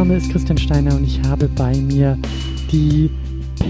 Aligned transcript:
Name 0.00 0.16
ist 0.16 0.32
Christian 0.32 0.56
Steiner 0.56 0.96
und 0.96 1.04
ich 1.04 1.20
habe 1.24 1.46
bei 1.46 1.76
mir 1.76 2.18
die 2.72 3.10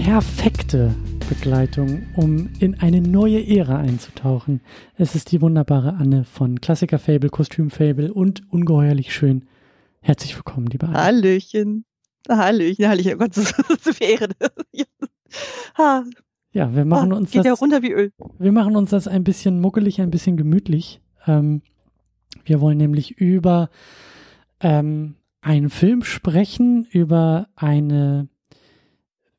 perfekte 0.05 0.95
Begleitung, 1.27 2.03
um 2.15 2.49
in 2.61 2.79
eine 2.79 3.01
neue 3.01 3.45
Ära 3.45 3.79
einzutauchen. 3.79 4.61
Es 4.95 5.13
ist 5.13 5.33
die 5.33 5.41
wunderbare 5.41 5.95
Anne 5.95 6.23
von 6.23 6.61
Klassiker 6.61 6.99
Fable, 6.99 7.29
Kostüm 7.29 7.69
Fable 7.69 8.13
und 8.13 8.49
ungeheuerlich 8.49 9.13
schön. 9.13 9.43
Herzlich 9.99 10.33
willkommen, 10.37 10.67
liebe 10.67 10.87
Anne. 10.87 10.97
Hallöchen. 10.97 11.83
Hallöchen, 12.29 12.87
Hallöchen. 12.87 13.15
Oh 13.15 13.17
Gott, 13.17 13.33
so, 13.33 13.41
so 13.81 13.91
viel 13.91 14.11
Ehre. 14.11 14.29
ha. 15.77 16.05
Ja, 16.53 16.73
wir 16.73 16.85
machen 16.85 17.11
ah, 17.11 17.17
uns 17.17 17.31
geht 17.31 17.39
das. 17.39 17.45
ja 17.45 17.53
runter 17.55 17.81
wie 17.81 17.91
Öl. 17.91 18.13
Wir 18.39 18.53
machen 18.53 18.77
uns 18.77 18.91
das 18.91 19.09
ein 19.09 19.25
bisschen 19.25 19.59
muckelig, 19.59 19.99
ein 19.99 20.11
bisschen 20.11 20.37
gemütlich. 20.37 21.01
Ähm, 21.27 21.61
wir 22.45 22.61
wollen 22.61 22.77
nämlich 22.77 23.19
über 23.19 23.69
ähm, 24.61 25.15
einen 25.41 25.69
Film 25.69 26.03
sprechen, 26.03 26.85
über 26.91 27.47
eine 27.55 28.29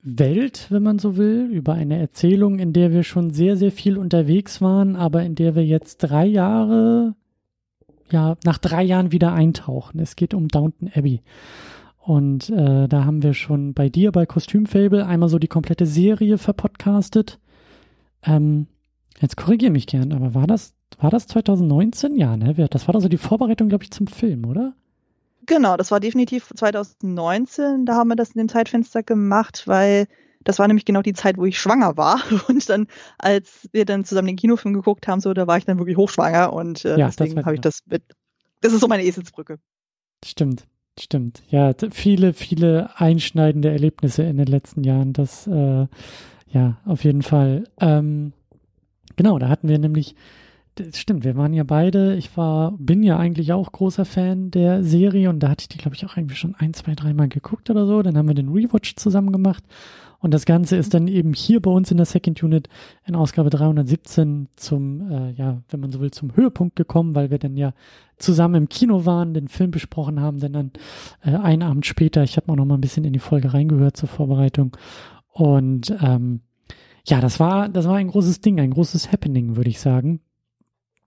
Welt, 0.02 0.66
wenn 0.70 0.82
man 0.82 0.98
so 0.98 1.16
will, 1.16 1.48
über 1.52 1.74
eine 1.74 1.98
Erzählung, 1.98 2.58
in 2.58 2.72
der 2.72 2.92
wir 2.92 3.04
schon 3.04 3.30
sehr, 3.30 3.56
sehr 3.56 3.70
viel 3.70 3.96
unterwegs 3.96 4.60
waren, 4.60 4.96
aber 4.96 5.22
in 5.22 5.36
der 5.36 5.54
wir 5.54 5.64
jetzt 5.64 5.98
drei 5.98 6.26
Jahre, 6.26 7.14
ja, 8.10 8.36
nach 8.44 8.58
drei 8.58 8.82
Jahren 8.82 9.12
wieder 9.12 9.32
eintauchen. 9.32 10.00
Es 10.00 10.16
geht 10.16 10.34
um 10.34 10.48
Downton 10.48 10.90
Abbey. 10.92 11.22
Und 11.98 12.50
äh, 12.50 12.88
da 12.88 13.04
haben 13.04 13.22
wir 13.22 13.32
schon 13.32 13.74
bei 13.74 13.88
dir 13.88 14.10
bei 14.10 14.26
Kostümfable 14.26 15.06
einmal 15.06 15.28
so 15.28 15.38
die 15.38 15.46
komplette 15.46 15.86
Serie 15.86 16.36
verpodcastet. 16.36 17.38
Ähm, 18.24 18.66
jetzt 19.20 19.36
korrigiere 19.36 19.70
mich 19.70 19.86
gern, 19.86 20.12
aber 20.12 20.34
war 20.34 20.48
das, 20.48 20.74
war 20.98 21.10
das 21.10 21.28
2019? 21.28 22.16
Ja, 22.16 22.36
ne? 22.36 22.54
Das 22.70 22.88
war 22.88 22.96
also 22.96 23.08
die 23.08 23.18
Vorbereitung, 23.18 23.68
glaube 23.68 23.84
ich, 23.84 23.92
zum 23.92 24.08
Film, 24.08 24.46
oder? 24.46 24.74
Genau, 25.46 25.76
das 25.76 25.90
war 25.90 26.00
definitiv 26.00 26.52
2019. 26.54 27.84
Da 27.84 27.94
haben 27.94 28.08
wir 28.08 28.16
das 28.16 28.30
in 28.30 28.38
dem 28.38 28.48
Zeitfenster 28.48 29.02
gemacht, 29.02 29.64
weil 29.66 30.06
das 30.44 30.58
war 30.58 30.66
nämlich 30.66 30.84
genau 30.84 31.02
die 31.02 31.12
Zeit, 31.12 31.36
wo 31.36 31.44
ich 31.44 31.58
schwanger 31.58 31.96
war. 31.96 32.22
Und 32.48 32.68
dann, 32.68 32.86
als 33.18 33.68
wir 33.72 33.84
dann 33.84 34.04
zusammen 34.04 34.28
den 34.28 34.36
Kinofilm 34.36 34.74
geguckt 34.74 35.08
haben, 35.08 35.20
so, 35.20 35.34
da 35.34 35.46
war 35.46 35.58
ich 35.58 35.64
dann 35.64 35.78
wirklich 35.78 35.96
hochschwanger 35.96 36.52
und 36.52 36.84
äh, 36.84 36.98
Ja, 36.98 37.08
deswegen 37.08 37.44
habe 37.44 37.54
ich 37.54 37.60
das 37.60 37.80
mit. 37.86 38.02
Das 38.60 38.72
ist 38.72 38.80
so 38.80 38.88
meine 38.88 39.04
Eselsbrücke. 39.04 39.58
Stimmt, 40.24 40.66
stimmt. 40.98 41.42
Ja, 41.48 41.72
viele, 41.90 42.32
viele 42.32 42.90
einschneidende 42.94 43.70
Erlebnisse 43.70 44.22
in 44.22 44.36
den 44.36 44.46
letzten 44.46 44.84
Jahren. 44.84 45.12
Das, 45.12 45.46
äh, 45.48 45.86
ja, 46.48 46.78
auf 46.84 47.02
jeden 47.02 47.22
Fall. 47.22 47.64
Ähm, 47.80 48.32
genau, 49.16 49.38
da 49.38 49.48
hatten 49.48 49.68
wir 49.68 49.78
nämlich, 49.78 50.14
das 50.76 50.98
stimmt, 50.98 51.24
wir 51.24 51.36
waren 51.36 51.52
ja 51.52 51.64
beide, 51.64 52.14
ich 52.16 52.36
war, 52.36 52.72
bin 52.78 53.02
ja 53.02 53.18
eigentlich 53.18 53.52
auch 53.52 53.72
großer 53.72 54.04
Fan 54.04 54.50
der 54.50 54.82
Serie 54.82 55.28
und 55.28 55.40
da 55.40 55.50
hatte 55.50 55.62
ich 55.62 55.68
die, 55.68 55.78
glaube 55.78 55.96
ich, 55.96 56.06
auch 56.06 56.16
irgendwie 56.16 56.36
schon 56.36 56.54
ein, 56.54 56.72
zwei, 56.72 56.94
dreimal 56.94 57.28
geguckt 57.28 57.68
oder 57.68 57.86
so. 57.86 58.02
Dann 58.02 58.16
haben 58.16 58.28
wir 58.28 58.34
den 58.34 58.48
Rewatch 58.48 58.96
zusammen 58.96 59.32
gemacht. 59.32 59.64
Und 60.18 60.32
das 60.32 60.46
Ganze 60.46 60.76
ist 60.76 60.94
dann 60.94 61.08
eben 61.08 61.32
hier 61.34 61.60
bei 61.60 61.70
uns 61.70 61.90
in 61.90 61.96
der 61.96 62.06
Second 62.06 62.42
Unit 62.44 62.68
in 63.04 63.16
Ausgabe 63.16 63.50
317 63.50 64.48
zum, 64.54 65.10
äh, 65.10 65.32
ja, 65.32 65.62
wenn 65.68 65.80
man 65.80 65.90
so 65.90 66.00
will, 66.00 66.12
zum 66.12 66.36
Höhepunkt 66.36 66.76
gekommen, 66.76 67.16
weil 67.16 67.30
wir 67.30 67.38
dann 67.38 67.56
ja 67.56 67.74
zusammen 68.18 68.54
im 68.54 68.68
Kino 68.68 69.04
waren, 69.04 69.34
den 69.34 69.48
Film 69.48 69.72
besprochen 69.72 70.20
haben, 70.20 70.38
denn 70.38 70.52
dann 70.52 70.70
äh, 71.24 71.36
einen 71.36 71.62
Abend 71.62 71.86
später, 71.86 72.22
ich 72.22 72.36
habe 72.36 72.52
auch 72.52 72.56
noch 72.56 72.64
mal 72.64 72.76
ein 72.76 72.80
bisschen 72.80 73.04
in 73.04 73.12
die 73.12 73.18
Folge 73.18 73.52
reingehört 73.52 73.96
zur 73.96 74.08
Vorbereitung 74.08 74.76
und 75.32 75.92
ähm, 76.00 76.40
ja, 77.04 77.20
das 77.20 77.40
war, 77.40 77.68
das 77.68 77.88
war 77.88 77.96
ein 77.96 78.06
großes 78.06 78.40
Ding, 78.40 78.60
ein 78.60 78.70
großes 78.70 79.10
Happening, 79.10 79.56
würde 79.56 79.70
ich 79.70 79.80
sagen. 79.80 80.20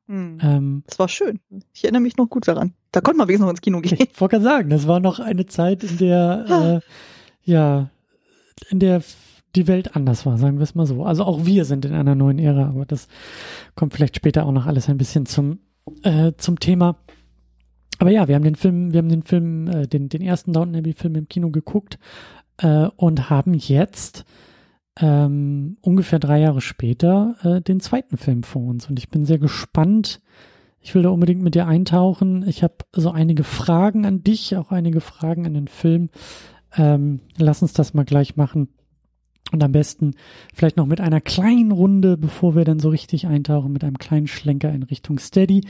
Hm. 0.08 0.38
Ähm, 0.42 0.84
Das 0.88 1.00
war 1.00 1.08
schön. 1.08 1.40
Ich 1.74 1.84
erinnere 1.84 2.02
mich 2.02 2.18
noch 2.18 2.30
gut 2.30 2.48
daran. 2.48 2.74
Da 2.92 3.02
konnte 3.02 3.18
man 3.18 3.28
wenigstens 3.28 3.46
noch 3.46 3.52
ins 3.52 3.62
Kino 3.62 3.82
gehen. 3.82 3.98
ich 4.00 4.22
wollte 4.22 4.36
gerade 4.36 4.44
sagen, 4.44 4.70
das 4.70 4.88
war 4.88 5.00
noch 5.00 5.20
eine 5.20 5.46
Zeit, 5.46 5.84
in 5.84 5.98
der, 5.98 6.82
äh, 6.84 7.50
ja, 7.50 7.90
in 8.70 8.80
der 8.80 9.02
die 9.56 9.68
Welt 9.68 9.96
anders 9.96 10.26
war, 10.26 10.38
sagen 10.38 10.58
wir 10.58 10.64
es 10.64 10.76
mal 10.76 10.86
so. 10.86 11.06
Also 11.06 11.24
auch 11.24 11.46
wir 11.46 11.66
sind 11.66 11.86
in 11.86 11.94
einer 11.94 12.16
neuen 12.16 12.40
Ära, 12.40 12.68
aber 12.68 12.86
das 12.86 13.08
kommt 13.76 13.94
vielleicht 13.94 14.16
später 14.18 14.46
auch 14.46 14.52
noch 14.52 14.66
alles 14.66 14.90
ein 14.90 14.98
bisschen 14.98 15.26
zum, 15.26 15.60
äh, 16.04 16.34
zum 16.38 16.60
Thema. 16.60 16.98
Aber 18.00 18.12
ja, 18.12 18.28
wir 18.28 18.36
haben 18.36 18.44
den 18.44 18.56
Film, 18.56 18.92
wir 18.92 18.98
haben 18.98 19.10
den 19.10 19.24
Film, 19.24 19.68
äh, 19.68 19.88
den, 19.88 20.10
den 20.10 20.22
ersten 20.22 20.52
Downton 20.52 20.76
Abbey 20.76 20.94
Film 20.94 21.16
im 21.16 21.30
Kino 21.30 21.50
geguckt 21.50 21.98
äh, 22.58 22.88
und 22.98 23.30
haben 23.30 23.54
jetzt 23.54 24.26
ähm, 25.00 25.78
ungefähr 25.82 26.20
drei 26.20 26.40
Jahre 26.40 26.62
später 26.62 27.36
äh, 27.44 27.62
den 27.62 27.80
zweiten 27.80 28.18
Film 28.18 28.44
vor 28.44 28.64
uns. 28.64 28.90
Und 28.90 29.00
ich 29.00 29.10
bin 29.10 29.26
sehr 29.26 29.40
gespannt. 29.40 30.22
Ich 30.80 30.96
will 30.96 31.04
da 31.04 31.10
unbedingt 31.10 31.42
mit 31.42 31.56
dir 31.56 31.68
eintauchen. 31.68 32.48
Ich 32.48 32.64
habe 32.64 32.76
so 32.94 33.12
einige 33.12 33.44
Fragen 33.44 34.06
an 34.06 34.24
dich, 34.24 34.56
auch 34.56 34.72
einige 34.72 35.02
Fragen 35.02 35.46
an 35.46 35.54
den 35.54 35.68
Film. 35.68 36.10
Ähm, 36.78 37.22
lass 37.38 37.62
uns 37.62 37.74
das 37.74 37.94
mal 37.94 38.06
gleich 38.06 38.36
machen. 38.36 38.70
Und 39.52 39.64
am 39.64 39.72
besten 39.72 40.16
vielleicht 40.54 40.78
noch 40.78 40.88
mit 40.88 41.02
einer 41.02 41.22
kleinen 41.22 41.72
Runde, 41.72 42.18
bevor 42.18 42.56
wir 42.56 42.66
dann 42.66 42.80
so 42.80 42.90
richtig 42.90 43.28
eintauchen, 43.28 43.72
mit 43.72 43.84
einem 43.84 43.98
kleinen 43.98 44.28
Schlenker 44.28 44.72
in 44.72 44.84
Richtung 44.84 45.20
Steady. 45.20 45.62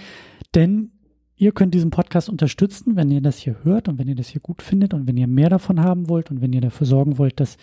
Denn 0.54 0.92
ihr 1.38 1.52
könnt 1.52 1.74
diesen 1.74 1.90
Podcast 1.90 2.30
unterstützen, 2.30 2.96
wenn 2.96 3.12
ihr 3.12 3.22
das 3.22 3.38
hier 3.38 3.58
hört 3.64 3.88
und 3.88 4.00
wenn 4.00 4.08
ihr 4.08 4.16
das 4.16 4.30
hier 4.30 4.42
gut 4.42 4.62
findet 4.62 4.94
und 4.94 5.08
wenn 5.08 5.18
ihr 5.18 5.28
mehr 5.28 5.50
davon 5.50 5.82
haben 5.82 6.10
wollt 6.10 6.32
und 6.32 6.42
wenn 6.42 6.54
ihr 6.54 6.62
dafür 6.62 6.88
sorgen 6.88 7.18
wollt, 7.18 7.40
dass 7.40 7.58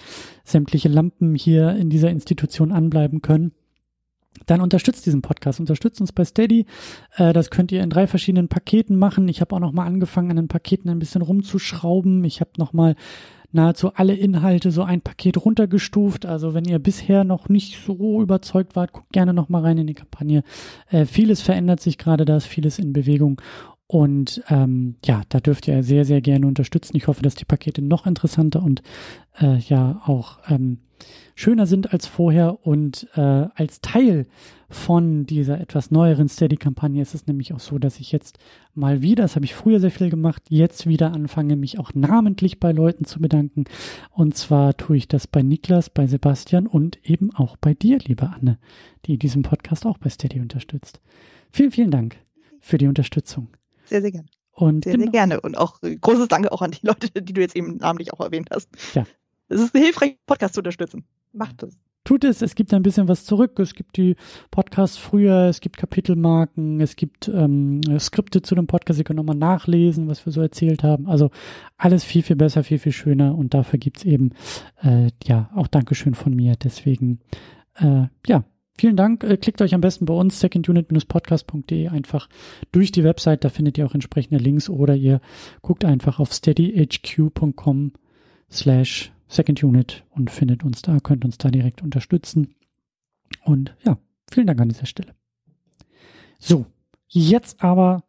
sämtliche 0.45 0.89
Lampen 0.89 1.35
hier 1.35 1.75
in 1.77 1.91
dieser 1.91 2.11
Institution 2.11 2.73
anbleiben 2.73 3.23
können. 3.23 3.53
Dann 4.47 4.61
unterstützt 4.61 5.07
diesen 5.07 5.23
Podcast, 5.23 5.61
unterstützt 5.61 6.01
uns 6.01 6.13
bei 6.13 6.25
Steady. 6.25 6.67
Äh, 7.17 7.33
das 7.33 7.51
könnt 7.51 7.71
ihr 7.71 7.83
in 7.83 7.91
drei 7.91 8.07
verschiedenen 8.07 8.49
Paketen 8.49 8.97
machen. 8.97 9.29
Ich 9.29 9.41
habe 9.41 9.55
auch 9.55 9.61
noch 9.61 9.73
mal 9.73 9.87
angefangen, 9.87 10.31
an 10.31 10.37
den 10.37 10.49
Paketen 10.49 10.89
ein 10.89 10.99
bisschen 10.99 11.23
rumzuschrauben. 11.23 12.25
Ich 12.25 12.41
habe 12.41 12.51
noch 12.57 12.73
mal 12.73 12.97
nahezu 13.53 13.93
alle 13.95 14.15
Inhalte 14.15 14.71
so 14.71 14.83
ein 14.83 15.01
Paket 15.01 15.45
runtergestuft. 15.45 16.27
Also 16.27 16.55
wenn 16.55 16.65
ihr 16.65 16.79
bisher 16.79 17.25
noch 17.25 17.49
nicht 17.49 17.85
so 17.85 18.21
überzeugt 18.23 18.77
wart, 18.77 18.93
guckt 18.93 19.13
gerne 19.13 19.33
noch 19.35 19.49
mal 19.49 19.63
rein 19.63 19.79
in 19.79 19.87
die 19.87 19.95
Kampagne. 19.95 20.43
Äh, 20.91 21.07
vieles 21.07 21.43
verändert 21.43 21.81
sich 21.81 21.99
gerade, 21.99 22.25
da 22.25 22.37
ist 22.37 22.47
vieles 22.47 22.79
in 22.79 22.93
Bewegung. 22.93 23.41
Und 23.87 24.43
ähm, 24.49 24.97
ja, 25.05 25.21
da 25.29 25.41
dürft 25.41 25.69
ihr 25.69 25.83
sehr, 25.83 26.07
sehr 26.07 26.23
gerne 26.23 26.47
unterstützen. 26.47 26.97
Ich 26.97 27.09
hoffe, 27.09 27.23
dass 27.23 27.35
die 27.35 27.45
Pakete 27.45 27.83
noch 27.83 28.07
interessanter 28.07 28.63
und 28.63 28.83
äh, 29.39 29.59
ja 29.59 30.01
auch 30.07 30.39
ähm, 30.49 30.79
schöner 31.35 31.67
sind 31.67 31.93
als 31.93 32.07
vorher. 32.07 32.67
Und 32.67 33.07
äh, 33.17 33.21
als 33.55 33.83
Teil 33.83 34.27
von 34.73 35.27
dieser 35.27 35.61
etwas 35.61 35.91
neueren 35.91 36.29
Steady-Kampagne 36.29 37.03
ist 37.03 37.15
es 37.15 37.27
nämlich 37.27 37.53
auch 37.53 37.61
so, 37.61 37.79
dass 37.79 38.01
ich 38.01 38.11
jetzt 38.11 38.39
mal 38.75 39.03
wieder, 39.03 39.25
das 39.25 39.37
habe 39.37 39.45
ich 39.45 39.55
früher 39.55 39.81
sehr 39.81 39.91
viel 39.91 40.09
gemacht, 40.09 40.43
jetzt 40.49 40.87
wieder 40.87 41.13
anfange, 41.13 41.57
mich 41.57 41.79
auch 41.79 41.93
namentlich 41.95 42.59
bei 42.59 42.73
Leuten 42.73 43.05
zu 43.05 43.21
bedanken. 43.21 43.65
Und 44.11 44.37
zwar 44.37 44.77
tue 44.77 44.97
ich 44.97 45.09
das 45.09 45.27
bei 45.27 45.43
Niklas, 45.43 45.91
bei 45.91 46.07
Sebastian 46.07 46.67
und 46.67 46.99
eben 47.05 47.35
auch 47.35 47.57
bei 47.57 47.75
dir, 47.75 47.99
liebe 47.99 48.31
Anne, 48.31 48.59
die 49.05 49.19
diesen 49.19 49.43
Podcast 49.43 49.85
auch 49.85 49.99
bei 49.99 50.09
Steady 50.09 50.41
unterstützt. 50.41 51.01
Vielen, 51.51 51.71
vielen 51.71 51.91
Dank 51.91 52.17
für 52.61 52.79
die 52.79 52.87
Unterstützung. 52.87 53.49
Sehr, 53.85 54.01
sehr 54.01 54.13
gerne. 54.13 54.29
Und 54.53 54.85
Sehr, 54.85 54.99
sehr 54.99 55.11
gerne. 55.11 55.41
Und 55.41 55.59
auch 55.59 55.83
äh, 55.83 55.97
großes 55.97 56.29
Danke 56.29 56.51
auch 56.51 56.63
an 56.63 56.71
die 56.71 56.87
Leute, 56.87 57.23
die 57.23 57.33
du 57.33 57.41
jetzt 57.41 57.57
eben 57.57 57.77
namentlich 57.77 58.13
auch 58.13 58.21
erwähnt 58.21 58.49
hast. 58.51 58.69
Ja. 58.95 59.05
Es 59.49 59.61
ist 59.61 59.73
hilfreich, 59.73 60.17
Podcast 60.27 60.55
zu 60.55 60.61
unterstützen. 60.61 61.05
Macht 61.33 61.63
es. 61.63 61.77
Tut 62.05 62.25
es. 62.25 62.43
Es 62.43 62.55
gibt 62.55 62.73
ein 62.75 62.83
bisschen 62.83 63.09
was 63.09 63.25
zurück. 63.25 63.59
Es 63.59 63.75
gibt 63.75 63.97
die 63.97 64.17
Podcasts 64.51 64.97
früher, 64.97 65.47
es 65.49 65.61
gibt 65.61 65.77
Kapitelmarken, 65.77 66.81
es 66.81 66.97
gibt 66.97 67.29
ähm, 67.29 67.81
Skripte 67.99 68.43
zu 68.43 68.55
dem 68.55 68.67
Podcast. 68.67 68.99
Ihr 68.99 69.05
könnt 69.05 69.19
nochmal 69.19 69.37
nachlesen, 69.37 70.09
was 70.09 70.25
wir 70.27 70.33
so 70.33 70.41
erzählt 70.41 70.83
haben. 70.83 71.07
Also 71.07 71.31
alles 71.77 72.05
viel, 72.05 72.23
viel 72.23 72.37
besser, 72.37 72.65
viel, 72.65 72.79
viel 72.79 72.93
schöner. 72.93 73.37
Und 73.37 73.55
dafür 73.55 73.79
gibt's 73.79 74.05
eben, 74.05 74.31
äh, 74.83 75.11
ja, 75.25 75.51
auch 75.55 75.69
Dankeschön 75.69 76.15
von 76.15 76.35
mir. 76.35 76.57
Deswegen, 76.57 77.21
äh, 77.77 78.07
ja, 78.27 78.45
vielen 78.77 78.97
Dank. 78.97 79.25
Äh, 79.25 79.37
klickt 79.37 79.63
euch 79.63 79.75
am 79.75 79.81
besten 79.81 80.07
bei 80.07 80.15
uns, 80.15 80.41
secondunit-podcast.de, 80.41 81.89
einfach 81.89 82.29
durch 82.73 82.93
die 82.93 83.05
Website. 83.05 83.45
Da 83.45 83.49
findet 83.49 83.79
ihr 83.79 83.87
auch 83.87 83.95
entsprechende 83.95 84.43
Links. 84.43 84.69
Oder 84.69 84.97
ihr 84.97 85.21
guckt 85.61 85.85
einfach 85.85 86.19
auf 86.19 86.33
steadyhq.com 86.33 87.93
slash 88.51 89.13
Second 89.33 89.65
Unit 89.65 90.05
und 90.11 90.31
findet 90.31 90.63
uns 90.63 90.83
da, 90.83 90.99
könnt 91.01 91.25
uns 91.25 91.39
da 91.39 91.49
direkt 91.49 91.83
unterstützen. 91.83 92.55
Und 93.45 93.75
ja, 93.83 93.97
vielen 94.31 94.47
Dank 94.47 94.61
an 94.61 94.69
dieser 94.69 94.87
Stelle. 94.87 95.15
So, 96.39 96.67
jetzt 97.09 97.63
aber 97.63 98.05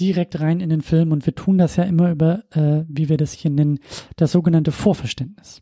direkt 0.00 0.40
rein 0.40 0.60
in 0.60 0.70
den 0.70 0.80
Film 0.80 1.12
und 1.12 1.26
wir 1.26 1.34
tun 1.34 1.58
das 1.58 1.76
ja 1.76 1.84
immer 1.84 2.10
über, 2.10 2.44
äh, 2.52 2.84
wie 2.88 3.10
wir 3.10 3.18
das 3.18 3.32
hier 3.32 3.50
nennen, 3.50 3.80
das 4.16 4.32
sogenannte 4.32 4.72
Vorverständnis. 4.72 5.60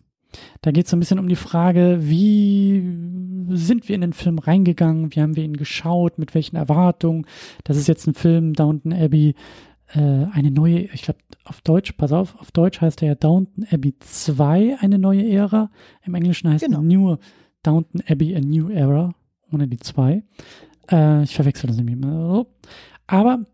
Da 0.60 0.70
geht 0.70 0.84
es 0.84 0.90
so 0.90 0.96
ein 0.96 1.00
bisschen 1.00 1.18
um 1.18 1.28
die 1.28 1.34
Frage, 1.34 1.98
wie 2.02 2.80
sind 3.48 3.88
wir 3.88 3.96
in 3.96 4.02
den 4.02 4.12
Film 4.12 4.38
reingegangen, 4.38 5.12
wie 5.12 5.20
haben 5.20 5.34
wir 5.34 5.42
ihn 5.42 5.56
geschaut, 5.56 6.18
mit 6.18 6.36
welchen 6.36 6.54
Erwartungen. 6.54 7.26
Das 7.64 7.76
ist 7.76 7.88
jetzt 7.88 8.06
ein 8.06 8.14
Film, 8.14 8.52
Downton 8.52 8.92
Abbey, 8.92 9.34
äh, 9.94 10.26
eine 10.32 10.50
neue, 10.50 10.80
ich 10.92 11.02
glaube 11.02 11.18
auf 11.44 11.60
Deutsch, 11.62 11.92
pass 11.92 12.12
auf, 12.12 12.38
auf 12.40 12.52
Deutsch 12.52 12.80
heißt 12.80 13.02
er 13.02 13.08
ja 13.08 13.14
Downton 13.14 13.66
Abbey 13.70 13.94
2, 13.98 14.78
eine 14.80 14.98
neue 14.98 15.28
Ära. 15.28 15.70
Im 16.04 16.14
Englischen 16.14 16.48
heißt 16.50 16.64
Genau. 16.64 16.78
er 16.78 16.82
nur 16.82 17.18
Downton 17.62 18.02
Abbey, 18.08 18.34
a 18.36 18.40
new 18.40 18.70
era, 18.70 19.12
ohne 19.52 19.66
die 19.68 19.78
2. 19.78 20.22
Äh, 20.90 21.22
ich 21.24 21.34
verwechsel 21.34 21.66
das 21.68 21.76
nämlich 21.76 21.94
immer 21.96 22.12
so. 22.34 22.46
Aber 23.06 23.44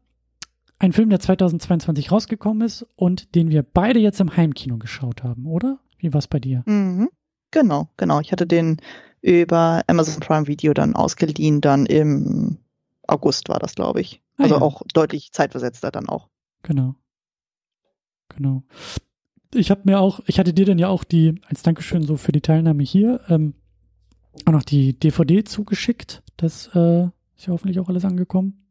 ein 0.78 0.92
Film, 0.92 1.08
der 1.08 1.20
2022 1.20 2.12
rausgekommen 2.12 2.66
ist 2.66 2.86
und 2.96 3.34
den 3.34 3.50
wir 3.50 3.62
beide 3.62 3.98
jetzt 3.98 4.20
im 4.20 4.36
Heimkino 4.36 4.76
geschaut 4.78 5.22
haben, 5.22 5.46
oder? 5.46 5.78
Wie 5.98 6.12
war 6.12 6.18
es 6.18 6.28
bei 6.28 6.38
dir? 6.38 6.62
Mhm. 6.66 7.08
Genau, 7.50 7.88
genau. 7.96 8.20
Ich 8.20 8.32
hatte 8.32 8.46
den 8.46 8.76
über 9.22 9.82
Amazon 9.86 10.20
Prime 10.20 10.46
Video 10.46 10.74
dann 10.74 10.94
ausgeliehen, 10.94 11.62
dann 11.62 11.86
im 11.86 12.58
August 13.06 13.48
war 13.48 13.58
das, 13.58 13.74
glaube 13.74 14.00
ich. 14.02 14.20
Ah, 14.36 14.44
also 14.44 14.56
ja. 14.56 14.60
auch 14.62 14.82
deutlich 14.92 15.32
zeitversetzter 15.32 15.90
dann 15.90 16.08
auch. 16.08 16.28
Genau. 16.62 16.94
Genau. 18.28 18.62
Ich 19.54 19.70
habe 19.70 19.82
mir 19.84 20.00
auch, 20.00 20.20
ich 20.26 20.38
hatte 20.38 20.52
dir 20.52 20.66
dann 20.66 20.78
ja 20.78 20.88
auch 20.88 21.04
die, 21.04 21.40
als 21.48 21.62
Dankeschön 21.62 22.02
so 22.02 22.16
für 22.16 22.32
die 22.32 22.40
Teilnahme 22.40 22.82
hier, 22.82 23.20
ähm, 23.28 23.54
auch 24.44 24.52
noch 24.52 24.64
die 24.64 24.98
DVD 24.98 25.44
zugeschickt. 25.44 26.22
Das 26.36 26.68
äh, 26.74 27.04
ist 27.36 27.46
ja 27.46 27.52
hoffentlich 27.52 27.80
auch 27.80 27.88
alles 27.88 28.04
angekommen. 28.04 28.65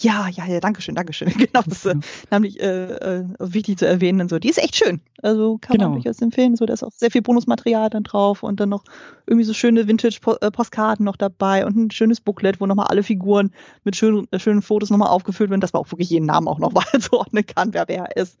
Ja, 0.00 0.28
ja, 0.28 0.46
ja, 0.46 0.60
danke 0.60 0.80
schön, 0.80 0.94
danke 0.94 1.12
schön. 1.12 1.28
Genau, 1.38 1.62
das 1.66 1.84
ist 1.84 1.86
äh, 1.86 1.94
nämlich 2.30 2.60
äh, 2.60 2.92
äh, 2.92 3.24
wichtig 3.40 3.78
zu 3.78 3.86
erwähnen 3.86 4.20
und 4.20 4.30
so. 4.30 4.38
Die 4.38 4.48
ist 4.48 4.58
echt 4.58 4.76
schön. 4.76 5.00
Also 5.22 5.58
kann 5.58 5.76
genau. 5.76 5.90
man 5.90 6.00
durchaus 6.00 6.22
empfehlen. 6.22 6.54
So, 6.54 6.66
da 6.66 6.74
ist 6.74 6.84
auch 6.84 6.92
sehr 6.92 7.10
viel 7.10 7.22
Bonusmaterial 7.22 7.90
dann 7.90 8.04
drauf 8.04 8.44
und 8.44 8.60
dann 8.60 8.68
noch 8.68 8.84
irgendwie 9.26 9.44
so 9.44 9.54
schöne 9.54 9.88
Vintage-Postkarten 9.88 11.04
noch 11.04 11.16
dabei 11.16 11.66
und 11.66 11.76
ein 11.76 11.90
schönes 11.90 12.20
Booklet, 12.20 12.60
wo 12.60 12.66
nochmal 12.66 12.86
alle 12.86 13.02
Figuren 13.02 13.50
mit 13.82 13.96
schönen, 13.96 14.28
äh, 14.30 14.38
schönen 14.38 14.62
Fotos 14.62 14.90
nochmal 14.90 15.08
aufgefüllt 15.08 15.50
werden, 15.50 15.60
dass 15.60 15.72
man 15.72 15.82
auch 15.82 15.90
wirklich 15.90 16.10
jeden 16.10 16.26
Namen 16.26 16.46
auch 16.46 16.60
nochmal 16.60 16.84
zuordnen 17.00 17.44
kann, 17.44 17.74
wer 17.74 17.88
wer 17.88 18.16
ist. 18.16 18.38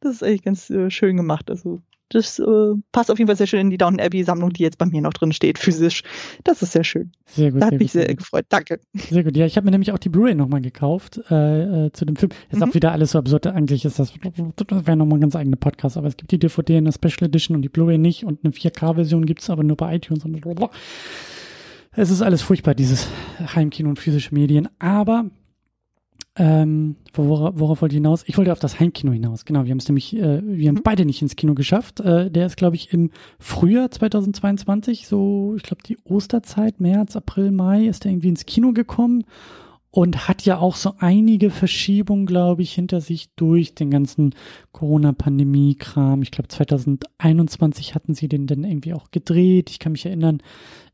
Das 0.00 0.14
ist 0.14 0.22
echt 0.22 0.44
ganz 0.44 0.70
äh, 0.70 0.88
schön 0.90 1.16
gemacht. 1.16 1.50
Also 1.50 1.80
das 2.14 2.38
äh, 2.38 2.44
passt 2.92 3.10
auf 3.10 3.18
jeden 3.18 3.28
Fall 3.28 3.36
sehr 3.36 3.46
schön 3.46 3.60
in 3.60 3.70
die 3.70 3.78
Downton 3.78 4.00
Abbey 4.00 4.24
Sammlung, 4.24 4.52
die 4.52 4.62
jetzt 4.62 4.78
bei 4.78 4.86
mir 4.86 5.00
noch 5.00 5.12
drin 5.12 5.32
steht, 5.32 5.58
physisch. 5.58 6.02
Das 6.44 6.62
ist 6.62 6.72
sehr 6.72 6.84
schön. 6.84 7.12
Sehr 7.26 7.52
gut. 7.52 7.62
Da 7.62 7.66
hat 7.66 7.78
mich 7.78 7.92
sehr, 7.92 8.06
sehr 8.06 8.14
gefreut. 8.14 8.46
Danke. 8.48 8.80
Sehr 8.94 9.24
gut. 9.24 9.36
Ja, 9.36 9.46
ich 9.46 9.56
habe 9.56 9.64
mir 9.64 9.70
nämlich 9.70 9.92
auch 9.92 9.98
die 9.98 10.08
Blu-ray 10.08 10.34
nochmal 10.34 10.60
gekauft 10.60 11.20
äh, 11.30 11.86
äh, 11.86 11.92
zu 11.92 12.04
dem 12.04 12.16
Film. 12.16 12.32
Ist 12.50 12.58
mhm. 12.58 12.64
auch 12.64 12.74
wieder 12.74 12.92
alles 12.92 13.12
so 13.12 13.18
absurd. 13.18 13.46
Eigentlich 13.46 13.84
ist 13.84 13.98
das, 13.98 14.12
das 14.12 14.86
wäre 14.86 14.96
nochmal 14.96 15.18
ein 15.18 15.22
ganz 15.22 15.36
eigener 15.36 15.56
Podcast, 15.56 15.96
aber 15.96 16.08
es 16.08 16.16
gibt 16.16 16.30
die 16.30 16.38
DVD 16.38 16.76
in 16.76 16.84
der 16.84 16.92
Special 16.92 17.28
Edition 17.28 17.56
und 17.56 17.62
die 17.62 17.68
Blu-ray 17.68 17.98
nicht 17.98 18.24
und 18.24 18.44
eine 18.44 18.52
4K-Version 18.52 19.26
gibt's 19.26 19.50
aber 19.50 19.62
nur 19.62 19.76
bei 19.76 19.96
iTunes 19.96 20.24
und 20.24 20.32
blablabla. 20.32 20.70
Es 21.94 22.10
ist 22.10 22.22
alles 22.22 22.40
furchtbar, 22.40 22.74
dieses 22.74 23.06
Heimkino 23.54 23.90
und 23.90 23.98
physische 23.98 24.34
Medien. 24.34 24.68
Aber 24.78 25.26
ähm, 26.36 26.96
worauf, 27.12 27.52
worauf 27.56 27.82
wollte 27.82 27.94
ich 27.94 27.98
hinaus? 27.98 28.24
Ich 28.26 28.38
wollte 28.38 28.52
auf 28.52 28.58
das 28.58 28.80
Heimkino 28.80 29.12
hinaus. 29.12 29.44
Genau, 29.44 29.64
wir 29.64 29.70
haben 29.70 29.78
es 29.78 29.88
nämlich, 29.88 30.16
äh, 30.16 30.40
wir 30.42 30.68
haben 30.68 30.76
mhm. 30.76 30.82
beide 30.82 31.04
nicht 31.04 31.20
ins 31.20 31.36
Kino 31.36 31.54
geschafft. 31.54 32.00
Äh, 32.00 32.30
der 32.30 32.46
ist, 32.46 32.56
glaube 32.56 32.76
ich, 32.76 32.92
im 32.92 33.10
Frühjahr 33.38 33.90
2022, 33.90 35.06
so, 35.06 35.54
ich 35.56 35.62
glaube, 35.62 35.82
die 35.82 35.98
Osterzeit, 36.04 36.80
März, 36.80 37.16
April, 37.16 37.50
Mai, 37.50 37.84
ist 37.84 38.06
er 38.06 38.12
irgendwie 38.12 38.28
ins 38.28 38.46
Kino 38.46 38.72
gekommen 38.72 39.24
und 39.90 40.26
hat 40.26 40.46
ja 40.46 40.56
auch 40.56 40.74
so 40.74 40.94
einige 40.98 41.50
Verschiebungen, 41.50 42.24
glaube 42.24 42.62
ich, 42.62 42.72
hinter 42.72 43.02
sich 43.02 43.34
durch 43.34 43.74
den 43.74 43.90
ganzen 43.90 44.34
Corona-Pandemie-Kram. 44.72 46.22
Ich 46.22 46.30
glaube, 46.30 46.48
2021 46.48 47.94
hatten 47.94 48.14
sie 48.14 48.28
den 48.28 48.46
dann 48.46 48.64
irgendwie 48.64 48.94
auch 48.94 49.10
gedreht. 49.10 49.68
Ich 49.68 49.78
kann 49.78 49.92
mich 49.92 50.06
erinnern, 50.06 50.42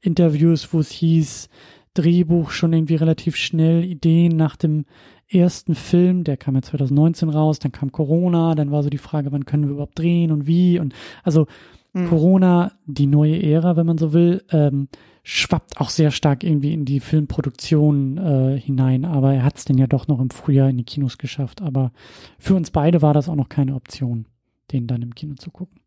Interviews, 0.01 0.73
wo 0.73 0.81
es 0.81 0.91
hieß, 0.91 1.49
Drehbuch 1.95 2.51
schon 2.51 2.73
irgendwie 2.73 2.97
relativ 2.97 3.37
schnell, 3.37 3.85
Ideen 3.85 4.37
nach 4.37 4.57
dem 4.57 4.85
ersten 5.29 5.75
Film, 5.75 6.25
der 6.25 6.37
kam 6.37 6.55
ja 6.55 6.63
2019 6.63 7.29
raus, 7.29 7.59
dann 7.59 7.73
kam 7.73 7.93
Corona, 7.93 8.55
dann 8.55 8.71
war 8.71 8.83
so 8.83 8.91
die 8.91 8.99
Frage, 8.99 9.33
wann 9.33 9.45
können 9.45 9.65
wir 9.65 9.73
überhaupt 9.73 9.99
drehen 9.99 10.33
und 10.33 10.47
wie 10.47 10.79
und 10.79 10.95
also 11.23 11.47
mhm. 11.93 12.09
Corona, 12.09 12.73
die 12.87 13.07
neue 13.07 13.43
Ära, 13.43 13.77
wenn 13.77 13.87
man 13.87 13.99
so 13.99 14.13
will, 14.13 14.43
ähm, 14.51 14.89
schwappt 15.23 15.79
auch 15.79 15.91
sehr 15.91 16.11
stark 16.11 16.43
irgendwie 16.43 16.73
in 16.73 16.87
die 16.87 17.01
Filmproduktion 17.01 18.17
äh, 18.17 18.59
hinein, 18.59 19.05
aber 19.05 19.35
er 19.35 19.45
hat 19.45 19.59
es 19.59 19.67
denn 19.67 19.77
ja 19.77 19.87
doch 19.87 20.09
noch 20.09 20.21
im 20.21 20.31
Frühjahr 20.31 20.71
in 20.71 20.79
die 20.79 20.85
Kinos 20.85 21.19
geschafft, 21.19 21.61
aber 21.61 21.93
für 22.39 22.55
uns 22.55 22.71
beide 22.71 23.03
war 23.03 23.13
das 23.13 23.29
auch 23.29 23.37
noch 23.37 23.51
keine 23.51 23.75
Option, 23.75 24.27
den 24.73 24.87
dann 24.87 25.03
im 25.03 25.15
Kino 25.15 25.35
zu 25.35 25.51
gucken. 25.51 25.81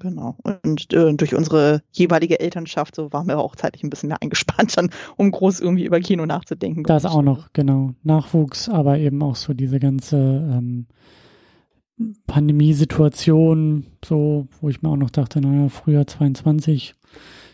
Genau. 0.00 0.36
Und 0.42 0.92
äh, 0.92 1.14
durch 1.14 1.34
unsere 1.34 1.82
jeweilige 1.92 2.40
Elternschaft, 2.40 2.96
so 2.96 3.12
waren 3.12 3.28
wir 3.28 3.38
auch 3.38 3.54
zeitlich 3.54 3.84
ein 3.84 3.90
bisschen 3.90 4.08
mehr 4.08 4.20
eingespannt, 4.20 4.76
dann, 4.76 4.90
um 5.16 5.30
groß 5.30 5.60
irgendwie 5.60 5.84
über 5.84 6.00
Kino 6.00 6.26
nachzudenken. 6.26 6.82
Das 6.84 7.04
auch 7.04 7.22
noch, 7.22 7.52
genau. 7.52 7.94
Nachwuchs, 8.02 8.68
aber 8.68 8.98
eben 8.98 9.22
auch 9.22 9.36
so 9.36 9.54
diese 9.54 9.78
ganze 9.78 10.16
ähm, 10.16 10.86
Pandemiesituation, 12.26 13.86
so, 14.04 14.48
wo 14.60 14.68
ich 14.68 14.82
mir 14.82 14.88
auch 14.88 14.96
noch 14.96 15.10
dachte, 15.10 15.40
naja, 15.40 15.68
Frühjahr 15.68 16.06
22 16.06 16.94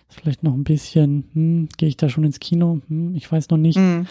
ist 0.09 0.21
vielleicht 0.21 0.45
noch 0.45 0.55
ein 0.55 0.65
bisschen, 0.65 1.25
hm, 1.33 1.69
gehe 1.77 1.89
ich 1.89 1.97
da 1.97 2.09
schon 2.09 2.25
ins 2.25 2.39
Kino? 2.39 2.81
Hm, 2.89 3.15
ich 3.17 3.31
weiß 3.31 3.51
noch 3.51 3.59
nicht. 3.59 3.79
Mhm. 3.79 4.07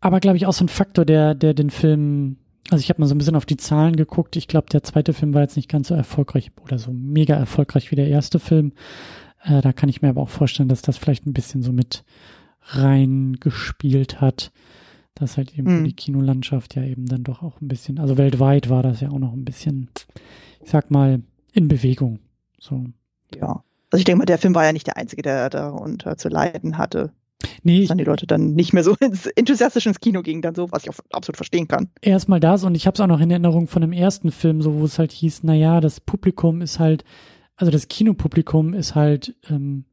Aber 0.00 0.20
glaube 0.20 0.36
ich 0.36 0.46
auch 0.46 0.52
so 0.52 0.64
ein 0.64 0.68
Faktor, 0.68 1.04
der, 1.04 1.34
der 1.34 1.52
den 1.52 1.70
Film 1.70 2.36
also 2.70 2.82
ich 2.82 2.88
habe 2.88 3.00
mal 3.00 3.06
so 3.06 3.14
ein 3.14 3.18
bisschen 3.18 3.36
auf 3.36 3.46
die 3.46 3.56
Zahlen 3.56 3.96
geguckt. 3.96 4.36
Ich 4.36 4.48
glaube, 4.48 4.68
der 4.70 4.82
zweite 4.82 5.12
Film 5.12 5.34
war 5.34 5.42
jetzt 5.42 5.56
nicht 5.56 5.68
ganz 5.68 5.88
so 5.88 5.94
erfolgreich 5.94 6.50
oder 6.62 6.78
so 6.78 6.92
mega 6.92 7.34
erfolgreich 7.34 7.90
wie 7.90 7.96
der 7.96 8.08
erste 8.08 8.38
Film. 8.38 8.72
Äh, 9.42 9.60
da 9.60 9.72
kann 9.72 9.88
ich 9.88 10.02
mir 10.02 10.08
aber 10.08 10.22
auch 10.22 10.28
vorstellen, 10.28 10.68
dass 10.68 10.82
das 10.82 10.96
vielleicht 10.96 11.26
ein 11.26 11.32
bisschen 11.32 11.62
so 11.62 11.72
mit 11.72 12.04
reingespielt 12.62 14.20
hat. 14.20 14.52
Dass 15.14 15.38
halt 15.38 15.56
eben 15.58 15.80
mhm. 15.80 15.84
die 15.84 15.94
Kinolandschaft 15.94 16.74
ja 16.74 16.82
eben 16.82 17.06
dann 17.06 17.24
doch 17.24 17.42
auch 17.42 17.60
ein 17.62 17.68
bisschen, 17.68 17.98
also 17.98 18.18
weltweit 18.18 18.68
war 18.68 18.82
das 18.82 19.00
ja 19.00 19.08
auch 19.08 19.18
noch 19.18 19.32
ein 19.32 19.46
bisschen, 19.46 19.88
ich 20.62 20.70
sag 20.70 20.90
mal, 20.90 21.22
in 21.52 21.68
Bewegung. 21.68 22.18
So. 22.58 22.84
Ja. 23.34 23.62
Also 23.90 24.00
ich 24.00 24.04
denke 24.04 24.18
mal, 24.18 24.26
der 24.26 24.38
Film 24.38 24.54
war 24.54 24.66
ja 24.66 24.72
nicht 24.72 24.88
der 24.88 24.96
einzige, 24.98 25.22
der 25.22 25.48
darunter 25.48 26.18
zu 26.18 26.28
leiden 26.28 26.76
hatte. 26.76 27.12
Nee, 27.62 27.80
dass 27.80 27.88
dann 27.88 27.98
die 27.98 28.04
Leute 28.04 28.26
dann 28.26 28.54
nicht 28.54 28.72
mehr 28.72 28.84
so 28.84 28.94
ins, 29.00 29.26
enthusiastisch 29.26 29.86
ins 29.86 30.00
Kino 30.00 30.22
gingen, 30.22 30.42
dann 30.42 30.54
so, 30.54 30.70
was 30.70 30.84
ich 30.84 30.90
auch 30.90 30.98
absolut 31.10 31.36
verstehen 31.36 31.68
kann. 31.68 31.90
Erstmal 32.00 32.40
das 32.40 32.64
und 32.64 32.74
ich 32.74 32.86
habe 32.86 32.94
es 32.94 33.00
auch 33.00 33.06
noch 33.06 33.20
in 33.20 33.30
Erinnerung 33.30 33.66
von 33.66 33.82
dem 33.82 33.92
ersten 33.92 34.30
Film, 34.30 34.62
so 34.62 34.74
wo 34.78 34.84
es 34.84 34.98
halt 34.98 35.12
hieß, 35.12 35.40
na 35.42 35.54
ja, 35.54 35.80
das 35.80 36.00
Publikum 36.00 36.62
ist 36.62 36.78
halt, 36.78 37.04
also 37.56 37.70
das 37.70 37.88
Kinopublikum 37.88 38.74
ist 38.74 38.94
halt, 38.94 39.36
ähm, 39.50 39.84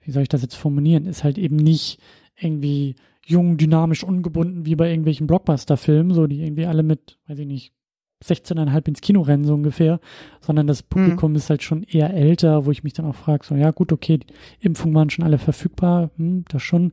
wie 0.00 0.10
soll 0.10 0.22
ich 0.22 0.28
das 0.28 0.42
jetzt 0.42 0.56
formulieren, 0.56 1.06
ist 1.06 1.24
halt 1.24 1.38
eben 1.38 1.56
nicht 1.56 2.00
irgendwie 2.38 2.96
jung, 3.24 3.56
dynamisch, 3.56 4.02
ungebunden 4.02 4.66
wie 4.66 4.74
bei 4.74 4.90
irgendwelchen 4.90 5.26
Blockbuster-Filmen, 5.26 6.12
so 6.12 6.26
die 6.26 6.42
irgendwie 6.42 6.66
alle 6.66 6.82
mit, 6.82 7.18
weiß 7.28 7.38
ich 7.38 7.46
nicht, 7.46 7.72
16,5 8.22 8.88
ins 8.88 9.00
Kino 9.00 9.20
rennen, 9.20 9.44
so 9.44 9.54
ungefähr, 9.54 10.00
sondern 10.40 10.66
das 10.66 10.82
Publikum 10.82 11.32
mhm. 11.32 11.36
ist 11.36 11.50
halt 11.50 11.62
schon 11.62 11.82
eher 11.82 12.12
älter, 12.14 12.66
wo 12.66 12.70
ich 12.70 12.84
mich 12.84 12.92
dann 12.92 13.06
auch 13.06 13.14
frage, 13.14 13.44
so, 13.44 13.54
ja 13.54 13.70
gut, 13.70 13.92
okay, 13.92 14.20
Impfungen 14.60 14.94
waren 14.94 15.10
schon 15.10 15.24
alle 15.24 15.38
verfügbar, 15.38 16.10
hm, 16.16 16.44
das 16.48 16.62
schon, 16.62 16.92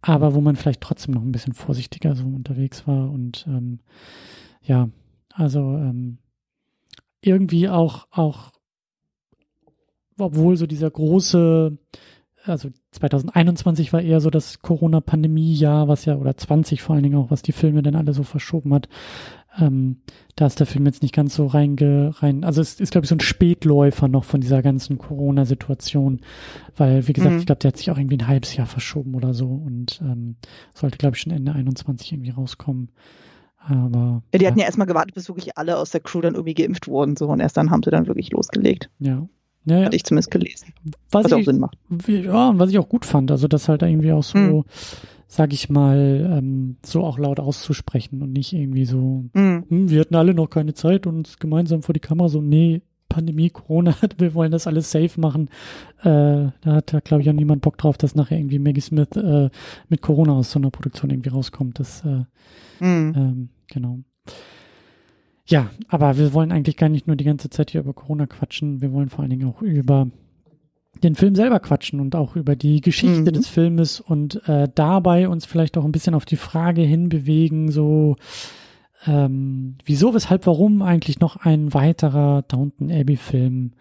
aber 0.00 0.34
wo 0.34 0.40
man 0.40 0.56
vielleicht 0.56 0.80
trotzdem 0.80 1.14
noch 1.14 1.22
ein 1.22 1.32
bisschen 1.32 1.54
vorsichtiger 1.54 2.14
so 2.14 2.24
unterwegs 2.24 2.86
war 2.86 3.10
und 3.10 3.46
ähm, 3.48 3.80
ja, 4.62 4.88
also 5.32 5.60
ähm, 5.60 6.18
irgendwie 7.20 7.68
auch, 7.68 8.06
auch, 8.10 8.52
obwohl 10.18 10.56
so 10.56 10.66
dieser 10.66 10.90
große, 10.90 11.76
also 12.44 12.70
2021 12.92 13.92
war 13.92 14.00
eher 14.00 14.20
so 14.20 14.30
das 14.30 14.60
Corona-Pandemie-Jahr, 14.60 15.88
was 15.88 16.04
ja, 16.04 16.16
oder 16.16 16.36
20 16.36 16.82
vor 16.82 16.94
allen 16.94 17.02
Dingen 17.02 17.18
auch, 17.18 17.30
was 17.30 17.42
die 17.42 17.52
Filme 17.52 17.82
dann 17.82 17.96
alle 17.96 18.12
so 18.12 18.22
verschoben 18.22 18.74
hat. 18.74 18.88
Ähm, 19.60 19.98
da 20.36 20.46
ist 20.46 20.60
der 20.60 20.66
Film 20.66 20.86
jetzt 20.86 21.02
nicht 21.02 21.14
ganz 21.14 21.34
so 21.34 21.46
reinge, 21.46 22.12
rein, 22.18 22.44
also 22.44 22.60
es 22.60 22.80
ist, 22.80 22.92
glaube 22.92 23.04
ich, 23.04 23.08
so 23.08 23.16
ein 23.16 23.20
Spätläufer 23.20 24.08
noch 24.08 24.24
von 24.24 24.40
dieser 24.40 24.62
ganzen 24.62 24.98
Corona-Situation, 24.98 26.20
weil, 26.76 27.08
wie 27.08 27.12
gesagt, 27.12 27.34
mhm. 27.34 27.40
ich 27.40 27.46
glaube, 27.46 27.58
der 27.58 27.68
hat 27.68 27.76
sich 27.76 27.90
auch 27.90 27.98
irgendwie 27.98 28.18
ein 28.18 28.28
halbes 28.28 28.54
Jahr 28.54 28.66
verschoben 28.66 29.14
oder 29.14 29.34
so 29.34 29.46
und 29.46 30.00
ähm, 30.02 30.36
sollte, 30.74 30.98
glaube 30.98 31.16
ich, 31.16 31.22
schon 31.22 31.32
Ende 31.32 31.52
21 31.52 32.12
irgendwie 32.12 32.30
rauskommen. 32.30 32.90
Aber. 33.58 34.22
Ja, 34.32 34.38
die 34.38 34.46
hatten 34.46 34.58
ja, 34.58 34.62
ja 34.62 34.66
erstmal 34.66 34.86
gewartet, 34.86 35.14
bis 35.14 35.28
wirklich 35.28 35.58
alle 35.58 35.76
aus 35.76 35.90
der 35.90 36.00
Crew 36.00 36.20
dann 36.20 36.34
irgendwie 36.34 36.54
geimpft 36.54 36.86
wurden, 36.86 37.16
so, 37.16 37.26
und 37.26 37.40
erst 37.40 37.56
dann 37.56 37.70
haben 37.70 37.82
sie 37.82 37.90
dann 37.90 38.06
wirklich 38.06 38.30
losgelegt. 38.30 38.90
Ja. 38.98 39.28
Ja, 39.64 39.80
ja. 39.80 39.84
Hatte 39.86 39.96
ich 39.96 40.04
zumindest 40.04 40.30
gelesen. 40.30 40.72
Was, 41.10 41.24
was 41.24 41.32
ich, 41.32 41.34
auch 41.34 41.44
Sinn 41.44 41.58
macht. 41.58 41.76
Ja, 42.06 42.50
und 42.50 42.58
was 42.58 42.70
ich 42.70 42.78
auch 42.78 42.88
gut 42.88 43.04
fand, 43.04 43.30
also 43.30 43.48
das 43.48 43.68
halt 43.68 43.82
irgendwie 43.82 44.12
auch 44.12 44.22
so, 44.22 44.38
mhm 44.38 44.64
sag 45.28 45.52
ich 45.52 45.68
mal, 45.68 46.38
ähm, 46.38 46.76
so 46.84 47.04
auch 47.04 47.18
laut 47.18 47.38
auszusprechen 47.38 48.22
und 48.22 48.32
nicht 48.32 48.54
irgendwie 48.54 48.86
so, 48.86 49.26
mhm. 49.34 49.64
hm, 49.68 49.90
wir 49.90 50.00
hatten 50.00 50.16
alle 50.16 50.32
noch 50.32 50.48
keine 50.48 50.72
Zeit 50.72 51.06
und 51.06 51.16
uns 51.16 51.38
gemeinsam 51.38 51.82
vor 51.82 51.92
die 51.92 52.00
Kamera 52.00 52.30
so, 52.30 52.40
nee, 52.40 52.80
Pandemie, 53.10 53.50
Corona, 53.50 53.94
wir 54.16 54.34
wollen 54.34 54.50
das 54.50 54.66
alles 54.66 54.90
safe 54.90 55.20
machen. 55.20 55.48
Äh, 56.00 56.48
da 56.62 56.74
hat, 56.74 57.04
glaube 57.04 57.22
ich, 57.22 57.28
auch 57.28 57.34
niemand 57.34 57.60
Bock 57.60 57.76
drauf, 57.76 57.98
dass 57.98 58.14
nachher 58.14 58.38
irgendwie 58.38 58.58
Maggie 58.58 58.80
Smith 58.80 59.10
äh, 59.16 59.50
mit 59.88 60.00
Corona 60.00 60.32
aus 60.32 60.50
so 60.50 60.58
einer 60.58 60.70
Produktion 60.70 61.10
irgendwie 61.10 61.30
rauskommt. 61.30 61.78
Das, 61.78 62.02
äh, 62.06 62.24
mhm. 62.82 63.14
ähm, 63.14 63.48
genau. 63.66 63.98
Ja, 65.46 65.70
aber 65.88 66.16
wir 66.16 66.32
wollen 66.32 66.52
eigentlich 66.52 66.76
gar 66.76 66.88
nicht 66.88 67.06
nur 67.06 67.16
die 67.16 67.24
ganze 67.24 67.50
Zeit 67.50 67.70
hier 67.70 67.82
über 67.82 67.92
Corona 67.92 68.26
quatschen, 68.26 68.80
wir 68.80 68.92
wollen 68.92 69.08
vor 69.10 69.20
allen 69.20 69.30
Dingen 69.30 69.48
auch 69.48 69.62
über 69.62 70.08
den 71.02 71.14
Film 71.14 71.34
selber 71.34 71.60
quatschen 71.60 72.00
und 72.00 72.14
auch 72.14 72.36
über 72.36 72.56
die 72.56 72.80
Geschichte 72.80 73.20
mhm. 73.20 73.32
des 73.32 73.48
Filmes 73.48 74.00
und 74.00 74.46
äh, 74.48 74.68
dabei 74.74 75.28
uns 75.28 75.46
vielleicht 75.46 75.76
auch 75.78 75.84
ein 75.84 75.92
bisschen 75.92 76.14
auf 76.14 76.24
die 76.24 76.36
Frage 76.36 76.82
hinbewegen, 76.82 77.70
so 77.70 78.16
ähm, 79.06 79.76
wieso, 79.84 80.14
weshalb, 80.14 80.46
warum 80.46 80.82
eigentlich 80.82 81.20
noch 81.20 81.36
ein 81.36 81.72
weiterer 81.72 82.42
Downton 82.42 82.90
Abbey 82.90 83.16
Film 83.16 83.72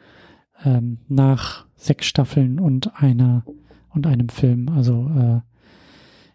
ähm, 0.63 1.00
nach 1.07 1.65
sechs 1.75 2.05
Staffeln 2.05 2.59
und 2.59 3.01
einer 3.01 3.43
und 3.89 4.07
einem 4.07 4.29
Film. 4.29 4.69
Also 4.69 5.09
äh, 5.17 5.41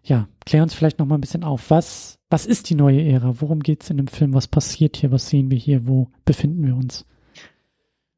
ja, 0.05 0.27
klär 0.45 0.63
uns 0.63 0.73
vielleicht 0.73 0.99
noch 0.99 1.05
mal 1.05 1.15
ein 1.15 1.21
bisschen 1.21 1.43
auf. 1.43 1.69
Was, 1.69 2.19
was 2.29 2.45
ist 2.45 2.69
die 2.69 2.75
neue 2.75 3.01
Ära? 3.03 3.35
Worum 3.39 3.61
geht 3.61 3.83
es 3.83 3.89
in 3.89 3.97
dem 3.97 4.07
Film? 4.07 4.33
Was 4.33 4.47
passiert 4.47 4.97
hier? 4.97 5.11
Was 5.11 5.29
sehen 5.29 5.49
wir 5.49 5.57
hier? 5.57 5.87
Wo 5.87 6.09
befinden 6.25 6.65
wir 6.65 6.75
uns? 6.75 7.05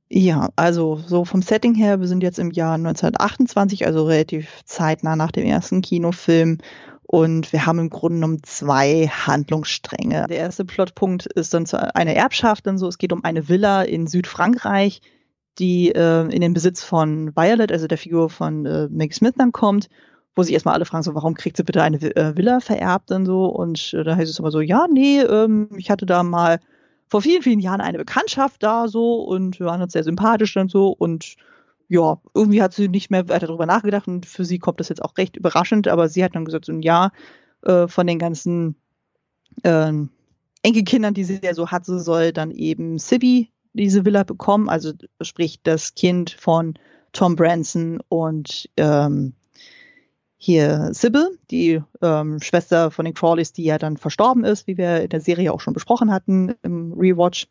Ja, 0.07 0.49
also 0.55 0.97
so 1.07 1.25
vom 1.25 1.41
Setting 1.41 1.73
her, 1.73 1.99
wir 1.99 2.07
sind 2.07 2.21
jetzt 2.21 2.37
im 2.37 2.51
Jahr 2.51 2.75
1928, 2.75 3.87
also 3.87 4.05
relativ 4.05 4.61
zeitnah 4.65 5.15
nach 5.15 5.31
dem 5.31 5.45
ersten 5.45 5.81
Kinofilm. 5.81 6.59
Und 7.07 7.51
wir 7.53 7.65
haben 7.65 7.79
im 7.79 7.89
Grunde 7.89 8.17
genommen 8.17 8.43
zwei 8.43 9.07
Handlungsstränge. 9.07 10.25
Der 10.27 10.37
erste 10.37 10.65
Plotpunkt 10.65 11.25
ist 11.27 11.53
dann 11.53 11.65
eine 11.93 12.15
Erbschaft, 12.15 12.67
dann 12.67 12.77
so, 12.77 12.87
es 12.87 12.97
geht 12.97 13.13
um 13.13 13.23
eine 13.23 13.47
Villa 13.47 13.83
in 13.83 14.07
Südfrankreich, 14.07 15.01
die 15.59 15.91
äh, 15.91 16.21
in 16.21 16.41
den 16.41 16.53
Besitz 16.53 16.83
von 16.83 17.35
Violet, 17.35 17.71
also 17.71 17.87
der 17.87 17.97
Figur 17.97 18.29
von 18.29 18.65
äh, 18.65 18.87
Meg 18.89 19.13
Smith 19.13 19.33
dann 19.37 19.51
kommt, 19.51 19.89
wo 20.35 20.43
sich 20.43 20.53
erstmal 20.53 20.75
alle 20.75 20.85
fragen, 20.85 21.03
so, 21.03 21.15
warum 21.15 21.35
kriegt 21.35 21.57
sie 21.57 21.63
bitte 21.63 21.81
eine 21.81 21.97
äh, 22.15 22.35
Villa 22.35 22.59
vererbt 22.59 23.11
und 23.11 23.25
so? 23.25 23.45
Und 23.45 23.93
äh, 23.93 24.03
da 24.03 24.15
heißt 24.15 24.29
es 24.29 24.39
immer 24.39 24.51
so, 24.51 24.59
ja, 24.59 24.87
nee, 24.91 25.21
ähm, 25.21 25.69
ich 25.77 25.89
hatte 25.89 26.05
da 26.05 26.23
mal 26.23 26.59
vor 27.15 27.21
vielen, 27.21 27.43
vielen 27.43 27.61
Jahren 27.61 27.79
eine 27.79 27.97
Bekanntschaft 27.97 28.61
da 28.61 28.89
so 28.89 29.21
und 29.21 29.57
wir 29.57 29.67
waren 29.67 29.81
uns 29.81 29.93
sehr 29.93 30.03
sympathisch 30.03 30.53
dann 30.53 30.67
so 30.67 30.89
und 30.89 31.37
ja, 31.87 32.19
irgendwie 32.33 32.61
hat 32.61 32.73
sie 32.73 32.89
nicht 32.89 33.09
mehr 33.09 33.29
weiter 33.29 33.47
darüber 33.47 33.65
nachgedacht 33.65 34.09
und 34.09 34.25
für 34.25 34.43
sie 34.43 34.59
kommt 34.59 34.81
das 34.81 34.89
jetzt 34.89 35.01
auch 35.01 35.17
recht 35.17 35.37
überraschend, 35.37 35.87
aber 35.87 36.09
sie 36.09 36.25
hat 36.25 36.35
dann 36.35 36.43
gesagt, 36.43 36.65
so 36.65 36.73
ein 36.73 36.81
Jahr 36.81 37.13
äh, 37.61 37.87
von 37.87 38.05
den 38.05 38.19
ganzen 38.19 38.75
äh, 39.63 39.93
Enkelkindern, 40.61 41.13
die 41.13 41.23
sie 41.23 41.39
ja 41.41 41.53
so 41.53 41.71
hat, 41.71 41.85
so 41.85 41.99
soll 41.99 42.33
dann 42.33 42.51
eben 42.51 42.97
Sibby 42.97 43.49
diese 43.71 44.03
Villa 44.03 44.23
bekommen, 44.23 44.67
also 44.67 44.91
sprich 45.21 45.61
das 45.63 45.95
Kind 45.95 46.31
von 46.31 46.73
Tom 47.13 47.37
Branson 47.37 48.01
und 48.09 48.69
ähm, 48.75 49.35
hier 50.37 50.89
Sybil, 50.93 51.37
die 51.49 51.81
ähm, 52.01 52.39
Schwester 52.41 52.91
von 52.91 53.05
den 53.05 53.13
Crawleys, 53.13 53.53
die 53.53 53.63
ja 53.63 53.77
dann 53.77 53.97
verstorben 53.97 54.43
ist, 54.43 54.67
wie 54.67 54.77
wir 54.77 55.01
in 55.01 55.09
der 55.09 55.21
Serie 55.21 55.53
auch 55.53 55.61
schon 55.61 55.73
besprochen 55.73 56.11
hatten 56.11 56.55
im 56.61 56.93
Rewatch. 56.93 57.47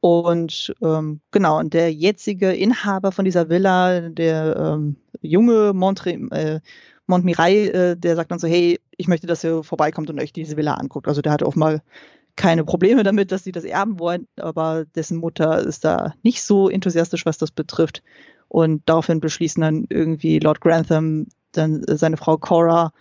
Und 0.00 0.74
ähm, 0.82 1.20
genau, 1.30 1.58
und 1.58 1.74
der 1.74 1.92
jetzige 1.92 2.52
Inhaber 2.52 3.12
von 3.12 3.24
dieser 3.24 3.48
Villa, 3.48 4.00
der 4.08 4.56
ähm, 4.56 4.96
junge 5.20 5.72
Montre, 5.74 6.12
äh, 6.12 6.60
Montmirail, 7.06 7.68
äh, 7.68 7.96
der 7.96 8.16
sagt 8.16 8.30
dann 8.30 8.38
so, 8.38 8.48
hey, 8.48 8.80
ich 8.96 9.08
möchte, 9.08 9.26
dass 9.26 9.44
ihr 9.44 9.62
vorbeikommt 9.62 10.08
und 10.08 10.20
euch 10.20 10.32
diese 10.32 10.56
Villa 10.56 10.74
anguckt. 10.74 11.08
Also 11.08 11.20
der 11.20 11.32
hat 11.32 11.42
auch 11.42 11.56
mal 11.56 11.82
keine 12.36 12.64
Probleme 12.64 13.02
damit, 13.02 13.32
dass 13.32 13.44
sie 13.44 13.52
das 13.52 13.64
erben 13.64 13.98
wollen, 13.98 14.26
aber 14.36 14.86
dessen 14.94 15.18
Mutter 15.18 15.60
ist 15.60 15.84
da 15.84 16.14
nicht 16.22 16.42
so 16.42 16.70
enthusiastisch, 16.70 17.26
was 17.26 17.36
das 17.36 17.50
betrifft. 17.50 18.02
Und 18.48 18.82
daraufhin 18.86 19.20
beschließen 19.20 19.60
dann 19.60 19.86
irgendwie 19.90 20.38
Lord 20.38 20.60
Grantham, 20.60 21.26
dann 21.52 21.82
äh, 21.84 21.96
seine 21.96 22.16
Frau 22.16 22.36
Cora, 22.38 22.92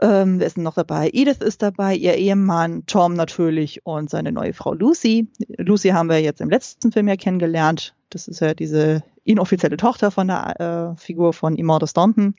ähm, 0.00 0.38
wer 0.38 0.46
ist 0.46 0.56
denn 0.56 0.62
noch 0.62 0.74
dabei? 0.74 1.10
Edith 1.12 1.38
ist 1.38 1.62
dabei, 1.62 1.94
ihr 1.94 2.14
Ehemann 2.14 2.86
Tom 2.86 3.14
natürlich 3.14 3.84
und 3.84 4.10
seine 4.10 4.30
neue 4.30 4.52
Frau 4.52 4.72
Lucy. 4.72 5.28
Lucy 5.56 5.88
haben 5.88 6.08
wir 6.08 6.20
jetzt 6.20 6.40
im 6.40 6.50
letzten 6.50 6.92
Film 6.92 7.08
ja 7.08 7.16
kennengelernt. 7.16 7.94
Das 8.10 8.28
ist 8.28 8.40
ja 8.40 8.54
diese 8.54 9.02
inoffizielle 9.24 9.76
Tochter 9.76 10.10
von 10.10 10.28
der 10.28 10.94
äh, 10.96 11.00
Figur 11.00 11.32
von 11.32 11.56
Immortus 11.56 11.90
Staunton. 11.90 12.36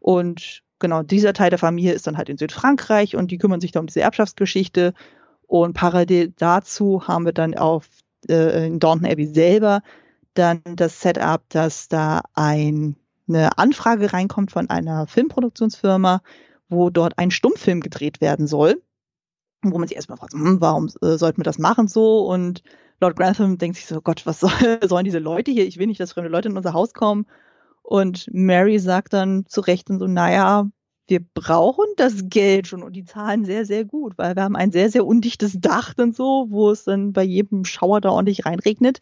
Und 0.00 0.62
genau, 0.80 1.02
dieser 1.02 1.32
Teil 1.32 1.50
der 1.50 1.60
Familie 1.60 1.92
ist 1.92 2.06
dann 2.06 2.16
halt 2.16 2.28
in 2.28 2.38
Südfrankreich 2.38 3.14
und 3.14 3.30
die 3.30 3.38
kümmern 3.38 3.60
sich 3.60 3.72
da 3.72 3.80
um 3.80 3.86
diese 3.86 4.00
Erbschaftsgeschichte. 4.00 4.92
Und 5.46 5.74
parallel 5.74 6.32
dazu 6.36 7.06
haben 7.06 7.24
wir 7.24 7.32
dann 7.32 7.54
auf 7.54 7.88
äh, 8.28 8.66
in 8.66 8.80
Downton 8.80 9.10
Abbey 9.10 9.26
selber 9.26 9.82
dann 10.34 10.60
das 10.64 11.00
Setup, 11.00 11.42
dass 11.48 11.88
da 11.88 12.22
ein 12.34 12.96
eine 13.28 13.58
Anfrage 13.58 14.12
reinkommt 14.12 14.50
von 14.52 14.70
einer 14.70 15.06
Filmproduktionsfirma, 15.06 16.22
wo 16.68 16.90
dort 16.90 17.18
ein 17.18 17.30
Stummfilm 17.30 17.80
gedreht 17.80 18.20
werden 18.20 18.46
soll. 18.46 18.82
Wo 19.62 19.78
man 19.78 19.88
sich 19.88 19.96
erstmal 19.96 20.18
fragt, 20.18 20.34
hm, 20.34 20.60
warum 20.60 20.88
äh, 21.02 21.16
sollten 21.16 21.38
wir 21.38 21.44
das 21.44 21.58
machen 21.58 21.88
so? 21.88 22.26
Und 22.26 22.62
Lord 23.00 23.16
Grantham 23.16 23.58
denkt 23.58 23.76
sich 23.76 23.86
so, 23.86 24.00
Gott, 24.00 24.26
was 24.26 24.40
soll, 24.40 24.50
sollen 24.84 25.04
diese 25.04 25.18
Leute 25.18 25.50
hier? 25.50 25.66
Ich 25.66 25.78
will 25.78 25.86
nicht, 25.86 26.00
dass 26.00 26.12
fremde 26.12 26.30
Leute 26.30 26.48
in 26.48 26.56
unser 26.56 26.72
Haus 26.72 26.92
kommen. 26.94 27.26
Und 27.82 28.28
Mary 28.32 28.78
sagt 28.78 29.12
dann 29.12 29.46
zu 29.46 29.60
Recht 29.60 29.90
und 29.90 29.98
so, 29.98 30.06
naja, 30.06 30.68
wir 31.08 31.20
brauchen 31.34 31.86
das 31.96 32.28
Geld 32.28 32.66
schon 32.66 32.82
und 32.82 32.94
die 32.94 33.04
zahlen 33.04 33.44
sehr, 33.44 33.64
sehr 33.64 33.84
gut, 33.84 34.18
weil 34.18 34.34
wir 34.34 34.42
haben 34.42 34.56
ein 34.56 34.72
sehr, 34.72 34.90
sehr 34.90 35.06
undichtes 35.06 35.60
Dach 35.60 35.94
und 35.96 36.16
so, 36.16 36.46
wo 36.48 36.70
es 36.70 36.84
dann 36.84 37.12
bei 37.12 37.22
jedem 37.22 37.64
Schauer 37.64 38.00
da 38.00 38.10
ordentlich 38.10 38.44
reinregnet. 38.44 39.00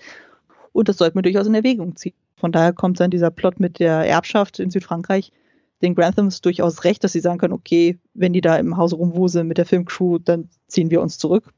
Und 0.74 0.88
das 0.88 0.98
sollten 0.98 1.16
wir 1.16 1.22
durchaus 1.22 1.46
in 1.46 1.54
Erwägung 1.54 1.94
ziehen. 1.96 2.14
Von 2.36 2.50
daher 2.50 2.72
kommt 2.72 2.98
dann 2.98 3.10
dieser 3.10 3.30
Plot 3.30 3.60
mit 3.60 3.78
der 3.78 4.06
Erbschaft 4.06 4.58
in 4.58 4.70
Südfrankreich 4.70 5.32
den 5.82 5.94
Granthams 5.94 6.40
durchaus 6.40 6.84
recht, 6.84 7.04
dass 7.04 7.12
sie 7.12 7.20
sagen 7.20 7.38
können, 7.38 7.52
okay, 7.52 7.98
wenn 8.12 8.32
die 8.32 8.40
da 8.40 8.56
im 8.56 8.76
Haus 8.76 8.92
rumwuseln 8.92 9.46
mit 9.46 9.58
der 9.58 9.66
Filmcrew, 9.66 10.18
dann 10.18 10.48
ziehen 10.66 10.90
wir 10.90 11.00
uns 11.00 11.16
zurück. 11.16 11.52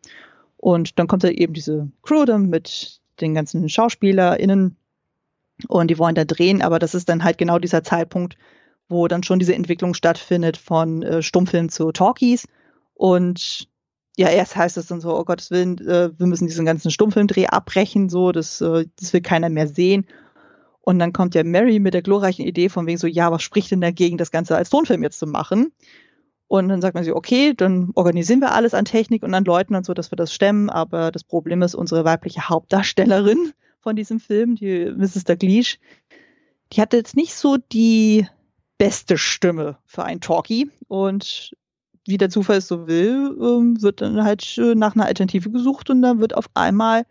Und 0.58 0.98
dann 0.98 1.06
kommt 1.06 1.24
da 1.24 1.28
eben 1.28 1.54
diese 1.54 1.90
Crew 2.02 2.24
dann 2.26 2.50
mit 2.50 3.00
den 3.20 3.34
ganzen 3.34 3.68
SchauspielerInnen 3.68 4.76
und 5.68 5.88
die 5.88 5.98
wollen 5.98 6.14
da 6.14 6.24
drehen, 6.24 6.60
aber 6.60 6.78
das 6.78 6.94
ist 6.94 7.08
dann 7.08 7.24
halt 7.24 7.38
genau 7.38 7.58
dieser 7.58 7.82
Zeitpunkt, 7.82 8.36
wo 8.88 9.08
dann 9.08 9.22
schon 9.22 9.38
diese 9.38 9.54
Entwicklung 9.54 9.94
stattfindet 9.94 10.58
von 10.58 11.02
äh, 11.02 11.22
Stummfilm 11.22 11.70
zu 11.70 11.90
Talkies 11.92 12.46
und 12.92 13.68
ja, 14.16 14.28
erst 14.28 14.56
heißt 14.56 14.76
es 14.78 14.86
dann 14.86 15.00
so, 15.00 15.16
oh 15.16 15.24
Gottes 15.24 15.50
Willen, 15.50 15.78
äh, 15.86 16.10
wir 16.18 16.26
müssen 16.26 16.46
diesen 16.46 16.64
ganzen 16.64 16.90
Stummfilmdreh 16.90 17.46
abbrechen, 17.46 18.08
so, 18.08 18.32
das, 18.32 18.60
äh, 18.60 18.86
das 18.98 19.12
will 19.12 19.20
keiner 19.20 19.50
mehr 19.50 19.68
sehen. 19.68 20.06
Und 20.80 20.98
dann 20.98 21.12
kommt 21.12 21.34
ja 21.34 21.44
Mary 21.44 21.80
mit 21.80 21.94
der 21.94 22.02
glorreichen 22.02 22.46
Idee 22.46 22.68
von 22.68 22.86
wegen 22.86 22.98
so, 22.98 23.06
ja, 23.06 23.30
was 23.30 23.42
spricht 23.42 23.70
denn 23.70 23.80
dagegen, 23.80 24.18
das 24.18 24.30
Ganze 24.30 24.56
als 24.56 24.70
Tonfilm 24.70 25.02
jetzt 25.02 25.18
zu 25.18 25.26
machen? 25.26 25.72
Und 26.48 26.68
dann 26.68 26.80
sagt 26.80 26.94
man 26.94 27.02
sich, 27.02 27.12
okay, 27.12 27.54
dann 27.54 27.90
organisieren 27.94 28.40
wir 28.40 28.52
alles 28.52 28.72
an 28.72 28.84
Technik 28.84 29.22
und 29.22 29.34
an 29.34 29.44
Leuten 29.44 29.74
und 29.74 29.84
so, 29.84 29.94
dass 29.94 30.12
wir 30.12 30.16
das 30.16 30.32
stemmen. 30.32 30.70
Aber 30.70 31.10
das 31.10 31.24
Problem 31.24 31.60
ist, 31.62 31.74
unsere 31.74 32.04
weibliche 32.04 32.48
Hauptdarstellerin 32.48 33.52
von 33.80 33.96
diesem 33.96 34.20
Film, 34.20 34.54
die 34.54 34.92
Mrs. 34.96 35.24
Dalglish, 35.24 35.78
die 36.72 36.80
hatte 36.80 36.96
jetzt 36.96 37.16
nicht 37.16 37.34
so 37.34 37.56
die 37.56 38.26
beste 38.78 39.18
Stimme 39.18 39.78
für 39.84 40.04
ein 40.04 40.20
Talkie. 40.20 40.70
Und 40.86 41.52
wie 42.06 42.18
der 42.18 42.30
Zufall 42.30 42.58
es 42.58 42.68
so 42.68 42.86
will, 42.86 43.36
ähm, 43.40 43.82
wird 43.82 44.00
dann 44.00 44.22
halt 44.22 44.60
nach 44.74 44.94
einer 44.94 45.06
Alternative 45.06 45.50
gesucht 45.50 45.90
und 45.90 46.02
dann 46.02 46.20
wird 46.20 46.34
auf 46.34 46.46
einmal 46.54 47.04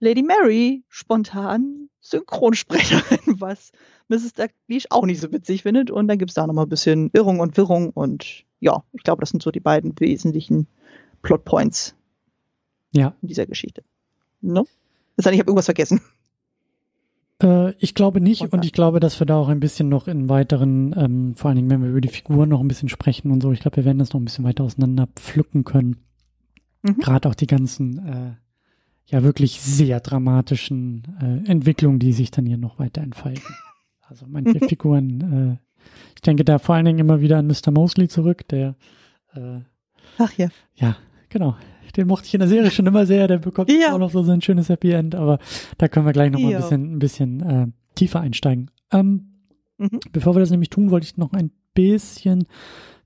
Lady 0.00 0.22
Mary 0.22 0.82
spontan 0.88 1.88
Synchronsprecherin, 2.00 3.18
was 3.40 3.72
Mrs. 4.08 4.32
Dalglish 4.32 4.86
auch 4.90 5.04
nicht 5.04 5.20
so 5.20 5.30
witzig 5.30 5.62
findet. 5.62 5.90
Und 5.90 6.08
dann 6.08 6.18
gibt 6.18 6.30
es 6.30 6.34
da 6.34 6.46
nochmal 6.46 6.66
ein 6.66 6.70
bisschen 6.70 7.10
Irrung 7.12 7.40
und 7.40 7.56
Wirrung. 7.56 7.90
Und 7.90 8.44
ja, 8.58 8.82
ich 8.92 9.02
glaube, 9.02 9.20
das 9.20 9.30
sind 9.30 9.42
so 9.42 9.50
die 9.50 9.60
beiden 9.60 9.98
wesentlichen 10.00 10.66
Plotpoints 11.22 11.94
ja. 12.92 13.14
in 13.20 13.28
dieser 13.28 13.46
Geschichte. 13.46 13.84
No? 14.40 14.66
Das 15.16 15.26
heißt, 15.26 15.34
ich 15.34 15.40
habe 15.40 15.50
irgendwas 15.50 15.66
vergessen. 15.66 16.00
Äh, 17.42 17.72
ich 17.78 17.94
glaube 17.94 18.20
nicht 18.20 18.52
und 18.52 18.64
ich 18.64 18.72
glaube, 18.72 19.00
dass 19.00 19.20
wir 19.20 19.26
da 19.26 19.36
auch 19.36 19.48
ein 19.48 19.60
bisschen 19.60 19.88
noch 19.88 20.08
in 20.08 20.28
weiteren, 20.28 20.94
ähm, 20.96 21.34
vor 21.34 21.48
allen 21.48 21.56
Dingen, 21.56 21.70
wenn 21.70 21.82
wir 21.82 21.90
über 21.90 22.00
die 22.00 22.08
Figuren 22.08 22.48
noch 22.48 22.60
ein 22.60 22.68
bisschen 22.68 22.88
sprechen 22.88 23.30
und 23.30 23.42
so, 23.42 23.52
ich 23.52 23.60
glaube, 23.60 23.78
wir 23.78 23.84
werden 23.84 23.98
das 23.98 24.12
noch 24.12 24.20
ein 24.20 24.24
bisschen 24.24 24.44
weiter 24.44 24.64
auseinander 24.64 25.08
pflücken 25.14 25.64
können. 25.64 25.96
Mhm. 26.82 26.98
Gerade 26.98 27.28
auch 27.28 27.34
die 27.34 27.46
ganzen 27.46 27.98
äh, 28.06 28.32
ja 29.06 29.22
wirklich 29.22 29.60
sehr 29.60 30.00
dramatischen 30.00 31.02
äh, 31.20 31.50
Entwicklungen, 31.50 31.98
die 31.98 32.12
sich 32.12 32.30
dann 32.30 32.46
hier 32.46 32.58
noch 32.58 32.78
weiter 32.78 33.02
entfalten. 33.02 33.42
Also 34.02 34.26
manche 34.28 34.58
Figuren, 34.58 35.20
äh, 35.20 35.84
ich 36.16 36.22
denke 36.22 36.44
da 36.44 36.58
vor 36.58 36.74
allen 36.74 36.84
Dingen 36.84 36.98
immer 36.98 37.20
wieder 37.20 37.38
an 37.38 37.46
Mr. 37.46 37.70
Mosley 37.70 38.08
zurück, 38.08 38.48
der 38.48 38.74
äh, 39.36 39.60
Ach 40.18 40.32
ja. 40.36 40.48
Ja, 40.74 40.96
genau. 41.28 41.56
Den 41.96 42.06
mochte 42.06 42.26
ich 42.26 42.34
in 42.34 42.40
der 42.40 42.48
Serie 42.48 42.70
schon 42.70 42.86
immer 42.86 43.06
sehr, 43.06 43.28
der 43.28 43.38
bekommt 43.38 43.70
ja. 43.70 43.94
auch 43.94 43.98
noch 43.98 44.10
so 44.10 44.22
sein 44.22 44.42
schönes 44.42 44.68
Happy 44.68 44.92
End, 44.92 45.14
aber 45.14 45.38
da 45.78 45.88
können 45.88 46.06
wir 46.06 46.12
gleich 46.12 46.30
noch 46.30 46.40
mal 46.40 46.54
ein 46.54 46.60
bisschen, 46.60 46.94
ein 46.94 46.98
bisschen 46.98 47.40
äh, 47.40 47.66
tiefer 47.94 48.20
einsteigen. 48.20 48.70
Ähm, 48.92 49.30
mhm. 49.78 50.00
Bevor 50.12 50.34
wir 50.34 50.40
das 50.40 50.50
nämlich 50.50 50.70
tun, 50.70 50.90
wollte 50.90 51.06
ich 51.06 51.16
noch 51.16 51.32
ein 51.32 51.50
bisschen 51.74 52.46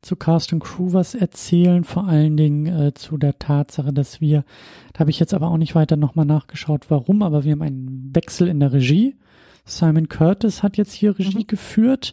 zu 0.05 0.17
Cast 0.17 0.53
und 0.53 0.61
Crew 0.61 0.93
was 0.93 1.15
erzählen, 1.15 1.85
vor 1.85 2.07
allen 2.07 2.37
Dingen 2.37 2.67
äh, 2.67 2.95
zu 2.95 3.17
der 3.17 3.39
Tatsache, 3.39 3.93
dass 3.93 4.21
wir, 4.21 4.45
da 4.93 5.01
habe 5.01 5.11
ich 5.11 5.19
jetzt 5.19 5.35
aber 5.35 5.49
auch 5.49 5.57
nicht 5.57 5.75
weiter 5.75 5.97
nochmal 5.97 6.27
nachgeschaut, 6.27 6.91
warum, 6.91 7.23
aber 7.23 7.45
wir 7.45 7.53
haben 7.53 7.63
einen 7.63 8.11
Wechsel 8.15 8.49
in 8.49 8.61
der 8.61 8.73
Regie. 8.73 9.17
Simon 9.65 10.09
Curtis 10.09 10.63
hat 10.63 10.77
jetzt 10.77 10.93
hier 10.93 11.19
Regie 11.19 11.39
mhm. 11.39 11.47
geführt. 11.47 12.13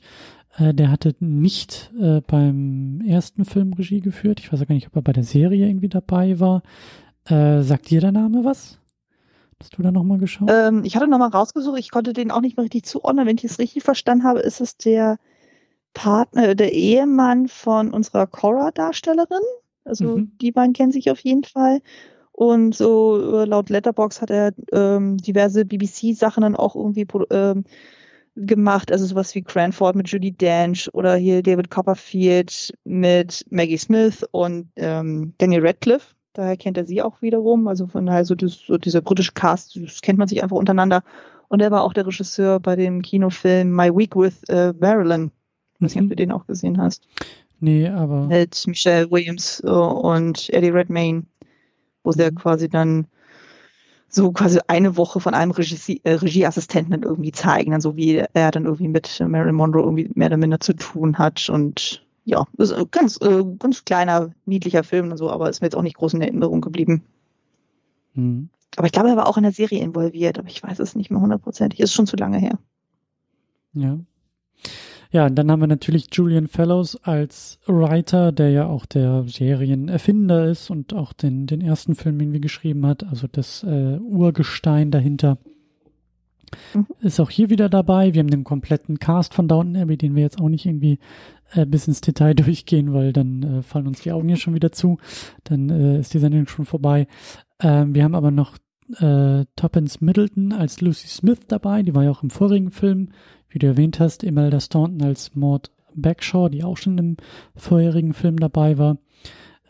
Äh, 0.58 0.74
der 0.74 0.92
hatte 0.92 1.16
nicht 1.20 1.92
äh, 2.00 2.22
beim 2.22 3.02
ersten 3.06 3.46
Film 3.46 3.74
Regie 3.74 4.02
geführt. 4.02 4.40
Ich 4.40 4.52
weiß 4.52 4.60
gar 4.68 4.76
nicht, 4.76 4.88
ob 4.88 4.96
er 4.96 5.02
bei 5.02 5.14
der 5.14 5.24
Serie 5.24 5.68
irgendwie 5.68 5.90
dabei 5.90 6.40
war. 6.40 6.64
Äh, 7.26 7.62
sagt 7.62 7.90
dir 7.90 8.02
der 8.02 8.12
Name 8.12 8.44
was? 8.44 8.80
Hast 9.60 9.78
du 9.78 9.84
da 9.84 9.92
nochmal 9.92 10.18
geschaut? 10.18 10.50
Ähm, 10.52 10.84
ich 10.84 10.96
hatte 10.96 11.08
nochmal 11.08 11.30
rausgesucht, 11.30 11.80
ich 11.80 11.92
konnte 11.92 12.14
den 12.14 12.32
auch 12.32 12.42
nicht 12.42 12.58
mehr 12.58 12.64
richtig 12.64 12.86
zuordnen. 12.86 13.28
Wenn 13.28 13.38
ich 13.38 13.44
es 13.44 13.60
richtig 13.60 13.84
verstanden 13.84 14.24
habe, 14.24 14.40
ist 14.40 14.60
es 14.60 14.76
der 14.76 15.20
Partner, 15.94 16.56
der 16.56 16.74
Ehemann 16.74 17.48
von 17.48 17.92
unserer 17.92 18.26
Cora-Darstellerin. 18.26 19.44
Also 19.84 20.18
mhm. 20.18 20.32
die 20.42 20.52
beiden 20.52 20.74
kennen 20.74 20.92
sich 20.92 21.12
auf 21.12 21.20
jeden 21.20 21.44
Fall. 21.44 21.82
Und 22.32 22.74
so 22.76 23.42
äh, 23.42 23.46
laut 23.46 23.70
Letterbox 23.70 24.22
hat 24.22 24.32
er 24.32 24.54
ähm, 24.72 25.18
diverse 25.18 25.64
BBC-Sachen 25.64 26.42
dann 26.42 26.56
auch 26.56 26.76
irgendwie 26.76 27.06
ähm, 27.30 27.66
gemacht, 28.36 28.92
also 28.92 29.06
sowas 29.06 29.36
wie 29.36 29.42
Cranford 29.42 29.96
mit 29.96 30.10
Judy 30.10 30.32
Dench 30.32 30.90
oder 30.94 31.16
hier 31.16 31.44
David 31.44 31.70
Copperfield 31.70 32.74
mit 32.86 33.46
Maggie 33.50 33.78
Smith 33.78 34.26
und 34.32 34.70
ähm, 34.76 35.34
Daniel 35.38 35.66
Radcliffe. 35.66 36.16
Daher 36.34 36.56
kennt 36.56 36.78
er 36.78 36.86
sie 36.86 37.02
auch 37.02 37.22
wiederum. 37.22 37.68
Also 37.68 37.88
von 37.88 38.06
daher 38.06 38.24
so, 38.24 38.36
das, 38.36 38.54
so 38.54 38.78
dieser 38.78 39.02
britische 39.02 39.34
Cast, 39.34 39.76
das 39.76 40.02
kennt 40.02 40.18
man 40.18 40.28
sich 40.28 40.42
einfach 40.42 40.56
untereinander. 40.56 41.04
Und 41.50 41.62
er 41.62 41.72
war 41.72 41.84
auch 41.84 41.94
der 41.94 42.08
Regisseur 42.08 42.62
bei 42.62 42.78
dem 42.78 43.02
Kinofilm 43.02 43.76
My 43.76 43.94
Week 43.94 44.16
with 44.16 44.44
äh, 44.48 44.74
Marilyn. 44.80 45.32
Ich 45.76 45.82
weiß 45.82 45.96
nicht, 45.96 46.04
ob 46.04 46.10
du 46.10 46.16
den 46.16 46.32
auch 46.32 46.48
gesehen 46.48 46.78
hast. 46.78 47.06
Nee, 47.60 47.90
aber. 47.90 48.28
Mit 48.28 48.66
Michelle 48.66 49.12
Williams 49.12 49.62
uh, 49.66 49.70
und 49.70 50.50
Eddie 50.52 50.70
Redmayne, 50.70 51.24
wo 52.04 52.12
sie 52.12 52.24
mhm. 52.24 52.36
quasi 52.36 52.70
dann 52.70 53.08
so 54.14 54.32
quasi 54.32 54.60
eine 54.68 54.98
Woche 54.98 55.20
von 55.20 55.34
einem 55.34 55.52
Regie, 55.52 56.02
äh, 56.04 56.14
Regieassistenten 56.14 57.04
irgendwie 57.04 57.32
zeigen, 57.32 57.72
dann 57.72 57.82
so 57.82 57.96
wie 57.96 58.24
er 58.34 58.52
dann 58.52 58.66
irgendwie 58.66 58.90
mit 58.90 59.20
Marilyn 59.26 59.56
Monroe 59.56 59.84
irgendwie 59.84 60.10
mehr 60.14 60.28
oder 60.28 60.38
minder 60.38 60.60
zu 60.60 60.74
tun 60.74 61.18
hat 61.18 61.50
und 61.50 62.06
ja, 62.26 62.46
ist 62.58 62.74
ein 62.74 62.86
ganz, 62.92 63.20
äh, 63.22 63.44
ganz 63.58 63.84
kleiner, 63.84 64.32
niedlicher 64.46 64.84
Film 64.84 65.12
und 65.12 65.18
so, 65.18 65.30
aber 65.30 65.50
ist 65.50 65.62
mir 65.62 65.68
jetzt 65.68 65.76
auch 65.76 65.82
nicht 65.82 65.98
groß 65.98 66.14
in 66.14 66.22
Erinnerung 66.22 66.62
geblieben. 66.62 67.04
Mhm. 68.14 68.50
Aber 68.76 68.86
ich 68.86 68.92
glaube, 68.92 69.10
er 69.10 69.18
war 69.18 69.28
auch 69.28 69.38
in 69.38 69.44
der 69.44 69.52
Serie 69.52 69.82
involviert, 69.82 70.38
aber 70.38 70.48
ich 70.48 70.62
weiß 70.62 70.80
es 70.80 70.96
nicht 70.96 71.10
mehr 71.10 71.20
hundertprozentig. 71.20 71.80
Ist 71.80 71.94
schon 71.94 72.08
zu 72.08 72.16
lange 72.16 72.38
her. 72.38 72.60
Ja. 73.74 73.98
Ja, 75.12 75.26
und 75.26 75.36
dann 75.36 75.52
haben 75.52 75.60
wir 75.60 75.68
natürlich 75.68 76.08
Julian 76.12 76.48
Fellows 76.48 76.96
als 77.04 77.60
Writer, 77.68 78.32
der 78.32 78.50
ja 78.52 78.68
auch 78.68 78.86
der 78.86 79.26
Serienerfinder 79.28 80.46
ist 80.46 80.70
und 80.70 80.94
auch 80.94 81.12
den, 81.12 81.48
den 81.48 81.60
ersten 81.60 81.96
Film 81.96 82.20
irgendwie 82.22 82.40
geschrieben 82.40 82.86
hat, 82.86 83.04
also 83.04 83.28
das 83.30 83.64
äh, 83.64 83.98
Urgestein 83.98 84.90
dahinter. 84.90 85.38
Mhm. 86.74 86.88
Ist 87.02 87.20
auch 87.20 87.30
hier 87.30 87.50
wieder 87.50 87.68
dabei. 87.68 88.14
Wir 88.14 88.20
haben 88.20 88.30
den 88.30 88.46
kompletten 88.46 89.00
Cast 89.00 89.34
von 89.34 89.50
Downton 89.50 89.76
Abbey, 89.76 89.98
den 89.98 90.16
wir 90.16 90.24
jetzt 90.24 90.40
auch 90.40 90.50
nicht 90.50 90.66
irgendwie 90.66 91.00
äh, 91.52 91.66
bis 91.66 91.88
ins 91.88 92.00
Detail 92.00 92.34
durchgehen, 92.36 92.94
weil 92.94 93.12
dann 93.12 93.44
äh, 93.44 93.62
fallen 93.64 93.88
uns 93.88 94.02
die 94.02 94.14
Augen 94.14 94.30
hier 94.30 94.38
schon 94.38 94.54
wieder 94.54 94.72
zu. 94.72 94.98
Dann 95.44 95.70
äh, 95.70 96.00
ist 96.00 96.14
die 96.14 96.20
Sendung 96.20 96.48
schon 96.48 96.66
vorbei. 96.66 97.08
Ähm, 97.62 97.94
wir 97.94 98.06
haben 98.06 98.16
aber 98.16 98.32
noch 98.32 98.58
äh, 98.98 99.46
Toppins 99.56 100.02
Middleton 100.02 100.54
als 100.54 100.80
Lucy 100.82 101.08
Smith 101.08 101.40
dabei. 101.48 101.84
Die 101.84 101.96
war 101.96 102.04
ja 102.04 102.12
auch 102.12 102.24
im 102.24 102.30
vorigen 102.30 102.72
Film 102.72 103.10
wie 103.52 103.60
du 103.60 103.68
erwähnt 103.68 104.00
hast, 104.00 104.24
Imelda 104.24 104.60
Staunton 104.60 105.04
als 105.04 105.36
Maud 105.36 105.70
Backshaw, 105.94 106.50
die 106.50 106.64
auch 106.64 106.78
schon 106.78 106.98
im 106.98 107.18
vorherigen 107.56 108.14
Film 108.14 108.38
dabei 108.38 108.78
war. 108.78 108.98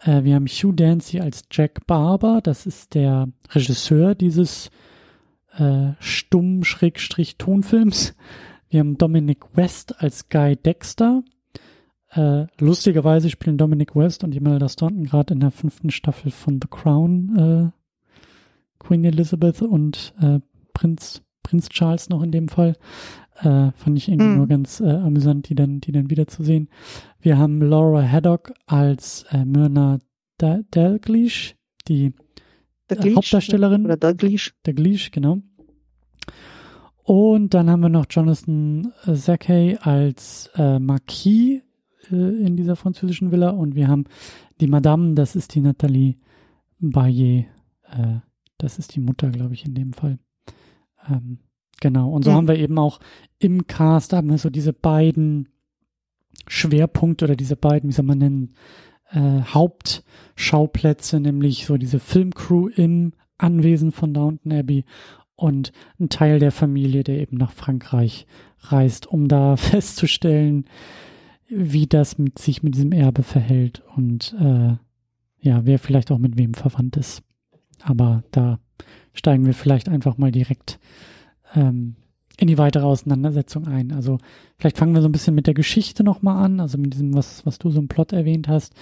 Äh, 0.04 0.24
wir 0.24 0.36
haben 0.36 0.48
Hugh 0.48 0.74
Dancy 0.74 1.20
als 1.20 1.44
Jack 1.52 1.86
Barber, 1.88 2.42
das 2.42 2.66
ist 2.66 2.94
der 2.94 3.28
Regisseur 3.50 4.16
dieses 4.16 4.70
äh, 5.58 5.90
Stumm-Tonfilms. 6.00 8.16
Wir 8.70 8.80
haben 8.80 8.98
Dominic 8.98 9.56
West 9.56 10.02
als 10.02 10.30
Guy 10.30 10.56
Dexter. 10.56 11.24
Äh, 12.10 12.46
lustigerweise 12.60 13.30
spielen 13.30 13.58
Dominic 13.58 13.96
West 13.96 14.24
und 14.24 14.36
Imelda 14.36 14.70
Staunton 14.70 15.06
gerade 15.06 15.34
in 15.34 15.40
der 15.40 15.52
fünften 15.52 15.90
Staffel 15.90 16.32
von 16.32 16.60
The 16.62 16.68
Crown 16.70 17.38
äh, 17.38 17.72
Queen 18.80 19.06
Elizabeth 19.06 19.62
und 19.62 20.14
äh, 20.22 20.40
Prinz, 20.74 21.22
Prinz 21.44 21.70
Charles 21.70 22.10
noch 22.10 22.24
in 22.24 22.32
dem 22.32 22.48
Fall. 22.48 22.76
Äh, 23.42 23.72
fand 23.72 23.98
ich 23.98 24.08
irgendwie 24.08 24.30
mhm. 24.30 24.38
nur 24.38 24.48
ganz 24.48 24.80
äh, 24.80 24.90
amüsant, 24.90 25.50
die 25.50 25.56
dann, 25.56 25.82
die 25.82 25.92
dann 25.92 26.10
wiederzusehen. 26.10 26.70
Wir 27.20 27.38
haben 27.38 27.62
Laura 27.62 28.04
Haddock 28.04 28.54
als 28.68 29.26
äh, 29.32 29.46
Myrna 29.46 30.00
Dalglish, 30.38 31.56
die 31.88 32.14
äh, 32.90 33.16
Hauptdarstellerin. 33.16 33.86
Oder 33.86 33.98
Dalglish. 33.98 34.54
Dalglish, 34.64 35.12
genau. 35.12 35.40
Und 37.04 37.54
dann 37.54 37.70
haben 37.70 37.82
wir 37.82 37.90
noch 37.90 38.06
Jonathan 38.10 38.94
Zakey 39.12 39.78
als 39.82 40.50
äh, 40.56 40.78
Marquis 40.78 41.62
äh, 42.12 42.16
in 42.16 42.56
dieser 42.56 42.76
französischen 42.76 43.32
Villa. 43.32 43.50
Und 43.50 43.76
wir 43.76 43.88
haben 43.88 44.06
die 44.60 44.68
Madame, 44.68 45.16
das 45.16 45.36
ist 45.36 45.56
die 45.56 45.62
Nathalie 45.62 46.18
Bayer. 46.80 47.46
Äh, 47.90 48.20
das 48.58 48.78
ist 48.78 48.96
die 48.96 49.00
Mutter, 49.00 49.30
glaube 49.30 49.56
ich, 49.56 49.66
in 49.66 49.74
dem 49.74 49.94
Fall. 49.94 50.20
Ähm, 51.10 51.40
Genau. 51.82 52.10
Und 52.10 52.24
so 52.24 52.32
ja. 52.32 52.38
haben 52.38 52.48
wir 52.48 52.58
eben 52.58 52.78
auch 52.78 53.00
im 53.40 53.68
Cast 53.68 54.14
haben 54.14 54.30
wir 54.30 54.38
so 54.38 54.50
diese 54.50 54.72
beiden 54.72 55.50
Schwerpunkte 56.48 57.26
oder 57.26 57.36
diese 57.36 57.58
beiden, 57.58 57.90
wie 57.90 57.94
soll 57.94 58.06
man 58.06 58.20
nennen, 58.20 58.54
äh, 59.12 59.42
Hauptschauplätze, 59.42 61.20
nämlich 61.20 61.66
so 61.66 61.78
diese 61.78 62.00
Filmcrew 62.00 62.70
im 62.70 63.14
Anwesen 63.38 63.92
von 63.92 64.14
Downton 64.14 64.54
Abbey 64.54 64.86
und 65.36 65.72
ein 66.00 66.10
Teil 66.10 66.40
der 66.40 66.52
Familie, 66.52 67.04
der 67.04 67.20
eben 67.20 67.38
nach 67.38 67.52
Frankreich 67.52 68.28
reist, 68.60 69.08
um 69.08 69.28
da 69.28 69.56
festzustellen, 69.58 70.66
wie 71.48 71.88
das 71.88 72.18
mit 72.18 72.40
sich 72.40 72.64
mit 72.64 72.76
diesem 72.76 72.92
Erbe 72.92 73.24
verhält 73.24 73.84
und 73.96 74.36
äh, 74.40 74.76
ja, 75.44 75.66
wer 75.66 75.80
vielleicht 75.80 76.12
auch 76.12 76.20
mit 76.20 76.38
wem 76.38 76.54
verwandt 76.54 76.96
ist. 76.96 77.24
Aber 77.82 78.24
da 78.30 78.60
steigen 79.14 79.48
wir 79.48 79.56
vielleicht 79.56 79.90
einfach 79.90 80.20
mal 80.20 80.32
direkt 80.32 80.80
ähm, 81.56 81.96
in 82.38 82.48
die 82.48 82.58
weitere 82.58 82.86
Auseinandersetzung 82.86 83.68
ein. 83.68 83.92
Also 83.92 84.18
vielleicht 84.58 84.78
fangen 84.78 84.94
wir 84.96 85.02
so 85.02 85.08
ein 85.08 85.12
bisschen 85.12 85.36
mit 85.36 85.48
der 85.48 85.54
Geschichte 85.54 86.04
nochmal 86.04 86.44
an, 86.44 86.60
also 86.60 86.78
mit 86.78 86.94
diesem, 86.94 87.14
was, 87.14 87.46
was 87.46 87.60
du 87.60 87.70
so 87.70 87.80
im 87.80 87.88
Plot 87.88 88.14
erwähnt 88.14 88.48
hast. 88.48 88.74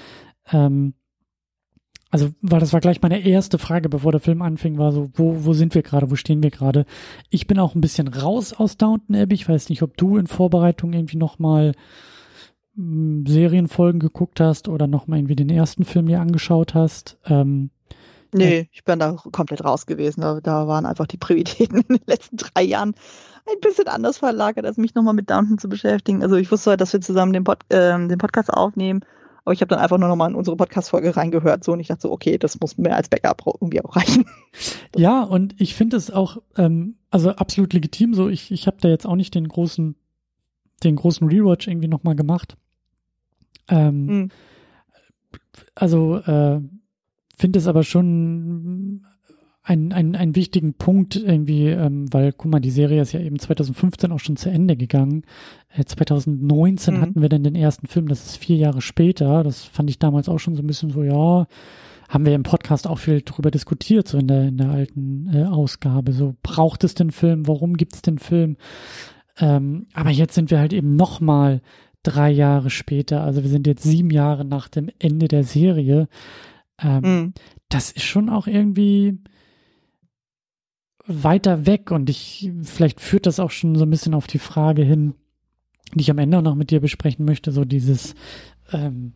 Ähm, 0.52 0.94
also, 2.12 2.30
weil 2.42 2.60
das 2.60 2.74
war 2.74 2.80
gleich 2.80 3.02
meine 3.02 3.20
erste 3.20 3.60
Frage, 3.60 3.88
bevor 3.88 4.12
der 4.12 4.22
Film 4.22 4.42
anfing, 4.42 4.80
war 4.80 4.92
so, 4.92 5.12
wo, 5.14 5.46
wo 5.46 5.54
sind 5.54 5.76
wir 5.76 5.84
gerade, 5.84 6.10
wo 6.10 6.16
stehen 6.16 6.42
wir 6.42 6.50
gerade? 6.50 6.86
Ich 7.30 7.46
bin 7.46 7.60
auch 7.60 7.76
ein 7.76 7.82
bisschen 7.82 8.08
raus 8.08 8.52
aus 8.54 8.78
Downton 8.78 9.16
Abbey. 9.16 9.36
Ich 9.36 9.48
weiß 9.48 9.70
nicht, 9.70 9.84
ob 9.84 9.96
du 9.96 10.18
in 10.18 10.26
Vorbereitung 10.26 10.94
irgendwie 10.94 11.18
nochmal 11.18 11.74
hm, 12.76 13.26
Serienfolgen 13.28 14.00
geguckt 14.00 14.40
hast 14.40 14.70
oder 14.70 14.88
nochmal 14.88 15.20
irgendwie 15.20 15.36
den 15.36 15.50
ersten 15.50 15.86
Film 15.86 16.08
dir 16.08 16.20
angeschaut 16.20 16.74
hast. 16.74 17.20
Ähm, 17.26 17.70
Nee, 18.32 18.70
ich 18.72 18.84
bin 18.84 19.00
da 19.00 19.16
komplett 19.32 19.64
raus 19.64 19.86
gewesen. 19.86 20.22
Da, 20.22 20.40
da 20.42 20.68
waren 20.68 20.86
einfach 20.86 21.08
die 21.08 21.18
Prioritäten 21.18 21.82
in 21.88 21.98
den 21.98 22.06
letzten 22.06 22.38
drei 22.38 22.64
Jahren 22.64 22.96
ein 23.50 23.60
bisschen 23.62 23.88
anders 23.88 24.20
verlagert, 24.20 24.66
als 24.66 24.78
mich 24.78 24.94
nochmal 24.96 25.14
mit 25.14 25.30
Downton 25.30 25.58
zu 25.58 25.70
beschäftigen. 25.70 26.22
Also 26.22 26.36
ich 26.36 26.52
wusste 26.52 26.72
halt, 26.72 26.82
dass 26.82 26.94
wir 26.94 27.02
zusammen 27.02 27.34
den, 27.34 27.44
Pod, 27.44 27.60
äh, 27.70 27.98
den 28.08 28.18
Podcast 28.18 28.54
aufnehmen, 28.54 29.02
aber 29.44 29.54
ich 29.54 29.62
habe 29.62 29.70
dann 29.70 29.80
einfach 29.80 29.98
nur 29.98 30.10
nochmal 30.10 30.30
in 30.30 30.36
unsere 30.36 30.56
Podcast-Folge 30.58 31.16
reingehört 31.16 31.64
so 31.64 31.72
und 31.72 31.80
ich 31.80 31.88
dachte 31.88 32.04
so, 32.04 32.12
okay, 32.12 32.38
das 32.38 32.60
muss 32.60 32.78
mehr 32.78 32.96
als 32.96 33.10
Backup 33.10 33.42
irgendwie 33.46 33.84
auch 33.84 33.96
reichen. 33.96 34.26
Ja, 34.96 35.22
und 35.22 35.60
ich 35.62 35.76
finde 35.76 35.98
es 35.98 36.10
auch 36.10 36.38
ähm, 36.58 36.96
also 37.12 37.30
absolut 37.32 37.74
legitim 37.74 38.14
so. 38.16 38.28
Ich, 38.28 38.52
ich 38.52 38.66
habe 38.66 38.78
da 38.82 38.90
jetzt 38.90 39.06
auch 39.06 39.16
nicht 39.16 39.36
den 39.36 39.48
großen, 39.48 39.96
den 40.84 40.96
großen 40.96 41.28
Rewatch 41.28 41.68
irgendwie 41.68 41.88
nochmal 41.88 42.16
gemacht. 42.16 42.58
Ähm, 43.68 44.08
hm. 44.08 44.30
Also 45.76 46.18
äh, 46.18 46.62
finde 47.40 47.60
es 47.60 47.68
aber 47.68 47.84
schon 47.84 49.02
einen, 49.64 49.94
einen, 49.94 50.16
einen 50.16 50.36
wichtigen 50.36 50.74
Punkt 50.74 51.16
irgendwie, 51.16 51.68
ähm, 51.68 52.12
weil, 52.12 52.34
guck 52.34 52.52
mal, 52.52 52.60
die 52.60 52.72
Serie 52.72 53.02
ist 53.02 53.14
ja 53.14 53.20
eben 53.20 53.40
2015 53.40 54.12
auch 54.12 54.20
schon 54.20 54.36
zu 54.36 54.50
Ende 54.50 54.76
gegangen. 54.76 55.24
Äh, 55.70 55.86
2019 55.86 56.96
mhm. 56.96 57.02
hatten 57.02 57.22
wir 57.22 57.30
dann 57.30 57.44
den 57.44 57.56
ersten 57.56 57.88
Film, 57.88 58.08
das 58.08 58.26
ist 58.26 58.38
vier 58.38 58.58
Jahre 58.58 58.82
später. 58.82 59.44
Das 59.44 59.64
fand 59.64 59.90
ich 59.90 60.00
damals 60.00 60.28
auch 60.28 60.40
schon 60.40 60.56
so 60.56 60.64
ein 60.64 60.68
bisschen 60.68 60.90
so, 60.90 61.04
ja, 61.04 61.48
haben 62.10 62.26
wir 62.26 62.34
im 62.34 62.44
Podcast 62.44 62.88
auch 62.88 62.98
viel 62.98 63.22
drüber 63.22 63.52
diskutiert, 63.52 64.08
so 64.08 64.18
in 64.18 64.28
der, 64.28 64.48
in 64.48 64.58
der 64.58 64.72
alten 64.72 65.30
äh, 65.32 65.44
Ausgabe. 65.44 66.12
So, 66.12 66.36
braucht 66.42 66.84
es 66.84 66.96
den 66.96 67.12
Film? 67.12 67.48
Warum 67.48 67.78
gibt 67.78 67.96
es 67.96 68.02
den 68.02 68.18
Film? 68.18 68.58
Ähm, 69.38 69.86
aber 69.94 70.10
jetzt 70.10 70.34
sind 70.34 70.50
wir 70.50 70.60
halt 70.60 70.74
eben 70.74 70.96
nochmal 70.96 71.62
drei 72.02 72.32
Jahre 72.32 72.70
später. 72.72 73.22
Also 73.22 73.44
wir 73.44 73.50
sind 73.50 73.68
jetzt 73.68 73.84
sieben 73.84 74.10
Jahre 74.10 74.46
nach 74.46 74.68
dem 74.68 74.90
Ende 74.98 75.28
der 75.28 75.44
Serie. 75.44 76.08
Ähm, 76.82 77.02
mhm. 77.02 77.34
Das 77.70 77.92
ist 77.92 78.04
schon 78.04 78.30
auch 78.30 78.48
irgendwie 78.48 79.20
weiter 81.06 81.66
weg 81.66 81.92
und 81.92 82.10
ich, 82.10 82.52
vielleicht 82.62 83.02
führt 83.02 83.26
das 83.26 83.40
auch 83.40 83.52
schon 83.52 83.76
so 83.76 83.84
ein 83.84 83.90
bisschen 83.90 84.14
auf 84.14 84.28
die 84.28 84.40
Frage 84.40 84.84
hin, 84.84 85.16
die 85.96 86.02
ich 86.02 86.12
am 86.12 86.20
Ende 86.20 86.38
auch 86.38 86.44
noch 86.44 86.56
mit 86.56 86.70
dir 86.70 86.80
besprechen 86.80 87.26
möchte, 87.26 87.52
so 87.52 87.66
dieses, 87.66 88.14
ähm, 88.72 89.14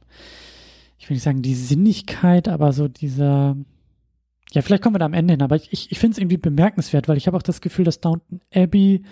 ich 0.97 1.09
will 1.09 1.15
nicht 1.15 1.23
sagen 1.23 1.43
die 1.43 1.53
Sinnigkeit, 1.53 2.47
aber 2.47 2.73
so 2.73 2.87
dieser, 2.87 3.55
ja, 4.51 4.61
vielleicht 4.63 4.81
kommen 4.81 4.95
wir 4.95 4.99
da 4.99 5.05
am 5.05 5.13
Ende 5.13 5.33
hin, 5.33 5.43
aber 5.43 5.55
ich, 5.55 5.71
ich, 5.71 5.91
ich 5.91 5.99
finde 5.99 6.13
es 6.13 6.17
irgendwie 6.17 6.37
bemerkenswert, 6.37 7.07
weil 7.07 7.17
ich 7.17 7.27
habe 7.27 7.37
auch 7.37 7.43
das 7.43 7.61
Gefühl, 7.61 7.85
dass 7.85 8.01
Downton 8.01 8.41
Abbey 8.53 9.03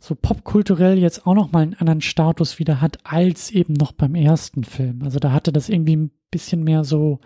so 0.00 0.14
popkulturell 0.14 0.96
jetzt 0.96 1.26
auch 1.26 1.34
noch 1.34 1.50
mal 1.50 1.62
einen 1.62 1.74
anderen 1.74 2.00
Status 2.00 2.60
wieder 2.60 2.80
hat, 2.80 2.98
als 3.02 3.50
eben 3.50 3.72
noch 3.72 3.90
beim 3.90 4.14
ersten 4.14 4.62
Film. 4.62 5.02
Also 5.02 5.18
da 5.18 5.32
hatte 5.32 5.52
das 5.52 5.68
irgendwie 5.68 5.96
ein 5.96 6.10
bisschen 6.30 6.62
mehr 6.62 6.84
so, 6.84 7.18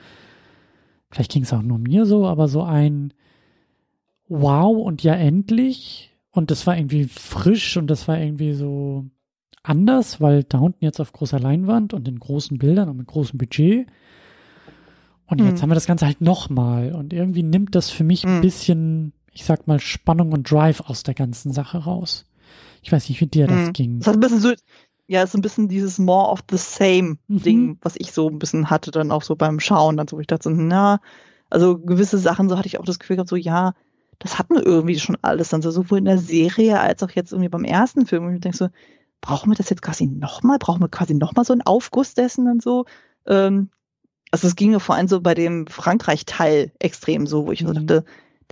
vielleicht 1.13 1.33
ging 1.33 1.43
es 1.43 1.53
auch 1.53 1.63
nur 1.63 1.79
mir 1.79 2.07
so, 2.07 2.27
aber 2.27 2.49
so 2.49 2.63
ein 2.63 3.13
Wow 4.29 4.79
und 4.79 5.03
ja 5.03 5.15
endlich. 5.15 6.17
Und 6.31 6.51
das 6.51 6.67
war 6.67 6.77
irgendwie 6.77 7.05
frisch 7.05 7.77
und 7.77 7.89
das 7.89 8.09
war 8.09 8.19
irgendwie 8.19 8.55
so 8.55 9.05
anders, 9.63 10.21
weil 10.21 10.43
da 10.45 10.59
unten 10.59 10.85
jetzt 10.85 11.01
auf 11.01 11.13
großer 11.13 11.39
Leinwand 11.39 11.93
und 11.93 12.09
in 12.09 12.19
großen 12.19 12.57
Bildern 12.57 12.89
und 12.89 12.97
mit 12.97 13.07
großem 13.07 13.39
Budget. 13.39 13.87
Und 15.27 15.41
mhm. 15.41 15.49
jetzt 15.49 15.63
haben 15.63 15.71
wir 15.71 15.75
das 15.75 15.87
Ganze 15.87 16.07
halt 16.07 16.23
nochmal. 16.23 16.95
Und 16.95 17.13
irgendwie 17.13 17.43
nimmt 17.43 17.75
das 17.75 17.91
für 17.91 18.05
mich 18.05 18.25
mhm. 18.25 18.37
ein 18.37 18.41
bisschen, 18.41 19.13
ich 19.33 19.45
sag 19.45 19.67
mal, 19.67 19.81
Spannung 19.81 20.33
und 20.33 20.51
Drive 20.51 20.81
aus 20.81 21.03
der 21.03 21.15
ganzen 21.15 21.53
Sache 21.53 21.79
raus. 21.79 22.25
Ich 22.83 22.91
weiß 22.91 23.09
nicht, 23.11 23.21
wie 23.21 23.27
dir 23.27 23.47
das 23.47 23.69
Mhm. 23.69 23.73
ging. 23.75 23.99
Das 23.99 24.09
hat 24.09 24.15
ein 24.15 24.21
bisschen 24.21 24.41
so, 24.41 24.53
ja, 25.13 25.23
ist 25.23 25.33
so 25.33 25.39
ein 25.39 25.43
bisschen 25.43 25.69
dieses 25.69 25.99
more 25.99 26.31
of 26.31 26.41
the 26.51 26.57
same 26.59 27.19
Mhm. 27.29 27.43
Ding, 27.43 27.79
was 27.83 27.95
ich 27.97 28.13
so 28.13 28.29
ein 28.29 28.39
bisschen 28.39 28.71
hatte, 28.71 28.91
dann 28.91 29.13
auch 29.13 29.23
so 29.23 29.37
beim 29.37 29.61
Schauen, 29.61 29.97
dann 29.97 30.09
so, 30.09 30.17
wo 30.17 30.21
ich 30.21 30.27
dachte 30.27 30.45
so, 30.45 30.51
na, 30.51 31.01
also 31.51 31.79
gewisse 31.79 32.19
Sachen, 32.19 32.49
so 32.49 32.57
hatte 32.59 32.67
ich 32.67 32.79
auch 32.81 32.85
das 32.85 32.99
Gefühl 32.99 33.17
gehabt, 33.17 33.29
so, 33.31 33.37
ja, 33.37 33.75
das 34.19 34.39
hatten 34.39 34.55
wir 34.55 34.65
irgendwie 34.65 34.99
schon 34.99 35.17
alles, 35.23 35.49
dann 35.51 35.63
so, 35.63 35.71
sowohl 35.71 35.99
in 35.99 36.05
der 36.07 36.19
Serie 36.19 36.81
als 36.81 37.03
auch 37.03 37.11
jetzt 37.11 37.33
irgendwie 37.33 37.49
beim 37.49 37.65
ersten 37.65 38.07
Film. 38.07 38.25
Und 38.27 38.35
ich 38.35 38.41
denke 38.41 38.57
so, 38.57 38.69
brauchen 39.21 39.51
wir 39.51 39.57
das 39.57 39.71
jetzt 39.71 39.83
quasi 39.83 40.07
nochmal? 40.07 40.59
Brauchen 40.59 40.81
wir 40.81 40.89
quasi 40.89 41.15
nochmal 41.15 41.45
so 41.45 41.53
einen 41.53 41.63
Aufguss 41.63 42.15
dessen 42.15 42.49
und 42.49 42.63
so? 42.63 42.85
Ähm, 43.27 43.69
also 44.31 44.47
es 44.47 44.57
ging 44.57 44.71
mir 44.71 44.81
vor 44.81 44.95
allem 44.95 45.09
so 45.09 45.21
bei 45.21 45.35
dem 45.35 45.67
Frankreich-Teil 45.67 46.73
extrem 46.79 47.27
so, 47.27 47.47
wo 47.47 47.53
ich 47.53 47.61
so 47.61 47.69
Mhm. 47.69 47.75
dachte, 47.87 48.05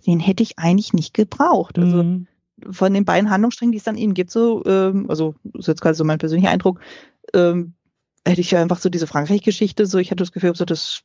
den 0.06 0.20
hätte 0.20 0.42
ich 0.42 0.58
eigentlich 0.58 0.92
nicht 0.92 1.14
gebraucht. 1.14 1.78
Also 1.78 2.02
Mhm. 2.02 2.26
Von 2.70 2.92
den 2.94 3.04
beiden 3.04 3.30
Handlungssträngen, 3.30 3.72
die 3.72 3.78
es 3.78 3.84
dann 3.84 3.96
eben 3.96 4.14
gibt, 4.14 4.30
so, 4.30 4.64
ähm, 4.66 5.06
also 5.08 5.34
ist 5.54 5.68
jetzt 5.68 5.80
gerade 5.80 5.94
so 5.94 6.04
mein 6.04 6.18
persönlicher 6.18 6.50
Eindruck, 6.50 6.80
ähm, 7.34 7.74
hätte 8.26 8.40
ich 8.40 8.50
ja 8.50 8.60
einfach 8.60 8.78
so 8.78 8.88
diese 8.88 9.06
Frankreich-Geschichte, 9.06 9.86
so 9.86 9.98
ich 9.98 10.10
hatte 10.10 10.22
das 10.22 10.32
Gefühl, 10.32 10.54
so 10.54 10.64
das 10.64 11.02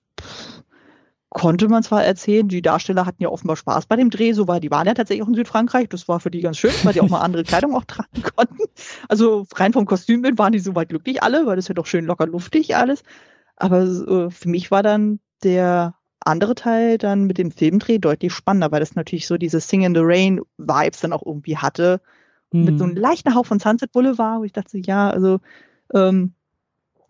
konnte 1.29 1.67
man 1.67 1.83
zwar 1.83 2.05
erzählen, 2.05 2.47
die 2.47 2.61
Darsteller 2.61 3.05
hatten 3.05 3.21
ja 3.21 3.27
offenbar 3.27 3.57
Spaß 3.57 3.87
bei 3.87 3.97
dem 3.97 4.09
Dreh, 4.09 4.31
so 4.31 4.47
weil 4.47 4.61
die 4.61 4.71
waren 4.71 4.87
ja 4.87 4.93
tatsächlich 4.93 5.21
auch 5.23 5.27
in 5.27 5.35
Südfrankreich, 5.35 5.89
das 5.89 6.07
war 6.07 6.21
für 6.21 6.31
die 6.31 6.39
ganz 6.39 6.57
schön, 6.57 6.71
weil 6.83 6.93
die 6.93 7.01
auch 7.01 7.09
mal 7.09 7.19
andere 7.19 7.43
Kleidung 7.43 7.75
auch 7.75 7.83
tragen 7.83 8.23
konnten. 8.35 8.63
Also 9.09 9.45
rein 9.53 9.73
vom 9.73 9.85
Kostümbild 9.85 10.37
waren 10.37 10.53
die 10.53 10.59
soweit 10.59 10.89
glücklich 10.89 11.23
alle, 11.23 11.45
weil 11.45 11.57
das 11.57 11.67
ja 11.67 11.73
doch 11.73 11.87
schön 11.87 12.05
locker 12.05 12.25
luftig 12.25 12.77
alles. 12.77 13.03
Aber 13.57 13.81
äh, 13.81 14.29
für 14.31 14.47
mich 14.47 14.71
war 14.71 14.81
dann 14.81 15.19
der 15.43 15.95
andere 16.25 16.55
Teil 16.55 16.97
dann 16.97 17.25
mit 17.25 17.37
dem 17.37 17.51
Filmdreh 17.51 17.99
deutlich 17.99 18.33
spannender, 18.33 18.71
weil 18.71 18.79
das 18.81 18.95
natürlich 18.95 19.27
so 19.27 19.37
diese 19.37 19.59
Sing 19.59 19.83
in 19.83 19.95
the 19.95 20.01
Rain 20.03 20.41
Vibes 20.57 21.01
dann 21.01 21.13
auch 21.13 21.25
irgendwie 21.25 21.57
hatte. 21.57 22.01
Mit 22.51 22.77
so 22.77 22.85
einem 22.85 22.95
Mhm. 22.95 22.97
leichten 22.97 23.35
Hauch 23.35 23.45
von 23.47 23.59
Sunset 23.59 23.91
Boulevard, 23.93 24.39
wo 24.41 24.43
ich 24.45 24.53
dachte, 24.53 24.79
ja, 24.79 25.09
also 25.09 25.39
ähm, 25.93 26.33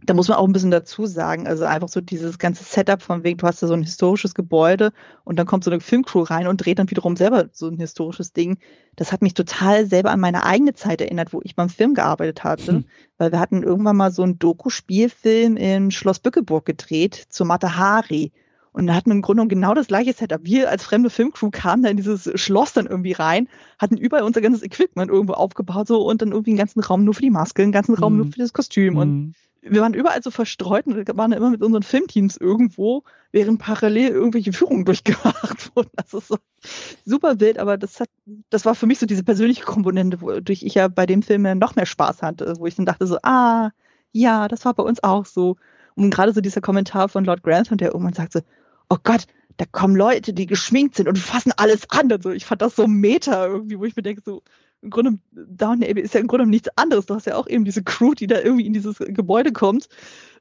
da 0.04 0.14
muss 0.14 0.28
man 0.28 0.38
auch 0.38 0.46
ein 0.48 0.54
bisschen 0.54 0.72
dazu 0.72 1.06
sagen, 1.08 1.48
also 1.48 1.66
einfach 1.66 1.90
so 1.90 2.02
dieses 2.02 2.38
ganze 2.38 2.64
Setup 2.64 3.02
von 3.02 3.24
wegen, 3.24 3.38
du 3.40 3.48
hast 3.48 3.64
da 3.64 3.68
so 3.68 3.74
ein 3.74 3.82
historisches 3.84 4.36
Gebäude 4.36 4.92
und 5.24 5.38
dann 5.40 5.48
kommt 5.48 5.64
so 5.64 5.72
eine 5.72 5.80
Filmcrew 5.82 6.22
rein 6.24 6.48
und 6.48 6.58
dreht 6.64 6.78
dann 6.80 6.90
wiederum 6.92 7.16
selber 7.16 7.50
so 7.54 7.68
ein 7.70 7.80
historisches 7.80 8.34
Ding. 8.34 8.60
Das 8.98 9.12
hat 9.12 9.22
mich 9.24 9.34
total 9.34 9.88
selber 9.88 10.12
an 10.12 10.20
meine 10.20 10.44
eigene 10.46 10.74
Zeit 10.76 11.02
erinnert, 11.02 11.34
wo 11.34 11.42
ich 11.44 11.56
beim 11.56 11.70
Film 11.70 11.96
gearbeitet 11.96 12.44
hatte, 12.44 12.72
Hm. 12.72 12.86
weil 13.18 13.32
wir 13.32 13.40
hatten 13.40 13.64
irgendwann 13.64 13.98
mal 13.98 14.12
so 14.12 14.22
einen 14.24 14.38
Doku-Spielfilm 14.40 15.58
in 15.58 15.92
Schloss 15.92 16.20
Bückeburg 16.20 16.66
gedreht 16.66 17.16
zu 17.30 17.46
Matahari. 17.46 18.32
Und 18.76 18.88
da 18.88 18.94
hatten 18.94 19.10
wir 19.10 19.16
im 19.16 19.22
Grunde 19.22 19.38
genommen 19.38 19.50
genau 19.50 19.74
das 19.74 19.88
gleiche 19.88 20.12
Setup. 20.12 20.42
Wir 20.44 20.70
als 20.70 20.84
fremde 20.84 21.10
Filmcrew 21.10 21.50
kamen 21.50 21.82
da 21.82 21.90
in 21.90 21.96
dieses 21.96 22.30
Schloss 22.36 22.74
dann 22.74 22.88
irgendwie 22.88 23.14
rein, 23.14 23.48
hatten 23.80 23.96
überall 23.96 24.24
unser 24.24 24.42
ganzes 24.42 24.64
Equipment 24.64 25.10
irgendwo 25.10 25.32
aufgebaut 25.32 25.88
so 25.88 26.02
und 26.06 26.22
dann 26.22 26.34
irgendwie 26.34 26.52
einen 26.52 26.58
ganzen 26.58 26.82
Raum 26.82 27.06
nur 27.06 27.14
für 27.14 27.22
die 27.22 27.30
Maske, 27.30 27.64
einen 27.64 27.72
ganzen 27.72 27.96
Raum 27.96 28.14
Mhm. 28.14 28.18
nur 28.20 28.28
für 28.34 28.40
das 28.40 28.52
Kostüm. 28.52 28.98
Und 28.98 29.10
Mhm. 29.14 29.34
wir 29.62 29.80
waren 29.82 29.94
überall 29.94 30.22
so 30.22 30.30
verstreut 30.30 30.88
und 30.88 31.08
waren 31.18 31.32
immer 31.32 31.52
mit 31.52 31.64
unseren 31.64 31.84
Filmteams 31.84 32.36
irgendwo, 32.36 33.04
während 33.32 33.60
parallel 33.60 34.10
irgendwelche 34.10 34.52
Führungen 34.52 34.84
durchgemacht 35.34 35.74
wurden. 35.74 35.92
Also 35.96 36.20
so 36.20 36.38
super 37.06 37.40
wild, 37.40 37.60
aber 37.60 37.78
das 37.78 38.02
hat, 38.02 38.10
das 38.50 38.66
war 38.66 38.76
für 38.76 38.88
mich 38.88 39.00
so 39.00 39.06
diese 39.06 39.24
persönliche 39.24 39.64
Komponente, 39.64 40.20
wodurch 40.20 40.64
ich 40.64 40.74
ja 40.74 40.90
bei 40.90 41.06
dem 41.06 41.22
Film 41.22 41.46
ja 41.46 41.56
noch 41.56 41.78
mehr 41.78 41.86
Spaß 41.86 42.22
hatte, 42.22 42.54
wo 42.60 42.66
ich 42.66 42.76
dann 42.76 42.86
dachte 42.86 43.08
so, 43.08 43.20
ah, 43.24 43.70
ja, 44.12 44.50
das 44.50 44.66
war 44.66 44.74
bei 44.74 44.84
uns 44.84 45.02
auch 45.02 45.26
so. 45.26 45.56
Und 45.96 46.10
gerade 46.10 46.34
so 46.34 46.42
dieser 46.42 46.60
Kommentar 46.60 47.08
von 47.08 47.24
Lord 47.24 47.42
Grantham, 47.42 47.78
der 47.78 47.94
irgendwann 47.94 48.14
sagt 48.14 48.34
so, 48.34 48.42
oh 48.90 48.98
Gott, 49.04 49.26
da 49.58 49.66
kommen 49.72 49.96
Leute, 49.96 50.34
die 50.34 50.46
geschminkt 50.46 50.96
sind 50.96 51.08
und 51.08 51.18
fassen 51.18 51.54
alles 51.56 51.90
an. 51.90 52.12
Also 52.12 52.32
ich 52.32 52.46
fand 52.46 52.62
das 52.62 52.76
so 52.76 52.88
meta 52.88 53.48
irgendwie, 53.48 53.80
wo 53.80 53.86
ich 53.86 53.96
mir 53.96 54.04
denke, 54.04 54.22
so, 54.26 54.44
im 54.82 54.90
Grunde, 54.90 55.18
Downton 55.32 55.90
Abbey 55.90 56.02
ist 56.02 56.14
ja 56.14 56.20
im 56.20 56.28
Grunde 56.28 56.46
nichts 56.46 56.70
anderes. 56.76 57.06
Du 57.06 57.16
hast 57.16 57.26
ja 57.26 57.36
auch 57.36 57.48
eben 57.48 57.66
diese 57.66 57.84
Crew, 57.84 58.14
die 58.14 58.28
da 58.28 58.40
irgendwie 58.40 58.66
in 58.66 58.74
dieses 58.74 58.98
Gebäude 59.00 59.52
kommt 59.52 59.88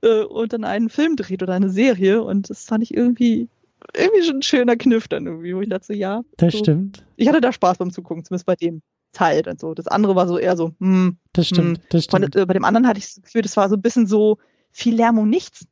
äh, 0.02 0.22
und 0.22 0.52
dann 0.52 0.64
einen 0.64 0.90
Film 0.90 1.16
dreht 1.16 1.42
oder 1.42 1.54
eine 1.54 1.70
Serie. 1.70 2.22
Und 2.22 2.50
das 2.50 2.64
fand 2.64 2.82
ich 2.82 2.92
irgendwie, 2.92 3.48
irgendwie 3.96 4.22
schon 4.22 4.36
ein 4.36 4.42
schöner 4.42 4.76
Kniff 4.76 5.08
dann 5.08 5.26
irgendwie, 5.26 5.56
wo 5.56 5.60
ich 5.60 5.68
dachte, 5.68 5.86
so, 5.86 5.92
ja. 5.94 6.22
Das 6.36 6.52
so. 6.52 6.58
stimmt. 6.58 7.04
Ich 7.16 7.28
hatte 7.28 7.40
da 7.40 7.52
Spaß 7.52 7.78
beim 7.78 7.90
Zugucken, 7.90 8.24
zumindest 8.24 8.46
bei 8.46 8.56
dem 8.56 8.82
Teil 9.12 9.42
dann 9.42 9.56
so. 9.56 9.72
Das 9.72 9.86
andere 9.86 10.14
war 10.14 10.28
so 10.28 10.38
eher 10.38 10.56
so, 10.56 10.72
hm, 10.78 11.16
Das 11.32 11.48
stimmt. 11.48 11.80
Das 11.88 12.06
von, 12.06 12.22
stimmt. 12.22 12.36
äh, 12.36 12.44
bei 12.44 12.54
dem 12.54 12.64
anderen 12.64 12.86
hatte 12.86 12.98
ich 12.98 13.06
das 13.06 13.22
Gefühl, 13.22 13.42
das 13.42 13.56
war 13.56 13.68
so 13.70 13.76
ein 13.76 13.82
bisschen 13.82 14.06
so 14.06 14.38
viel 14.72 14.94
Lärm 14.94 15.18
um 15.18 15.30
nichts. 15.30 15.66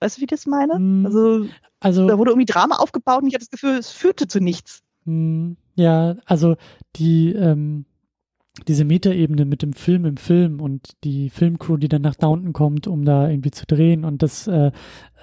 Weißt 0.00 0.16
du, 0.16 0.20
wie 0.20 0.24
ich 0.24 0.30
das 0.30 0.46
meine? 0.46 0.74
Hm, 0.74 1.06
Also, 1.06 1.46
Also, 1.80 2.06
da 2.08 2.18
wurde 2.18 2.32
irgendwie 2.32 2.46
Drama 2.46 2.76
aufgebaut 2.76 3.22
und 3.22 3.28
ich 3.28 3.34
hatte 3.34 3.44
das 3.44 3.50
Gefühl, 3.50 3.78
es 3.78 3.90
führte 3.90 4.26
zu 4.26 4.40
nichts. 4.40 4.82
Hm, 5.04 5.56
Ja, 5.76 6.16
also 6.26 6.56
die 6.96 7.32
ähm, 7.32 7.84
diese 8.66 8.84
Metaebene 8.84 9.44
mit 9.44 9.62
dem 9.62 9.72
Film 9.72 10.04
im 10.04 10.16
Film 10.16 10.60
und 10.60 10.90
die 11.04 11.30
Filmcrew, 11.30 11.76
die 11.76 11.88
dann 11.88 12.02
nach 12.02 12.16
Downton 12.16 12.52
kommt, 12.52 12.86
um 12.86 13.04
da 13.04 13.28
irgendwie 13.28 13.52
zu 13.52 13.64
drehen 13.66 14.04
und 14.04 14.22
das 14.22 14.46
äh, 14.48 14.72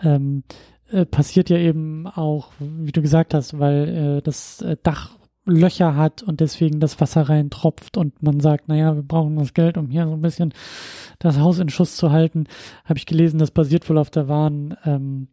ähm, 0.02 0.44
äh, 0.90 1.06
passiert 1.06 1.50
ja 1.50 1.58
eben 1.58 2.08
auch, 2.08 2.52
wie 2.60 2.92
du 2.92 3.02
gesagt 3.02 3.34
hast, 3.34 3.60
weil 3.60 4.18
äh, 4.18 4.22
das 4.22 4.62
äh, 4.62 4.78
Dach 4.82 5.17
Löcher 5.48 5.96
hat 5.96 6.24
und 6.24 6.40
deswegen 6.40 6.80
das 6.80 7.00
Wasser 7.00 7.24
reintropft 7.24 7.98
und 7.98 8.22
man 8.22 8.40
sagt, 8.40 8.68
naja, 8.68 8.96
wir 8.96 9.04
brauchen 9.04 9.38
das 9.38 9.54
Geld, 9.54 9.78
um 9.78 9.90
hier 9.90 10.06
so 10.06 10.14
ein 10.14 10.22
bisschen 10.22 10.54
das 11.20 11.40
Haus 11.40 11.60
in 11.60 11.70
Schuss 11.70 11.96
zu 11.96 12.12
halten, 12.12 12.46
habe 12.86 13.00
ich 13.00 13.06
gelesen, 13.06 13.40
das 13.40 13.52
basiert 13.52 13.90
wohl 13.90 13.98
auf 13.98 14.10
der 14.10 14.28
wahren 14.28 14.76
ähm, 14.86 15.28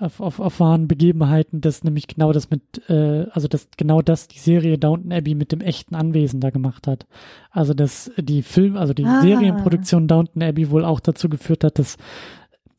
auf, 0.00 0.20
auf, 0.20 0.40
auf 0.40 0.60
wahren 0.60 0.88
Begebenheiten, 0.88 1.60
dass 1.60 1.84
nämlich 1.84 2.06
genau 2.06 2.32
das 2.32 2.48
mit, 2.50 2.88
äh, 2.88 3.26
also 3.32 3.48
dass 3.48 3.68
genau 3.76 4.00
das 4.00 4.28
die 4.28 4.38
Serie 4.38 4.78
Downton 4.78 5.12
Abbey 5.12 5.34
mit 5.34 5.52
dem 5.52 5.60
echten 5.60 5.94
Anwesen 5.94 6.40
da 6.40 6.48
gemacht 6.50 6.86
hat. 6.86 7.06
Also 7.50 7.74
dass 7.74 8.10
die 8.16 8.42
Film, 8.42 8.76
also 8.76 8.94
die 8.94 9.04
Ah. 9.04 9.20
Serienproduktion 9.20 10.08
Downton 10.08 10.42
Abbey 10.42 10.70
wohl 10.70 10.84
auch 10.84 11.00
dazu 11.00 11.28
geführt 11.28 11.64
hat, 11.64 11.78
dass 11.78 11.98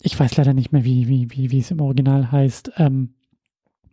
ich 0.01 0.19
weiß 0.19 0.35
leider 0.37 0.53
nicht 0.53 0.71
mehr, 0.71 0.83
wie, 0.83 1.07
wie, 1.07 1.29
wie, 1.31 1.51
wie 1.51 1.59
es 1.59 1.69
im 1.69 1.79
Original 1.79 2.31
heißt, 2.31 2.71
ähm, 2.77 3.13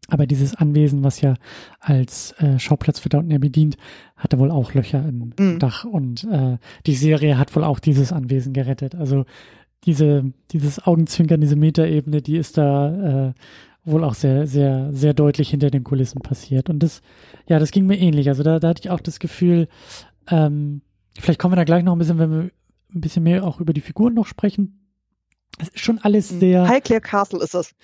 aber 0.08 0.26
dieses 0.26 0.54
Anwesen, 0.54 1.04
was 1.04 1.20
ja 1.20 1.34
als 1.80 2.32
äh, 2.38 2.58
Schauplatz 2.58 2.98
für 2.98 3.08
Downton 3.08 3.34
Abbey 3.34 3.50
dient, 3.50 3.76
hatte 4.16 4.38
wohl 4.38 4.50
auch 4.50 4.72
Löcher 4.74 5.06
im 5.06 5.32
Mhm. 5.38 5.58
Dach 5.58 5.84
und 5.84 6.24
äh, 6.24 6.58
die 6.86 6.94
Serie 6.94 7.38
hat 7.38 7.54
wohl 7.54 7.64
auch 7.64 7.78
dieses 7.78 8.12
Anwesen 8.12 8.52
gerettet. 8.52 8.94
Also 8.94 9.26
diese, 9.84 10.32
dieses 10.50 10.84
Augenzwinkern, 10.84 11.40
diese 11.40 11.56
Metaebene, 11.56 12.22
die 12.22 12.36
ist 12.36 12.56
da 12.58 13.28
äh, 13.28 13.32
wohl 13.84 14.04
auch 14.04 14.14
sehr, 14.14 14.46
sehr, 14.46 14.92
sehr 14.92 15.14
deutlich 15.14 15.50
hinter 15.50 15.70
den 15.70 15.84
Kulissen 15.84 16.20
passiert. 16.20 16.68
Und 16.68 16.82
das, 16.82 17.02
ja, 17.46 17.58
das 17.58 17.70
ging 17.70 17.86
mir 17.86 17.98
ähnlich. 17.98 18.28
Also 18.28 18.42
da, 18.42 18.58
da 18.58 18.68
hatte 18.68 18.82
ich 18.82 18.90
auch 18.90 19.00
das 19.00 19.18
Gefühl, 19.18 19.68
ähm, 20.30 20.82
vielleicht 21.18 21.38
kommen 21.38 21.52
wir 21.52 21.56
da 21.56 21.64
gleich 21.64 21.84
noch 21.84 21.92
ein 21.92 21.98
bisschen, 21.98 22.18
wenn 22.18 22.30
wir 22.30 22.50
ein 22.94 23.00
bisschen 23.00 23.22
mehr 23.22 23.44
auch 23.44 23.60
über 23.60 23.72
die 23.72 23.80
Figuren 23.80 24.14
noch 24.14 24.26
sprechen. 24.26 24.80
Es 25.58 25.68
ist 25.68 25.80
schon 25.80 25.98
alles 25.98 26.28
sehr. 26.28 26.68
Highclere 26.68 27.00
Castle 27.00 27.42
ist 27.42 27.54
das. 27.54 27.74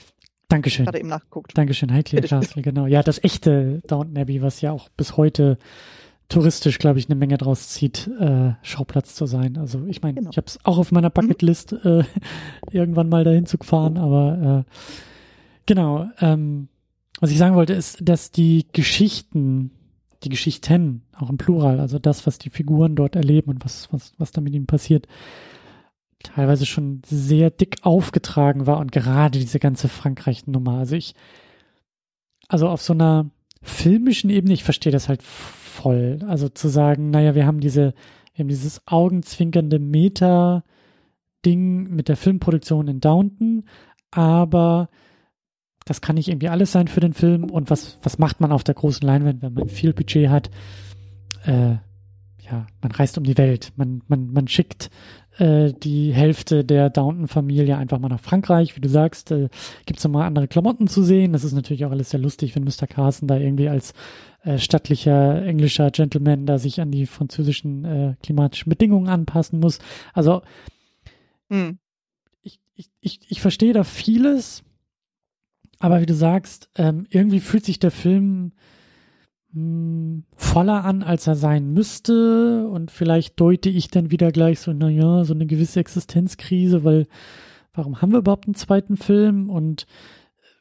Dankeschön. 0.48 0.84
Gerade 0.84 0.98
eben 0.98 1.08
nachgeguckt. 1.08 1.56
Dankeschön, 1.56 1.92
Highclere. 1.92 2.26
Castle, 2.26 2.62
genau. 2.62 2.86
Ja, 2.86 3.02
das 3.02 3.22
echte 3.24 3.80
Downton 3.86 4.16
Abbey, 4.18 4.42
was 4.42 4.60
ja 4.60 4.72
auch 4.72 4.88
bis 4.96 5.16
heute 5.16 5.58
touristisch, 6.28 6.78
glaube 6.78 6.98
ich, 6.98 7.06
eine 7.08 7.16
Menge 7.16 7.36
draus 7.38 7.68
zieht, 7.68 8.08
äh, 8.18 8.52
Schauplatz 8.62 9.14
zu 9.14 9.26
sein. 9.26 9.56
Also 9.58 9.84
ich 9.86 10.02
meine, 10.02 10.14
Genau. 10.14 10.30
ich 10.30 10.36
habe 10.36 10.46
es 10.46 10.58
auch 10.64 10.78
auf 10.78 10.90
meiner 10.92 11.10
Bucketlist, 11.10 11.72
äh, 11.72 12.04
irgendwann 12.70 13.08
mal 13.08 13.24
dahin 13.24 13.46
zu 13.46 13.58
fahren, 13.58 13.96
aber 13.98 14.64
äh, 14.66 14.70
genau. 15.66 16.08
Ähm, 16.20 16.68
was 17.20 17.30
ich 17.30 17.38
sagen 17.38 17.54
wollte, 17.54 17.74
ist, 17.74 17.98
dass 18.06 18.30
die 18.30 18.66
Geschichten, 18.72 19.70
die 20.24 20.28
Geschichten, 20.30 21.02
auch 21.16 21.30
im 21.30 21.36
Plural, 21.38 21.78
also 21.78 21.98
das, 21.98 22.26
was 22.26 22.38
die 22.38 22.50
Figuren 22.50 22.96
dort 22.96 23.16
erleben 23.16 23.50
und 23.50 23.64
was, 23.64 23.88
was, 23.92 24.14
was 24.18 24.32
da 24.32 24.40
mit 24.40 24.54
ihnen 24.54 24.66
passiert, 24.66 25.06
teilweise 26.24 26.66
schon 26.66 27.02
sehr 27.06 27.50
dick 27.50 27.76
aufgetragen 27.82 28.66
war 28.66 28.78
und 28.78 28.92
gerade 28.92 29.38
diese 29.38 29.60
ganze 29.60 29.88
Frankreich-Nummer. 29.88 30.78
Also 30.78 30.96
ich, 30.96 31.14
also 32.48 32.68
auf 32.68 32.82
so 32.82 32.92
einer 32.92 33.30
filmischen 33.62 34.30
Ebene, 34.30 34.54
ich 34.54 34.64
verstehe 34.64 34.92
das 34.92 35.08
halt 35.08 35.22
voll. 35.22 36.18
Also 36.26 36.48
zu 36.48 36.68
sagen, 36.68 37.10
naja, 37.10 37.34
wir 37.34 37.46
haben 37.46 37.60
diese, 37.60 37.94
wir 38.34 38.42
haben 38.42 38.48
dieses 38.48 38.86
augenzwinkernde 38.86 39.78
Meta-Ding 39.78 40.64
mit 41.90 42.08
der 42.08 42.16
Filmproduktion 42.16 42.88
in 42.88 43.00
Downton, 43.00 43.64
aber 44.10 44.88
das 45.84 46.00
kann 46.00 46.16
nicht 46.16 46.28
irgendwie 46.28 46.48
alles 46.48 46.72
sein 46.72 46.88
für 46.88 47.00
den 47.00 47.12
Film. 47.12 47.44
Und 47.44 47.70
was, 47.70 47.98
was 48.02 48.18
macht 48.18 48.40
man 48.40 48.52
auf 48.52 48.64
der 48.64 48.74
großen 48.74 49.06
Leinwand, 49.06 49.42
wenn 49.42 49.52
man 49.52 49.68
viel 49.68 49.92
Budget 49.92 50.30
hat? 50.30 50.50
Äh, 51.44 51.76
ja, 52.50 52.66
man 52.82 52.92
reist 52.92 53.18
um 53.18 53.24
die 53.24 53.38
Welt. 53.38 53.72
Man, 53.76 54.02
man, 54.08 54.32
man 54.32 54.48
schickt 54.48 54.90
äh, 55.38 55.72
die 55.72 56.12
Hälfte 56.12 56.64
der 56.64 56.90
Downton-Familie 56.90 57.76
einfach 57.76 57.98
mal 57.98 58.08
nach 58.08 58.20
Frankreich. 58.20 58.76
Wie 58.76 58.80
du 58.80 58.88
sagst, 58.88 59.30
äh, 59.30 59.48
gibt 59.86 59.98
es 59.98 60.04
nochmal 60.04 60.26
andere 60.26 60.48
Klamotten 60.48 60.86
zu 60.86 61.02
sehen. 61.02 61.32
Das 61.32 61.44
ist 61.44 61.52
natürlich 61.52 61.84
auch 61.84 61.90
alles 61.90 62.10
sehr 62.10 62.20
lustig, 62.20 62.54
wenn 62.54 62.64
Mr. 62.64 62.86
Carson 62.86 63.28
da 63.28 63.36
irgendwie 63.36 63.68
als 63.68 63.94
äh, 64.42 64.58
stattlicher 64.58 65.44
englischer 65.44 65.90
Gentleman 65.90 66.46
da 66.46 66.58
sich 66.58 66.80
an 66.80 66.90
die 66.90 67.06
französischen 67.06 67.84
äh, 67.84 68.14
klimatischen 68.22 68.70
Bedingungen 68.70 69.08
anpassen 69.08 69.60
muss. 69.60 69.78
Also 70.12 70.42
Hm. 71.50 71.78
ich, 72.42 72.60
ich, 72.74 72.90
ich, 73.00 73.20
ich 73.28 73.40
verstehe 73.40 73.72
da 73.72 73.84
vieles, 73.84 74.62
aber 75.78 76.00
wie 76.00 76.06
du 76.06 76.14
sagst, 76.14 76.70
ähm, 76.76 77.06
irgendwie 77.10 77.40
fühlt 77.40 77.64
sich 77.64 77.78
der 77.78 77.90
Film 77.90 78.52
voller 80.36 80.84
an, 80.84 81.02
als 81.02 81.26
er 81.26 81.36
sein 81.36 81.72
müsste. 81.72 82.68
Und 82.68 82.90
vielleicht 82.90 83.38
deute 83.40 83.68
ich 83.70 83.88
dann 83.88 84.10
wieder 84.10 84.32
gleich 84.32 84.60
so, 84.60 84.72
naja, 84.72 85.24
so 85.24 85.34
eine 85.34 85.46
gewisse 85.46 85.80
Existenzkrise, 85.80 86.84
weil 86.84 87.06
warum 87.72 88.00
haben 88.00 88.12
wir 88.12 88.18
überhaupt 88.18 88.46
einen 88.46 88.54
zweiten 88.54 88.96
Film? 88.96 89.50
Und 89.50 89.86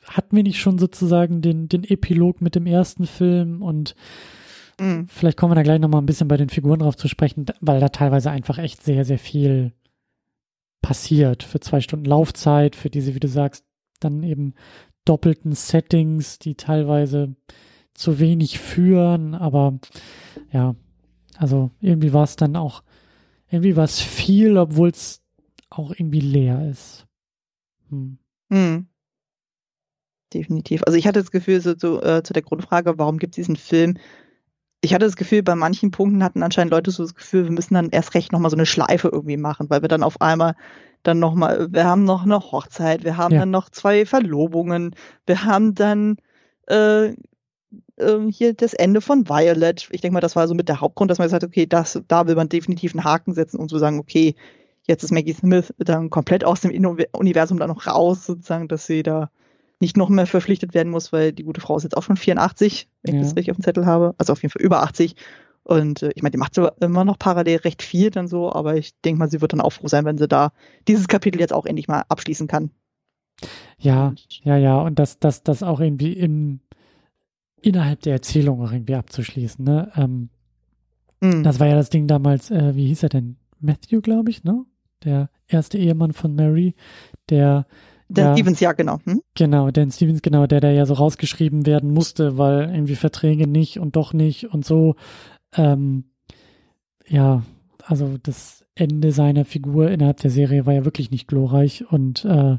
hatten 0.08 0.36
wir 0.36 0.44
nicht 0.44 0.60
schon 0.60 0.78
sozusagen 0.78 1.42
den, 1.42 1.68
den 1.68 1.84
Epilog 1.84 2.42
mit 2.42 2.56
dem 2.56 2.66
ersten 2.66 3.06
Film 3.06 3.62
und 3.62 3.96
mhm. 4.80 5.08
vielleicht 5.08 5.38
kommen 5.38 5.52
wir 5.52 5.56
da 5.56 5.64
gleich 5.64 5.80
nochmal 5.80 6.02
ein 6.02 6.06
bisschen 6.06 6.28
bei 6.28 6.38
den 6.38 6.50
Figuren 6.50 6.80
drauf 6.80 6.98
zu 6.98 7.08
sprechen, 7.08 7.46
weil 7.62 7.80
da 7.80 7.90
teilweise 7.90 8.32
einfach 8.32 8.58
echt 8.58 8.84
sehr, 8.84 9.06
sehr 9.06 9.20
viel 9.20 9.74
passiert 10.82 11.44
für 11.44 11.60
zwei 11.60 11.80
Stunden 11.80 12.06
Laufzeit, 12.06 12.76
für 12.76 12.90
diese, 12.90 13.16
wie 13.16 13.20
du 13.20 13.28
sagst, 13.28 13.66
dann 14.00 14.24
eben 14.24 14.54
doppelten 15.06 15.54
Settings, 15.54 16.40
die 16.40 16.56
teilweise 16.56 17.36
zu 17.94 18.20
wenig 18.20 18.60
führen, 18.60 19.36
aber 19.36 19.80
ja, 20.52 20.76
also 21.38 21.72
irgendwie 21.80 22.14
war 22.14 22.24
es 22.24 22.36
dann 22.36 22.56
auch, 22.56 22.84
irgendwie 23.50 23.76
war 23.76 23.86
es 23.86 24.00
viel, 24.02 24.58
obwohl 24.58 24.90
es 24.90 25.22
auch 25.70 25.92
irgendwie 25.92 26.20
leer 26.20 26.70
ist. 26.70 27.06
Hm. 27.90 28.18
Hm 28.52 28.88
definitiv. 30.34 30.84
Also 30.86 30.98
ich 30.98 31.08
hatte 31.08 31.20
das 31.20 31.32
Gefühl, 31.32 31.62
so, 31.62 31.74
so 31.78 32.02
äh, 32.02 32.24
zu 32.24 32.34
der 32.34 32.42
Grundfrage, 32.42 32.98
warum 32.98 33.18
gibt 33.18 33.34
es 33.34 33.36
diesen 33.36 33.56
Film? 33.56 33.98
Ich 34.82 34.94
hatte 34.94 35.06
das 35.06 35.16
Gefühl, 35.16 35.44
bei 35.44 35.56
manchen 35.56 35.92
Punkten 35.92 36.24
hatten 36.24 36.44
anscheinend 36.44 36.72
Leute 36.72 36.92
so 36.92 37.04
das 37.04 37.16
Gefühl, 37.16 37.46
wir 37.46 37.52
müssen 37.52 37.74
dann 37.74 37.90
erst 37.90 38.16
recht 38.16 38.32
nochmal 38.32 38.52
so 38.52 38.58
eine 38.58 38.66
Schleife 38.66 39.10
irgendwie 39.10 39.38
machen, 39.38 39.70
weil 39.70 39.82
wir 39.82 39.90
dann 39.90 40.04
auf 40.04 40.20
einmal 40.22 40.56
dann 41.04 41.20
nochmal, 41.20 41.72
wir 41.72 41.86
haben 41.86 42.04
noch 42.04 42.24
eine 42.24 42.40
Hochzeit, 42.40 43.04
wir 43.04 43.18
haben 43.18 43.34
ja. 43.34 43.42
dann 43.42 43.52
noch 43.52 43.70
zwei 43.70 44.06
Verlobungen, 44.06 44.96
wir 45.26 45.44
haben 45.46 45.74
dann 45.76 46.18
äh, 46.68 47.14
äh, 47.98 48.20
hier 48.30 48.54
das 48.54 48.74
Ende 48.74 49.02
von 49.02 49.28
Violet. 49.28 49.88
Ich 49.92 50.02
denke 50.02 50.14
mal, 50.14 50.22
das 50.22 50.36
war 50.36 50.48
so 50.48 50.54
mit 50.54 50.70
der 50.70 50.82
Hauptgrund, 50.82 51.12
dass 51.12 51.18
man 51.18 51.28
gesagt 51.28 51.44
hat, 51.44 51.50
okay, 51.50 51.66
das, 51.66 52.02
da 52.08 52.28
will 52.28 52.36
man 52.36 52.50
definitiv 52.50 52.94
einen 52.94 53.04
Haken 53.04 53.34
setzen, 53.34 53.60
um 53.60 53.70
zu 53.70 53.78
sagen, 53.78 54.00
okay, 54.00 54.36
jetzt 54.88 55.04
ist 55.04 55.12
Maggie 55.12 55.34
Smith 55.34 55.74
dann 55.78 56.10
komplett 56.10 56.44
aus 56.44 56.62
dem 56.62 56.72
Universum 57.12 57.58
dann 57.58 57.70
noch 57.70 57.88
raus, 57.88 58.26
sozusagen, 58.26 58.68
dass 58.68 58.86
sie 58.86 59.04
da 59.04 59.30
nicht 59.80 59.98
noch 59.98 60.10
mehr 60.10 60.28
verpflichtet 60.28 60.74
werden 60.74 60.92
muss, 60.92 61.12
weil 61.12 61.34
die 61.34 61.44
gute 61.44 61.62
Frau 61.62 61.76
ist 61.76 61.84
jetzt 61.84 61.98
auch 61.98 62.04
schon 62.04 62.18
84, 62.18 62.88
wenn 63.04 63.16
ja. 63.16 63.22
ich 63.22 63.28
das 63.28 63.36
richtig 63.36 63.52
auf 63.52 63.58
dem 63.58 63.64
Zettel 63.64 63.86
habe. 63.86 64.16
Also 64.18 64.34
auf 64.34 64.42
jeden 64.42 64.52
Fall 64.52 64.62
über 64.62 64.82
80. 64.82 65.16
Und 65.64 66.04
äh, 66.04 66.12
ich 66.16 66.22
meine, 66.22 66.32
die 66.32 66.38
macht 66.38 66.56
so 66.56 66.70
immer 66.80 67.06
noch 67.06 67.20
parallel 67.20 67.58
recht 67.58 67.82
viel 67.82 68.12
dann 68.12 68.28
so, 68.28 68.52
aber 68.52 68.76
ich 68.76 68.94
denke 69.02 69.20
mal, 69.20 69.30
sie 69.30 69.42
wird 69.42 69.54
dann 69.54 69.62
auch 69.62 69.72
froh 69.72 69.88
sein, 69.88 70.06
wenn 70.06 70.18
sie 70.18 70.28
da 70.28 70.52
dieses 70.88 71.08
Kapitel 71.08 71.40
jetzt 71.40 71.54
auch 71.54 71.66
endlich 71.66 71.88
mal 71.88 72.04
abschließen 72.10 72.48
kann. 72.48 72.72
Ja, 73.78 74.14
ja, 74.44 74.58
ja. 74.58 74.80
Und 74.82 75.00
das, 75.00 75.20
das, 75.20 75.44
das 75.44 75.64
auch 75.64 75.80
irgendwie 75.80 76.14
im, 76.14 76.60
innerhalb 77.64 78.02
der 78.02 78.14
Erzählung 78.14 78.62
auch 78.62 78.72
irgendwie 78.72 78.96
abzuschließen, 78.96 79.64
ne? 79.64 79.92
Ähm, 79.96 80.30
mm. 81.22 81.44
Das 81.44 81.60
war 81.60 81.68
ja 81.68 81.76
das 81.76 81.90
Ding 81.90 82.08
damals, 82.08 82.52
äh, 82.52 82.76
wie 82.76 82.88
hieß 82.88 83.04
er 83.04 83.10
denn? 83.10 83.38
Matthew, 83.60 84.02
glaube 84.02 84.30
ich, 84.30 84.44
ne? 84.44 84.66
Der 85.04 85.30
erste 85.48 85.78
Ehemann 85.78 86.14
von 86.14 86.36
Mary, 86.36 86.76
der 87.30 87.66
Dan 88.10 88.26
ja, 88.26 88.34
Stevens, 88.34 88.60
ja, 88.60 88.74
genau. 88.74 89.00
Hm? 89.06 89.22
Genau, 89.34 89.72
Dan 89.72 89.92
Stevens, 89.92 90.22
genau, 90.22 90.46
der 90.46 90.62
da 90.62 90.70
ja 90.70 90.86
so 90.86 90.94
rausgeschrieben 90.94 91.66
werden 91.66 91.92
musste, 91.92 92.38
weil 92.38 92.70
irgendwie 92.70 92.96
Verträge 92.96 93.48
nicht 93.48 93.80
und 93.80 93.96
doch 93.96 94.14
nicht 94.14 94.54
und 94.54 94.66
so. 94.66 94.96
Ähm, 95.56 96.06
ja, 97.08 97.44
also 97.84 98.18
das 98.22 98.66
Ende 98.76 99.12
seiner 99.12 99.46
Figur 99.46 99.90
innerhalb 99.90 100.18
der 100.18 100.32
Serie 100.32 100.66
war 100.66 100.74
ja 100.74 100.86
wirklich 100.86 101.12
nicht 101.12 101.28
glorreich 101.28 101.86
und 101.92 102.26
äh, 102.26 102.58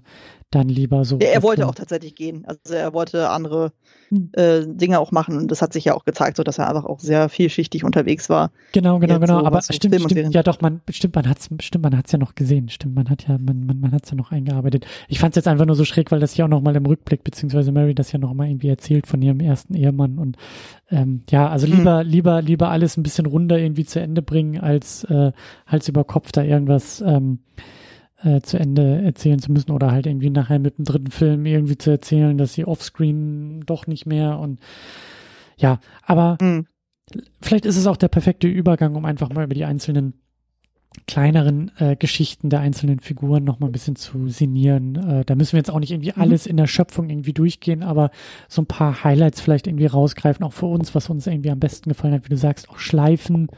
dann 0.55 0.69
lieber 0.69 1.05
so. 1.05 1.19
Ja, 1.19 1.29
er 1.29 1.43
wollte 1.43 1.67
auch 1.67 1.75
tatsächlich 1.75 2.15
gehen. 2.15 2.45
Also 2.47 2.75
er 2.75 2.93
wollte 2.93 3.29
andere 3.31 3.73
hm. 4.09 4.31
äh, 4.33 4.63
Dinge 4.67 5.01
auch 5.01 5.13
machen 5.13 5.37
und 5.37 5.51
das 5.51 5.63
hat 5.63 5.73
sich 5.73 5.85
ja 5.85 5.95
auch 5.95 6.05
gezeigt, 6.05 6.37
so 6.37 6.43
dass 6.43 6.59
er 6.59 6.69
einfach 6.69 6.85
auch 6.85 7.01
sehr 7.01 7.29
vielschichtig 7.29 7.85
unterwegs 7.85 8.29
war. 8.29 8.51
Genau, 8.73 8.99
genau, 8.99 9.19
genau. 9.19 9.41
So, 9.41 9.47
Aber 9.47 9.63
stimmt, 9.63 10.01
stimmt, 10.01 10.35
ja 10.35 10.43
doch, 10.43 10.61
man 10.61 10.81
stimmt, 10.91 11.15
man 11.15 11.29
hat's, 11.29 11.49
stimmt, 11.61 11.83
man 11.83 11.97
hat's 11.97 12.13
ja 12.13 12.19
noch 12.19 12.35
gesehen. 12.35 12.69
Stimmt, 12.69 12.95
man 12.95 13.11
hat 13.11 13.27
ja, 13.27 13.39
man, 13.39 13.67
man, 13.67 13.81
man 13.81 13.93
hat's 13.93 14.11
ja 14.11 14.17
noch 14.17 14.31
eingearbeitet. 14.31 14.87
Ich 15.09 15.19
fand's 15.19 15.37
jetzt 15.37 15.49
einfach 15.49 15.67
nur 15.67 15.77
so 15.77 15.85
schräg, 15.85 16.13
weil 16.13 16.21
das 16.21 16.37
ja 16.37 16.45
auch 16.45 16.51
noch 16.51 16.61
mal 16.61 16.77
im 16.77 16.87
Rückblick 16.87 17.25
beziehungsweise 17.25 17.73
Mary 17.73 17.95
das 17.95 18.13
ja 18.13 18.19
noch 18.19 18.35
mal 18.35 18.49
irgendwie 18.49 18.69
erzählt 18.69 19.07
von 19.07 19.21
ihrem 19.23 19.41
ersten 19.41 19.75
Ehemann 19.75 20.19
und 20.19 20.37
ähm, 20.91 21.23
ja, 21.31 21.49
also 21.49 21.67
hm. 21.67 21.79
lieber, 21.79 22.01
hm. 22.01 22.09
lieber, 22.09 22.43
lieber 22.43 22.69
alles 22.71 22.97
ein 22.97 23.03
bisschen 23.03 23.27
runder 23.27 23.59
irgendwie 23.59 23.85
zu 23.85 24.01
Ende 24.01 24.23
bringen 24.23 24.61
als 24.61 25.05
äh, 25.05 25.33
Hals 25.67 25.89
über 25.89 26.05
Kopf 26.05 26.33
da 26.33 26.43
irgendwas. 26.43 27.01
Ähm, 27.01 27.41
äh, 28.23 28.41
zu 28.41 28.59
Ende 28.59 29.03
erzählen 29.03 29.39
zu 29.39 29.53
müssen 29.53 29.71
oder 29.71 29.91
halt 29.91 30.07
irgendwie 30.07 30.31
nachher 30.31 30.59
mit 30.59 30.79
dem 30.79 30.85
dritten 30.85 31.11
Film 31.11 31.47
irgendwie 31.47 31.79
zu 31.79 31.91
erzählen, 31.91 32.39
dass 32.39 32.55
sie 32.55 32.65
offscreen 32.65 33.63
doch 33.67 33.87
nicht 33.87 34.07
mehr 34.07 34.39
und 34.39 34.61
ja, 35.57 35.79
aber 36.03 36.39
mhm. 36.41 36.67
vielleicht 37.41 37.67
ist 37.67 37.77
es 37.77 37.87
auch 37.87 37.97
der 37.97 38.09
perfekte 38.09 38.49
Übergang, 38.49 38.97
um 38.97 39.05
einfach 39.05 39.31
mal 39.31 39.45
über 39.45 39.55
die 39.55 39.65
einzelnen 39.65 40.15
kleineren 41.07 41.73
äh, 41.79 41.97
Geschichten 41.97 42.51
der 42.51 42.61
einzelnen 42.61 43.01
Figuren 43.01 43.45
noch 43.45 43.59
mal 43.59 43.67
ein 43.67 43.73
bisschen 43.73 43.97
zu 43.97 44.29
sinnieren. 44.29 44.95
Äh, 44.95 45.25
da 45.25 45.35
müssen 45.35 45.53
wir 45.53 45.59
jetzt 45.59 45.71
auch 45.71 45.81
nicht 45.81 45.91
irgendwie 45.91 46.13
mhm. 46.15 46.23
alles 46.23 46.47
in 46.47 46.57
der 46.57 46.67
Schöpfung 46.67 47.11
irgendwie 47.11 47.33
durchgehen, 47.33 47.83
aber 47.83 48.11
so 48.49 48.63
ein 48.63 48.67
paar 48.67 49.05
Highlights 49.05 49.41
vielleicht 49.41 49.67
irgendwie 49.67 49.87
rausgreifen, 49.87 50.45
auch 50.45 50.53
für 50.53 50.67
uns, 50.67 50.95
was 50.95 51.11
uns 51.11 51.27
irgendwie 51.27 51.51
am 51.51 51.59
besten 51.59 51.89
gefallen 51.89 52.15
hat, 52.15 52.25
wie 52.25 52.31
du 52.31 52.37
sagst, 52.37 52.69
auch 52.71 52.79
Schleifen. 52.79 53.49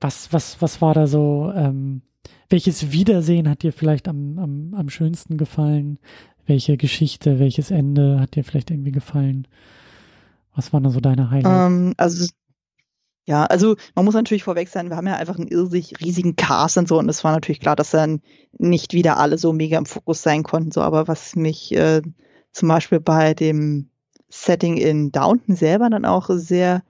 Was, 0.00 0.32
was, 0.32 0.60
was 0.62 0.80
war 0.80 0.94
da 0.94 1.06
so 1.06 1.52
ähm, 1.54 2.02
welches 2.50 2.90
Wiedersehen 2.90 3.48
hat 3.48 3.62
dir 3.62 3.72
vielleicht 3.72 4.08
am, 4.08 4.38
am, 4.38 4.74
am 4.74 4.90
schönsten 4.90 5.36
gefallen? 5.36 5.98
Welche 6.46 6.76
Geschichte, 6.76 7.38
welches 7.38 7.70
Ende 7.70 8.18
hat 8.18 8.34
dir 8.34 8.44
vielleicht 8.44 8.70
irgendwie 8.70 8.92
gefallen? 8.92 9.46
Was 10.54 10.72
waren 10.72 10.82
da 10.82 10.90
so 10.90 11.00
deine 11.00 11.30
Highlights? 11.30 11.46
Um, 11.46 11.86
ähm, 11.88 11.94
also 11.96 12.26
ja, 13.26 13.44
also 13.44 13.76
man 13.94 14.04
muss 14.04 14.14
natürlich 14.14 14.42
vorweg 14.42 14.68
sein, 14.68 14.88
wir 14.88 14.96
haben 14.96 15.06
ja 15.06 15.14
einfach 15.14 15.38
einen 15.38 15.46
irrsinnig 15.46 16.00
riesigen 16.00 16.34
Cast 16.34 16.78
und 16.78 16.88
so 16.88 16.98
und 16.98 17.08
es 17.08 17.22
war 17.22 17.30
natürlich 17.32 17.60
klar, 17.60 17.76
dass 17.76 17.92
dann 17.92 18.22
nicht 18.58 18.92
wieder 18.92 19.18
alle 19.18 19.38
so 19.38 19.52
mega 19.52 19.78
im 19.78 19.86
Fokus 19.86 20.22
sein 20.22 20.42
konnten. 20.42 20.72
So, 20.72 20.80
aber 20.80 21.06
was 21.06 21.36
mich 21.36 21.72
äh, 21.76 22.02
zum 22.50 22.68
Beispiel 22.68 22.98
bei 22.98 23.34
dem 23.34 23.90
Setting 24.28 24.76
in 24.76 25.12
Downton 25.12 25.54
selber 25.54 25.88
dann 25.90 26.04
auch 26.04 26.28
sehr 26.30 26.82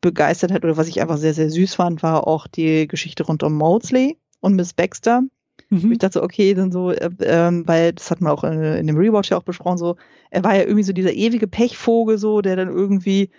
begeistert 0.00 0.52
hat 0.52 0.64
oder 0.64 0.76
was 0.76 0.88
ich 0.88 1.00
einfach 1.00 1.16
sehr, 1.16 1.34
sehr 1.34 1.50
süß 1.50 1.74
fand, 1.74 2.02
war 2.02 2.26
auch 2.26 2.46
die 2.46 2.86
Geschichte 2.86 3.24
rund 3.24 3.42
um 3.42 3.54
Maudsley 3.54 4.18
und 4.40 4.54
Miss 4.54 4.72
Baxter. 4.72 5.22
Mhm. 5.70 5.92
Ich 5.92 5.98
dachte 5.98 6.20
so, 6.20 6.22
okay, 6.22 6.54
dann 6.54 6.72
so, 6.72 6.90
äh, 6.90 7.10
ähm, 7.20 7.66
weil 7.66 7.92
das 7.92 8.10
hat 8.10 8.20
man 8.20 8.32
auch 8.32 8.44
in, 8.44 8.62
in 8.62 8.86
dem 8.86 8.96
Rewatch 8.96 9.30
ja 9.30 9.36
auch 9.36 9.42
besprochen, 9.42 9.78
so, 9.78 9.96
er 10.30 10.44
war 10.44 10.54
ja 10.54 10.62
irgendwie 10.62 10.84
so 10.84 10.92
dieser 10.92 11.12
ewige 11.12 11.48
Pechvogel, 11.48 12.18
so, 12.18 12.40
der 12.40 12.56
dann 12.56 12.68
irgendwie 12.68 13.30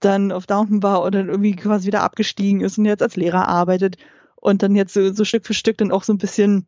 dann 0.00 0.32
auf 0.32 0.46
Downton 0.46 0.82
war 0.82 1.02
und 1.02 1.14
dann 1.14 1.28
irgendwie 1.28 1.56
quasi 1.56 1.86
wieder 1.86 2.02
abgestiegen 2.02 2.60
ist 2.60 2.78
und 2.78 2.84
jetzt 2.84 3.02
als 3.02 3.16
Lehrer 3.16 3.48
arbeitet 3.48 3.96
und 4.36 4.62
dann 4.62 4.74
jetzt 4.74 4.94
so, 4.94 5.12
so 5.12 5.24
Stück 5.24 5.46
für 5.46 5.54
Stück 5.54 5.78
dann 5.78 5.92
auch 5.92 6.02
so 6.02 6.12
ein 6.12 6.18
bisschen 6.18 6.66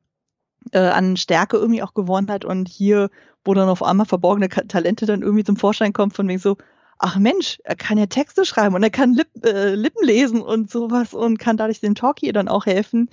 äh, 0.73 0.79
an 0.79 1.17
Stärke 1.17 1.57
irgendwie 1.57 1.83
auch 1.83 1.95
gewonnen 1.95 2.31
hat 2.31 2.45
und 2.45 2.69
hier, 2.69 3.11
wo 3.45 3.55
dann 3.55 3.69
auf 3.69 3.83
einmal 3.83 4.07
verborgene 4.07 4.49
Talente 4.49 5.07
dann 5.07 5.23
irgendwie 5.23 5.45
zum 5.45 5.57
Vorschein 5.57 5.93
kommen, 5.93 6.13
von 6.13 6.29
wegen 6.29 6.39
so, 6.39 6.57
ach 6.99 7.19
Mensch, 7.19 7.59
er 7.65 7.77
kann 7.77 7.99
ja 7.99 8.07
Texte 8.07 8.45
schreiben 8.45 8.75
und 8.75 8.83
er 8.83 8.91
kann 8.91 9.15
Lip, 9.15 9.29
äh, 9.45 9.75
Lippen 9.75 10.05
lesen 10.05 10.41
und 10.41 10.71
sowas 10.71 11.15
und 11.15 11.39
kann 11.39 11.57
dadurch 11.57 11.81
dem 11.81 11.95
Talkie 11.95 12.33
dann 12.33 12.49
auch 12.49 12.67
helfen 12.67 13.09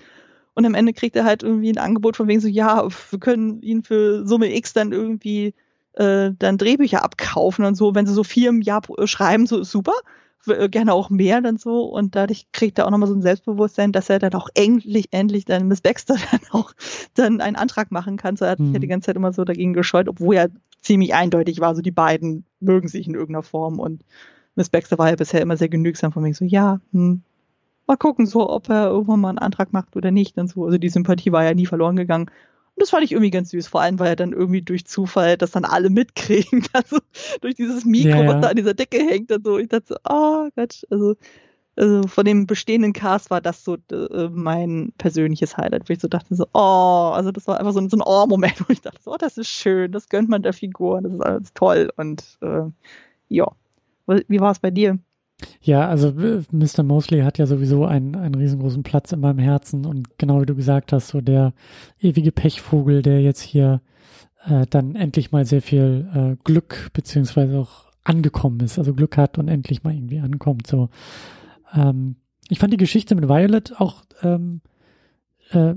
und 0.54 0.66
am 0.66 0.74
Ende 0.74 0.94
kriegt 0.94 1.16
er 1.16 1.24
halt 1.24 1.44
irgendwie 1.44 1.72
ein 1.72 1.78
Angebot 1.78 2.18
von 2.18 2.28
wegen 2.28 2.42
so, 2.42 2.48
ja, 2.48 2.88
wir 3.10 3.20
können 3.20 3.62
ihn 3.62 3.84
für 3.84 4.26
Summe 4.28 4.54
X 4.56 4.74
dann 4.74 4.92
irgendwie 4.92 5.54
äh, 5.94 6.32
dann 6.38 6.58
Drehbücher 6.58 7.04
abkaufen 7.04 7.66
und 7.66 7.76
so. 7.76 7.96
Wenn 7.96 8.06
sie 8.06 8.14
so 8.14 8.24
vier 8.24 8.50
im 8.50 8.62
Jahr 8.62 8.82
schreiben, 9.06 9.48
so 9.48 9.60
ist 9.60 9.72
super. 9.72 9.94
Äh, 10.48 10.70
gerne 10.70 10.94
auch 10.94 11.10
mehr 11.10 11.42
dann 11.42 11.58
so. 11.58 11.84
Und 11.86 12.16
dadurch 12.16 12.52
kriegt 12.52 12.80
er 12.80 12.88
auch 12.88 12.92
nochmal 12.92 13.10
so 13.10 13.16
ein 13.16 13.22
Selbstbewusstsein, 13.22 13.92
dass 13.92 14.10
er 14.10 14.20
dann 14.20 14.34
auch 14.34 14.50
endlich, 14.54 15.08
endlich 15.12 15.46
dann 15.46 15.68
Miss 15.68 15.82
Baxter 15.82 16.16
dann 16.32 16.42
auch 16.52 16.74
dann 17.14 17.42
einen 17.42 17.56
Antrag 17.56 17.92
machen 17.92 18.18
kann. 18.18 18.36
So 18.36 18.46
er 18.46 18.52
hat 18.52 18.58
sich 18.60 18.74
ja 18.74 18.80
die 18.80 18.88
mhm. 18.88 18.92
ganze 18.92 19.08
Zeit 19.08 19.16
immer 19.16 19.34
so 19.34 19.44
dagegen 19.44 19.74
gescheut, 19.74 20.08
obwohl 20.08 20.36
er 20.36 20.50
ziemlich 20.82 21.14
eindeutig 21.14 21.60
war. 21.60 21.76
So 21.76 21.82
die 21.82 21.92
beiden 21.92 22.46
mögen 22.60 22.88
sich 22.88 23.08
in 23.08 23.14
irgendeiner 23.14 23.44
Form 23.44 23.80
und 23.80 24.04
Miss 24.56 24.70
Baxter 24.70 24.98
war 24.98 25.10
ja 25.10 25.16
bisher 25.16 25.42
immer 25.42 25.58
sehr 25.58 25.70
genügsam 25.70 26.12
von 26.12 26.24
wegen 26.24 26.34
so, 26.34 26.44
ja, 26.44 26.82
hm, 26.92 27.22
mal 27.88 27.96
gucken, 27.96 28.26
so, 28.26 28.50
ob 28.50 28.70
er 28.70 28.88
irgendwann 28.88 29.22
mal 29.22 29.30
einen 29.30 29.38
Antrag 29.38 29.74
macht 29.74 29.96
oder 29.96 30.12
nicht 30.12 30.38
und 30.38 30.50
so. 30.50 30.66
Also 30.66 30.78
die 30.78 30.90
Sympathie 30.90 31.32
war 31.32 31.44
ja 31.44 31.54
nie 31.54 31.66
verloren 31.66 31.96
gegangen. 31.96 32.30
Das 32.82 32.90
fand 32.90 33.04
ich 33.04 33.12
irgendwie 33.12 33.30
ganz 33.30 33.52
süß, 33.52 33.68
vor 33.68 33.82
allem, 33.82 34.00
weil 34.00 34.08
er 34.08 34.16
dann 34.16 34.34
irgendwie 34.34 34.64
durch 34.64 34.88
Zufall 34.88 35.38
das 35.38 35.52
dann 35.52 35.66
alle 35.66 35.92
mitkriegen, 35.92 36.66
also 36.74 36.98
durch 37.40 37.54
dieses 37.54 37.86
Mikro, 37.86 38.10
ja, 38.10 38.24
ja. 38.24 38.28
was 38.28 38.42
da 38.42 38.48
an 38.50 38.56
dieser 38.56 38.74
Decke 38.74 38.98
hängt 38.98 39.32
und 39.32 39.46
so. 39.46 39.60
Ich 39.60 39.70
dachte 39.70 39.86
so, 39.90 39.96
oh 40.10 40.50
Gott, 40.56 40.82
also, 40.90 41.16
also 41.76 42.08
von 42.08 42.26
dem 42.26 42.48
bestehenden 42.48 42.94
Cast 42.94 43.30
war 43.30 43.40
das 43.40 43.64
so 43.64 43.78
äh, 43.92 44.30
mein 44.32 44.94
persönliches 44.98 45.58
Highlight, 45.58 45.88
wo 45.88 45.94
ich 45.94 46.00
so 46.00 46.08
dachte 46.08 46.34
so, 46.34 46.48
oh, 46.54 47.12
also 47.14 47.32
das 47.32 47.46
war 47.46 47.60
einfach 47.60 47.74
so 47.74 47.82
ein, 47.82 47.88
so 47.88 47.98
ein 47.98 48.04
Oh-Moment, 48.04 48.68
wo 48.68 48.74
ich 48.74 48.82
dachte 48.82 48.98
so, 49.04 49.14
oh, 49.14 49.18
das 49.20 49.38
ist 49.38 49.50
schön, 49.50 49.92
das 49.92 50.10
gönnt 50.10 50.30
man 50.30 50.42
der 50.42 50.54
Figur, 50.54 51.04
das 51.04 51.14
ist 51.14 51.22
alles 51.22 51.54
toll 51.54 51.92
und 51.98 52.40
äh, 52.42 52.64
ja. 53.30 53.46
Wie 54.08 54.40
war 54.40 54.52
es 54.52 54.60
bei 54.60 54.72
dir? 54.72 54.98
Ja, 55.62 55.88
also 55.88 56.10
äh, 56.10 56.42
Mr. 56.52 56.84
Mosley 56.84 57.22
hat 57.22 57.38
ja 57.38 57.46
sowieso 57.46 57.86
einen, 57.86 58.16
einen 58.16 58.36
riesengroßen 58.36 58.84
Platz 58.84 59.12
in 59.12 59.20
meinem 59.20 59.40
Herzen 59.40 59.86
und 59.86 60.18
genau 60.18 60.42
wie 60.42 60.46
du 60.46 60.56
gesagt 60.56 60.92
hast, 60.94 61.10
so 61.10 61.22
der 61.22 61.54
ewige 62.00 62.32
Pechvogel, 62.32 63.02
der 63.02 63.22
jetzt 63.22 63.42
hier 63.42 63.82
äh, 64.46 64.66
dann 64.70 64.96
endlich 64.96 65.32
mal 65.32 65.46
sehr 65.46 65.62
viel 65.62 66.08
äh, 66.14 66.44
Glück 66.44 66.90
beziehungsweise 66.94 67.60
auch 67.60 67.92
angekommen 68.04 68.60
ist, 68.62 68.80
also 68.80 68.94
Glück 68.94 69.18
hat 69.18 69.38
und 69.38 69.48
endlich 69.48 69.84
mal 69.84 69.94
irgendwie 69.94 70.20
ankommt. 70.20 70.68
So, 70.68 70.90
ähm, 71.74 72.16
ich 72.50 72.60
fand 72.60 72.74
die 72.74 72.78
Geschichte 72.78 73.16
mit 73.16 73.30
Violet 73.30 73.80
auch 73.80 74.04
ähm, 74.24 74.62
äh, 75.52 75.76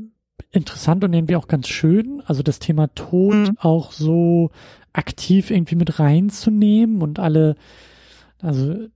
interessant 0.50 1.04
und 1.04 1.12
irgendwie 1.12 1.36
auch 1.36 1.48
ganz 1.48 1.68
schön. 1.68 2.22
Also 2.26 2.42
das 2.42 2.58
Thema 2.58 2.88
Tod 2.94 3.34
mhm. 3.34 3.58
auch 3.58 3.92
so 3.92 4.50
aktiv 4.92 5.50
irgendwie 5.50 5.76
mit 5.76 5.98
reinzunehmen 5.98 7.02
und 7.02 7.18
alle, 7.18 7.56
also 8.40 8.86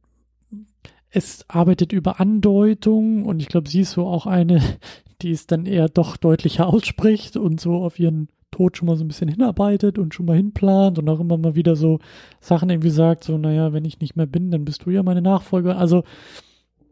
es 1.11 1.45
arbeitet 1.49 1.93
über 1.93 2.21
Andeutung 2.21 3.25
und 3.25 3.41
ich 3.41 3.49
glaube, 3.49 3.69
sie 3.69 3.81
ist 3.81 3.93
so 3.93 4.07
auch 4.07 4.27
eine, 4.27 4.61
die 5.23 5.31
es 5.31 5.47
dann 5.47 5.67
eher 5.67 5.89
doch 5.89 6.17
deutlicher 6.17 6.67
ausspricht 6.67 7.37
und 7.37 7.61
so 7.61 7.77
auf 7.77 7.99
ihren 7.99 8.29
Tod 8.51 8.77
schon 8.77 8.87
mal 8.87 8.97
so 8.97 9.05
ein 9.05 9.09
bisschen 9.09 9.29
hinarbeitet 9.29 9.99
und 9.99 10.15
schon 10.15 10.27
mal 10.27 10.37
hinplant 10.37 10.99
und 10.99 11.09
auch 11.09 11.21
immer 11.21 11.37
mal 11.37 11.55
wieder 11.55 11.77
so 11.77 11.99
Sachen 12.41 12.71
irgendwie 12.71 12.91
sagt, 12.91 13.25
so, 13.25 13.37
naja, 13.37 13.73
wenn 13.73 13.85
ich 13.85 14.01
nicht 14.01 14.17
mehr 14.17 14.27
bin, 14.27 14.51
dann 14.51 14.65
bist 14.65 14.85
du 14.85 14.91
ja 14.91 15.03
meine 15.03 15.23
Nachfolger. 15.23 15.77
Also 15.77 16.05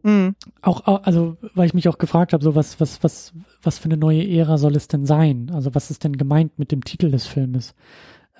mhm. 0.03 0.35
auch, 0.61 1.03
also, 1.03 1.37
weil 1.55 1.65
ich 1.65 1.73
mich 1.73 1.89
auch 1.89 1.97
gefragt 1.97 2.33
habe, 2.33 2.43
so 2.43 2.55
was, 2.55 2.79
was, 2.79 3.03
was, 3.03 3.33
was 3.63 3.79
für 3.79 3.85
eine 3.85 3.97
neue 3.97 4.27
Ära 4.27 4.57
soll 4.57 4.75
es 4.75 4.87
denn 4.87 5.05
sein? 5.05 5.49
Also, 5.51 5.73
was 5.73 5.89
ist 5.89 6.03
denn 6.03 6.17
gemeint 6.17 6.57
mit 6.59 6.71
dem 6.71 6.83
Titel 6.83 7.09
des 7.09 7.25
Filmes? 7.25 7.73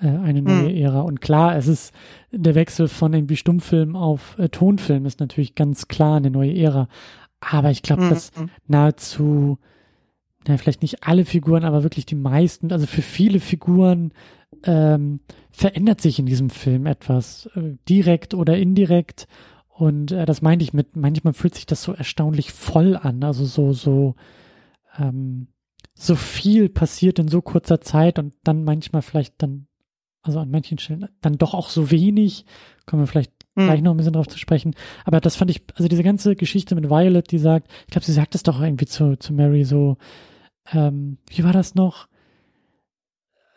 Äh, 0.00 0.08
eine 0.08 0.42
neue 0.42 0.70
mhm. 0.70 0.76
Ära. 0.76 1.00
Und 1.00 1.20
klar, 1.20 1.56
es 1.56 1.66
ist 1.66 1.92
der 2.30 2.54
Wechsel 2.54 2.88
von 2.88 3.12
irgendwie 3.12 3.36
Stummfilm 3.36 3.96
auf 3.96 4.38
äh, 4.38 4.48
Tonfilm 4.48 5.06
ist 5.06 5.20
natürlich 5.20 5.54
ganz 5.54 5.88
klar 5.88 6.16
eine 6.16 6.30
neue 6.30 6.56
Ära. 6.56 6.88
Aber 7.40 7.70
ich 7.70 7.82
glaube, 7.82 8.02
mhm. 8.02 8.10
dass 8.10 8.32
nahezu 8.66 9.58
ja, 10.46 10.56
vielleicht 10.56 10.82
nicht 10.82 11.04
alle 11.04 11.24
Figuren, 11.24 11.64
aber 11.64 11.82
wirklich 11.82 12.06
die 12.06 12.14
meisten, 12.14 12.72
also 12.72 12.86
für 12.86 13.02
viele 13.02 13.38
Figuren 13.38 14.12
ähm, 14.64 15.20
verändert 15.50 16.00
sich 16.00 16.18
in 16.18 16.26
diesem 16.26 16.50
Film 16.50 16.86
etwas, 16.86 17.50
äh, 17.54 17.74
direkt 17.88 18.34
oder 18.34 18.56
indirekt. 18.56 19.28
Und 19.68 20.10
äh, 20.10 20.24
das 20.24 20.42
meinte 20.42 20.64
ich 20.64 20.72
mit, 20.72 20.96
manchmal 20.96 21.34
fühlt 21.34 21.54
sich 21.54 21.66
das 21.66 21.82
so 21.82 21.92
erstaunlich 21.92 22.52
voll 22.52 22.96
an, 22.96 23.22
also 23.22 23.44
so, 23.44 23.72
so, 23.72 24.14
ähm, 24.98 25.48
so 25.94 26.16
viel 26.16 26.68
passiert 26.68 27.18
in 27.18 27.28
so 27.28 27.42
kurzer 27.42 27.80
Zeit 27.80 28.18
und 28.18 28.32
dann 28.42 28.64
manchmal 28.64 29.02
vielleicht 29.02 29.34
dann, 29.42 29.67
also 30.22 30.40
an 30.40 30.50
manchen 30.50 30.78
Stellen 30.78 31.08
dann 31.20 31.38
doch 31.38 31.54
auch 31.54 31.70
so 31.70 31.90
wenig, 31.90 32.44
kommen 32.86 33.02
wir 33.02 33.06
vielleicht 33.06 33.32
hm. 33.56 33.66
gleich 33.66 33.82
noch 33.82 33.92
ein 33.92 33.96
bisschen 33.96 34.12
drauf 34.12 34.28
zu 34.28 34.38
sprechen. 34.38 34.74
Aber 35.04 35.20
das 35.20 35.36
fand 35.36 35.50
ich, 35.50 35.62
also 35.74 35.88
diese 35.88 36.02
ganze 36.02 36.36
Geschichte 36.36 36.74
mit 36.74 36.90
Violet, 36.90 37.30
die 37.30 37.38
sagt, 37.38 37.68
ich 37.82 37.92
glaube, 37.92 38.04
sie 38.04 38.12
sagt 38.12 38.34
es 38.34 38.42
doch 38.42 38.60
irgendwie 38.60 38.86
zu, 38.86 39.16
zu 39.18 39.32
Mary 39.32 39.64
so, 39.64 39.96
ähm, 40.72 41.18
wie 41.28 41.44
war 41.44 41.52
das 41.52 41.74
noch? 41.74 42.08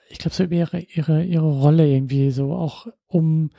Ich 0.10 0.18
glaube, 0.18 0.36
so 0.36 0.44
über 0.44 0.56
ihre, 0.56 0.80
ihre, 0.80 1.24
ihre 1.24 1.52
Rolle 1.62 1.88
irgendwie 1.88 2.32
so 2.32 2.54
auch 2.54 2.88
um 3.08 3.50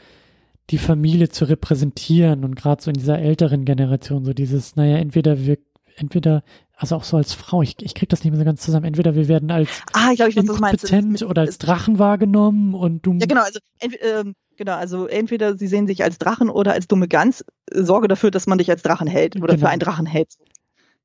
die 0.71 0.79
Familie 0.79 1.29
zu 1.29 1.45
repräsentieren 1.45 2.45
und 2.45 2.55
gerade 2.55 2.83
so 2.83 2.91
in 2.91 2.97
dieser 2.97 3.19
älteren 3.19 3.65
Generation 3.65 4.25
so 4.25 4.33
dieses, 4.33 4.77
naja, 4.77 4.97
entweder 4.97 5.45
wir, 5.45 5.59
entweder, 5.97 6.43
also 6.83 6.97
auch 6.97 7.05
so 7.05 7.17
als 7.17 7.33
Frau, 7.33 7.63
ich, 7.63 7.77
ich 7.81 7.95
krieg 7.95 8.09
das 8.09 8.25
nicht 8.25 8.33
mehr 8.33 8.41
so 8.41 8.45
ganz 8.45 8.61
zusammen, 8.61 8.87
entweder 8.87 9.15
wir 9.15 9.29
werden 9.29 9.53
als 9.53 9.69
ah, 9.93 10.11
ich 10.11 10.17
glaub, 10.17 10.29
ich 10.29 10.37
inkompetent 10.37 11.13
mit, 11.13 11.23
oder 11.23 11.43
als 11.43 11.59
Drachen 11.59 12.01
wahrgenommen 12.01 12.75
und 12.75 13.07
du. 13.07 13.13
Ja, 13.15 13.27
genau, 13.27 13.43
also 13.43 13.61
ähm, 13.81 14.35
genau, 14.57 14.73
also 14.73 15.07
entweder 15.07 15.57
sie 15.57 15.69
sehen 15.69 15.87
sich 15.87 16.03
als 16.03 16.19
Drachen 16.19 16.51
oder 16.51 16.73
als 16.73 16.89
dumme 16.89 17.07
Gans, 17.07 17.45
sorge 17.73 18.09
dafür, 18.09 18.33
dass 18.33 18.49
man 18.49 18.59
dich 18.59 18.69
als 18.69 18.83
Drachen 18.83 19.07
hält 19.07 19.37
oder 19.37 19.55
genau. 19.55 19.61
für 19.61 19.69
einen 19.69 19.79
Drachen 19.79 20.07
hält. 20.07 20.35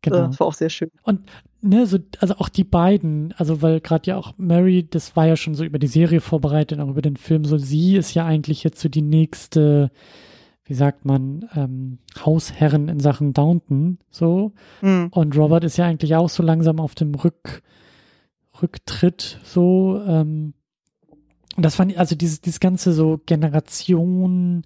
Genau. 0.01 0.27
Das 0.27 0.39
war 0.39 0.47
auch 0.47 0.53
sehr 0.53 0.69
schön. 0.69 0.89
Und 1.03 1.21
ne, 1.61 1.85
so, 1.85 1.99
also 2.19 2.35
auch 2.37 2.49
die 2.49 2.63
beiden, 2.63 3.33
also 3.37 3.61
weil 3.61 3.79
gerade 3.79 4.09
ja 4.09 4.17
auch 4.17 4.33
Mary, 4.37 4.87
das 4.89 5.15
war 5.15 5.27
ja 5.27 5.35
schon 5.35 5.53
so 5.53 5.63
über 5.63 5.79
die 5.79 5.87
Serie 5.87 6.21
vorbereitet, 6.21 6.79
auch 6.79 6.89
über 6.89 7.01
den 7.03 7.17
Film, 7.17 7.45
so 7.45 7.57
sie 7.57 7.97
ist 7.97 8.15
ja 8.15 8.25
eigentlich 8.25 8.63
jetzt 8.63 8.79
so 8.79 8.89
die 8.89 9.01
nächste, 9.03 9.91
wie 10.67 10.73
sagt 10.73 11.05
man, 11.05 11.49
ähm, 11.55 11.99
Hausherrin 12.23 12.89
in 12.89 12.99
Sachen 12.99 13.33
Downton, 13.33 13.99
so. 14.09 14.51
Mhm. 14.81 15.07
Und 15.11 15.35
Robert 15.37 15.63
ist 15.63 15.77
ja 15.77 15.85
eigentlich 15.85 16.15
auch 16.15 16.29
so 16.29 16.43
langsam 16.43 16.79
auf 16.79 16.93
dem 16.93 17.15
Rück, 17.15 17.63
Rücktritt, 18.61 19.39
so. 19.43 20.01
Ähm, 20.05 20.53
und 21.55 21.65
das 21.65 21.75
fand 21.75 21.91
ich, 21.91 21.99
also 21.99 22.15
dieses, 22.15 22.41
dieses 22.41 22.59
ganze 22.59 22.91
so 22.91 23.19
Generation, 23.25 24.63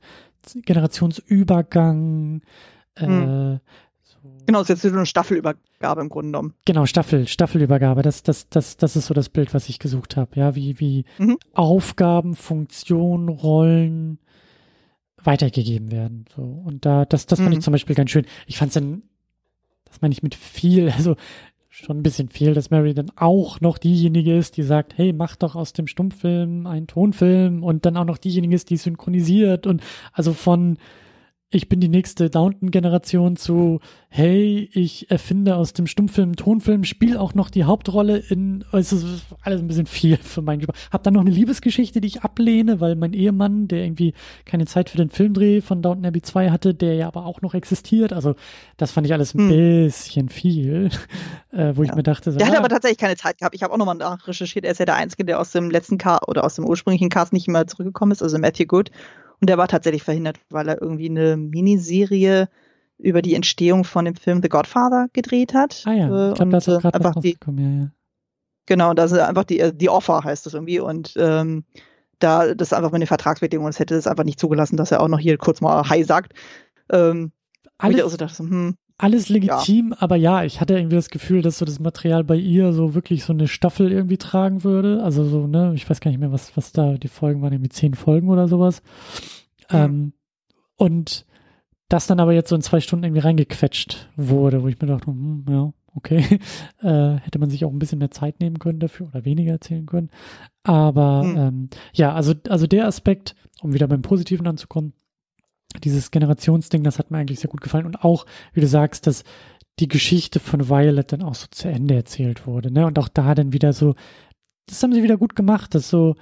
Generationsübergang, 0.66 2.42
mhm. 3.00 3.60
äh, 3.60 3.60
Genau, 4.46 4.62
es 4.62 4.70
ist 4.70 4.84
jetzt 4.84 4.92
so 4.92 4.98
eine 4.98 5.06
Staffelübergabe 5.06 6.02
im 6.02 6.10
Grunde 6.10 6.28
genommen. 6.28 6.54
Genau, 6.66 6.86
Staffel, 6.86 7.28
Staffelübergabe. 7.28 8.02
Das, 8.02 8.22
das, 8.22 8.50
das, 8.50 8.78
das 8.78 8.96
ist 8.96 9.08
so 9.08 9.14
das 9.14 9.30
Bild, 9.30 9.54
was 9.54 9.70
ich 9.70 9.80
gesucht 9.80 10.18
habe. 10.18 10.32
Ja, 10.36 10.56
wie, 10.56 10.80
wie 10.80 11.06
mhm. 11.18 11.38
Aufgaben, 11.54 12.36
Funktionen, 12.36 13.30
Rollen 13.30 14.20
weitergegeben 15.24 15.92
werden. 15.92 16.26
So. 16.36 16.42
Und 16.42 16.86
da, 16.86 17.06
das, 17.06 17.26
das 17.26 17.40
fand 17.40 17.52
mhm. 17.52 17.58
ich 17.58 17.64
zum 17.64 17.72
Beispiel 17.72 17.96
ganz 17.96 18.12
schön. 18.12 18.26
Ich 18.48 18.58
fand 18.58 18.70
es 18.70 18.74
dann, 18.76 19.04
das 19.86 20.02
meine 20.02 20.14
ich 20.14 20.24
mit 20.24 20.36
viel, 20.36 20.90
also 20.98 21.16
schon 21.70 22.00
ein 22.00 22.04
bisschen 22.04 22.28
viel, 22.28 22.54
dass 22.54 22.70
Mary 22.70 22.94
dann 22.94 23.12
auch 23.16 23.62
noch 23.62 23.78
diejenige 23.78 24.38
ist, 24.38 24.58
die 24.58 24.64
sagt, 24.64 24.98
hey, 24.98 25.14
mach 25.14 25.38
doch 25.38 25.56
aus 25.56 25.72
dem 25.72 25.88
Stummfilm 25.88 26.68
einen 26.68 26.88
Tonfilm 26.88 27.64
und 27.64 27.86
dann 27.86 27.96
auch 27.96 28.06
noch 28.06 28.18
diejenige 28.18 28.56
ist, 28.56 28.70
die 28.70 28.78
synchronisiert 28.78 29.68
und 29.68 29.82
also 30.12 30.34
von 30.34 30.78
ich 31.54 31.68
bin 31.68 31.82
die 31.82 31.90
nächste 31.90 32.30
Downton-Generation 32.30 33.36
zu, 33.36 33.82
hey, 34.08 34.70
ich 34.72 35.12
erfinde 35.12 35.58
aus 35.58 35.74
dem 35.74 35.86
Stummfilm 35.86 36.38
Tonfilm, 36.38 36.86
spiele 36.86 37.20
auch 37.20 37.34
noch 37.34 37.50
die 37.50 37.66
Hauptrolle 37.66 38.18
in, 38.18 38.64
es 38.72 38.94
ist 38.94 39.06
alles 39.42 39.60
ein 39.60 39.68
bisschen 39.68 39.86
viel 39.86 40.16
für 40.18 40.42
meinen 40.42 40.60
Geschmack. 40.60 40.78
Hab 40.92 41.04
dann 41.04 41.14
noch 41.14 41.22
eine 41.22 41.30
Liebesgeschichte, 41.30 42.00
die 42.00 42.08
ich 42.08 42.22
ablehne, 42.22 42.80
weil 42.80 42.96
mein 42.96 43.12
Ehemann, 43.12 43.68
der 43.68 43.84
irgendwie 43.84 44.14
keine 44.46 44.66
Zeit 44.66 44.90
für 44.90 44.98
den 44.98 45.10
Filmdreh 45.10 45.60
von 45.60 45.82
Downton 45.82 46.06
Abbey 46.06 46.22
2 46.22 46.52
hatte, 46.52 46.74
der 46.74 46.96
ja 46.96 47.08
aber 47.08 47.26
auch 47.26 47.42
noch 47.42 47.54
existiert, 47.54 48.14
also 48.14 48.36
das 48.78 48.92
fand 48.92 49.06
ich 49.08 49.14
alles 49.14 49.36
ein 49.36 49.40
hm. 49.40 49.50
bisschen 49.50 50.30
viel, 50.30 50.90
äh, 51.52 51.74
wo 51.76 51.84
ja. 51.84 51.90
ich 51.90 51.96
mir 51.96 52.04
dachte, 52.04 52.32
so, 52.32 52.38
Der 52.38 52.48
ah, 52.48 52.50
hatte 52.50 52.60
aber 52.60 52.70
tatsächlich 52.70 52.98
keine 52.98 53.18
Zeit 53.18 53.40
gehabt. 53.40 53.56
Ich 53.56 53.64
habe 53.64 53.74
auch 53.74 53.78
nochmal 53.78 53.96
nachrecherchiert, 53.96 54.64
er 54.64 54.72
ist 54.72 54.80
ja 54.80 54.86
der 54.86 54.96
Einzige, 54.96 55.26
der 55.26 55.38
aus 55.38 55.52
dem 55.52 55.70
letzten 55.70 55.98
Cast 55.98 56.30
oder 56.30 56.46
aus 56.46 56.56
dem 56.56 56.66
ursprünglichen 56.66 57.10
Cast 57.10 57.34
nicht 57.34 57.50
mehr 57.50 57.68
zurückgekommen 57.68 58.14
ist, 58.14 58.24
also 58.24 58.38
Matthew 58.40 58.68
Good. 58.68 58.92
Und 59.42 59.50
der 59.50 59.58
war 59.58 59.68
tatsächlich 59.68 60.04
verhindert, 60.04 60.40
weil 60.50 60.70
er 60.70 60.82
irgendwie 60.82 61.10
eine 61.10 61.36
Miniserie 61.36 62.48
über 63.00 63.22
die 63.22 63.34
Entstehung 63.34 63.84
von 63.84 64.06
dem 64.06 64.16
Film 64.16 64.42
The 64.42 64.50
Godfather 64.50 65.08
gedreht 65.14 65.54
hat. 65.54 65.84
Ah 65.86 65.94
ja, 65.94 66.30
ich 66.30 66.36
glaube, 66.36 66.52
das 66.52 66.68
ist 66.68 66.82
gerade 66.82 66.96
einfach 66.96 67.20
die, 67.20 67.38
ja, 67.58 67.70
ja. 67.70 67.92
Genau, 68.68 68.94
das 68.94 69.12
ist 69.12 69.20
einfach 69.20 69.44
die, 69.44 69.60
äh, 69.60 69.74
die 69.74 69.90
Offer 69.90 70.24
heißt 70.24 70.46
das 70.46 70.54
irgendwie 70.54 70.80
und 70.80 71.14
ähm, 71.18 71.66
da 72.20 72.54
das 72.54 72.74
einfach 72.74 72.92
mit 72.92 73.02
den 73.02 73.08
Vertragsbedingungen, 73.08 73.72
es 73.72 73.80
hätte 73.80 73.96
es 73.96 74.06
einfach 74.06 74.24
nicht 74.24 74.40
zugelassen, 74.40 74.78
dass 74.78 74.92
er 74.92 75.02
auch 75.02 75.08
noch 75.08 75.20
hier 75.20 75.38
kurz 75.38 75.60
mal 75.60 75.90
Hi 75.90 76.04
sagt. 76.04 76.34
Ähm, 76.92 77.32
Alles, 77.80 78.04
also 78.04 78.18
dachte, 78.18 78.38
hm, 78.44 78.76
alles 79.02 79.30
legitim, 79.30 79.92
ja. 79.92 79.98
aber 80.00 80.16
ja, 80.16 80.44
ich 80.44 80.62
hatte 80.62 80.76
irgendwie 80.76 80.96
das 80.96 81.10
Gefühl, 81.10 81.42
dass 81.42 81.58
so 81.58 81.66
das 81.66 81.80
Material 81.80 82.24
bei 82.24 82.36
ihr 82.36 82.72
so 82.72 82.94
wirklich 82.94 83.24
so 83.24 83.34
eine 83.34 83.48
Staffel 83.48 83.92
irgendwie 83.92 84.18
tragen 84.18 84.64
würde. 84.64 85.04
Also 85.04 85.24
so, 85.24 85.48
ne, 85.48 85.74
ich 85.76 85.90
weiß 85.90 86.00
gar 86.02 86.12
nicht 86.12 86.20
mehr, 86.20 86.32
was, 86.32 86.56
was 86.56 86.72
da 86.72 86.94
die 86.94 87.08
Folgen 87.08 87.42
waren, 87.42 87.54
irgendwie 87.54 87.70
zehn 87.70 87.96
Folgen 87.96 88.30
oder 88.30 88.48
sowas. 88.48 88.82
Mhm. 89.72 89.78
Ähm, 89.78 90.14
und 90.78 91.26
das 91.90 92.08
dann 92.08 92.20
aber 92.20 92.34
jetzt 92.34 92.50
so 92.50 92.56
in 92.56 92.62
zwei 92.62 92.80
Stunden 92.80 93.06
irgendwie 93.06 93.22
reingequetscht 93.22 94.10
wurde, 94.16 94.64
wo 94.64 94.68
ich 94.68 94.80
mir 94.80 94.88
dachte, 94.88 95.08
hm, 95.08 95.46
ja, 95.50 95.74
okay, 95.96 96.40
äh, 96.82 97.16
hätte 97.16 97.40
man 97.40 97.50
sich 97.50 97.66
auch 97.66 97.72
ein 97.72 97.80
bisschen 97.80 98.00
mehr 98.00 98.12
Zeit 98.12 98.40
nehmen 98.40 98.60
können 98.60 98.80
dafür 98.80 99.08
oder 99.08 99.26
weniger 99.26 99.54
erzählen 99.54 99.86
können. 99.86 100.10
Aber 100.64 101.24
mhm. 101.24 101.38
ähm, 101.38 101.70
ja, 101.94 102.14
also, 102.14 102.34
also 102.50 102.68
der 102.68 102.88
Aspekt, 102.88 103.36
um 103.62 103.74
wieder 103.74 103.88
beim 103.88 104.04
Positiven 104.04 104.48
anzukommen, 104.48 104.94
dieses 105.84 106.12
Generationsding, 106.12 106.84
das 106.84 107.00
hat 107.00 107.12
mir 107.12 107.18
eigentlich 107.18 107.40
sehr 107.40 107.50
gut 107.50 107.62
gefallen. 107.62 107.86
Und 107.86 108.04
auch, 108.04 108.26
wie 108.54 108.62
du 108.62 108.68
sagst, 108.68 109.08
dass 109.08 109.24
die 109.80 109.88
Geschichte 109.88 110.40
von 110.40 110.70
Violet 110.70 111.12
dann 111.12 111.24
auch 111.24 111.36
so 111.36 111.48
zu 111.50 111.68
Ende 111.68 111.96
erzählt 111.96 112.46
wurde. 112.46 112.72
Ne? 112.72 112.86
Und 112.86 113.00
auch 113.00 113.08
da 113.08 113.34
dann 113.36 113.54
wieder 113.54 113.74
so, 113.74 113.96
das 114.68 114.82
haben 114.84 114.94
sie 114.94 115.04
wieder 115.04 115.18
gut 115.18 115.36
gemacht, 115.36 115.74
dass 115.76 115.90
so 115.90 116.16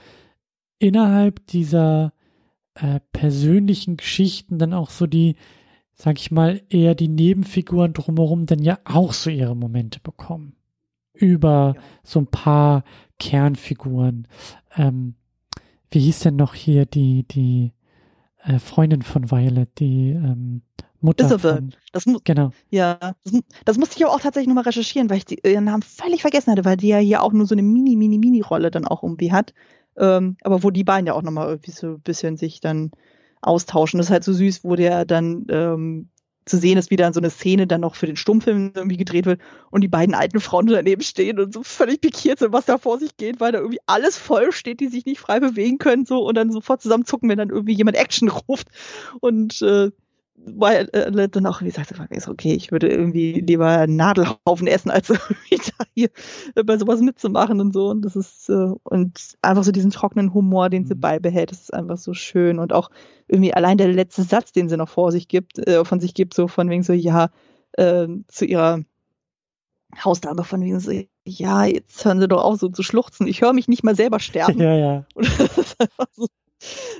innerhalb 0.79 1.45
dieser 1.47 2.13
äh, 2.75 2.99
persönlichen 3.11 3.97
Geschichten 3.97 4.59
dann 4.59 4.73
auch 4.73 4.89
so 4.89 5.07
die, 5.07 5.35
sag 5.93 6.19
ich 6.19 6.31
mal, 6.31 6.61
eher 6.69 6.95
die 6.95 7.09
Nebenfiguren 7.09 7.93
drumherum 7.93 8.45
dann 8.45 8.59
ja 8.59 8.79
auch 8.85 9.13
so 9.13 9.29
ihre 9.29 9.55
Momente 9.55 9.99
bekommen. 9.99 10.55
Über 11.13 11.73
ja. 11.75 11.81
so 12.03 12.19
ein 12.19 12.27
paar 12.27 12.83
Kernfiguren. 13.19 14.27
Ähm, 14.77 15.15
wie 15.91 15.99
hieß 15.99 16.19
denn 16.19 16.37
noch 16.37 16.53
hier 16.53 16.85
die, 16.85 17.23
die, 17.27 17.73
äh, 18.43 18.59
Freundin 18.59 19.01
von 19.01 19.31
Violet, 19.31 19.67
die 19.79 20.11
ähm, 20.11 20.61
Mutter 21.01 21.25
Isabel. 21.25 21.55
von... 21.55 21.75
Das 21.91 22.05
mu 22.05 22.19
genau. 22.23 22.51
Ja, 22.69 22.97
das, 23.23 23.33
das 23.65 23.77
musste 23.77 23.97
ich 23.97 24.05
aber 24.05 24.13
auch 24.13 24.19
tatsächlich 24.19 24.47
nochmal 24.47 24.65
recherchieren, 24.65 25.09
weil 25.09 25.17
ich 25.17 25.25
die, 25.25 25.39
ihren 25.43 25.65
Namen 25.65 25.83
völlig 25.83 26.21
vergessen 26.21 26.51
hatte, 26.51 26.65
weil 26.65 26.77
die 26.77 26.89
ja 26.89 26.97
hier 26.97 27.23
auch 27.23 27.33
nur 27.33 27.47
so 27.47 27.55
eine 27.55 27.63
mini, 27.63 27.95
mini, 27.95 28.17
mini 28.17 28.41
Rolle 28.41 28.71
dann 28.71 28.85
auch 28.85 29.03
irgendwie 29.03 29.31
hat. 29.31 29.53
Ähm, 29.97 30.37
aber 30.41 30.63
wo 30.63 30.71
die 30.71 30.83
beiden 30.83 31.07
ja 31.07 31.13
auch 31.13 31.21
nochmal 31.21 31.47
irgendwie 31.47 31.71
so 31.71 31.87
ein 31.93 32.01
bisschen 32.01 32.37
sich 32.37 32.61
dann 32.61 32.91
austauschen. 33.41 33.97
Das 33.97 34.07
ist 34.07 34.11
halt 34.11 34.23
so 34.23 34.33
süß, 34.33 34.63
wo 34.63 34.75
der 34.75 35.05
dann 35.05 35.45
ähm, 35.49 36.09
zu 36.49 36.57
sehen 36.57 36.77
ist, 36.77 36.91
wie 36.91 36.95
dann 36.95 37.13
so 37.13 37.19
eine 37.19 37.29
Szene 37.29 37.67
dann 37.67 37.81
noch 37.81 37.95
für 37.95 38.07
den 38.07 38.15
Stummfilm 38.15 38.71
irgendwie 38.75 38.97
gedreht 38.97 39.25
wird 39.25 39.41
und 39.71 39.81
die 39.81 39.87
beiden 39.87 40.15
alten 40.15 40.39
Frauen 40.39 40.67
daneben 40.67 41.01
stehen 41.01 41.39
und 41.39 41.53
so 41.53 41.63
völlig 41.63 42.01
pikiert 42.01 42.39
sind, 42.39 42.53
was 42.53 42.65
da 42.65 42.77
vor 42.77 42.99
sich 42.99 43.17
geht, 43.17 43.39
weil 43.39 43.51
da 43.51 43.59
irgendwie 43.59 43.79
alles 43.85 44.17
voll 44.17 44.51
steht, 44.51 44.79
die 44.79 44.87
sich 44.87 45.05
nicht 45.05 45.19
frei 45.19 45.39
bewegen 45.39 45.77
können 45.77 46.05
so 46.05 46.25
und 46.25 46.35
dann 46.35 46.51
sofort 46.51 46.81
zusammenzucken, 46.81 47.29
wenn 47.29 47.37
dann 47.37 47.49
irgendwie 47.49 47.73
jemand 47.73 47.97
Action 47.97 48.29
ruft 48.47 48.67
und 49.19 49.61
äh, 49.61 49.91
weil 50.45 50.89
äh, 50.93 51.29
dann 51.29 51.45
auch 51.45 51.61
wie 51.61 51.65
gesagt, 51.65 51.93
okay, 52.27 52.53
ich 52.53 52.71
würde 52.71 52.87
irgendwie 52.87 53.33
lieber 53.41 53.87
Nadelhaufen 53.87 54.67
essen, 54.67 54.89
als 54.89 55.09
irgendwie 55.09 55.57
da 55.57 55.85
hier 55.93 56.09
bei 56.65 56.77
sowas 56.77 57.01
mitzumachen 57.01 57.59
und 57.61 57.73
so. 57.73 57.89
Und 57.89 58.03
das 58.03 58.15
ist 58.15 58.49
äh, 58.49 58.73
und 58.83 59.37
einfach 59.41 59.63
so 59.63 59.71
diesen 59.71 59.91
trockenen 59.91 60.33
Humor, 60.33 60.69
den 60.69 60.85
sie 60.85 60.95
mhm. 60.95 61.01
beibehält, 61.01 61.51
das 61.51 61.61
ist 61.61 61.73
einfach 61.73 61.97
so 61.97 62.13
schön. 62.13 62.59
Und 62.59 62.73
auch 62.73 62.89
irgendwie 63.27 63.53
allein 63.53 63.77
der 63.77 63.89
letzte 63.89 64.23
Satz, 64.23 64.51
den 64.51 64.69
sie 64.69 64.77
noch 64.77 64.89
vor 64.89 65.11
sich 65.11 65.27
gibt, 65.27 65.59
äh, 65.59 65.83
von 65.85 65.99
sich 65.99 66.13
gibt, 66.13 66.33
so 66.33 66.47
von 66.47 66.69
wegen 66.69 66.83
so, 66.83 66.93
ja, 66.93 67.29
äh, 67.73 68.07
zu 68.27 68.45
ihrer 68.45 68.83
Hausdame 70.03 70.43
von 70.43 70.61
wegen 70.61 70.79
so, 70.79 70.91
ja, 71.25 71.65
jetzt 71.65 72.03
hören 72.05 72.19
sie 72.19 72.27
doch 72.27 72.43
auf 72.43 72.59
so 72.59 72.69
zu 72.69 72.83
schluchzen. 72.83 73.27
Ich 73.27 73.41
höre 73.41 73.53
mich 73.53 73.67
nicht 73.67 73.83
mal 73.83 73.95
selber 73.95 74.19
sterben. 74.19 74.59
Ja, 74.59 74.75
ja. 74.75 75.05
Und 75.13 75.27
das 75.39 75.57
ist 75.57 75.79
einfach 75.79 76.07
so, 76.13 76.27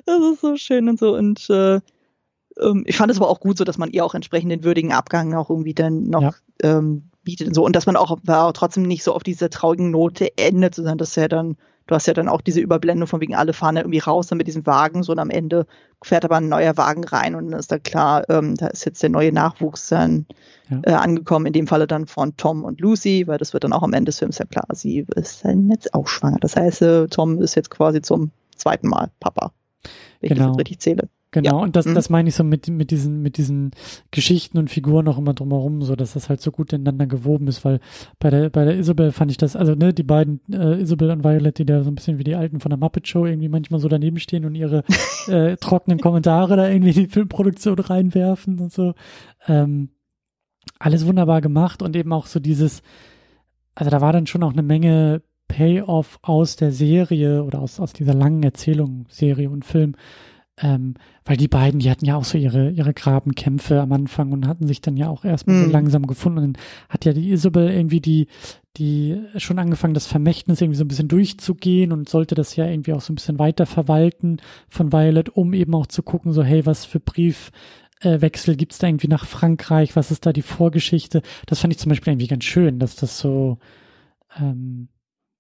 das 0.06 0.22
ist 0.34 0.42
so 0.42 0.56
schön 0.56 0.90
und 0.90 1.00
so. 1.00 1.16
Und 1.16 1.50
äh, 1.50 1.80
ähm, 2.62 2.84
ich 2.86 2.98
fand 2.98 3.12
es 3.12 3.18
aber 3.18 3.30
auch 3.30 3.40
gut 3.40 3.58
so, 3.58 3.64
dass 3.64 3.78
man 3.78 3.92
ihr 3.92 4.06
auch 4.06 4.16
entsprechend 4.16 4.52
den 4.52 4.64
würdigen 4.64 4.92
Abgang 4.92 5.34
auch 5.34 5.50
irgendwie 5.50 5.74
dann 5.74 6.10
noch 6.10 6.22
ja. 6.22 6.34
ähm, 6.64 7.10
bietet 7.24 7.48
und 7.48 7.54
so. 7.54 7.66
Und 7.66 7.76
dass 7.76 7.86
man 7.86 7.96
auch, 7.96 8.18
auch 8.28 8.52
trotzdem 8.54 8.84
nicht 8.84 9.04
so 9.04 9.14
auf 9.14 9.24
dieser 9.24 9.50
traurigen 9.50 9.92
Note 9.92 10.38
endet, 10.38 10.76
sondern 10.76 10.98
dass 10.98 11.16
ja 11.16 11.28
dann, 11.28 11.58
du 11.88 11.96
hast 11.96 12.08
ja 12.08 12.14
dann 12.14 12.30
auch 12.30 12.42
diese 12.42 12.60
Überblendung 12.60 13.08
von 13.08 13.22
wegen 13.22 13.36
alle 13.36 13.54
fahren 13.54 13.76
ja 13.76 13.82
irgendwie 13.82 14.00
raus 14.00 14.28
dann 14.28 14.38
mit 14.38 14.48
diesem 14.48 14.66
Wagen, 14.66 15.04
so 15.04 15.12
und 15.12 15.20
am 15.20 15.30
Ende 15.30 15.66
fährt 16.02 16.26
aber 16.26 16.38
ein 16.38 16.50
neuer 16.50 16.78
Wagen 16.78 17.04
rein 17.04 17.36
und 17.36 17.52
dann 17.52 17.60
ist 17.60 17.72
da 17.72 17.80
klar, 17.80 18.30
ähm, 18.30 18.56
da 18.56 18.68
ist 18.68 18.86
jetzt 18.86 19.04
der 19.04 19.10
neue 19.10 19.32
Nachwuchs 19.32 19.90
dann 19.90 20.26
ja. 20.70 20.80
äh, 20.84 20.94
angekommen, 20.94 21.46
in 21.46 21.54
dem 21.54 21.68
Falle 21.68 21.88
dann 21.88 22.08
von 22.08 22.38
Tom 22.38 22.64
und 22.64 22.80
Lucy, 22.80 23.28
weil 23.28 23.38
das 23.38 23.54
wird 23.54 23.64
dann 23.64 23.74
auch 23.74 23.84
am 23.84 23.94
Ende 23.94 24.10
des 24.10 24.20
Films 24.20 24.38
ja 24.38 24.46
klar, 24.46 24.68
sie 24.74 25.06
ist 25.16 25.44
dann 25.44 25.70
jetzt 25.70 25.94
auch 25.94 26.08
schwanger. 26.08 26.38
Das 26.40 26.56
heißt, 26.56 26.82
äh, 26.82 27.08
Tom 27.08 27.42
ist 27.42 27.56
jetzt 27.56 27.70
quasi 27.70 28.02
zum 28.02 28.32
zweiten 28.56 28.88
Mal 28.88 29.10
Papa, 29.20 29.52
wenn 30.22 30.30
genau. 30.30 30.42
ich 30.42 30.48
das 30.52 30.60
richtig 30.60 30.80
zähle. 30.80 31.10
Genau, 31.32 31.58
ja. 31.58 31.64
und 31.64 31.76
das, 31.76 31.86
mhm. 31.86 31.94
das 31.94 32.10
meine 32.10 32.30
ich 32.30 32.36
so 32.36 32.44
mit, 32.44 32.68
mit 32.70 32.90
diesen, 32.90 33.22
mit 33.22 33.38
diesen 33.38 33.72
Geschichten 34.10 34.58
und 34.58 34.72
Figuren 34.72 35.08
auch 35.08 35.20
immer 35.20 35.36
drumherum, 35.36 35.84
so 35.84 35.96
dass 35.96 36.14
das 36.14 36.28
halt 36.28 36.42
so 36.42 36.52
gut 36.52 36.74
ineinander 36.74 37.06
gewoben 37.06 37.48
ist, 37.48 37.64
weil 37.64 37.80
bei 38.18 38.32
der, 38.32 38.50
bei 38.50 38.66
der 38.66 38.76
Isabel 38.76 39.12
fand 39.12 39.30
ich 39.30 39.38
das, 39.38 39.56
also 39.56 39.76
ne, 39.76 39.94
die 39.94 40.04
beiden, 40.04 40.42
äh, 40.52 40.82
Isabel 40.82 41.12
und 41.12 41.24
Violet, 41.24 41.60
die 41.60 41.66
da 41.66 41.84
so 41.84 41.92
ein 41.92 41.96
bisschen 41.96 42.18
wie 42.18 42.24
die 42.24 42.36
Alten 42.36 42.60
von 42.60 42.72
der 42.72 42.80
Muppet 42.80 43.08
Show 43.08 43.28
irgendwie 43.28 43.50
manchmal 43.50 43.80
so 43.80 43.88
daneben 43.88 44.18
stehen 44.20 44.44
und 44.44 44.56
ihre 44.56 44.84
äh, 45.28 45.56
trockenen 45.58 46.00
Kommentare 46.00 46.56
da 46.56 46.68
irgendwie 46.68 46.92
in 46.92 47.06
die 47.06 47.12
Filmproduktion 47.12 47.78
reinwerfen 47.78 48.60
und 48.60 48.74
so. 48.74 48.96
Ähm, 49.48 49.90
alles 50.80 51.06
wunderbar 51.06 51.42
gemacht 51.42 51.84
und 51.84 51.96
eben 51.96 52.12
auch 52.12 52.26
so 52.26 52.40
dieses, 52.40 52.82
also 53.76 53.92
da 53.92 54.02
war 54.02 54.14
dann 54.14 54.26
schon 54.26 54.44
auch 54.44 54.54
eine 54.54 54.64
Menge 54.64 55.22
Payoff 55.48 56.20
aus 56.22 56.56
der 56.56 56.72
Serie 56.72 57.44
oder 57.44 57.60
aus, 57.60 57.80
aus 57.80 57.94
dieser 57.94 58.14
langen 58.14 58.44
Erzählung, 58.44 59.06
Serie 59.10 59.50
und 59.50 59.66
Film, 59.66 59.96
ähm, 60.62 60.96
weil 61.26 61.38
die 61.38 61.48
beiden, 61.48 61.80
die 61.80 61.90
hatten 61.90 62.06
ja 62.06 62.16
auch 62.16 62.26
so 62.26 62.38
ihre, 62.38 62.72
ihre 62.72 62.94
Grabenkämpfe 62.94 63.80
am 63.80 63.92
Anfang 63.92 64.32
und 64.32 64.48
hatten 64.48 64.68
sich 64.68 64.82
dann 64.82 64.98
ja 64.98 65.08
auch 65.08 65.24
erstmal 65.24 65.64
so 65.64 65.70
langsam 65.72 66.06
gefunden. 66.06 66.40
Und 66.40 66.54
dann 66.54 66.64
hat 66.90 67.06
ja 67.06 67.14
die 67.14 67.32
Isabel 67.32 67.70
irgendwie 67.70 68.02
die, 68.02 68.28
die 68.78 69.22
schon 69.38 69.60
angefangen, 69.60 69.94
das 69.94 70.08
Vermächtnis 70.08 70.60
irgendwie 70.60 70.78
so 70.78 70.84
ein 70.84 70.90
bisschen 70.90 71.08
durchzugehen 71.08 71.92
und 71.92 72.10
sollte 72.10 72.36
das 72.36 72.56
ja 72.56 72.66
irgendwie 72.66 72.94
auch 72.94 73.02
so 73.02 73.14
ein 73.14 73.16
bisschen 73.16 73.40
weiter 73.40 73.66
verwalten 73.66 74.38
von 74.68 74.92
Violet, 74.92 75.30
um 75.30 75.54
eben 75.54 75.74
auch 75.76 75.88
zu 75.88 76.04
gucken, 76.04 76.34
so, 76.34 76.44
hey, 76.44 76.66
was 76.66 76.86
für 76.86 77.00
Briefwechsel 77.00 78.56
gibt's 78.56 78.80
da 78.80 78.88
irgendwie 78.88 79.08
nach 79.08 79.26
Frankreich? 79.26 79.96
Was 79.96 80.12
ist 80.12 80.26
da 80.26 80.34
die 80.34 80.42
Vorgeschichte? 80.42 81.22
Das 81.46 81.60
fand 81.60 81.74
ich 81.74 81.80
zum 81.80 81.90
Beispiel 81.90 82.12
irgendwie 82.12 82.28
ganz 82.28 82.44
schön, 82.44 82.80
dass 82.80 82.96
das 82.96 83.18
so, 83.20 83.60
ähm, 84.38 84.90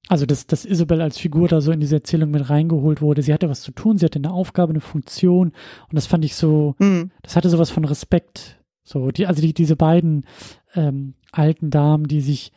also, 0.10 0.26
dass, 0.26 0.47
dass 0.47 0.66
Isabel 0.66 1.01
als 1.01 1.20
Figur 1.20 1.47
da 1.47 1.62
so 1.62 1.72
in 1.72 1.80
diese 1.80 1.97
Erzählung 1.97 2.32
mit 2.32 2.49
reingeholt 2.49 2.99
wurde. 2.99 3.22
Sie 3.22 3.32
hatte 3.32 3.47
was 3.47 3.62
zu 3.62 3.72
tun, 3.72 3.99
sie 3.99 4.05
hatte 4.05 4.18
eine 4.18 4.34
Aufgabe, 4.34 4.72
eine 4.72 4.82
Funktion. 4.82 5.49
Und 5.49 5.95
das 5.95 6.07
fand 6.07 6.26
ich 6.26 6.36
so, 6.36 6.76
mhm. 6.80 7.12
das 7.22 7.36
hatte 7.36 7.49
sowas 7.49 7.70
von 7.70 7.86
Respekt. 7.86 8.60
So, 8.84 9.12
die, 9.12 9.28
also 9.28 9.39
die, 9.39 9.53
diese 9.53 9.76
beiden 9.76 10.26
ähm, 10.74 11.14
alten 11.32 11.70
Damen, 11.70 12.07
die 12.07 12.22
sich 12.22 12.51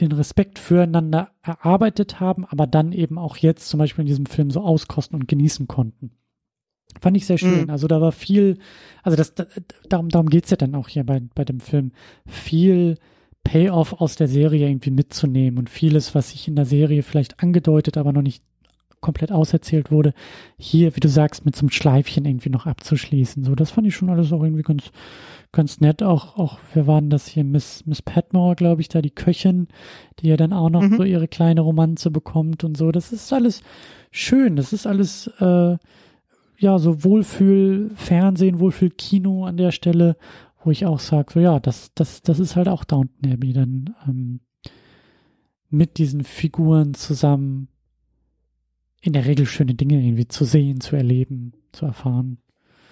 den 0.00 0.10
Respekt 0.10 0.58
füreinander 0.58 1.30
erarbeitet 1.42 2.18
haben, 2.18 2.44
aber 2.44 2.66
dann 2.66 2.90
eben 2.90 3.18
auch 3.18 3.36
jetzt 3.36 3.68
zum 3.68 3.78
Beispiel 3.78 4.02
in 4.02 4.08
diesem 4.08 4.26
Film 4.26 4.50
so 4.50 4.62
auskosten 4.62 5.14
und 5.14 5.28
genießen 5.28 5.68
konnten. 5.68 6.10
Fand 7.00 7.16
ich 7.16 7.26
sehr 7.26 7.38
schön. 7.38 7.62
Mhm. 7.62 7.70
Also 7.70 7.86
da 7.86 8.00
war 8.00 8.10
viel, 8.10 8.58
also 9.04 9.16
das, 9.16 9.32
darum, 9.88 10.08
darum 10.08 10.28
geht's 10.28 10.50
ja 10.50 10.56
dann 10.56 10.74
auch 10.74 10.88
hier 10.88 11.04
bei, 11.04 11.22
bei 11.36 11.44
dem 11.44 11.60
Film. 11.60 11.92
Viel 12.26 12.98
Payoff 13.46 14.00
aus 14.00 14.16
der 14.16 14.26
Serie 14.26 14.68
irgendwie 14.68 14.90
mitzunehmen 14.90 15.58
und 15.58 15.70
vieles, 15.70 16.16
was 16.16 16.30
sich 16.30 16.48
in 16.48 16.56
der 16.56 16.64
Serie 16.64 17.04
vielleicht 17.04 17.40
angedeutet, 17.40 17.96
aber 17.96 18.12
noch 18.12 18.22
nicht 18.22 18.42
komplett 19.00 19.30
auserzählt 19.30 19.92
wurde, 19.92 20.14
hier, 20.58 20.96
wie 20.96 21.00
du 21.00 21.08
sagst, 21.08 21.44
mit 21.44 21.54
so 21.54 21.60
einem 21.60 21.70
Schleifchen 21.70 22.24
irgendwie 22.24 22.50
noch 22.50 22.66
abzuschließen. 22.66 23.44
So, 23.44 23.54
das 23.54 23.70
fand 23.70 23.86
ich 23.86 23.94
schon 23.94 24.10
alles 24.10 24.32
auch 24.32 24.42
irgendwie 24.42 24.64
ganz, 24.64 24.90
ganz 25.52 25.80
nett. 25.80 26.02
Auch, 26.02 26.36
auch, 26.36 26.58
wir 26.74 26.88
waren 26.88 27.08
das 27.08 27.28
hier 27.28 27.44
Miss, 27.44 27.86
Miss 27.86 28.02
Patmore, 28.02 28.56
glaube 28.56 28.80
ich, 28.80 28.88
da 28.88 29.00
die 29.00 29.10
Köchin, 29.10 29.68
die 30.18 30.26
ja 30.26 30.36
dann 30.36 30.52
auch 30.52 30.70
noch 30.70 30.82
mhm. 30.82 30.96
so 30.96 31.04
ihre 31.04 31.28
kleine 31.28 31.60
Romanze 31.60 32.10
bekommt 32.10 32.64
und 32.64 32.76
so. 32.76 32.90
Das 32.90 33.12
ist 33.12 33.32
alles 33.32 33.62
schön. 34.10 34.56
Das 34.56 34.72
ist 34.72 34.88
alles, 34.88 35.28
äh, 35.38 35.76
ja, 36.58 36.78
so 36.78 37.04
Wohlfühl-Fernsehen, 37.04 38.58
Wohlfühl-Kino 38.58 39.44
an 39.44 39.56
der 39.56 39.70
Stelle 39.70 40.16
wo 40.66 40.72
ich 40.72 40.84
auch 40.84 40.98
sage, 40.98 41.32
so 41.32 41.40
ja, 41.40 41.60
das, 41.60 41.92
das, 41.94 42.22
das 42.22 42.40
ist 42.40 42.56
halt 42.56 42.68
auch 42.68 42.84
Downton 42.84 43.32
Abbey, 43.32 43.52
dann 43.52 43.94
ähm, 44.06 44.40
mit 45.70 45.98
diesen 45.98 46.24
Figuren 46.24 46.94
zusammen 46.94 47.68
in 49.00 49.12
der 49.12 49.26
Regel 49.26 49.46
schöne 49.46 49.74
Dinge 49.74 50.04
irgendwie 50.04 50.26
zu 50.26 50.44
sehen, 50.44 50.80
zu 50.80 50.96
erleben, 50.96 51.52
zu 51.70 51.86
erfahren. 51.86 52.38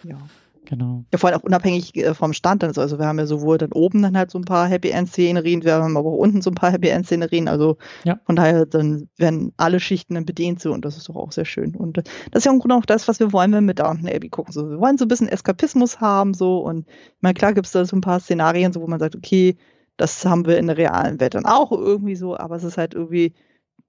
Ja. 0.04 0.18
Genau. 0.66 1.04
Ja, 1.12 1.18
vor 1.18 1.28
allem 1.28 1.38
auch 1.38 1.44
unabhängig 1.44 1.94
äh, 1.96 2.14
vom 2.14 2.32
Stand. 2.32 2.64
Also, 2.64 2.80
also 2.80 2.98
wir 2.98 3.06
haben 3.06 3.18
ja 3.18 3.26
sowohl 3.26 3.58
dann 3.58 3.72
oben 3.72 4.02
dann 4.02 4.16
halt 4.16 4.30
so 4.30 4.38
ein 4.38 4.44
paar 4.44 4.66
Happy 4.66 4.90
End 4.90 5.08
Szenerien, 5.08 5.62
wir 5.62 5.74
haben 5.74 5.96
aber 5.96 6.08
auch 6.10 6.16
unten 6.16 6.40
so 6.42 6.50
ein 6.50 6.54
paar 6.54 6.72
Happy 6.72 6.88
End 6.88 7.06
Szenerien. 7.06 7.48
Also 7.48 7.76
ja. 8.04 8.18
von 8.24 8.36
daher 8.36 8.64
dann 8.64 9.08
werden 9.16 9.52
alle 9.56 9.80
Schichten 9.80 10.14
dann 10.14 10.24
bedient 10.24 10.60
so 10.60 10.72
und 10.72 10.84
das 10.84 10.96
ist 10.96 11.08
doch 11.08 11.16
auch 11.16 11.32
sehr 11.32 11.44
schön. 11.44 11.76
Und 11.76 11.98
äh, 11.98 12.02
das 12.30 12.40
ist 12.40 12.44
ja 12.46 12.52
im 12.52 12.60
Grunde 12.60 12.76
auch 12.76 12.86
das, 12.86 13.08
was 13.08 13.20
wir 13.20 13.32
wollen, 13.32 13.52
wenn 13.52 13.64
wir 13.64 13.68
mit 13.68 13.78
Downton 13.78 14.08
Abbey 14.08 14.30
gucken. 14.30 14.52
So, 14.52 14.70
wir 14.70 14.80
wollen 14.80 14.96
so 14.96 15.04
ein 15.04 15.08
bisschen 15.08 15.28
Eskapismus 15.28 16.00
haben 16.00 16.32
so 16.34 16.58
und 16.58 16.86
ich 16.88 17.22
meine, 17.22 17.34
klar 17.34 17.52
gibt 17.52 17.66
es 17.66 17.72
da 17.72 17.84
so 17.84 17.96
ein 17.96 18.00
paar 18.00 18.20
Szenarien, 18.20 18.72
so 18.72 18.80
wo 18.80 18.86
man 18.86 19.00
sagt, 19.00 19.16
okay, 19.16 19.56
das 19.96 20.24
haben 20.24 20.46
wir 20.46 20.58
in 20.58 20.66
der 20.66 20.78
realen 20.78 21.20
Welt 21.20 21.34
dann 21.34 21.46
auch 21.46 21.72
irgendwie 21.72 22.16
so, 22.16 22.36
aber 22.36 22.56
es 22.56 22.64
ist 22.64 22.78
halt 22.78 22.94
irgendwie 22.94 23.34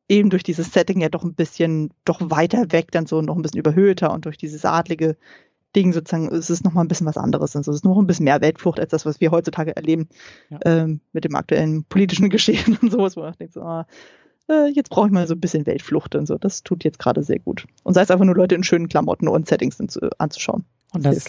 eben 0.08 0.30
durch 0.30 0.44
dieses 0.44 0.72
Setting 0.72 1.02
ja 1.02 1.10
doch 1.10 1.24
ein 1.24 1.34
bisschen 1.34 1.92
doch 2.06 2.20
weiter 2.22 2.72
weg, 2.72 2.92
dann 2.92 3.08
so 3.08 3.22
noch 3.22 3.36
ein 3.36 3.42
bisschen 3.42 3.60
überhöhter 3.60 4.14
und 4.14 4.26
durch 4.26 4.38
dieses 4.38 4.66
adlige 4.66 5.18
Ding 5.76 5.94
sozusagen, 5.94 6.34
es 6.34 6.50
ist 6.50 6.64
nochmal 6.64 6.86
ein 6.86 6.88
bisschen 6.88 7.08
was 7.08 7.18
anderes. 7.18 7.56
Also 7.56 7.72
es 7.72 7.78
ist 7.78 7.86
noch 7.86 7.98
ein 7.98 8.08
bisschen 8.08 8.26
mehr 8.26 8.42
Weltflucht 8.42 8.80
als 8.80 8.92
das, 8.92 9.06
was 9.06 9.20
wir 9.20 9.32
heutzutage 9.32 9.76
erleben 9.76 10.08
ja. 10.50 10.60
ähm, 10.66 11.02
mit 11.14 11.26
dem 11.26 11.36
aktuellen 11.36 11.84
politischen 11.84 12.30
Geschehen 12.36 12.78
und 12.82 12.92
sowas, 12.92 13.16
wo 13.16 13.22
man 13.22 13.34
denkt, 13.34 13.54
so, 13.54 13.62
ah, 13.62 13.86
äh, 14.50 14.68
jetzt 14.70 14.90
brauche 14.90 15.08
ich 15.08 15.14
mal 15.14 15.28
so 15.28 15.34
ein 15.34 15.40
bisschen 15.40 15.66
Weltflucht 15.66 16.16
und 16.16 16.28
so. 16.28 16.38
Das 16.38 16.64
tut 16.64 16.84
jetzt 16.84 17.00
gerade 17.00 17.24
sehr 17.24 17.40
gut. 17.40 17.66
Und 17.84 17.94
sei 17.94 18.02
es 18.02 18.12
einfach 18.12 18.26
nur 18.26 18.36
Leute 18.36 18.56
in 18.56 18.64
schönen 18.64 18.90
Klamotten 18.90 19.28
und 19.28 19.48
Settings 19.48 19.80
anzuschauen. 20.18 20.66
Und 20.94 21.06
das, 21.06 21.28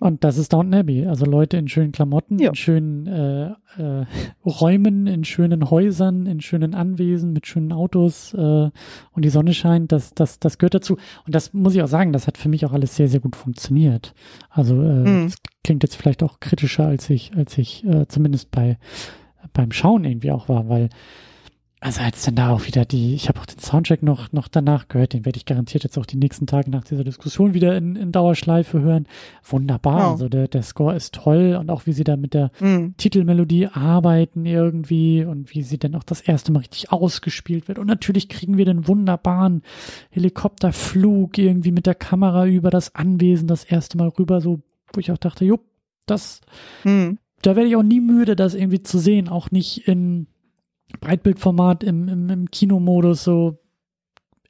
und 0.00 0.24
das 0.24 0.38
ist 0.38 0.52
Downton 0.52 0.74
Abbey. 0.74 1.06
Also 1.06 1.24
Leute 1.24 1.56
in 1.56 1.68
schönen 1.68 1.92
Klamotten, 1.92 2.38
ja. 2.40 2.48
in 2.48 2.54
schönen 2.56 3.06
äh, 3.06 3.50
äh, 3.78 4.06
Räumen, 4.44 5.06
in 5.06 5.24
schönen 5.24 5.70
Häusern, 5.70 6.26
in 6.26 6.40
schönen 6.40 6.74
Anwesen, 6.74 7.32
mit 7.32 7.46
schönen 7.46 7.72
Autos 7.72 8.34
äh, 8.34 8.38
und 8.38 9.24
die 9.24 9.28
Sonne 9.28 9.54
scheint, 9.54 9.92
das, 9.92 10.14
das, 10.14 10.40
das 10.40 10.58
gehört 10.58 10.74
dazu. 10.74 10.94
Und 11.26 11.34
das 11.34 11.52
muss 11.52 11.74
ich 11.74 11.82
auch 11.82 11.88
sagen, 11.88 12.12
das 12.12 12.26
hat 12.26 12.38
für 12.38 12.48
mich 12.48 12.66
auch 12.66 12.72
alles 12.72 12.96
sehr, 12.96 13.08
sehr 13.08 13.20
gut 13.20 13.36
funktioniert. 13.36 14.14
Also 14.50 14.74
äh, 14.74 15.04
mhm. 15.04 15.24
das 15.26 15.36
klingt 15.62 15.84
jetzt 15.84 15.94
vielleicht 15.94 16.22
auch 16.24 16.40
kritischer, 16.40 16.86
als 16.86 17.08
ich, 17.08 17.32
als 17.36 17.56
ich 17.56 17.84
äh, 17.84 18.08
zumindest 18.08 18.50
bei 18.50 18.78
beim 19.52 19.72
Schauen 19.72 20.04
irgendwie 20.04 20.32
auch 20.32 20.48
war, 20.48 20.68
weil 20.68 20.90
also 21.84 22.00
als 22.00 22.22
dann 22.22 22.36
da 22.36 22.48
auch 22.48 22.66
wieder 22.66 22.86
die, 22.86 23.14
ich 23.14 23.28
habe 23.28 23.38
auch 23.38 23.44
den 23.44 23.58
Soundtrack 23.58 24.02
noch, 24.02 24.32
noch 24.32 24.48
danach 24.48 24.88
gehört, 24.88 25.12
den 25.12 25.26
werde 25.26 25.36
ich 25.36 25.44
garantiert 25.44 25.84
jetzt 25.84 25.98
auch 25.98 26.06
die 26.06 26.16
nächsten 26.16 26.46
Tage 26.46 26.70
nach 26.70 26.82
dieser 26.82 27.04
Diskussion 27.04 27.52
wieder 27.52 27.76
in, 27.76 27.94
in 27.94 28.10
Dauerschleife 28.10 28.80
hören. 28.80 29.06
Wunderbar, 29.42 29.98
ja. 29.98 30.10
also 30.12 30.30
der, 30.30 30.48
der 30.48 30.62
Score 30.62 30.96
ist 30.96 31.14
toll 31.14 31.58
und 31.60 31.70
auch 31.70 31.84
wie 31.84 31.92
sie 31.92 32.02
da 32.02 32.16
mit 32.16 32.32
der 32.32 32.52
mhm. 32.58 32.94
Titelmelodie 32.96 33.66
arbeiten 33.66 34.46
irgendwie 34.46 35.26
und 35.26 35.54
wie 35.54 35.60
sie 35.60 35.76
dann 35.76 35.94
auch 35.94 36.04
das 36.04 36.22
erste 36.22 36.52
Mal 36.52 36.60
richtig 36.60 36.90
ausgespielt 36.90 37.68
wird. 37.68 37.78
Und 37.78 37.86
natürlich 37.86 38.30
kriegen 38.30 38.56
wir 38.56 38.64
den 38.64 38.88
wunderbaren 38.88 39.60
Helikopterflug 40.08 41.36
irgendwie 41.36 41.72
mit 41.72 41.84
der 41.84 41.94
Kamera 41.94 42.46
über 42.46 42.70
das 42.70 42.94
Anwesen 42.94 43.46
das 43.46 43.62
erste 43.62 43.98
Mal 43.98 44.08
rüber, 44.08 44.40
so, 44.40 44.62
wo 44.94 45.00
ich 45.00 45.12
auch 45.12 45.18
dachte, 45.18 45.44
jupp, 45.44 45.60
das, 46.06 46.40
mhm. 46.82 47.18
da 47.42 47.56
werde 47.56 47.68
ich 47.68 47.76
auch 47.76 47.82
nie 47.82 48.00
müde, 48.00 48.36
das 48.36 48.54
irgendwie 48.54 48.82
zu 48.82 48.98
sehen, 48.98 49.28
auch 49.28 49.50
nicht 49.50 49.86
in 49.86 50.28
Breitbildformat 51.00 51.84
im, 51.84 52.08
im, 52.08 52.28
im 52.28 52.50
Kinomodus, 52.50 53.24
so 53.24 53.58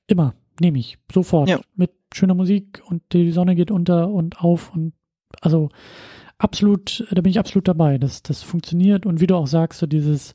immer, 0.07 0.35
nehme 0.61 0.79
ich, 0.79 0.99
sofort. 1.13 1.49
Ja. 1.49 1.61
Mit 1.75 1.93
schöner 2.13 2.35
Musik 2.35 2.83
und 2.87 3.03
die 3.13 3.33
Sonne 3.33 3.55
geht 3.55 3.71
unter 3.71 4.09
und 4.09 4.41
auf 4.41 4.73
und 4.75 4.93
also 5.41 5.71
absolut, 6.39 7.07
da 7.11 7.21
bin 7.21 7.31
ich 7.31 7.39
absolut 7.39 7.69
dabei. 7.69 7.99
Das, 7.99 8.23
das 8.23 8.43
funktioniert 8.43 9.07
und 9.07 9.21
wie 9.21 9.27
du 9.27 9.37
auch 9.37 9.47
sagst, 9.47 9.81
so 9.81 9.87
dieses, 9.87 10.35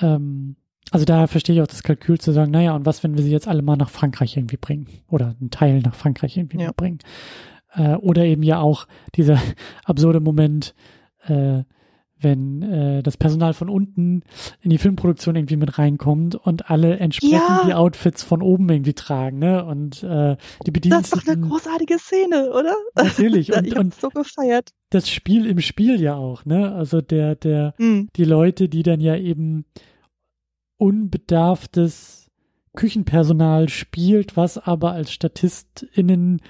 ähm, 0.00 0.56
also 0.90 1.04
da 1.04 1.26
verstehe 1.26 1.56
ich 1.56 1.62
auch 1.62 1.66
das 1.66 1.82
Kalkül 1.82 2.18
zu 2.18 2.32
sagen, 2.32 2.50
naja, 2.50 2.74
und 2.74 2.86
was, 2.86 3.02
wenn 3.02 3.16
wir 3.16 3.22
sie 3.22 3.30
jetzt 3.30 3.48
alle 3.48 3.62
mal 3.62 3.76
nach 3.76 3.90
Frankreich 3.90 4.36
irgendwie 4.36 4.56
bringen? 4.56 4.86
Oder 5.08 5.36
einen 5.40 5.50
Teil 5.50 5.80
nach 5.80 5.94
Frankreich 5.94 6.36
irgendwie 6.36 6.60
ja. 6.60 6.72
bringen? 6.74 6.98
Äh, 7.74 7.94
oder 7.96 8.24
eben 8.24 8.42
ja 8.42 8.60
auch 8.60 8.86
dieser 9.14 9.38
absurde 9.84 10.20
Moment, 10.20 10.74
äh, 11.26 11.62
wenn 12.22 12.62
äh, 12.62 13.02
das 13.02 13.16
Personal 13.16 13.54
von 13.54 13.68
unten 13.68 14.22
in 14.60 14.70
die 14.70 14.78
Filmproduktion 14.78 15.36
irgendwie 15.36 15.56
mit 15.56 15.78
reinkommt 15.78 16.34
und 16.34 16.70
alle 16.70 16.98
entsprechend 16.98 17.38
ja. 17.38 17.64
die 17.66 17.74
Outfits 17.74 18.22
von 18.22 18.42
oben 18.42 18.68
irgendwie 18.68 18.94
tragen, 18.94 19.38
ne? 19.38 19.64
Und 19.64 20.02
äh, 20.02 20.36
die 20.66 20.70
Bediensteten. 20.70 20.90
Das 20.90 21.12
ist 21.12 21.28
doch 21.28 21.32
eine 21.32 21.46
großartige 21.46 21.98
Szene, 21.98 22.50
oder? 22.50 22.74
Natürlich. 22.94 23.52
Und, 23.56 23.66
ich 23.66 23.76
und 23.76 23.94
so 23.94 24.08
gefeiert. 24.08 24.70
Das 24.90 25.08
Spiel 25.08 25.46
im 25.46 25.60
Spiel 25.60 26.00
ja 26.00 26.14
auch, 26.14 26.44
ne? 26.44 26.72
Also 26.74 27.00
der, 27.00 27.34
der, 27.34 27.74
mhm. 27.78 28.08
die 28.16 28.24
Leute, 28.24 28.68
die 28.68 28.82
dann 28.82 29.00
ja 29.00 29.16
eben 29.16 29.64
unbedarftes 30.78 32.30
Küchenpersonal 32.74 33.68
spielt, 33.68 34.36
was 34.36 34.58
aber 34.58 34.92
als 34.92 35.12
StatistInnen 35.12 36.40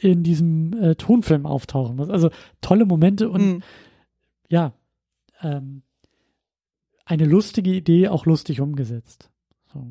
in 0.00 0.22
diesem 0.22 0.72
äh, 0.72 0.94
Tonfilm 0.94 1.46
auftauchen 1.46 1.96
muss. 1.96 2.10
Also 2.10 2.30
tolle 2.60 2.84
Momente 2.84 3.28
und 3.28 3.42
mhm. 3.42 3.62
ja, 4.48 4.72
ähm, 5.42 5.82
eine 7.04 7.24
lustige 7.24 7.70
Idee 7.70 8.08
auch 8.08 8.26
lustig 8.26 8.60
umgesetzt. 8.60 9.30
So. 9.72 9.86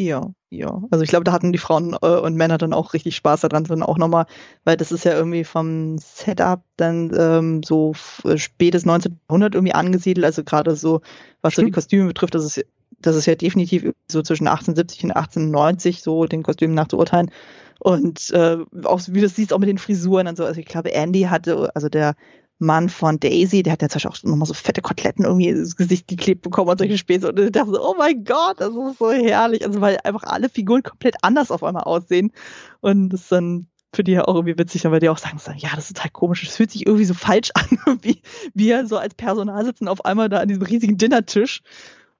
Ja, 0.00 0.30
ja. 0.48 0.82
Also 0.90 1.04
ich 1.04 1.10
glaube, 1.10 1.24
da 1.24 1.32
hatten 1.32 1.52
die 1.52 1.58
Frauen 1.58 1.94
äh, 2.00 2.06
und 2.06 2.34
Männer 2.34 2.56
dann 2.56 2.72
auch 2.72 2.94
richtig 2.94 3.16
Spaß 3.16 3.42
daran, 3.42 3.64
dann 3.64 3.82
auch 3.82 3.98
nochmal, 3.98 4.24
weil 4.64 4.78
das 4.78 4.92
ist 4.92 5.04
ja 5.04 5.12
irgendwie 5.12 5.44
vom 5.44 5.98
Setup 5.98 6.62
dann 6.76 7.12
ähm, 7.14 7.62
so 7.62 7.92
äh, 8.24 8.38
spätes 8.38 8.84
1900 8.84 9.54
irgendwie 9.54 9.74
angesiedelt, 9.74 10.24
also 10.24 10.42
gerade 10.42 10.74
so, 10.74 11.02
was 11.42 11.52
Stimmt. 11.52 11.64
so 11.64 11.66
die 11.66 11.72
Kostüme 11.72 12.06
betrifft, 12.06 12.34
das 12.34 12.44
ist, 12.44 12.64
das 12.98 13.14
ist 13.14 13.26
ja 13.26 13.34
definitiv 13.34 13.92
so 14.08 14.22
zwischen 14.22 14.48
1870 14.48 15.04
und 15.04 15.10
1890 15.10 16.02
so 16.02 16.24
den 16.24 16.42
Kostümen 16.42 16.74
nachzuurteilen. 16.74 17.30
Und 17.78 18.30
äh, 18.30 18.58
auch 18.84 19.00
wie 19.06 19.20
du 19.20 19.28
siehst, 19.28 19.52
auch 19.52 19.58
mit 19.58 19.68
den 19.68 19.78
Frisuren 19.78 20.28
und 20.28 20.36
so. 20.36 20.44
Also 20.44 20.60
ich 20.60 20.66
glaube, 20.66 20.92
Andy 20.92 21.22
hatte, 21.22 21.74
also 21.74 21.88
der 21.88 22.14
Mann 22.60 22.90
von 22.90 23.18
Daisy, 23.18 23.62
der 23.62 23.72
hat 23.72 23.82
ja 23.82 23.88
zum 23.88 24.02
Beispiel 24.02 24.28
auch 24.28 24.30
nochmal 24.30 24.46
so 24.46 24.54
fette 24.54 24.82
Koteletten 24.82 25.24
irgendwie 25.24 25.48
ins 25.48 25.76
Gesicht 25.76 26.06
geklebt 26.06 26.42
bekommen 26.42 26.68
und 26.68 26.78
solche 26.78 26.98
Späße. 26.98 27.30
Und 27.30 27.40
ich 27.40 27.52
dachte 27.52 27.70
so, 27.70 27.82
oh 27.82 27.94
mein 27.96 28.22
Gott, 28.24 28.60
das 28.60 28.68
ist 28.68 28.98
so 28.98 29.10
herrlich. 29.10 29.66
Also 29.66 29.80
weil 29.80 29.98
einfach 30.04 30.24
alle 30.24 30.50
Figuren 30.50 30.82
komplett 30.82 31.16
anders 31.22 31.50
auf 31.50 31.64
einmal 31.64 31.84
aussehen. 31.84 32.32
Und 32.80 33.08
das 33.08 33.22
ist 33.22 33.32
dann 33.32 33.66
für 33.94 34.04
die 34.04 34.12
ja 34.12 34.24
auch 34.24 34.34
irgendwie 34.34 34.58
witzig, 34.58 34.84
weil 34.84 35.00
die 35.00 35.08
auch 35.08 35.18
sagen, 35.18 35.40
ja, 35.56 35.70
das 35.74 35.86
ist 35.86 35.96
total 35.96 36.10
komisch, 36.10 36.44
das 36.44 36.56
fühlt 36.56 36.70
sich 36.70 36.86
irgendwie 36.86 37.06
so 37.06 37.14
falsch 37.14 37.50
an, 37.54 37.98
wie 38.02 38.22
wir 38.54 38.86
so 38.86 38.98
als 38.98 39.14
Personal 39.14 39.64
sitzen 39.64 39.88
auf 39.88 40.04
einmal 40.04 40.28
da 40.28 40.40
an 40.40 40.48
diesem 40.48 40.62
riesigen 40.62 40.98
Dinnertisch. 40.98 41.62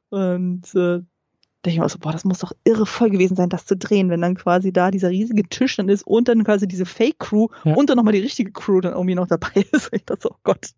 Und 0.09 0.75
äh, 0.75 1.01
denke 1.65 1.75
ich 1.75 1.81
mir 1.81 1.89
so, 1.89 1.99
boah, 1.99 2.13
das 2.13 2.25
muss 2.25 2.39
doch 2.39 2.53
irre 2.65 2.87
voll 2.87 3.11
gewesen 3.11 3.37
sein, 3.37 3.51
das 3.51 3.67
zu 3.67 3.77
drehen, 3.77 4.09
wenn 4.09 4.23
dann 4.23 4.35
quasi 4.35 4.73
da 4.73 4.91
dieser 4.91 5.11
riesige 5.11 5.43
Tisch 5.49 5.77
dann 5.77 5.91
ist 5.91 6.07
und 6.07 6.29
dann 6.29 6.43
quasi 6.45 6.67
diese 6.67 6.87
Fake-Crew 6.87 7.49
ja. 7.65 7.75
und 7.75 7.91
dann 7.91 7.97
nochmal 7.97 8.15
die 8.15 8.21
richtige 8.21 8.51
Crew 8.51 8.81
dann 8.81 8.93
irgendwie 8.93 9.15
noch 9.15 9.27
dabei 9.27 9.51
ist. 9.73 9.91
Ich 9.93 10.05
dachte 10.05 10.23
so, 10.23 10.31
oh 10.31 10.39
Gott. 10.43 10.71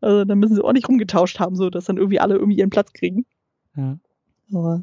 Also 0.00 0.24
dann 0.24 0.38
müssen 0.38 0.56
sie 0.56 0.64
auch 0.64 0.72
nicht 0.72 0.88
rumgetauscht 0.88 1.38
haben, 1.38 1.54
so 1.54 1.70
dass 1.70 1.84
dann 1.84 1.96
irgendwie 1.96 2.18
alle 2.18 2.34
irgendwie 2.34 2.58
ihren 2.58 2.70
Platz 2.70 2.92
kriegen. 2.92 3.24
Ja. 3.76 3.98
Aber 4.52 4.82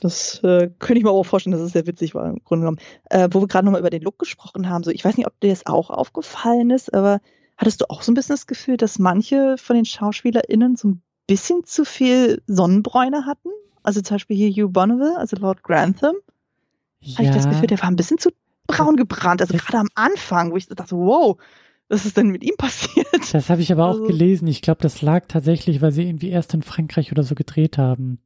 das 0.00 0.42
äh, 0.44 0.70
könnte 0.78 0.98
ich 0.98 1.04
mir 1.04 1.10
aber 1.10 1.18
auch 1.18 1.24
vorstellen, 1.24 1.52
dass 1.52 1.62
es 1.62 1.72
sehr 1.72 1.86
witzig 1.86 2.14
war 2.14 2.28
im 2.28 2.44
Grunde 2.44 2.64
genommen. 2.64 2.80
Äh, 3.08 3.28
wo 3.32 3.40
wir 3.40 3.48
gerade 3.48 3.64
nochmal 3.64 3.80
über 3.80 3.90
den 3.90 4.02
Look 4.02 4.18
gesprochen 4.18 4.68
haben, 4.68 4.84
so 4.84 4.90
ich 4.90 5.04
weiß 5.04 5.16
nicht, 5.16 5.26
ob 5.26 5.40
dir 5.40 5.50
das 5.50 5.64
auch 5.64 5.88
aufgefallen 5.88 6.68
ist, 6.70 6.92
aber 6.92 7.20
hattest 7.56 7.80
du 7.80 7.86
auch 7.88 8.02
so 8.02 8.12
ein 8.12 8.14
bisschen 8.14 8.34
das 8.34 8.46
Gefühl, 8.46 8.76
dass 8.76 8.98
manche 8.98 9.56
von 9.56 9.76
den 9.76 9.86
SchauspielerInnen 9.86 10.76
so 10.76 10.88
ein 10.88 11.02
bisschen 11.26 11.64
zu 11.64 11.86
viel 11.86 12.42
Sonnenbräune 12.46 13.24
hatten? 13.24 13.48
Also 13.86 14.00
zum 14.00 14.16
Beispiel 14.16 14.36
hier 14.36 14.50
Hugh 14.50 14.72
Bonneville, 14.72 15.16
also 15.16 15.36
Lord 15.36 15.62
Grantham. 15.62 16.16
Ja. 16.98 17.18
Habe 17.18 17.28
ich 17.28 17.34
das 17.34 17.48
Gefühl, 17.48 17.68
der 17.68 17.78
war 17.80 17.88
ein 17.88 17.94
bisschen 17.94 18.18
zu 18.18 18.30
braun 18.66 18.96
gebrannt. 18.96 19.40
Also 19.40 19.56
gerade 19.56 19.78
am 19.78 19.88
Anfang, 19.94 20.50
wo 20.50 20.56
ich 20.56 20.66
dachte, 20.66 20.96
wow, 20.96 21.36
was 21.88 22.04
ist 22.04 22.16
denn 22.16 22.30
mit 22.30 22.42
ihm 22.42 22.56
passiert? 22.58 23.06
Das 23.32 23.48
habe 23.48 23.62
ich 23.62 23.70
aber 23.70 23.86
also, 23.86 24.02
auch 24.02 24.06
gelesen. 24.08 24.48
Ich 24.48 24.60
glaube, 24.60 24.82
das 24.82 25.02
lag 25.02 25.26
tatsächlich, 25.28 25.82
weil 25.82 25.92
sie 25.92 26.02
irgendwie 26.02 26.30
erst 26.30 26.52
in 26.52 26.62
Frankreich 26.62 27.12
oder 27.12 27.22
so 27.22 27.36
gedreht 27.36 27.78
haben. 27.78 28.18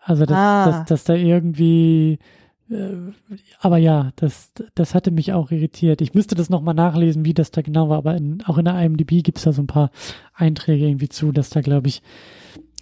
Also, 0.00 0.26
dass, 0.26 0.36
ah. 0.36 0.64
dass, 0.66 0.84
dass 0.86 1.04
da 1.04 1.14
irgendwie, 1.14 2.18
äh, 2.68 2.96
aber 3.60 3.76
ja, 3.76 4.10
das, 4.16 4.50
das 4.74 4.92
hatte 4.92 5.12
mich 5.12 5.32
auch 5.34 5.52
irritiert. 5.52 6.00
Ich 6.00 6.14
müsste 6.14 6.34
das 6.34 6.50
nochmal 6.50 6.74
nachlesen, 6.74 7.24
wie 7.24 7.34
das 7.34 7.52
da 7.52 7.62
genau 7.62 7.88
war, 7.88 7.98
aber 7.98 8.16
in, 8.16 8.42
auch 8.46 8.58
in 8.58 8.64
der 8.64 8.80
IMDb 8.82 9.22
gibt 9.22 9.38
es 9.38 9.44
da 9.44 9.52
so 9.52 9.62
ein 9.62 9.68
paar 9.68 9.92
Einträge 10.34 10.84
irgendwie 10.84 11.08
zu, 11.08 11.30
dass 11.30 11.50
da, 11.50 11.60
glaube 11.60 11.86
ich, 11.86 12.02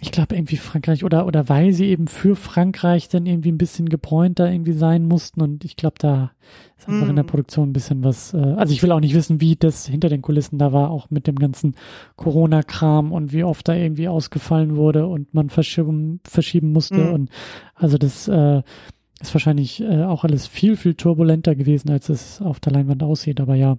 ich 0.01 0.11
glaube 0.11 0.35
irgendwie 0.35 0.57
Frankreich 0.57 1.03
oder 1.05 1.25
oder 1.25 1.47
weil 1.47 1.71
sie 1.71 1.85
eben 1.85 2.07
für 2.07 2.35
Frankreich 2.35 3.07
dann 3.07 3.25
irgendwie 3.25 3.51
ein 3.51 3.57
bisschen 3.57 3.87
gebräunter 3.87 4.51
irgendwie 4.51 4.73
sein 4.73 5.07
mussten 5.07 5.41
und 5.41 5.63
ich 5.63 5.77
glaube 5.77 5.95
da 5.99 6.31
ist 6.77 6.89
einfach 6.89 7.07
mm. 7.07 7.09
in 7.11 7.15
der 7.15 7.23
mm. 7.23 7.27
Produktion 7.27 7.69
ein 7.69 7.73
bisschen 7.73 8.03
was 8.03 8.33
äh, 8.33 8.37
also 8.37 8.73
ich 8.73 8.83
will 8.83 8.91
auch 8.91 8.99
nicht 8.99 9.15
wissen 9.15 9.39
wie 9.39 9.55
das 9.55 9.87
hinter 9.87 10.09
den 10.09 10.21
Kulissen 10.21 10.57
da 10.57 10.73
war 10.73 10.91
auch 10.91 11.09
mit 11.11 11.27
dem 11.27 11.37
ganzen 11.37 11.75
Corona 12.17 12.61
Kram 12.61 13.13
und 13.13 13.31
wie 13.31 13.45
oft 13.45 13.67
da 13.67 13.73
irgendwie 13.73 14.09
ausgefallen 14.09 14.75
wurde 14.75 15.07
und 15.07 15.33
man 15.33 15.49
verschieben 15.49 16.19
verschieben 16.25 16.73
musste 16.73 16.97
mm. 16.97 17.13
und 17.13 17.29
also 17.73 17.97
das 17.97 18.27
äh, 18.27 18.63
ist 19.21 19.33
wahrscheinlich 19.33 19.81
äh, 19.81 20.03
auch 20.03 20.25
alles 20.25 20.45
viel 20.45 20.75
viel 20.75 20.95
turbulenter 20.95 21.55
gewesen 21.55 21.89
als 21.89 22.09
es 22.09 22.41
auf 22.41 22.59
der 22.59 22.73
Leinwand 22.73 23.01
aussieht 23.01 23.39
aber 23.39 23.55
ja 23.55 23.77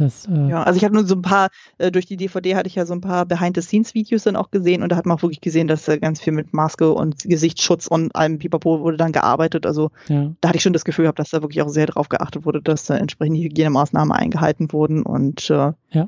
das, 0.00 0.26
äh 0.26 0.48
ja, 0.48 0.62
also 0.62 0.78
ich 0.78 0.84
habe 0.84 0.94
nur 0.94 1.04
so 1.04 1.14
ein 1.14 1.20
paar, 1.20 1.50
äh, 1.76 1.92
durch 1.92 2.06
die 2.06 2.16
DVD 2.16 2.56
hatte 2.56 2.68
ich 2.68 2.74
ja 2.74 2.86
so 2.86 2.94
ein 2.94 3.02
paar 3.02 3.26
Behind-the-Scenes-Videos 3.26 4.22
dann 4.22 4.34
auch 4.34 4.50
gesehen 4.50 4.82
und 4.82 4.90
da 4.90 4.96
hat 4.96 5.04
man 5.04 5.18
auch 5.18 5.22
wirklich 5.22 5.42
gesehen, 5.42 5.68
dass 5.68 5.86
äh, 5.88 5.98
ganz 5.98 6.20
viel 6.22 6.32
mit 6.32 6.54
Maske 6.54 6.90
und 6.92 7.24
Gesichtsschutz 7.24 7.86
und 7.86 8.16
allem 8.16 8.38
Pipapo 8.38 8.80
wurde 8.80 8.96
dann 8.96 9.12
gearbeitet. 9.12 9.66
Also 9.66 9.90
ja. 10.08 10.32
da 10.40 10.48
hatte 10.48 10.56
ich 10.56 10.62
schon 10.62 10.72
das 10.72 10.86
Gefühl 10.86 11.02
gehabt, 11.02 11.18
dass 11.18 11.30
da 11.30 11.42
wirklich 11.42 11.60
auch 11.60 11.68
sehr 11.68 11.84
drauf 11.84 12.08
geachtet 12.08 12.46
wurde, 12.46 12.62
dass 12.62 12.86
da 12.86 12.96
entsprechende 12.96 13.40
Hygienemaßnahmen 13.40 14.10
eingehalten 14.10 14.72
wurden 14.72 15.02
und 15.02 15.50
äh, 15.50 15.72
ja. 15.90 16.06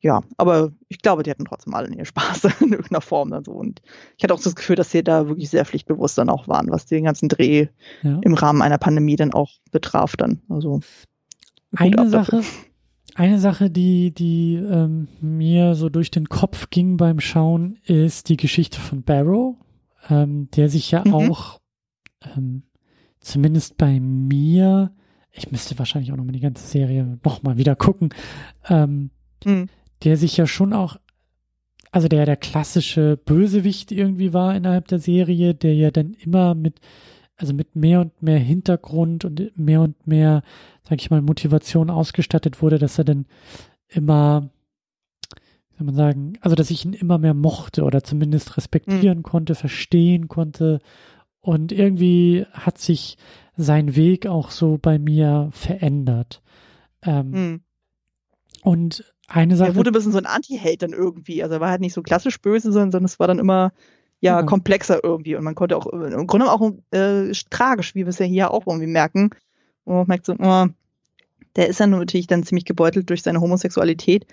ja, 0.00 0.22
aber 0.38 0.72
ich 0.88 1.02
glaube, 1.02 1.22
die 1.22 1.30
hatten 1.30 1.44
trotzdem 1.44 1.74
alle 1.74 1.88
ihren 1.88 2.04
Spaß 2.06 2.44
in 2.60 2.72
irgendeiner 2.72 3.02
Form 3.02 3.30
dann 3.30 3.44
so 3.44 3.52
und 3.52 3.82
ich 4.16 4.24
hatte 4.24 4.32
auch 4.32 4.42
das 4.42 4.56
Gefühl, 4.56 4.76
dass 4.76 4.90
sie 4.90 5.04
da 5.04 5.28
wirklich 5.28 5.50
sehr 5.50 5.66
pflichtbewusst 5.66 6.16
dann 6.16 6.30
auch 6.30 6.48
waren, 6.48 6.70
was 6.70 6.86
den 6.86 7.04
ganzen 7.04 7.28
Dreh 7.28 7.68
ja. 8.02 8.20
im 8.22 8.32
Rahmen 8.32 8.62
einer 8.62 8.78
Pandemie 8.78 9.16
dann 9.16 9.34
auch 9.34 9.50
betraf 9.70 10.16
dann. 10.16 10.40
Also 10.48 10.80
eine 11.76 12.08
Sache, 12.08 12.40
eine 13.18 13.40
Sache, 13.40 13.68
die, 13.68 14.12
die 14.12 14.54
ähm, 14.54 15.08
mir 15.20 15.74
so 15.74 15.88
durch 15.88 16.12
den 16.12 16.28
Kopf 16.28 16.70
ging 16.70 16.96
beim 16.96 17.18
Schauen, 17.18 17.78
ist 17.84 18.28
die 18.28 18.36
Geschichte 18.36 18.78
von 18.78 19.02
Barrow, 19.02 19.56
ähm, 20.08 20.48
der 20.52 20.68
sich 20.68 20.92
ja 20.92 21.02
mhm. 21.04 21.14
auch 21.14 21.58
ähm, 22.36 22.62
zumindest 23.18 23.76
bei 23.76 23.98
mir, 23.98 24.92
ich 25.32 25.50
müsste 25.50 25.76
wahrscheinlich 25.80 26.12
auch 26.12 26.16
nochmal 26.16 26.32
die 26.32 26.40
ganze 26.40 26.64
Serie 26.64 27.18
nochmal 27.24 27.56
wieder 27.56 27.74
gucken, 27.74 28.10
ähm, 28.68 29.10
mhm. 29.44 29.68
der 30.04 30.16
sich 30.16 30.36
ja 30.36 30.46
schon 30.46 30.72
auch, 30.72 30.96
also 31.90 32.06
der 32.06 32.24
der 32.24 32.36
klassische 32.36 33.16
Bösewicht 33.16 33.90
irgendwie 33.90 34.32
war 34.32 34.54
innerhalb 34.54 34.86
der 34.86 35.00
Serie, 35.00 35.54
der 35.54 35.74
ja 35.74 35.90
dann 35.90 36.14
immer 36.14 36.54
mit 36.54 36.80
also 37.38 37.54
mit 37.54 37.76
mehr 37.76 38.00
und 38.00 38.20
mehr 38.22 38.38
Hintergrund 38.38 39.24
und 39.24 39.56
mehr 39.56 39.80
und 39.80 40.06
mehr, 40.06 40.42
sag 40.88 41.00
ich 41.00 41.10
mal, 41.10 41.22
Motivation 41.22 41.88
ausgestattet 41.88 42.60
wurde, 42.60 42.78
dass 42.78 42.98
er 42.98 43.04
dann 43.04 43.26
immer, 43.86 44.50
wie 45.70 45.78
soll 45.78 45.86
man 45.86 45.94
sagen, 45.94 46.32
also 46.40 46.56
dass 46.56 46.70
ich 46.70 46.84
ihn 46.84 46.92
immer 46.92 47.18
mehr 47.18 47.34
mochte 47.34 47.84
oder 47.84 48.02
zumindest 48.02 48.56
respektieren 48.56 49.18
mhm. 49.18 49.22
konnte, 49.22 49.54
verstehen 49.54 50.28
konnte. 50.28 50.80
Und 51.40 51.70
irgendwie 51.70 52.44
hat 52.52 52.78
sich 52.78 53.16
sein 53.56 53.94
Weg 53.94 54.26
auch 54.26 54.50
so 54.50 54.76
bei 54.76 54.98
mir 54.98 55.48
verändert. 55.52 56.42
Ähm, 57.02 57.30
mhm. 57.30 57.60
Und 58.62 59.04
eine 59.28 59.56
Sache. 59.56 59.70
Er 59.70 59.76
wurde 59.76 59.90
ein 59.90 59.92
bisschen 59.92 60.12
so 60.12 60.18
ein 60.18 60.26
Anti-Held 60.26 60.82
dann 60.82 60.92
irgendwie. 60.92 61.42
Also 61.42 61.54
er 61.54 61.60
war 61.60 61.70
halt 61.70 61.80
nicht 61.80 61.92
so 61.92 62.02
klassisch 62.02 62.40
böse, 62.40 62.72
sondern 62.72 63.04
es 63.04 63.20
war 63.20 63.28
dann 63.28 63.38
immer 63.38 63.72
ja, 64.20 64.40
genau. 64.40 64.50
komplexer 64.50 65.00
irgendwie. 65.02 65.36
Und 65.36 65.44
man 65.44 65.54
konnte 65.54 65.76
auch 65.76 65.86
im 65.86 66.26
Grunde 66.26 66.50
auch 66.50 66.72
äh, 66.90 67.32
tragisch, 67.50 67.94
wie 67.94 68.04
wir 68.04 68.08
es 68.08 68.18
ja 68.18 68.26
hier 68.26 68.50
auch 68.50 68.66
irgendwie 68.66 68.86
merken. 68.86 69.30
Und 69.84 69.94
man 69.94 70.06
merkt 70.06 70.26
so, 70.26 70.34
oh, 70.38 70.66
der 71.56 71.68
ist 71.68 71.80
ja 71.80 71.86
natürlich 71.86 72.26
dann 72.26 72.44
ziemlich 72.44 72.64
gebeutelt 72.64 73.08
durch 73.10 73.22
seine 73.22 73.40
Homosexualität. 73.40 74.26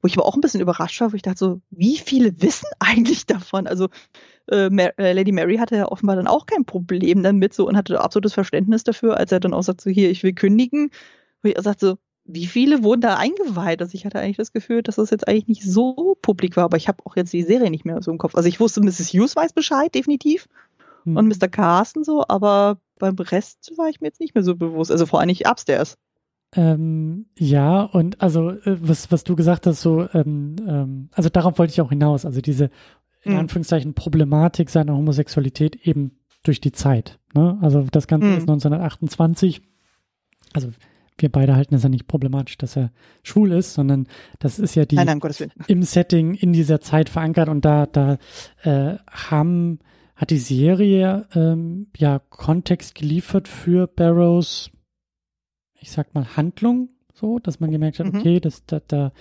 Wo 0.00 0.06
ich 0.06 0.18
aber 0.18 0.26
auch 0.26 0.34
ein 0.34 0.42
bisschen 0.42 0.60
überrascht 0.60 1.00
war, 1.00 1.12
wo 1.12 1.16
ich 1.16 1.22
dachte 1.22 1.38
so, 1.38 1.60
wie 1.70 1.96
viele 1.96 2.42
wissen 2.42 2.68
eigentlich 2.78 3.26
davon? 3.26 3.66
Also 3.66 3.88
äh, 4.50 4.66
äh, 4.66 5.12
Lady 5.12 5.32
Mary 5.32 5.56
hatte 5.56 5.76
ja 5.76 5.88
offenbar 5.88 6.16
dann 6.16 6.26
auch 6.26 6.46
kein 6.46 6.64
Problem 6.64 7.22
damit 7.22 7.54
so 7.54 7.66
und 7.66 7.76
hatte 7.76 8.00
absolutes 8.00 8.34
Verständnis 8.34 8.84
dafür, 8.84 9.16
als 9.16 9.32
er 9.32 9.40
dann 9.40 9.54
auch 9.54 9.62
sagt 9.62 9.80
so, 9.80 9.90
hier, 9.90 10.10
ich 10.10 10.22
will 10.22 10.34
kündigen. 10.34 10.90
Wo 11.42 11.48
ich 11.48 11.58
auch 11.58 11.62
sagte 11.62 11.86
so, 11.86 11.98
wie 12.24 12.46
viele 12.46 12.82
wurden 12.82 13.02
da 13.02 13.16
eingeweiht? 13.16 13.82
Also 13.82 13.94
ich 13.94 14.06
hatte 14.06 14.18
eigentlich 14.18 14.38
das 14.38 14.52
Gefühl, 14.52 14.82
dass 14.82 14.96
das 14.96 15.10
jetzt 15.10 15.28
eigentlich 15.28 15.48
nicht 15.48 15.62
so 15.62 16.16
publik 16.22 16.56
war, 16.56 16.64
aber 16.64 16.76
ich 16.76 16.88
habe 16.88 17.04
auch 17.04 17.16
jetzt 17.16 17.32
die 17.32 17.42
Serie 17.42 17.70
nicht 17.70 17.84
mehr 17.84 18.00
so 18.02 18.10
im 18.10 18.18
Kopf. 18.18 18.34
Also 18.34 18.48
ich 18.48 18.60
wusste, 18.60 18.80
Mrs. 18.80 19.12
Hughes 19.12 19.36
weiß 19.36 19.52
Bescheid, 19.52 19.94
definitiv. 19.94 20.48
Hm. 21.04 21.16
Und 21.16 21.28
Mr. 21.28 21.48
Carsten 21.48 22.02
so, 22.02 22.24
aber 22.26 22.78
beim 22.98 23.16
Rest 23.16 23.72
war 23.76 23.88
ich 23.88 24.00
mir 24.00 24.08
jetzt 24.08 24.20
nicht 24.20 24.34
mehr 24.34 24.44
so 24.44 24.56
bewusst. 24.56 24.90
Also 24.90 25.04
vor 25.04 25.20
allem 25.20 25.26
nicht 25.26 25.46
upstairs. 25.46 25.98
Ähm, 26.56 27.26
ja, 27.36 27.82
und 27.82 28.20
also 28.22 28.50
äh, 28.50 28.78
was, 28.80 29.10
was 29.10 29.24
du 29.24 29.36
gesagt 29.36 29.66
hast, 29.66 29.82
so, 29.82 30.08
ähm, 30.14 30.56
ähm, 30.66 31.08
also 31.12 31.28
darauf 31.28 31.58
wollte 31.58 31.72
ich 31.72 31.80
auch 31.80 31.90
hinaus, 31.90 32.24
also 32.24 32.40
diese 32.40 32.70
in 33.22 33.32
mhm. 33.32 33.40
Anführungszeichen 33.40 33.94
Problematik 33.94 34.70
seiner 34.70 34.96
Homosexualität 34.96 35.86
eben 35.86 36.12
durch 36.42 36.60
die 36.60 36.72
Zeit. 36.72 37.18
Ne? 37.34 37.58
Also 37.60 37.84
das 37.90 38.06
Ganze 38.06 38.28
mhm. 38.28 38.34
ist 38.34 38.42
1928, 38.42 39.62
also 40.52 40.68
wir 41.18 41.30
beide 41.30 41.54
halten 41.54 41.74
es 41.74 41.82
ja 41.82 41.88
nicht 41.88 42.08
problematisch, 42.08 42.58
dass 42.58 42.76
er 42.76 42.90
schwul 43.22 43.52
ist, 43.52 43.74
sondern 43.74 44.08
das 44.40 44.58
ist 44.58 44.74
ja 44.74 44.84
die 44.84 44.96
nein, 44.96 45.06
nein, 45.06 45.50
im 45.68 45.82
Setting 45.82 46.34
in 46.34 46.52
dieser 46.52 46.80
Zeit 46.80 47.08
verankert 47.08 47.48
und 47.48 47.64
da, 47.64 47.86
da 47.86 48.18
äh, 48.62 48.96
haben, 49.10 49.78
hat 50.16 50.30
die 50.30 50.38
Serie 50.38 51.26
ähm, 51.34 51.88
ja 51.96 52.18
Kontext 52.18 52.94
geliefert 52.94 53.46
für 53.46 53.86
Barrows, 53.86 54.70
ich 55.80 55.90
sag 55.90 56.14
mal, 56.14 56.36
Handlung, 56.36 56.88
so, 57.12 57.38
dass 57.38 57.60
man 57.60 57.70
gemerkt 57.70 58.00
hat, 58.00 58.12
mhm. 58.12 58.18
okay, 58.18 58.40
das, 58.40 58.64
da, 58.66 58.80
da, 58.86 59.12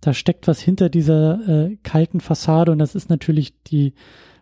da 0.00 0.12
steckt 0.12 0.48
was 0.48 0.60
hinter 0.60 0.90
dieser 0.90 1.48
äh, 1.48 1.76
kalten 1.82 2.20
Fassade 2.20 2.72
und 2.72 2.78
das 2.78 2.94
ist 2.94 3.08
natürlich 3.08 3.62
die 3.62 3.94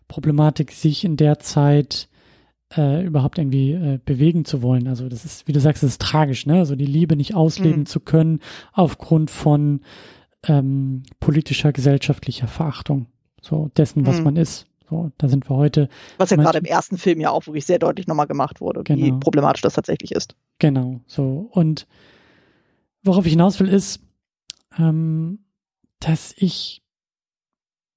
Problematik, 0.08 0.72
sich 0.72 1.04
in 1.04 1.16
der 1.16 1.38
Zeit 1.38 2.08
äh, 2.74 3.04
überhaupt 3.04 3.38
irgendwie 3.38 3.72
äh, 3.72 3.98
bewegen 4.04 4.44
zu 4.44 4.62
wollen. 4.62 4.88
Also 4.88 5.08
das 5.08 5.24
ist, 5.24 5.46
wie 5.46 5.52
du 5.52 5.60
sagst, 5.60 5.82
das 5.82 5.90
ist 5.90 6.02
tragisch, 6.02 6.46
ne? 6.46 6.58
Also 6.58 6.74
die 6.74 6.86
Liebe 6.86 7.16
nicht 7.16 7.34
ausleben 7.34 7.80
mhm. 7.80 7.86
zu 7.86 8.00
können 8.00 8.40
aufgrund 8.72 9.30
von 9.30 9.80
ähm, 10.44 11.02
politischer, 11.20 11.72
gesellschaftlicher 11.72 12.48
Verachtung. 12.48 13.06
So 13.40 13.70
dessen, 13.76 14.06
was 14.06 14.18
mhm. 14.18 14.24
man 14.24 14.36
ist. 14.36 14.66
So, 14.88 15.10
da 15.18 15.28
sind 15.28 15.48
wir 15.50 15.56
heute. 15.56 15.88
Was 16.16 16.30
ja 16.30 16.36
gerade 16.36 16.58
im 16.58 16.64
ersten 16.64 16.96
Film 16.96 17.20
ja 17.20 17.30
auch 17.30 17.46
wirklich 17.46 17.66
sehr 17.66 17.78
deutlich 17.78 18.06
nochmal 18.06 18.26
gemacht 18.26 18.60
wurde, 18.60 18.84
genau. 18.84 19.04
wie 19.04 19.12
problematisch 19.12 19.62
das 19.62 19.74
tatsächlich 19.74 20.12
ist. 20.12 20.36
Genau, 20.58 21.00
so. 21.06 21.48
Und 21.50 21.86
worauf 23.02 23.26
ich 23.26 23.32
hinaus 23.32 23.58
will, 23.58 23.68
ist, 23.68 24.00
ähm, 24.78 25.40
dass 25.98 26.34
ich 26.36 26.82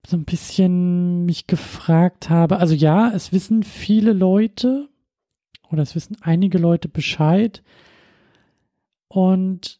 so 0.05 0.17
ein 0.17 0.25
bisschen 0.25 1.25
mich 1.25 1.47
gefragt 1.47 2.29
habe, 2.29 2.57
also 2.57 2.73
ja, 2.73 3.11
es 3.11 3.31
wissen 3.31 3.63
viele 3.63 4.13
Leute 4.13 4.89
oder 5.69 5.83
es 5.83 5.95
wissen 5.95 6.17
einige 6.21 6.57
Leute 6.57 6.89
Bescheid 6.89 7.63
und 9.07 9.79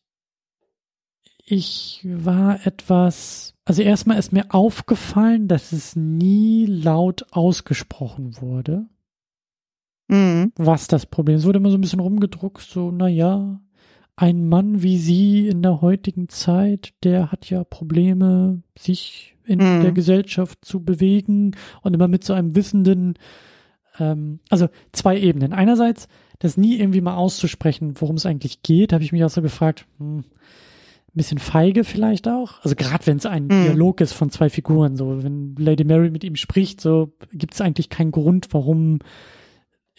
ich 1.52 2.02
war 2.04 2.66
etwas, 2.68 3.56
also 3.66 3.82
erstmal 3.82 4.20
ist 4.20 4.32
mir 4.32 4.54
aufgefallen, 4.54 5.48
dass 5.48 5.72
es 5.72 5.96
nie 5.96 6.68
laut 6.68 7.26
ausgesprochen 7.32 8.40
wurde. 8.40 8.88
Mhm. 10.10 10.52
Was 10.58 10.88
das 10.88 11.08
Problem 11.08 11.38
ist. 11.38 11.42
Es 11.42 11.48
wurde 11.48 11.58
immer 11.58 11.72
so 11.72 11.78
ein 11.78 11.82
bisschen 11.82 12.02
rumgedruckt, 12.02 12.62
so, 12.62 12.92
naja, 12.92 13.60
ein 14.20 14.50
Mann 14.50 14.84
wie 14.84 14.98
Sie 14.98 15.48
in 15.48 15.62
der 15.62 15.80
heutigen 15.80 16.28
Zeit, 16.28 16.92
der 17.06 17.32
hat 17.32 17.50
ja 17.50 17.64
Probleme, 17.64 18.62
sich 18.78 19.38
in 19.46 19.60
mhm. 19.60 19.82
der 19.82 19.94
Gesellschaft 19.94 20.60
zu 20.66 20.84
bewegen 20.84 21.56
und 21.84 21.94
immer 21.94 22.10
mit 22.10 22.26
so 22.26 22.34
einem 22.34 22.54
wissenden, 22.54 23.14
ähm, 23.98 24.40
also 24.50 24.68
zwei 24.92 25.18
Ebenen. 25.18 25.54
Einerseits, 25.54 26.10
das 26.40 26.58
nie 26.58 26.78
irgendwie 26.78 27.00
mal 27.00 27.16
auszusprechen, 27.16 27.94
worum 27.96 28.18
es 28.18 28.26
eigentlich 28.26 28.62
geht, 28.62 28.92
habe 28.92 29.06
ich 29.06 29.14
mich 29.14 29.24
auch 29.24 29.30
so 29.30 29.42
gefragt, 29.42 29.86
hm, 30.00 30.18
ein 30.18 30.26
bisschen 31.14 31.40
feige 31.40 31.86
vielleicht 31.86 32.28
auch. 32.28 32.62
Also 32.62 32.76
gerade 32.76 33.08
wenn 33.08 33.18
es 33.18 33.26
ein 33.26 33.46
mhm. 33.46 33.64
Dialog 33.64 34.02
ist 34.02 34.12
von 34.12 34.32
zwei 34.32 34.50
Figuren, 34.50 34.98
so 34.98 35.24
wenn 35.24 35.56
Lady 35.58 35.86
Mary 35.86 36.10
mit 36.10 36.26
ihm 36.26 36.36
spricht, 36.36 36.82
so 36.82 37.14
gibt 37.32 37.54
es 37.54 37.62
eigentlich 37.62 37.90
keinen 37.90 38.12
Grund, 38.12 38.50
warum 38.52 39.00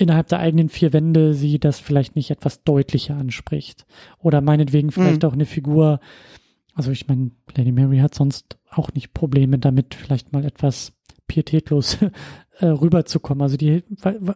innerhalb 0.01 0.28
der 0.28 0.38
eigenen 0.38 0.70
vier 0.70 0.92
Wände 0.92 1.34
sie 1.34 1.59
das 1.59 1.78
vielleicht 1.78 2.16
nicht 2.16 2.30
etwas 2.30 2.64
deutlicher 2.64 3.16
anspricht. 3.16 3.86
Oder 4.18 4.40
meinetwegen 4.40 4.90
vielleicht 4.90 5.22
mhm. 5.22 5.28
auch 5.28 5.34
eine 5.34 5.44
Figur, 5.44 6.01
also 6.74 6.90
ich 6.90 7.07
meine, 7.07 7.32
Lady 7.55 7.70
Mary 7.70 7.98
hat 7.98 8.14
sonst 8.14 8.59
auch 8.70 8.92
nicht 8.94 9.12
Probleme 9.12 9.59
damit, 9.59 9.94
vielleicht 9.94 10.32
mal 10.32 10.44
etwas 10.44 10.92
pietätlos 11.26 11.98
äh, 12.59 12.66
rüberzukommen. 12.66 13.42
Also 13.42 13.59
die, 13.59 13.84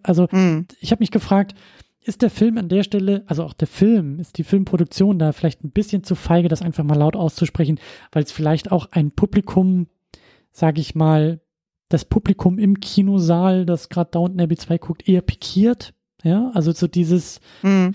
also 0.02 0.28
mhm. 0.30 0.66
ich 0.80 0.90
habe 0.90 1.00
mich 1.00 1.10
gefragt, 1.10 1.54
ist 2.02 2.20
der 2.20 2.30
Film 2.30 2.58
an 2.58 2.68
der 2.68 2.82
Stelle, 2.82 3.24
also 3.26 3.44
auch 3.44 3.54
der 3.54 3.68
Film, 3.68 4.20
ist 4.20 4.36
die 4.36 4.44
Filmproduktion 4.44 5.18
da 5.18 5.32
vielleicht 5.32 5.64
ein 5.64 5.70
bisschen 5.70 6.04
zu 6.04 6.14
feige, 6.14 6.48
das 6.48 6.60
einfach 6.60 6.84
mal 6.84 6.98
laut 6.98 7.16
auszusprechen, 7.16 7.80
weil 8.12 8.24
es 8.24 8.32
vielleicht 8.32 8.70
auch 8.70 8.88
ein 8.90 9.12
Publikum, 9.12 9.86
sage 10.52 10.82
ich 10.82 10.94
mal, 10.94 11.40
das 11.88 12.04
Publikum 12.04 12.58
im 12.58 12.80
Kinosaal, 12.80 13.66
das 13.66 13.88
gerade 13.88 14.10
Downton 14.10 14.40
Abbey 14.40 14.56
2 14.56 14.78
guckt, 14.78 15.08
eher 15.08 15.22
pikiert. 15.22 15.94
Ja, 16.22 16.50
also 16.54 16.72
so 16.72 16.86
dieses, 16.86 17.40
mhm 17.62 17.94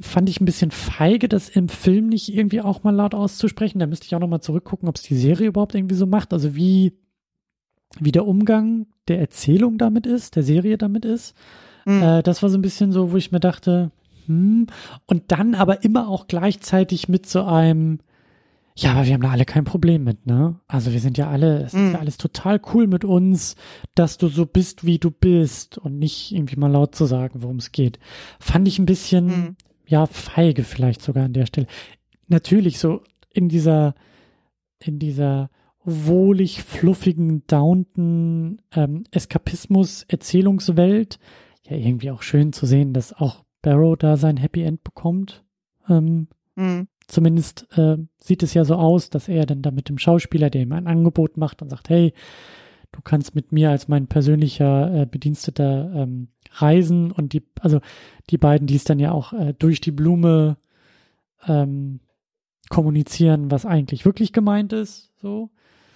fand 0.00 0.28
ich 0.28 0.40
ein 0.40 0.44
bisschen 0.44 0.70
feige, 0.70 1.28
das 1.28 1.48
im 1.48 1.68
Film 1.68 2.08
nicht 2.08 2.34
irgendwie 2.34 2.60
auch 2.60 2.82
mal 2.82 2.94
laut 2.94 3.14
auszusprechen. 3.14 3.78
Da 3.78 3.86
müsste 3.86 4.06
ich 4.06 4.14
auch 4.14 4.20
nochmal 4.20 4.40
zurückgucken, 4.40 4.88
ob 4.88 4.96
es 4.96 5.02
die 5.02 5.16
Serie 5.16 5.48
überhaupt 5.48 5.74
irgendwie 5.74 5.94
so 5.94 6.06
macht. 6.06 6.32
Also 6.32 6.54
wie, 6.54 6.92
wie 8.00 8.12
der 8.12 8.26
Umgang 8.26 8.86
der 9.08 9.20
Erzählung 9.20 9.78
damit 9.78 10.06
ist, 10.06 10.36
der 10.36 10.42
Serie 10.42 10.78
damit 10.78 11.04
ist. 11.04 11.34
Mhm. 11.84 12.02
Äh, 12.02 12.22
das 12.22 12.42
war 12.42 12.50
so 12.50 12.58
ein 12.58 12.62
bisschen 12.62 12.92
so, 12.92 13.12
wo 13.12 13.16
ich 13.16 13.32
mir 13.32 13.40
dachte, 13.40 13.90
hm. 14.26 14.66
Und 15.06 15.32
dann 15.32 15.54
aber 15.54 15.84
immer 15.84 16.08
auch 16.08 16.28
gleichzeitig 16.28 17.08
mit 17.08 17.28
so 17.28 17.42
einem, 17.42 17.98
ja, 18.76 18.92
aber 18.92 19.06
wir 19.06 19.14
haben 19.14 19.22
da 19.22 19.30
alle 19.30 19.44
kein 19.44 19.64
Problem 19.64 20.04
mit, 20.04 20.26
ne? 20.26 20.60
Also 20.66 20.92
wir 20.92 21.00
sind 21.00 21.18
ja 21.18 21.28
alle, 21.28 21.58
es 21.58 21.74
ist 21.74 21.80
ja 21.80 21.88
mhm. 21.88 21.96
alles 21.96 22.16
total 22.16 22.60
cool 22.72 22.86
mit 22.86 23.04
uns, 23.04 23.56
dass 23.94 24.18
du 24.18 24.28
so 24.28 24.46
bist, 24.46 24.86
wie 24.86 24.98
du 24.98 25.10
bist 25.10 25.78
und 25.78 25.98
nicht 25.98 26.32
irgendwie 26.32 26.56
mal 26.56 26.70
laut 26.70 26.94
zu 26.94 27.04
sagen, 27.04 27.42
worum 27.42 27.56
es 27.56 27.72
geht. 27.72 27.98
Fand 28.40 28.66
ich 28.66 28.78
ein 28.78 28.86
bisschen, 28.86 29.26
mhm 29.26 29.56
ja, 29.92 30.06
feige 30.06 30.64
vielleicht 30.64 31.02
sogar 31.02 31.26
an 31.26 31.34
der 31.34 31.44
Stelle. 31.44 31.66
Natürlich 32.26 32.78
so 32.78 33.02
in 33.30 33.50
dieser, 33.50 33.94
in 34.78 34.98
dieser 34.98 35.50
wohlig 35.84 36.62
fluffigen 36.62 37.46
Downton 37.46 38.62
ähm, 38.72 39.04
Eskapismus 39.10 40.04
Erzählungswelt 40.04 41.18
ja 41.68 41.76
irgendwie 41.76 42.10
auch 42.10 42.22
schön 42.22 42.54
zu 42.54 42.64
sehen, 42.64 42.94
dass 42.94 43.12
auch 43.12 43.44
Barrow 43.60 43.96
da 43.96 44.16
sein 44.16 44.38
Happy 44.38 44.62
End 44.62 44.82
bekommt. 44.82 45.44
Ähm, 45.90 46.28
mhm. 46.54 46.88
Zumindest 47.06 47.66
äh, 47.76 47.96
sieht 48.18 48.42
es 48.42 48.54
ja 48.54 48.64
so 48.64 48.76
aus, 48.76 49.10
dass 49.10 49.28
er 49.28 49.46
dann 49.46 49.62
da 49.62 49.70
mit 49.70 49.88
dem 49.88 49.98
Schauspieler, 49.98 50.50
der 50.50 50.62
ihm 50.62 50.72
ein 50.72 50.86
Angebot 50.86 51.36
macht 51.36 51.62
und 51.62 51.68
sagt, 51.68 51.88
hey, 51.88 52.12
du 52.92 53.00
kannst 53.02 53.34
mit 53.34 53.52
mir 53.52 53.70
als 53.70 53.88
mein 53.88 54.06
persönlicher 54.06 55.02
äh, 55.02 55.06
Bediensteter 55.06 55.92
ähm, 55.94 56.28
reisen 56.52 57.10
und 57.10 57.32
die, 57.32 57.42
also 57.60 57.80
die 58.30 58.38
beiden, 58.38 58.66
die 58.66 58.76
es 58.76 58.84
dann 58.84 58.98
ja 58.98 59.12
auch 59.12 59.32
äh, 59.32 59.54
durch 59.58 59.80
die 59.80 59.90
Blume 59.90 60.56
ähm, 61.46 62.00
kommunizieren, 62.68 63.50
was 63.50 63.66
eigentlich 63.66 64.04
wirklich 64.04 64.32
gemeint 64.32 64.72
ist, 64.72 65.10
so. 65.20 65.50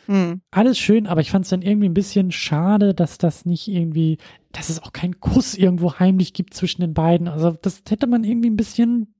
Hm. 0.07 0.41
Alles 0.53 0.79
schön, 0.79 1.09
aber 1.09 1.21
ich 1.21 1.31
fand 1.33 1.45
es 1.45 1.51
dann 1.51 1.63
irgendwie 1.63 1.89
ein 1.89 1.95
bisschen 1.95 2.31
schade, 2.31 2.95
dass 2.95 3.19
das 3.19 3.45
nicht 3.45 3.67
irgendwie, 3.67 4.19
dass 4.53 4.71
es 4.71 4.81
auch 4.81 4.93
keinen 4.93 5.19
Kuss 5.19 5.55
irgendwo 5.55 5.95
heimlich 5.99 6.33
gibt 6.33 6.55
zwischen 6.55 6.81
den 6.81 6.95
beiden. 6.95 7.27
Also 7.27 7.51
das 7.51 7.83
hätte 7.89 8.07
man 8.07 8.23
irgendwie 8.23 8.51
ein 8.51 8.57
bisschen, 8.57 9.15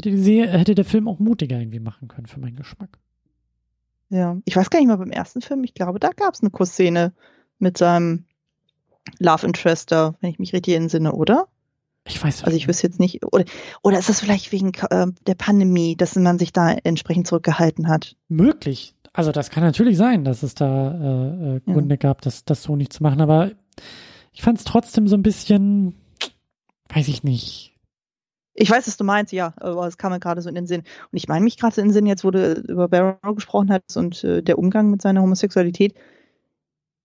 hätte, 0.00 0.10
die 0.10 0.22
Serie, 0.22 0.50
hätte 0.58 0.74
der 0.74 0.84
Film 0.84 1.08
auch 1.08 1.18
mutiger 1.18 1.58
irgendwie 1.58 1.80
machen 1.80 2.08
können 2.08 2.26
für 2.26 2.40
meinen 2.40 2.56
Geschmack. 2.56 2.98
Ja, 4.08 4.38
ich 4.44 4.56
weiß 4.56 4.70
gar 4.70 4.80
nicht 4.80 4.88
mal 4.88 4.96
beim 4.96 5.10
ersten 5.10 5.40
Film, 5.40 5.62
ich 5.64 5.74
glaube, 5.74 6.00
da 6.00 6.10
gab 6.10 6.34
es 6.34 6.40
eine 6.40 6.50
Kussszene 6.50 7.12
mit 7.58 7.78
seinem 7.78 8.24
Love 9.18 9.46
Interest 9.46 9.92
da, 9.92 10.14
wenn 10.20 10.30
ich 10.30 10.38
mich 10.38 10.52
richtig 10.52 10.74
entsinne, 10.74 11.12
oder? 11.12 11.46
Ich 12.06 12.22
weiß 12.22 12.44
Also 12.44 12.56
ich 12.56 12.66
wüsste 12.66 12.86
jetzt 12.86 12.98
nicht, 12.98 13.24
oder, 13.24 13.44
oder 13.82 13.98
ist 13.98 14.08
das 14.08 14.20
vielleicht 14.20 14.50
wegen 14.52 14.72
äh, 14.90 15.06
der 15.26 15.34
Pandemie, 15.34 15.96
dass 15.96 16.16
man 16.16 16.38
sich 16.38 16.52
da 16.52 16.72
entsprechend 16.72 17.26
zurückgehalten 17.26 17.88
hat? 17.88 18.16
Möglich. 18.28 18.94
Also 19.12 19.32
das 19.32 19.50
kann 19.50 19.62
natürlich 19.62 19.96
sein, 19.96 20.24
dass 20.24 20.42
es 20.42 20.54
da 20.54 20.92
äh, 20.92 21.56
äh 21.56 21.60
Gründe 21.60 21.94
ja. 21.94 21.98
gab, 21.98 22.22
das, 22.22 22.44
das 22.44 22.62
so 22.62 22.76
nicht 22.76 22.92
zu 22.92 23.02
machen, 23.02 23.20
aber 23.20 23.52
ich 24.32 24.42
fand 24.42 24.58
es 24.58 24.64
trotzdem 24.64 25.08
so 25.08 25.16
ein 25.16 25.22
bisschen, 25.22 25.94
weiß 26.88 27.08
ich 27.08 27.22
nicht. 27.22 27.76
Ich 28.60 28.70
weiß, 28.70 28.86
was 28.86 28.98
du 28.98 29.04
meinst, 29.04 29.32
ja, 29.32 29.54
aber 29.56 29.86
es 29.86 29.96
kam 29.96 30.12
mir 30.12 30.20
gerade 30.20 30.42
so 30.42 30.50
in 30.50 30.54
den 30.54 30.66
Sinn. 30.66 30.80
Und 30.80 31.16
ich 31.16 31.28
meine 31.28 31.42
mich 31.42 31.56
gerade 31.56 31.74
so 31.74 31.80
in 31.80 31.88
den 31.88 31.94
Sinn, 31.94 32.04
jetzt 32.04 32.24
du 32.24 32.28
über 32.68 32.88
Barrow 32.88 33.34
gesprochen 33.34 33.72
hast 33.72 33.96
und 33.96 34.22
äh, 34.22 34.42
der 34.42 34.58
Umgang 34.58 34.90
mit 34.90 35.00
seiner 35.00 35.22
Homosexualität, 35.22 35.94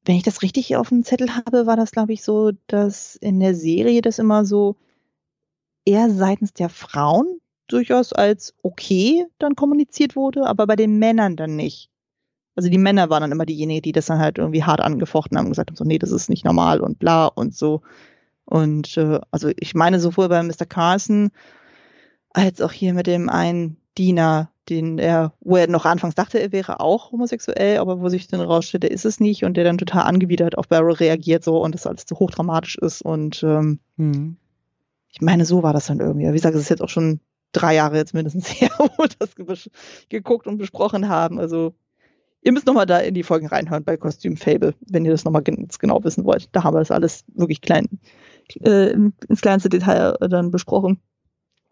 wenn 0.04 0.18
ich 0.18 0.24
das 0.24 0.42
richtig 0.42 0.76
auf 0.76 0.90
dem 0.90 1.06
Zettel 1.06 1.34
habe, 1.34 1.66
war 1.66 1.78
das, 1.78 1.92
glaube 1.92 2.12
ich, 2.12 2.24
so, 2.24 2.52
dass 2.68 3.16
in 3.16 3.40
der 3.40 3.56
Serie 3.56 4.02
das 4.02 4.20
immer 4.20 4.44
so 4.44 4.76
eher 5.86 6.10
seitens 6.10 6.52
der 6.52 6.68
Frauen 6.68 7.40
durchaus 7.68 8.12
als 8.12 8.54
okay 8.62 9.26
dann 9.40 9.56
kommuniziert 9.56 10.18
wurde, 10.18 10.48
aber 10.48 10.68
bei 10.68 10.76
den 10.76 11.00
Männern 11.00 11.38
dann 11.38 11.56
nicht. 11.56 11.90
Also 12.56 12.70
die 12.70 12.78
Männer 12.78 13.10
waren 13.10 13.22
dann 13.22 13.32
immer 13.32 13.46
diejenigen, 13.46 13.82
die 13.82 13.94
das 13.94 14.08
dann 14.08 14.20
halt 14.20 14.40
irgendwie 14.40 14.64
hart 14.66 14.82
angefochten 14.82 15.38
haben 15.38 15.46
und 15.46 15.52
gesagt 15.52 15.70
haben, 15.70 15.78
so, 15.78 15.86
nee, 15.86 16.00
das 16.00 16.12
ist 16.12 16.30
nicht 16.30 16.44
normal 16.44 16.82
und 16.82 17.00
bla 17.00 17.28
und 17.28 17.56
so. 17.56 17.82
Und 18.46 18.98
äh, 18.98 19.20
also 19.32 19.52
ich 19.58 19.76
meine 19.76 20.00
sowohl 20.00 20.30
bei 20.30 20.42
Mr. 20.42 20.66
Carson 20.68 21.32
als 22.32 22.62
auch 22.62 22.72
hier 22.72 22.94
mit 22.94 23.08
dem 23.08 23.30
einen 23.30 23.78
Diener, 23.98 24.52
den 24.70 25.00
er, 25.00 25.34
wo 25.40 25.58
er 25.58 25.68
noch 25.68 25.86
anfangs 25.86 26.16
dachte, 26.16 26.40
er 26.40 26.52
wäre 26.52 26.80
auch 26.80 27.12
homosexuell, 27.12 27.78
aber 27.78 28.02
wo 28.02 28.10
sich 28.10 28.28
dann 28.28 28.42
rausstellt, 28.42 28.84
er 28.84 28.92
ist 28.92 29.06
es 29.06 29.20
nicht 29.20 29.46
und 29.46 29.56
der 29.56 29.64
dann 29.64 29.78
total 29.78 30.04
angewidert 30.04 30.58
auf 30.58 30.68
Barrow 30.68 31.00
reagiert 31.00 31.44
so 31.44 31.62
und 31.62 31.74
das 31.74 31.88
alles 31.88 32.06
zu 32.06 32.16
hochdramatisch 32.20 32.78
ist 32.78 33.02
und 33.02 33.42
ähm, 33.44 33.80
mhm. 33.96 34.38
ich 35.10 35.22
meine, 35.22 35.46
so 35.46 35.64
war 35.64 35.74
das 35.74 35.88
dann 35.88 36.00
irgendwie. 36.00 36.28
Wie 36.28 36.34
gesagt, 36.34 36.56
es 36.56 36.62
ist 36.62 36.70
jetzt 36.70 36.82
auch 36.82 36.90
schon 36.90 37.20
drei 37.52 37.76
Jahre 37.76 37.98
jetzt 37.98 38.14
mindestens 38.14 38.50
her, 38.62 38.70
wo 38.78 38.90
wir 38.98 39.10
das 39.20 39.36
geguckt 40.10 40.48
und 40.48 40.58
besprochen 40.58 41.08
haben. 41.08 41.40
Also 41.40 41.74
ihr 42.42 42.52
müsst 42.52 42.68
nochmal 42.68 42.86
da 42.86 43.00
in 43.00 43.14
die 43.14 43.24
Folgen 43.24 43.48
reinhören 43.48 43.84
bei 43.84 43.98
Kostüm 43.98 44.36
Fable, 44.38 44.74
wenn 44.88 45.06
ihr 45.06 45.12
das 45.12 45.26
nochmal 45.26 45.44
genau 45.44 46.04
wissen 46.04 46.26
wollt. 46.26 46.50
Da 46.52 46.64
haben 46.64 46.76
wir 46.76 46.80
das 46.80 46.92
alles 46.92 47.24
wirklich 47.34 47.62
klein, 47.62 47.88
äh, 48.62 48.92
ins 48.92 49.42
kleinste 49.42 49.70
Detail 49.70 50.18
dann 50.30 50.52
besprochen. 50.52 51.00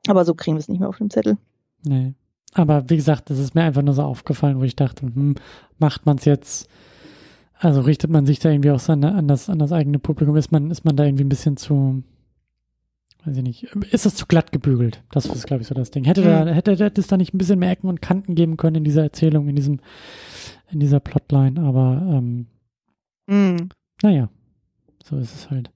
Aber 0.08 0.26
so 0.26 0.34
kriegen 0.34 0.58
wir 0.58 0.60
es 0.60 0.68
nicht 0.68 0.80
mehr 0.80 0.90
auf 0.90 0.98
dem 0.98 1.10
Zettel. 1.10 1.38
Nee. 1.84 2.14
Aber 2.54 2.90
wie 2.90 2.98
gesagt, 2.98 3.30
das 3.30 3.40
ist 3.40 3.56
mir 3.56 3.64
einfach 3.64 3.82
nur 3.82 3.94
so 3.94 4.04
aufgefallen, 4.04 4.60
wo 4.60 4.64
ich 4.64 4.76
dachte, 4.76 5.06
hm, 5.06 5.36
macht 5.80 6.06
man 6.06 6.18
es 6.18 6.26
jetzt, 6.26 6.70
also 7.58 7.82
richtet 7.82 8.12
man 8.12 8.26
sich 8.26 8.40
da 8.40 8.50
irgendwie 8.50 8.72
auch 8.72 8.90
an, 8.90 9.04
an, 9.04 9.28
das, 9.28 9.50
an 9.50 9.60
das 9.60 9.72
eigene 9.72 10.00
Publikum, 10.00 10.36
ist 10.36 10.52
man, 10.52 10.70
ist 10.70 10.86
man 10.86 10.96
da 10.96 11.06
irgendwie 11.06 11.24
ein 11.24 11.30
bisschen 11.30 11.58
zu, 11.58 12.04
weiß 13.26 13.38
ich 13.38 13.44
nicht, 13.44 13.64
ist 13.92 14.06
das 14.06 14.16
zu 14.16 14.28
glatt 14.28 14.52
gebügelt? 14.52 15.04
Das 15.12 15.26
ist, 15.26 15.48
glaube 15.48 15.62
ich, 15.62 15.68
so 15.68 15.74
das 15.74 15.90
Ding. 15.90 16.04
Hätte, 16.04 16.22
mhm. 16.22 16.26
da, 16.26 16.46
hätte, 16.48 16.76
hätte 16.76 17.02
es 17.02 17.08
da 17.08 17.18
nicht 17.18 17.34
ein 17.34 17.40
bisschen 17.40 17.60
mehr 17.60 17.72
Ecken 17.72 17.90
und 17.90 18.02
Kanten 18.02 18.36
geben 18.36 18.58
können 18.58 18.78
in 18.78 18.84
dieser 18.84 19.04
Erzählung, 19.04 19.48
in 19.48 19.56
diesem, 19.56 19.80
in 20.70 20.80
dieser 20.80 21.00
Plotline, 21.00 21.60
aber 21.60 22.04
ähm, 22.08 22.46
mhm. 23.26 23.70
naja, 24.04 24.30
so 25.04 25.18
ist 25.18 25.34
es 25.34 25.50
halt. 25.50 25.72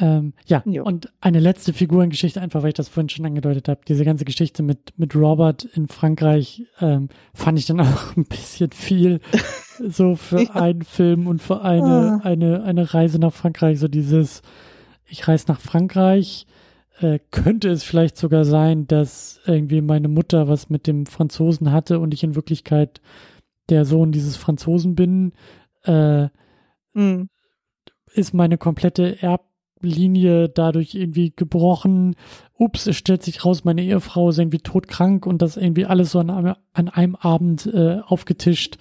Ähm, 0.00 0.32
ja, 0.46 0.62
jo. 0.64 0.84
und 0.84 1.12
eine 1.20 1.40
letzte 1.40 1.72
Figurengeschichte, 1.74 2.40
einfach 2.40 2.62
weil 2.62 2.70
ich 2.70 2.74
das 2.74 2.88
vorhin 2.88 3.10
schon 3.10 3.26
angedeutet 3.26 3.68
habe. 3.68 3.80
Diese 3.86 4.04
ganze 4.04 4.24
Geschichte 4.24 4.62
mit, 4.62 4.94
mit 4.96 5.14
Robert 5.14 5.64
in 5.64 5.88
Frankreich 5.88 6.64
ähm, 6.80 7.08
fand 7.34 7.58
ich 7.58 7.66
dann 7.66 7.80
auch 7.80 8.16
ein 8.16 8.24
bisschen 8.24 8.72
viel 8.72 9.20
so 9.88 10.16
für 10.16 10.42
ja. 10.42 10.50
einen 10.52 10.82
Film 10.82 11.26
und 11.26 11.42
für 11.42 11.62
eine, 11.62 12.20
ah. 12.22 12.26
eine, 12.26 12.62
eine 12.64 12.94
Reise 12.94 13.18
nach 13.18 13.32
Frankreich. 13.32 13.78
So 13.78 13.88
dieses, 13.88 14.42
ich 15.06 15.28
reise 15.28 15.46
nach 15.48 15.60
Frankreich. 15.60 16.46
Äh, 17.00 17.18
könnte 17.30 17.68
es 17.68 17.82
vielleicht 17.82 18.16
sogar 18.16 18.44
sein, 18.44 18.86
dass 18.86 19.40
irgendwie 19.46 19.80
meine 19.80 20.08
Mutter 20.08 20.48
was 20.48 20.70
mit 20.70 20.86
dem 20.86 21.06
Franzosen 21.06 21.72
hatte 21.72 21.98
und 21.98 22.14
ich 22.14 22.22
in 22.22 22.34
Wirklichkeit 22.34 23.00
der 23.68 23.84
Sohn 23.84 24.12
dieses 24.12 24.36
Franzosen 24.36 24.94
bin? 24.94 25.32
Äh, 25.84 26.28
mhm. 26.94 27.28
Ist 28.12 28.34
meine 28.34 28.58
komplette 28.58 29.22
Erb 29.22 29.49
Linie 29.80 30.48
dadurch 30.48 30.94
irgendwie 30.94 31.32
gebrochen. 31.34 32.16
Ups, 32.56 32.86
es 32.86 32.96
stellt 32.96 33.22
sich 33.22 33.44
raus, 33.44 33.64
meine 33.64 33.82
Ehefrau 33.82 34.30
ist 34.30 34.38
irgendwie 34.38 34.58
todkrank 34.58 35.26
und 35.26 35.42
das 35.42 35.56
irgendwie 35.56 35.86
alles 35.86 36.12
so 36.12 36.18
an, 36.18 36.30
einem, 36.30 36.54
an 36.72 36.88
einem 36.88 37.16
Abend 37.16 37.66
äh, 37.66 38.00
aufgetischt. 38.06 38.78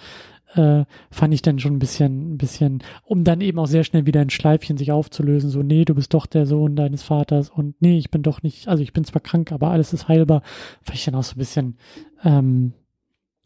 Äh, 0.55 0.85
fand 1.11 1.33
ich 1.33 1.43
dann 1.43 1.59
schon 1.59 1.73
ein 1.73 1.79
bisschen, 1.79 2.33
ein 2.33 2.37
bisschen, 2.39 2.79
um 3.03 3.23
dann 3.23 3.39
eben 3.39 3.59
auch 3.59 3.67
sehr 3.67 3.83
schnell 3.83 4.07
wieder 4.07 4.21
ein 4.21 4.31
Schleifchen 4.31 4.77
sich 4.77 4.91
aufzulösen, 4.91 5.51
so, 5.51 5.61
nee, 5.61 5.85
du 5.85 5.93
bist 5.93 6.15
doch 6.15 6.25
der 6.25 6.47
Sohn 6.47 6.75
deines 6.75 7.03
Vaters 7.03 7.51
und 7.51 7.79
nee, 7.83 7.99
ich 7.99 8.09
bin 8.09 8.23
doch 8.23 8.41
nicht, 8.41 8.67
also 8.67 8.81
ich 8.81 8.91
bin 8.91 9.03
zwar 9.03 9.21
krank, 9.21 9.51
aber 9.51 9.69
alles 9.69 9.93
ist 9.93 10.07
heilbar, 10.07 10.41
fand 10.81 10.97
ich 10.97 11.05
dann 11.05 11.13
auch 11.13 11.23
so 11.23 11.35
ein 11.35 11.37
bisschen 11.37 11.77
ähm, 12.23 12.73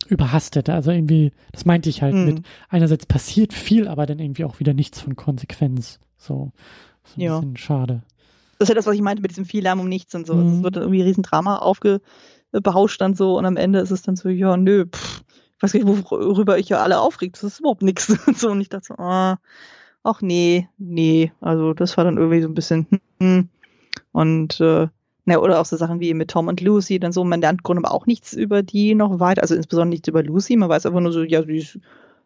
überhastet. 0.08 0.70
Also 0.70 0.92
irgendwie, 0.92 1.32
das 1.52 1.66
meinte 1.66 1.90
ich 1.90 2.02
halt 2.02 2.16
mhm. 2.16 2.26
mit, 2.26 2.46
einerseits 2.70 3.06
passiert 3.06 3.54
viel, 3.54 3.88
aber 3.88 4.06
dann 4.06 4.20
irgendwie 4.20 4.46
auch 4.46 4.60
wieder 4.60 4.74
nichts 4.74 5.02
von 5.02 5.16
Konsequenz. 5.16 6.00
So. 6.18 6.52
Das 7.04 7.12
ist 7.12 7.18
ein 7.18 7.22
ja. 7.22 7.40
bisschen 7.40 7.58
schade. 7.58 8.02
Das 8.58 8.68
ist 8.68 8.70
ja 8.70 8.76
das, 8.76 8.86
was 8.86 8.96
ich 8.96 9.02
meinte 9.02 9.22
mit 9.22 9.32
diesem 9.32 9.46
viel 9.46 9.64
Lärm 9.64 9.80
um 9.80 9.90
nichts 9.90 10.16
und 10.16 10.26
so. 10.26 10.36
Mhm. 10.36 10.58
Es 10.58 10.64
wird 10.64 10.78
irgendwie 10.78 11.02
ein 11.02 11.08
Riesendrama 11.08 11.58
aufgebauscht 11.58 13.02
dann 13.02 13.16
so 13.16 13.38
und 13.38 13.46
am 13.46 13.58
Ende 13.58 13.80
ist 13.80 13.92
es 13.92 14.02
dann 14.02 14.16
so, 14.16 14.30
ja, 14.30 14.58
nö, 14.58 14.86
pff, 14.86 15.24
ich 15.58 15.64
weiß 15.64 15.74
nicht, 15.74 15.88
worüber 15.88 16.58
ich 16.58 16.70
ja 16.70 16.82
alle 16.82 17.00
aufregt. 17.00 17.36
Das 17.36 17.44
ist 17.44 17.60
überhaupt 17.60 17.82
nichts. 17.82 18.10
Und 18.28 18.38
so 18.38 18.50
und 18.50 18.62
ich 18.62 18.70
dachte 18.70 18.88
so, 18.88 18.96
ah, 18.96 19.38
ach 20.04 20.22
nee, 20.22 20.68
nee. 20.78 21.32
Also 21.42 21.74
das 21.74 21.98
war 21.98 22.04
dann 22.04 22.18
irgendwie 22.18 22.42
so 22.42 22.48
ein 22.48 22.54
bisschen 22.54 22.88
hm. 23.20 23.50
und 24.12 24.60
äh, 24.60 24.88
na, 25.26 25.38
oder 25.38 25.62
auch 25.62 25.66
so 25.66 25.78
Sachen 25.78 26.02
wie 26.02 26.14
mit 26.14 26.32
Tom 26.32 26.48
und 26.48 26.60
Lucy, 26.60 27.00
dann 27.00 27.14
so, 27.14 27.24
man 27.24 27.40
lernt 27.40 27.62
im 27.62 27.64
Grunde 27.64 27.90
auch 27.90 28.06
nichts 28.06 28.34
über 28.34 28.62
die 28.62 28.94
noch 28.94 29.20
weiter, 29.20 29.42
also 29.42 29.56
insbesondere 29.56 29.92
nichts 29.92 30.08
über 30.10 30.22
Lucy, 30.22 30.58
man 30.58 30.70
weiß 30.70 30.86
einfach 30.86 31.00
nur 31.00 31.14
so, 31.14 31.24
ja, 31.24 31.44
sie 31.44 31.58
ist 31.58 31.80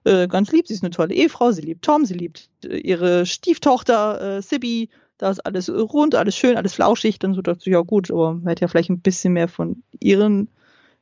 äh, 0.07 0.27
ganz 0.27 0.51
lieb. 0.51 0.67
Sie 0.67 0.73
ist 0.73 0.83
eine 0.83 0.91
tolle 0.91 1.13
Ehefrau, 1.13 1.51
sie 1.51 1.61
liebt 1.61 1.83
Tom, 1.83 2.05
sie 2.05 2.13
liebt 2.13 2.49
äh, 2.63 2.77
ihre 2.77 3.25
Stieftochter 3.25 4.37
äh, 4.37 4.41
Sibby. 4.41 4.89
Da 5.17 5.31
ist 5.31 5.45
alles 5.45 5.69
rund, 5.69 6.15
alles 6.15 6.35
schön, 6.35 6.57
alles 6.57 6.73
flauschig. 6.73 7.19
Dann 7.19 7.33
so 7.33 7.41
dachte 7.41 7.61
ich, 7.61 7.65
ja 7.67 7.81
gut, 7.81 8.11
aber 8.11 8.35
man 8.35 8.47
hätte 8.47 8.61
ja 8.61 8.67
vielleicht 8.67 8.89
ein 8.89 9.01
bisschen 9.01 9.33
mehr 9.33 9.47
von 9.47 9.83
ihren 9.99 10.49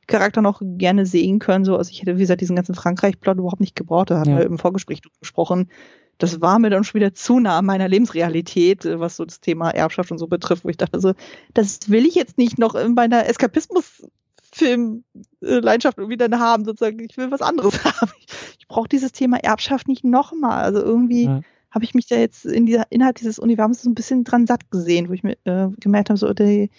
Charakter 0.06 0.42
noch 0.42 0.60
gerne 0.62 1.04
sehen 1.06 1.38
können. 1.38 1.64
So, 1.64 1.76
also 1.76 1.90
ich 1.90 2.00
hätte, 2.00 2.16
wie 2.16 2.20
gesagt, 2.20 2.40
diesen 2.40 2.56
ganzen 2.56 2.74
Frankreich-Plot 2.74 3.38
überhaupt 3.38 3.60
nicht 3.60 3.76
gebraucht. 3.76 4.10
Da 4.10 4.20
hatten 4.20 4.30
ja. 4.30 4.38
wir 4.38 4.46
im 4.46 4.58
Vorgespräch 4.58 5.02
gesprochen. 5.20 5.70
Das 6.18 6.40
war 6.40 6.58
mir 6.58 6.70
dann 6.70 6.82
schon 6.82 6.98
wieder 6.98 7.12
zu 7.12 7.38
nah 7.40 7.58
an 7.58 7.66
meiner 7.66 7.88
Lebensrealität, 7.88 8.84
äh, 8.84 8.98
was 8.98 9.16
so 9.16 9.24
das 9.24 9.40
Thema 9.40 9.70
Erbschaft 9.70 10.10
und 10.10 10.18
so 10.18 10.26
betrifft, 10.26 10.64
wo 10.64 10.68
ich 10.70 10.78
dachte, 10.78 11.00
so, 11.00 11.12
das 11.52 11.90
will 11.90 12.06
ich 12.06 12.14
jetzt 12.14 12.38
nicht 12.38 12.58
noch 12.58 12.74
in 12.74 12.94
meiner 12.94 13.28
Eskapismus 13.28 14.08
Filmleidenschaft 14.56 15.98
irgendwie 15.98 16.16
dann 16.16 16.38
haben, 16.38 16.64
sozusagen. 16.64 17.00
Ich 17.00 17.16
will 17.16 17.30
was 17.30 17.42
anderes 17.42 17.84
haben. 17.84 18.10
Ich, 18.20 18.26
ich 18.60 18.68
brauche 18.68 18.88
dieses 18.88 19.12
Thema 19.12 19.36
Erbschaft 19.38 19.86
nicht 19.86 20.04
nochmal. 20.04 20.64
Also 20.64 20.80
irgendwie 20.80 21.24
ja. 21.24 21.40
habe 21.70 21.84
ich 21.84 21.94
mich 21.94 22.06
da 22.06 22.16
jetzt 22.16 22.46
in 22.46 22.64
dieser, 22.64 22.84
innerhalb 22.90 23.16
dieses 23.16 23.38
Universums 23.38 23.82
so 23.82 23.90
ein 23.90 23.94
bisschen 23.94 24.24
dran 24.24 24.46
satt 24.46 24.70
gesehen, 24.70 25.08
wo 25.08 25.12
ich 25.12 25.22
mir 25.22 25.36
äh, 25.44 25.68
gemerkt 25.78 26.08
habe, 26.08 26.18
so, 26.18 26.32
die, 26.32 26.70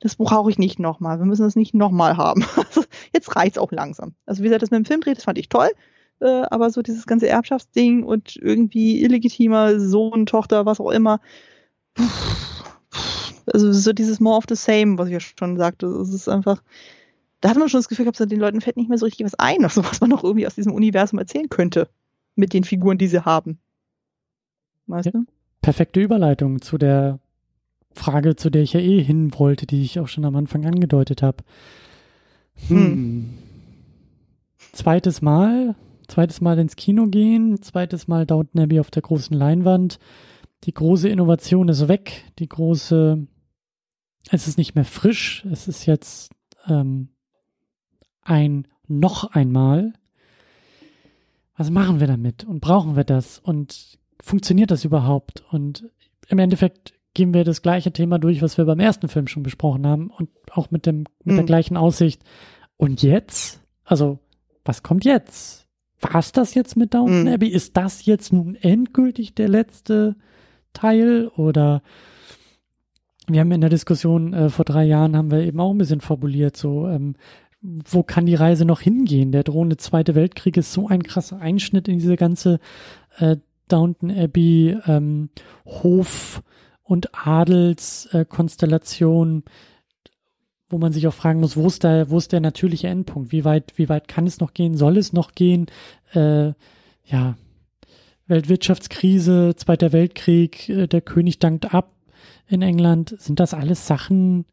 das 0.00 0.14
brauche 0.14 0.50
ich 0.50 0.58
nicht 0.58 0.78
nochmal. 0.78 1.18
Wir 1.18 1.26
müssen 1.26 1.42
das 1.42 1.56
nicht 1.56 1.74
nochmal 1.74 2.16
haben. 2.16 2.44
Also 2.56 2.84
jetzt 3.12 3.34
reicht's 3.34 3.58
auch 3.58 3.72
langsam. 3.72 4.14
Also 4.26 4.42
wie 4.42 4.44
gesagt, 4.44 4.62
das 4.62 4.70
mit 4.70 4.78
dem 4.78 4.84
Film 4.84 5.00
dreht, 5.00 5.16
das 5.16 5.24
fand 5.24 5.38
ich 5.38 5.48
toll. 5.48 5.70
Äh, 6.20 6.42
aber 6.50 6.70
so 6.70 6.82
dieses 6.82 7.06
ganze 7.06 7.28
Erbschaftsding 7.28 8.04
und 8.04 8.36
irgendwie 8.36 9.02
illegitimer 9.02 9.80
Sohn, 9.80 10.26
Tochter, 10.26 10.66
was 10.66 10.80
auch 10.80 10.90
immer. 10.90 11.20
Also 13.52 13.72
so 13.72 13.92
dieses 13.92 14.20
More 14.20 14.36
of 14.36 14.44
the 14.48 14.54
Same, 14.54 14.98
was 14.98 15.08
ich 15.08 15.14
ja 15.14 15.20
schon 15.20 15.56
sagte. 15.56 15.86
Es 15.86 16.12
ist 16.12 16.28
einfach, 16.28 16.62
da 17.40 17.50
hat 17.50 17.56
man 17.56 17.68
schon 17.68 17.78
das 17.78 17.88
Gefühl 17.88 18.04
gehabt, 18.04 18.18
den 18.18 18.40
Leuten 18.40 18.60
fällt 18.60 18.76
nicht 18.76 18.88
mehr 18.88 18.98
so 18.98 19.06
richtig 19.06 19.24
was 19.24 19.34
ein, 19.34 19.64
also 19.64 19.84
was 19.84 20.00
man 20.00 20.10
noch 20.10 20.24
irgendwie 20.24 20.46
aus 20.46 20.54
diesem 20.54 20.72
Universum 20.72 21.18
erzählen 21.18 21.48
könnte. 21.48 21.88
Mit 22.34 22.52
den 22.52 22.64
Figuren, 22.64 22.98
die 22.98 23.08
sie 23.08 23.24
haben. 23.24 23.58
Weißt 24.86 25.06
ja, 25.06 25.12
du? 25.12 25.24
Perfekte 25.60 26.00
Überleitung 26.00 26.62
zu 26.62 26.78
der 26.78 27.18
Frage, 27.92 28.36
zu 28.36 28.50
der 28.50 28.62
ich 28.62 28.72
ja 28.72 28.80
eh 28.80 29.02
hin 29.02 29.32
wollte, 29.36 29.66
die 29.66 29.82
ich 29.82 29.98
auch 29.98 30.08
schon 30.08 30.24
am 30.24 30.36
Anfang 30.36 30.64
angedeutet 30.64 31.22
habe. 31.22 31.44
Hm. 32.68 32.76
hm. 32.76 33.38
Zweites 34.72 35.22
Mal, 35.22 35.74
zweites 36.06 36.40
Mal 36.40 36.58
ins 36.58 36.76
Kino 36.76 37.06
gehen, 37.06 37.60
zweites 37.62 38.06
Mal 38.06 38.26
Downton 38.26 38.60
Abbey 38.60 38.80
auf 38.80 38.90
der 38.90 39.02
großen 39.02 39.36
Leinwand. 39.36 39.98
Die 40.64 40.74
große 40.74 41.08
Innovation 41.08 41.68
ist 41.68 41.88
weg, 41.88 42.24
die 42.38 42.48
große, 42.48 43.26
es 44.30 44.48
ist 44.48 44.58
nicht 44.58 44.74
mehr 44.74 44.84
frisch, 44.84 45.44
es 45.50 45.68
ist 45.68 45.86
jetzt 45.86 46.32
ähm, 46.66 47.08
ein 48.28 48.66
noch 48.86 49.32
einmal. 49.32 49.92
Was 51.56 51.70
machen 51.70 52.00
wir 52.00 52.06
damit? 52.06 52.44
Und 52.44 52.60
brauchen 52.60 52.96
wir 52.96 53.04
das? 53.04 53.38
Und 53.38 53.98
funktioniert 54.20 54.70
das 54.70 54.84
überhaupt? 54.84 55.44
Und 55.50 55.84
im 56.28 56.38
Endeffekt 56.38 56.94
gehen 57.14 57.34
wir 57.34 57.44
das 57.44 57.62
gleiche 57.62 57.92
Thema 57.92 58.18
durch, 58.18 58.42
was 58.42 58.58
wir 58.58 58.64
beim 58.64 58.80
ersten 58.80 59.08
Film 59.08 59.26
schon 59.26 59.42
besprochen 59.42 59.86
haben 59.86 60.08
und 60.08 60.30
auch 60.52 60.70
mit 60.70 60.86
dem, 60.86 61.04
mit 61.24 61.34
mhm. 61.34 61.36
der 61.36 61.44
gleichen 61.44 61.76
Aussicht. 61.76 62.22
Und 62.76 63.02
jetzt? 63.02 63.60
Also, 63.84 64.20
was 64.64 64.82
kommt 64.82 65.04
jetzt? 65.04 65.66
War 66.00 66.16
es 66.16 66.30
das 66.32 66.54
jetzt 66.54 66.76
mit 66.76 66.94
Downton 66.94 67.22
mhm. 67.22 67.28
Abbey? 67.28 67.48
Ist 67.48 67.76
das 67.76 68.06
jetzt 68.06 68.32
nun 68.32 68.54
endgültig 68.54 69.34
der 69.34 69.48
letzte 69.48 70.14
Teil 70.72 71.28
oder 71.28 71.82
wir 73.26 73.40
haben 73.40 73.52
in 73.52 73.60
der 73.60 73.70
Diskussion 73.70 74.32
äh, 74.32 74.48
vor 74.48 74.64
drei 74.64 74.84
Jahren 74.84 75.16
haben 75.16 75.30
wir 75.30 75.40
eben 75.40 75.60
auch 75.60 75.72
ein 75.72 75.78
bisschen 75.78 76.00
fabuliert, 76.00 76.56
so 76.56 76.88
ähm, 76.88 77.14
wo 77.60 78.02
kann 78.02 78.26
die 78.26 78.34
Reise 78.34 78.64
noch 78.64 78.80
hingehen? 78.80 79.30
Der 79.32 79.42
drohende 79.42 79.76
Zweite 79.76 80.14
Weltkrieg 80.14 80.56
ist 80.56 80.72
so 80.72 80.88
ein 80.88 81.02
krasser 81.02 81.40
Einschnitt 81.40 81.88
in 81.88 81.98
diese 81.98 82.16
ganze 82.16 82.60
äh, 83.18 83.36
Downton 83.66 84.10
Abbey 84.10 84.78
ähm, 84.86 85.30
Hof- 85.66 86.42
und 86.82 87.26
Adelskonstellation, 87.26 89.42
wo 90.70 90.78
man 90.78 90.92
sich 90.92 91.06
auch 91.06 91.14
fragen 91.14 91.40
muss, 91.40 91.56
wo 91.56 91.66
ist 91.66 91.84
der, 91.84 92.10
wo 92.10 92.18
ist 92.18 92.32
der 92.32 92.40
natürliche 92.40 92.88
Endpunkt? 92.88 93.32
Wie 93.32 93.44
weit, 93.44 93.74
wie 93.76 93.88
weit 93.88 94.08
kann 94.08 94.26
es 94.26 94.40
noch 94.40 94.54
gehen? 94.54 94.76
Soll 94.76 94.96
es 94.96 95.12
noch 95.12 95.34
gehen? 95.34 95.66
Äh, 96.12 96.52
ja, 97.04 97.36
Weltwirtschaftskrise, 98.26 99.54
Zweiter 99.56 99.92
Weltkrieg, 99.92 100.68
äh, 100.68 100.86
der 100.86 101.00
König 101.00 101.38
dankt 101.38 101.74
ab 101.74 101.92
in 102.46 102.62
England. 102.62 103.14
Sind 103.18 103.40
das 103.40 103.54
alles 103.54 103.86
Sachen, 103.86 104.44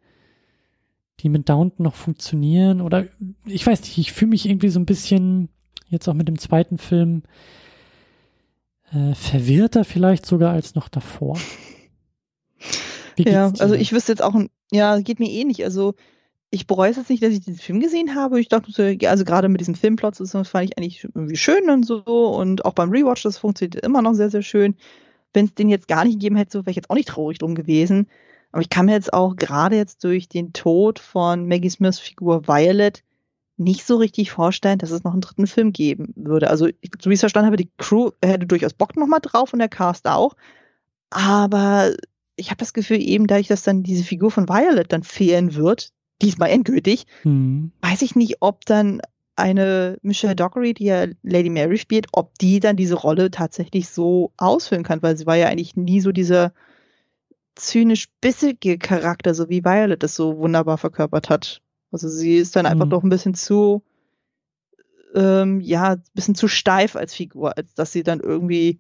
die 1.21 1.29
mit 1.29 1.49
Downton 1.49 1.83
noch 1.83 1.95
funktionieren. 1.95 2.81
Oder 2.81 3.07
ich 3.45 3.65
weiß 3.65 3.81
nicht, 3.81 3.97
ich 3.97 4.11
fühle 4.11 4.29
mich 4.29 4.47
irgendwie 4.47 4.69
so 4.69 4.79
ein 4.79 4.85
bisschen, 4.85 5.49
jetzt 5.89 6.07
auch 6.07 6.13
mit 6.13 6.27
dem 6.27 6.39
zweiten 6.39 6.77
Film, 6.77 7.23
äh, 8.91 9.15
verwirrter 9.15 9.83
vielleicht 9.83 10.25
sogar 10.25 10.51
als 10.53 10.75
noch 10.75 10.89
davor. 10.89 11.37
ja, 13.17 13.51
also 13.59 13.75
ich 13.75 13.91
wüsste 13.91 14.11
jetzt 14.11 14.23
auch, 14.23 14.35
ja, 14.71 14.99
geht 14.99 15.19
mir 15.19 15.29
eh 15.29 15.43
nicht. 15.43 15.63
Also 15.63 15.95
ich 16.51 16.67
bereue 16.67 16.91
es 16.91 16.97
jetzt 16.97 17.09
nicht, 17.09 17.23
dass 17.23 17.33
ich 17.33 17.41
diesen 17.41 17.59
Film 17.59 17.79
gesehen 17.79 18.15
habe. 18.15 18.39
Ich 18.39 18.47
dachte, 18.47 18.97
also 19.07 19.25
gerade 19.25 19.49
mit 19.49 19.59
diesem 19.61 19.75
Filmplot, 19.75 20.19
das 20.19 20.31
fand 20.31 20.69
ich 20.69 20.77
eigentlich 20.77 21.03
irgendwie 21.03 21.35
schön 21.35 21.69
und 21.69 21.85
so. 21.85 22.03
Und 22.05 22.65
auch 22.65 22.73
beim 22.73 22.91
Rewatch, 22.91 23.23
das 23.23 23.37
funktioniert 23.37 23.83
immer 23.83 24.01
noch 24.01 24.13
sehr, 24.13 24.29
sehr 24.29 24.41
schön. 24.41 24.75
Wenn 25.33 25.45
es 25.45 25.53
den 25.53 25.69
jetzt 25.69 25.87
gar 25.87 26.05
nicht 26.05 26.13
gegeben 26.13 26.37
hätte, 26.37 26.51
so 26.53 26.59
wäre 26.59 26.71
ich 26.71 26.77
jetzt 26.77 26.89
auch 26.89 26.95
nicht 26.95 27.09
traurig 27.09 27.39
drum 27.39 27.55
gewesen. 27.55 28.07
Aber 28.55 28.61
ich 28.61 28.69
kann 28.69 28.85
mir 28.85 28.93
jetzt 28.93 29.11
auch 29.11 29.35
gerade 29.35 29.75
jetzt 29.75 30.01
durch 30.05 30.29
den 30.29 30.53
Tod 30.53 30.99
von 30.99 31.45
Maggie 31.45 31.69
Smiths 31.69 31.99
Figur 31.99 32.47
Violet 32.47 33.03
nicht 33.57 33.85
so 33.85 33.97
richtig 33.97 34.31
vorstellen, 34.31 34.79
dass 34.79 34.91
es 34.91 35.03
noch 35.03 35.11
einen 35.11 35.19
dritten 35.19 35.45
Film 35.45 35.73
geben 35.73 36.13
würde. 36.15 36.49
Also, 36.49 36.67
so 36.67 37.09
wie 37.09 37.13
ich 37.13 37.15
es 37.15 37.19
verstanden 37.19 37.47
habe, 37.47 37.57
die 37.57 37.69
Crew 37.77 38.11
hätte 38.23 38.47
durchaus 38.47 38.73
Bock 38.73 38.95
nochmal 38.95 39.19
drauf 39.21 39.51
und 39.51 39.59
der 39.59 39.67
Cast 39.67 40.07
auch. 40.07 40.37
Aber 41.09 41.91
ich 42.37 42.49
habe 42.49 42.59
das 42.59 42.71
Gefühl, 42.71 43.01
eben 43.01 43.27
dadurch, 43.27 43.49
dass 43.49 43.63
dann 43.63 43.83
diese 43.83 44.05
Figur 44.05 44.31
von 44.31 44.47
Violet 44.47 44.85
dann 44.87 45.03
fehlen 45.03 45.55
wird, 45.55 45.89
diesmal 46.21 46.49
endgültig, 46.49 47.07
mhm. 47.25 47.73
weiß 47.81 48.03
ich 48.03 48.15
nicht, 48.15 48.37
ob 48.39 48.63
dann 48.65 49.01
eine 49.35 49.97
Michelle 50.01 50.33
Dockery, 50.33 50.73
die 50.73 50.85
ja 50.85 51.07
Lady 51.23 51.49
Mary 51.49 51.77
spielt, 51.77 52.07
ob 52.13 52.39
die 52.39 52.61
dann 52.61 52.77
diese 52.77 52.95
Rolle 52.95 53.31
tatsächlich 53.31 53.89
so 53.89 54.31
ausfüllen 54.37 54.85
kann, 54.85 55.01
weil 55.01 55.17
sie 55.17 55.25
war 55.25 55.35
ja 55.35 55.47
eigentlich 55.47 55.75
nie 55.75 55.99
so 55.99 56.13
dieser 56.13 56.53
zynisch 57.55 58.07
bissige 58.21 58.77
Charakter, 58.77 59.33
so 59.33 59.49
wie 59.49 59.63
Violet 59.63 60.01
das 60.03 60.15
so 60.15 60.37
wunderbar 60.37 60.77
verkörpert 60.77 61.29
hat. 61.29 61.61
Also 61.91 62.09
sie 62.09 62.37
ist 62.37 62.55
dann 62.55 62.65
einfach 62.65 62.85
mhm. 62.85 62.89
doch 62.89 63.03
ein 63.03 63.09
bisschen 63.09 63.33
zu, 63.33 63.83
ähm, 65.13 65.61
ja, 65.61 65.93
ein 65.93 66.03
bisschen 66.13 66.35
zu 66.35 66.47
steif 66.47 66.95
als 66.95 67.13
Figur, 67.13 67.57
als 67.57 67.73
dass 67.73 67.91
sie 67.91 68.03
dann 68.03 68.19
irgendwie 68.19 68.79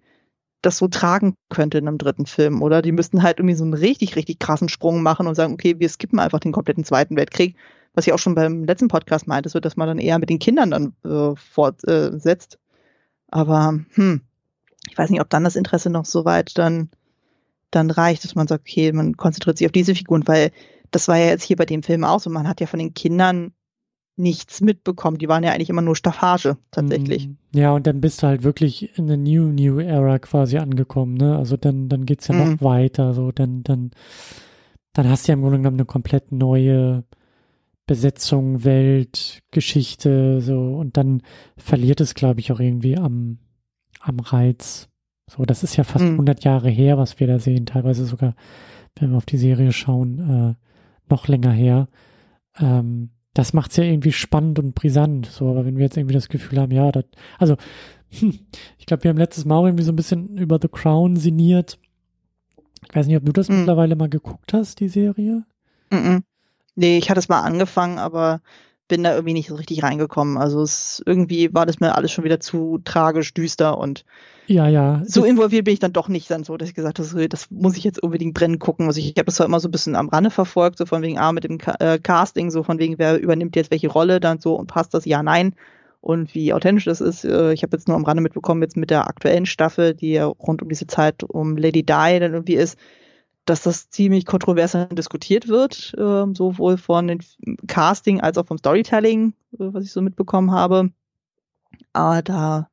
das 0.61 0.77
so 0.77 0.87
tragen 0.87 1.35
könnte 1.49 1.77
in 1.77 1.87
einem 1.87 1.97
dritten 1.97 2.25
Film. 2.25 2.61
Oder 2.61 2.81
die 2.81 2.91
müssten 2.91 3.23
halt 3.23 3.39
irgendwie 3.39 3.55
so 3.55 3.63
einen 3.63 3.73
richtig, 3.73 4.15
richtig 4.15 4.39
krassen 4.39 4.67
Sprung 4.67 5.01
machen 5.01 5.27
und 5.27 5.35
sagen, 5.35 5.53
okay, 5.53 5.75
wir 5.79 5.89
skippen 5.89 6.19
einfach 6.19 6.39
den 6.39 6.51
kompletten 6.51 6.83
Zweiten 6.83 7.15
Weltkrieg. 7.15 7.55
Was 7.93 8.07
ich 8.07 8.13
auch 8.13 8.19
schon 8.19 8.35
beim 8.35 8.65
letzten 8.65 8.89
Podcast 8.89 9.27
meinte, 9.27 9.47
so 9.49 9.59
dass 9.59 9.77
man 9.77 9.87
dann 9.87 9.99
eher 9.99 10.19
mit 10.19 10.29
den 10.29 10.39
Kindern 10.39 10.71
dann 10.71 10.93
äh, 11.05 11.35
fortsetzt. 11.35 12.59
Aber 13.29 13.79
hm, 13.93 14.21
ich 14.89 14.97
weiß 14.97 15.09
nicht, 15.09 15.21
ob 15.21 15.29
dann 15.29 15.43
das 15.43 15.55
Interesse 15.55 15.89
noch 15.89 16.05
so 16.05 16.25
weit 16.25 16.57
dann, 16.57 16.89
dann 17.71 17.91
reicht, 17.91 18.23
dass 18.23 18.35
man 18.35 18.47
sagt, 18.47 18.61
okay, 18.61 18.91
man 18.91 19.17
konzentriert 19.17 19.57
sich 19.57 19.67
auf 19.67 19.71
diese 19.71 19.95
Figuren, 19.95 20.27
weil 20.27 20.51
das 20.91 21.07
war 21.07 21.17
ja 21.17 21.25
jetzt 21.25 21.43
hier 21.43 21.55
bei 21.55 21.65
dem 21.65 21.83
Film 21.83 22.03
auch 22.03 22.19
so. 22.19 22.29
Man 22.29 22.47
hat 22.47 22.61
ja 22.61 22.67
von 22.67 22.79
den 22.79 22.93
Kindern 22.93 23.51
nichts 24.17 24.61
mitbekommen. 24.61 25.17
Die 25.17 25.27
waren 25.27 25.43
ja 25.43 25.51
eigentlich 25.51 25.69
immer 25.69 25.81
nur 25.81 25.95
Staffage, 25.95 26.57
tatsächlich. 26.71 27.27
Mm. 27.27 27.33
Ja, 27.53 27.71
und 27.73 27.85
dann 27.85 28.01
bist 28.01 28.23
du 28.23 28.27
halt 28.27 28.43
wirklich 28.43 28.97
in 28.97 29.07
der 29.07 29.17
New, 29.17 29.47
New 29.47 29.79
Era 29.79 30.19
quasi 30.19 30.57
angekommen, 30.57 31.15
ne? 31.15 31.37
Also 31.37 31.57
dann, 31.57 31.89
dann 31.89 32.05
geht's 32.05 32.27
ja 32.27 32.35
mhm. 32.35 32.51
noch 32.53 32.61
weiter, 32.61 33.13
so, 33.13 33.31
dann, 33.31 33.63
dann, 33.63 33.91
dann 34.93 35.09
hast 35.09 35.27
du 35.27 35.31
ja 35.31 35.33
im 35.33 35.41
Grunde 35.41 35.57
genommen 35.57 35.77
eine 35.77 35.85
komplett 35.85 36.31
neue 36.31 37.03
Besetzung, 37.87 38.63
Welt, 38.63 39.43
Geschichte, 39.51 40.41
so, 40.41 40.75
und 40.77 40.97
dann 40.97 41.21
verliert 41.57 42.01
es, 42.01 42.15
glaube 42.15 42.39
ich, 42.39 42.51
auch 42.51 42.59
irgendwie 42.59 42.97
am, 42.97 43.39
am 43.99 44.19
Reiz. 44.19 44.87
So, 45.27 45.43
das 45.43 45.63
ist 45.63 45.75
ja 45.75 45.83
fast 45.83 46.05
mhm. 46.05 46.11
100 46.11 46.43
Jahre 46.43 46.69
her, 46.69 46.97
was 46.97 47.19
wir 47.19 47.27
da 47.27 47.39
sehen, 47.39 47.65
teilweise 47.65 48.05
sogar, 48.05 48.35
wenn 48.99 49.11
wir 49.11 49.17
auf 49.17 49.25
die 49.25 49.37
Serie 49.37 49.71
schauen, 49.71 50.55
äh, 50.55 51.11
noch 51.11 51.27
länger 51.27 51.51
her. 51.51 51.87
Ähm, 52.59 53.09
das 53.33 53.53
macht's 53.53 53.75
ja 53.75 53.83
irgendwie 53.83 54.11
spannend 54.11 54.59
und 54.59 54.75
brisant. 54.75 55.25
So, 55.25 55.49
aber 55.49 55.65
wenn 55.65 55.77
wir 55.77 55.83
jetzt 55.83 55.97
irgendwie 55.97 56.13
das 56.13 56.29
Gefühl 56.29 56.59
haben, 56.59 56.71
ja, 56.71 56.91
das, 56.91 57.05
also, 57.37 57.57
hm, 58.11 58.39
ich 58.77 58.85
glaube, 58.85 59.03
wir 59.03 59.09
haben 59.09 59.17
letztes 59.17 59.45
Mal 59.45 59.65
irgendwie 59.65 59.83
so 59.83 59.91
ein 59.91 59.97
bisschen 59.97 60.37
über 60.37 60.59
The 60.61 60.69
Crown 60.69 61.17
sinniert. 61.17 61.79
Ich 62.87 62.95
weiß 62.95 63.07
nicht, 63.07 63.17
ob 63.17 63.25
du 63.25 63.31
das 63.31 63.49
mm. 63.49 63.57
mittlerweile 63.57 63.95
mal 63.95 64.09
geguckt 64.09 64.53
hast, 64.53 64.79
die 64.79 64.89
Serie? 64.89 65.43
-mm. 65.91 66.21
Nee, 66.75 66.97
ich 66.97 67.09
hatte 67.09 67.19
es 67.19 67.29
mal 67.29 67.41
angefangen, 67.41 67.97
aber 67.97 68.41
bin 68.87 69.03
da 69.03 69.13
irgendwie 69.13 69.33
nicht 69.33 69.49
so 69.49 69.55
richtig 69.55 69.83
reingekommen. 69.83 70.37
Also 70.37 70.61
es 70.61 71.01
irgendwie 71.05 71.53
war 71.53 71.65
das 71.65 71.79
mir 71.79 71.95
alles 71.95 72.11
schon 72.11 72.23
wieder 72.23 72.39
zu 72.39 72.79
tragisch, 72.83 73.33
düster 73.33 73.77
und 73.77 74.05
ja, 74.47 74.67
ja. 74.67 75.01
So 75.07 75.25
involviert 75.25 75.65
bin 75.65 75.73
ich 75.73 75.79
dann 75.79 75.93
doch 75.93 76.07
nicht 76.07 76.29
dann 76.29 76.43
so, 76.43 76.55
dass 76.55 76.69
ich 76.69 76.75
gesagt 76.75 76.99
habe, 76.99 77.29
das 77.29 77.49
muss 77.49 77.77
ich 77.77 77.83
jetzt 77.83 78.01
unbedingt 78.01 78.35
brennen 78.35 78.59
gucken. 78.59 78.85
Also 78.85 78.99
ich, 78.99 79.07
ich 79.07 79.17
habe 79.17 79.25
das 79.25 79.35
zwar 79.35 79.47
immer 79.47 79.59
so 79.59 79.67
ein 79.67 79.71
bisschen 79.71 79.95
am 79.95 80.09
Rande 80.09 80.29
verfolgt, 80.29 80.77
so 80.77 80.85
von 80.85 81.01
wegen, 81.01 81.17
ah, 81.17 81.31
mit 81.31 81.43
dem 81.45 81.57
äh, 81.79 81.97
Casting, 81.97 82.51
so 82.51 82.61
von 82.61 82.77
wegen, 82.77 82.99
wer 82.99 83.19
übernimmt 83.19 83.55
jetzt 83.55 83.71
welche 83.71 83.89
Rolle 83.89 84.19
dann 84.19 84.39
so 84.39 84.55
und 84.55 84.67
passt 84.67 84.93
das? 84.93 85.05
Ja, 85.05 85.23
nein. 85.23 85.55
Und 86.01 86.35
wie 86.35 86.53
authentisch 86.53 86.85
das 86.85 87.01
ist, 87.01 87.25
äh, 87.25 87.53
ich 87.53 87.63
habe 87.63 87.75
jetzt 87.75 87.87
nur 87.87 87.97
am 87.97 88.05
Rande 88.05 88.21
mitbekommen, 88.21 88.61
jetzt 88.61 88.77
mit 88.77 88.91
der 88.91 89.07
aktuellen 89.07 89.47
Staffel, 89.47 89.95
die 89.95 90.11
ja 90.11 90.27
rund 90.27 90.61
um 90.61 90.69
diese 90.69 90.85
Zeit 90.85 91.23
um 91.23 91.57
Lady 91.57 91.81
Di 91.81 92.19
dann 92.19 92.33
irgendwie 92.33 92.55
ist, 92.55 92.77
dass 93.45 93.61
das 93.61 93.89
ziemlich 93.89 94.25
kontrovers 94.25 94.75
diskutiert 94.91 95.47
wird, 95.47 95.93
äh, 95.97 96.25
sowohl 96.33 96.77
von 96.77 97.07
den 97.07 97.19
Casting 97.67 98.19
als 98.19 98.37
auch 98.37 98.45
vom 98.47 98.57
Storytelling, 98.57 99.33
äh, 99.53 99.57
was 99.71 99.83
ich 99.85 99.91
so 99.91 100.01
mitbekommen 100.01 100.51
habe. 100.51 100.89
Aber 101.93 102.21
da, 102.21 102.69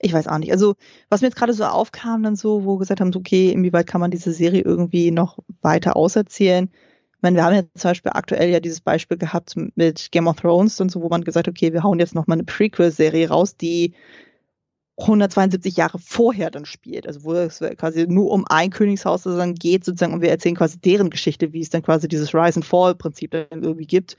ich 0.00 0.12
weiß 0.12 0.28
auch 0.28 0.38
nicht. 0.38 0.52
Also, 0.52 0.74
was 1.08 1.20
mir 1.20 1.28
jetzt 1.28 1.36
gerade 1.36 1.52
so 1.52 1.64
aufkam, 1.64 2.22
dann 2.22 2.36
so, 2.36 2.64
wo 2.64 2.76
gesagt 2.76 3.00
haben, 3.00 3.12
so, 3.12 3.18
okay, 3.18 3.50
inwieweit 3.50 3.86
kann 3.86 4.00
man 4.00 4.10
diese 4.10 4.32
Serie 4.32 4.62
irgendwie 4.62 5.10
noch 5.10 5.38
weiter 5.62 5.96
auserzählen? 5.96 6.70
Ich 7.16 7.22
meine, 7.22 7.36
wir 7.36 7.44
haben 7.44 7.54
ja 7.54 7.62
zum 7.74 7.90
Beispiel 7.90 8.12
aktuell 8.14 8.50
ja 8.50 8.60
dieses 8.60 8.80
Beispiel 8.80 9.16
gehabt 9.16 9.54
mit 9.74 10.12
Game 10.12 10.28
of 10.28 10.36
Thrones 10.36 10.80
und 10.80 10.90
so, 10.90 11.02
wo 11.02 11.08
man 11.08 11.24
gesagt 11.24 11.48
hat, 11.48 11.52
okay, 11.52 11.72
wir 11.72 11.82
hauen 11.82 11.98
jetzt 11.98 12.14
noch 12.14 12.26
mal 12.26 12.34
eine 12.34 12.44
Prequel-Serie 12.44 13.30
raus, 13.30 13.56
die 13.56 13.94
172 14.98 15.76
Jahre 15.76 15.98
vorher 15.98 16.50
dann 16.50 16.64
spielt, 16.64 17.06
also 17.06 17.24
wo 17.24 17.34
es 17.34 17.60
quasi 17.76 18.06
nur 18.06 18.30
um 18.30 18.46
ein 18.48 18.70
Königshaus 18.70 19.24
dann 19.24 19.54
geht, 19.54 19.84
sozusagen, 19.84 20.14
und 20.14 20.22
wir 20.22 20.30
erzählen 20.30 20.56
quasi 20.56 20.78
deren 20.78 21.10
Geschichte, 21.10 21.52
wie 21.52 21.60
es 21.60 21.70
dann 21.70 21.82
quasi 21.82 22.08
dieses 22.08 22.34
Rise 22.34 22.56
and 22.56 22.64
Fall 22.64 22.94
Prinzip 22.94 23.32
dann 23.32 23.62
irgendwie 23.62 23.86
gibt. 23.86 24.16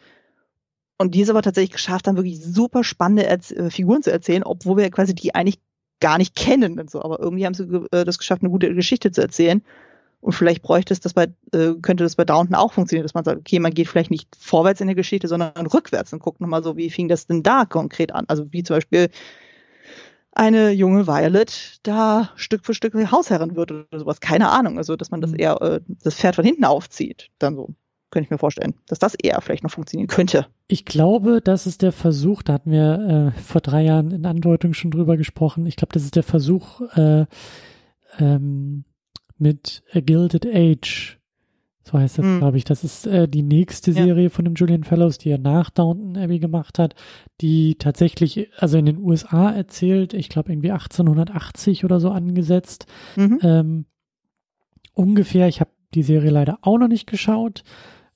Und 0.99 1.15
diese 1.15 1.33
war 1.33 1.41
tatsächlich 1.41 1.71
geschafft, 1.71 2.07
dann 2.07 2.15
wirklich 2.15 2.43
super 2.43 2.83
spannende 2.83 3.25
Erz 3.25 3.51
äh, 3.51 3.69
Figuren 3.69 4.03
zu 4.03 4.11
erzählen, 4.11 4.43
obwohl 4.43 4.77
wir 4.77 4.89
quasi 4.91 5.15
die 5.15 5.33
eigentlich 5.33 5.59
gar 5.99 6.17
nicht 6.17 6.35
kennen 6.35 6.79
und 6.79 6.89
so. 6.89 7.01
Aber 7.01 7.19
irgendwie 7.19 7.45
haben 7.45 7.53
sie 7.53 7.63
äh, 7.91 8.05
das 8.05 8.19
geschafft, 8.19 8.43
eine 8.43 8.51
gute 8.51 8.73
Geschichte 8.73 9.11
zu 9.11 9.21
erzählen. 9.21 9.63
Und 10.19 10.33
vielleicht 10.33 10.63
bräuchte 10.63 10.93
es 10.93 10.99
das 10.99 11.13
bei, 11.13 11.27
äh, 11.53 11.73
könnte 11.81 12.03
das 12.03 12.15
bei 12.15 12.25
Downton 12.25 12.55
auch 12.55 12.73
funktionieren, 12.73 13.03
dass 13.03 13.13
man 13.13 13.23
sagt, 13.23 13.39
okay, 13.39 13.59
man 13.59 13.73
geht 13.73 13.87
vielleicht 13.87 14.11
nicht 14.11 14.27
vorwärts 14.35 14.81
in 14.81 14.87
der 14.87 14.95
Geschichte, 14.95 15.27
sondern 15.27 15.67
rückwärts 15.67 16.13
und 16.13 16.19
guckt 16.19 16.41
nochmal 16.41 16.63
so, 16.63 16.75
wie 16.75 16.89
fing 16.89 17.07
das 17.07 17.27
denn 17.27 17.43
da 17.43 17.65
konkret 17.65 18.13
an? 18.13 18.25
Also 18.27 18.51
wie 18.51 18.63
zum 18.63 18.77
Beispiel 18.77 19.09
eine 20.37 20.71
junge 20.71 21.07
Violet 21.07 21.79
da 21.83 22.29
Stück 22.35 22.65
für 22.65 22.73
Stück 22.73 22.93
Hausherrin 23.11 23.55
wird 23.55 23.71
oder 23.71 23.99
sowas. 23.99 24.19
Keine 24.19 24.49
Ahnung. 24.49 24.77
Also, 24.77 24.95
dass 24.95 25.11
man 25.11 25.21
das 25.21 25.31
mhm. 25.31 25.39
eher, 25.39 25.61
äh, 25.61 25.79
das 25.87 26.15
Pferd 26.15 26.35
von 26.35 26.45
hinten 26.45 26.65
aufzieht. 26.65 27.29
Dann 27.39 27.55
so. 27.55 27.69
Könnte 28.09 28.27
ich 28.27 28.31
mir 28.31 28.37
vorstellen, 28.37 28.73
dass 28.87 28.99
das 28.99 29.15
eher 29.15 29.41
vielleicht 29.41 29.63
noch 29.63 29.71
funktionieren 29.71 30.07
könnte. 30.07 30.47
Ich 30.69 30.85
glaube, 30.85 31.41
das 31.43 31.67
ist 31.67 31.81
der 31.81 31.91
Versuch, 31.91 32.41
da 32.41 32.53
hatten 32.53 32.71
wir 32.71 33.33
äh, 33.35 33.41
vor 33.41 33.59
drei 33.59 33.83
Jahren 33.83 34.11
in 34.11 34.25
Andeutung 34.25 34.73
schon 34.73 34.91
drüber 34.91 35.17
gesprochen. 35.17 35.65
Ich 35.65 35.75
glaube, 35.75 35.91
das 35.91 36.03
ist 36.03 36.15
der 36.15 36.23
Versuch, 36.23 36.79
äh, 36.95 37.25
ähm, 38.17 38.85
mit 39.37 39.83
A 39.93 39.99
Gilded 39.99 40.45
Age 40.45 41.19
so 41.87 41.97
heißt 41.97 42.17
das, 42.17 42.25
mhm. 42.25 42.39
glaube 42.39 42.57
ich. 42.57 42.65
Das 42.65 42.83
ist 42.83 43.07
äh, 43.07 43.27
die 43.27 43.43
nächste 43.43 43.93
Serie 43.93 44.25
ja. 44.25 44.29
von 44.29 44.43
dem 44.43 44.55
Julian 44.55 44.83
Fellows, 44.83 45.17
die 45.17 45.29
er 45.29 45.37
nach 45.37 45.69
Downton 45.69 46.17
Abbey 46.17 46.39
gemacht 46.39 46.79
hat, 46.79 46.95
die 47.39 47.75
tatsächlich, 47.75 48.49
also 48.57 48.77
in 48.77 48.85
den 48.85 48.97
USA 48.97 49.51
erzählt, 49.51 50.13
ich 50.13 50.27
glaube 50.27 50.51
irgendwie 50.51 50.71
1880 50.71 51.85
oder 51.85 52.01
so 52.01 52.09
angesetzt. 52.09 52.87
Mhm. 53.15 53.39
Ähm, 53.41 53.85
ungefähr, 54.93 55.47
ich 55.47 55.61
habe 55.61 55.71
die 55.93 56.03
Serie 56.03 56.31
leider 56.31 56.59
auch 56.61 56.77
noch 56.77 56.89
nicht 56.89 57.07
geschaut. 57.07 57.63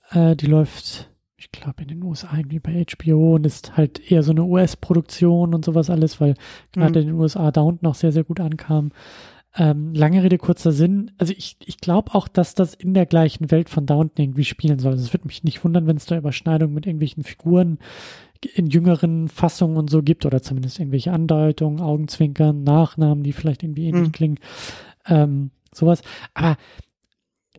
Äh, 0.10 0.36
die 0.36 0.48
läuft, 0.48 1.10
ich 1.38 1.52
glaube, 1.54 1.84
in 1.84 1.88
den 1.88 2.04
USA 2.04 2.36
irgendwie 2.36 2.60
bei 2.60 2.86
HBO 2.86 3.36
und 3.36 3.46
ist 3.46 3.78
halt 3.78 4.12
eher 4.12 4.24
so 4.24 4.32
eine 4.32 4.44
US-Produktion 4.44 5.56
und 5.56 5.64
sowas 5.64 5.90
alles, 5.90 6.20
weil 6.20 6.36
gerade 6.74 7.00
mhm. 7.00 7.08
in 7.08 7.14
den 7.14 7.22
USA 7.22 7.52
Downton 7.52 7.88
noch 7.88 7.96
sehr, 7.96 8.12
sehr 8.12 8.26
gut 8.26 8.42
ankam. 8.42 8.92
Ähm, 9.58 9.94
lange 9.94 10.24
Rede, 10.24 10.38
kurzer 10.38 10.72
Sinn. 10.72 11.12
Also 11.18 11.34
ich, 11.38 11.58
ich 11.66 11.80
glaube 11.80 12.16
auch, 12.16 12.30
dass 12.30 12.56
das 12.56 12.74
in 12.74 12.94
der 12.94 13.06
gleichen 13.06 13.52
Welt 13.52 13.70
von 13.70 13.86
Downton 13.86 14.24
irgendwie 14.24 14.46
spielen 14.46 14.80
soll. 14.80 14.94
Also 14.94 15.04
es 15.04 15.14
würde 15.14 15.28
mich 15.28 15.44
nicht 15.44 15.64
wundern, 15.64 15.88
wenn 15.88 15.98
es 15.98 16.06
da 16.06 16.18
Überschneidungen 16.18 16.74
mit 16.74 16.86
irgendwelchen 16.86 17.24
Figuren 17.24 17.80
in 18.56 18.68
jüngeren 18.68 19.28
Fassungen 19.28 19.78
und 19.78 19.90
so 19.90 20.02
gibt 20.02 20.26
oder 20.26 20.42
zumindest 20.42 20.80
irgendwelche 20.80 21.12
Andeutungen, 21.12 21.82
Augenzwinkern, 21.82 22.64
Nachnamen, 22.64 23.24
die 23.24 23.34
vielleicht 23.34 23.64
irgendwie 23.64 23.88
ähnlich 23.88 24.08
mhm. 24.08 24.12
klingen. 24.14 24.40
Ähm, 25.06 25.52
sowas. 25.74 26.02
Aber 26.34 26.58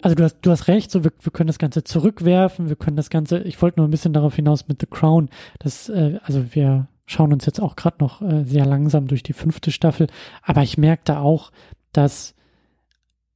also 0.00 0.16
du 0.16 0.24
hast, 0.24 0.38
du 0.42 0.50
hast 0.50 0.68
recht, 0.68 0.90
so 0.90 1.04
wir, 1.04 1.12
wir 1.20 1.32
können 1.32 1.46
das 1.46 1.58
Ganze 1.58 1.84
zurückwerfen, 1.84 2.68
wir 2.68 2.76
können 2.76 2.96
das 2.96 3.10
Ganze, 3.10 3.40
ich 3.42 3.60
wollte 3.62 3.78
nur 3.78 3.86
ein 3.86 3.92
bisschen 3.92 4.12
darauf 4.12 4.34
hinaus 4.34 4.66
mit 4.66 4.80
The 4.80 4.86
Crown, 4.90 5.28
dass, 5.60 5.88
äh, 5.88 6.18
also 6.24 6.54
wir 6.54 6.88
schauen 7.06 7.32
uns 7.32 7.46
jetzt 7.46 7.60
auch 7.60 7.76
gerade 7.76 7.98
noch 8.00 8.20
äh, 8.20 8.44
sehr 8.44 8.66
langsam 8.66 9.06
durch 9.06 9.22
die 9.22 9.32
fünfte 9.32 9.70
Staffel, 9.70 10.08
aber 10.42 10.62
ich 10.62 10.76
merkte 10.76 11.18
auch, 11.18 11.52
dass, 11.92 12.34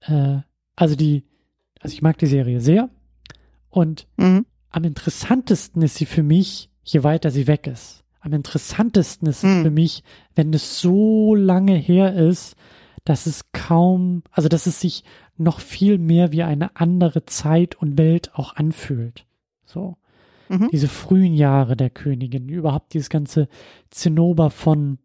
äh, 0.00 0.38
also 0.74 0.96
die, 0.96 1.24
also 1.80 1.94
ich 1.94 2.02
mag 2.02 2.18
die 2.18 2.26
Serie 2.26 2.61
sehr 2.61 2.88
und 3.70 4.07
mhm. 4.16 4.46
am 4.70 4.84
interessantesten 4.84 5.82
ist 5.82 5.96
sie 5.96 6.07
für 6.07 6.22
mich, 6.22 6.70
je 6.82 7.02
weiter 7.02 7.30
sie 7.30 7.46
weg 7.46 7.66
ist. 7.66 8.04
Am 8.20 8.32
interessantesten 8.32 9.28
ist 9.28 9.44
mhm. 9.44 9.50
es 9.50 9.62
für 9.62 9.70
mich, 9.70 10.02
wenn 10.34 10.52
es 10.52 10.80
so 10.80 11.34
lange 11.34 11.74
her 11.74 12.14
ist, 12.14 12.57
dass 13.04 13.26
es 13.26 13.52
kaum, 13.52 14.22
also 14.32 14.48
dass 14.48 14.66
es 14.66 14.80
sich 14.80 15.04
noch 15.36 15.61
viel 15.61 15.98
mehr 15.98 16.32
wie 16.32 16.42
eine 16.42 16.74
andere 16.76 17.24
Zeit 17.24 17.76
und 17.76 17.98
Welt 17.98 18.34
auch 18.34 18.57
anfühlt. 18.57 19.26
So. 19.64 19.96
Mhm. 20.48 20.68
Diese 20.72 20.88
frühen 20.88 21.34
Jahre 21.34 21.76
der 21.76 21.90
Königin, 21.90 22.48
überhaupt 22.48 22.94
dieses 22.94 23.11
ganze 23.11 23.48
Zinnober 23.90 24.50
von 24.50 24.98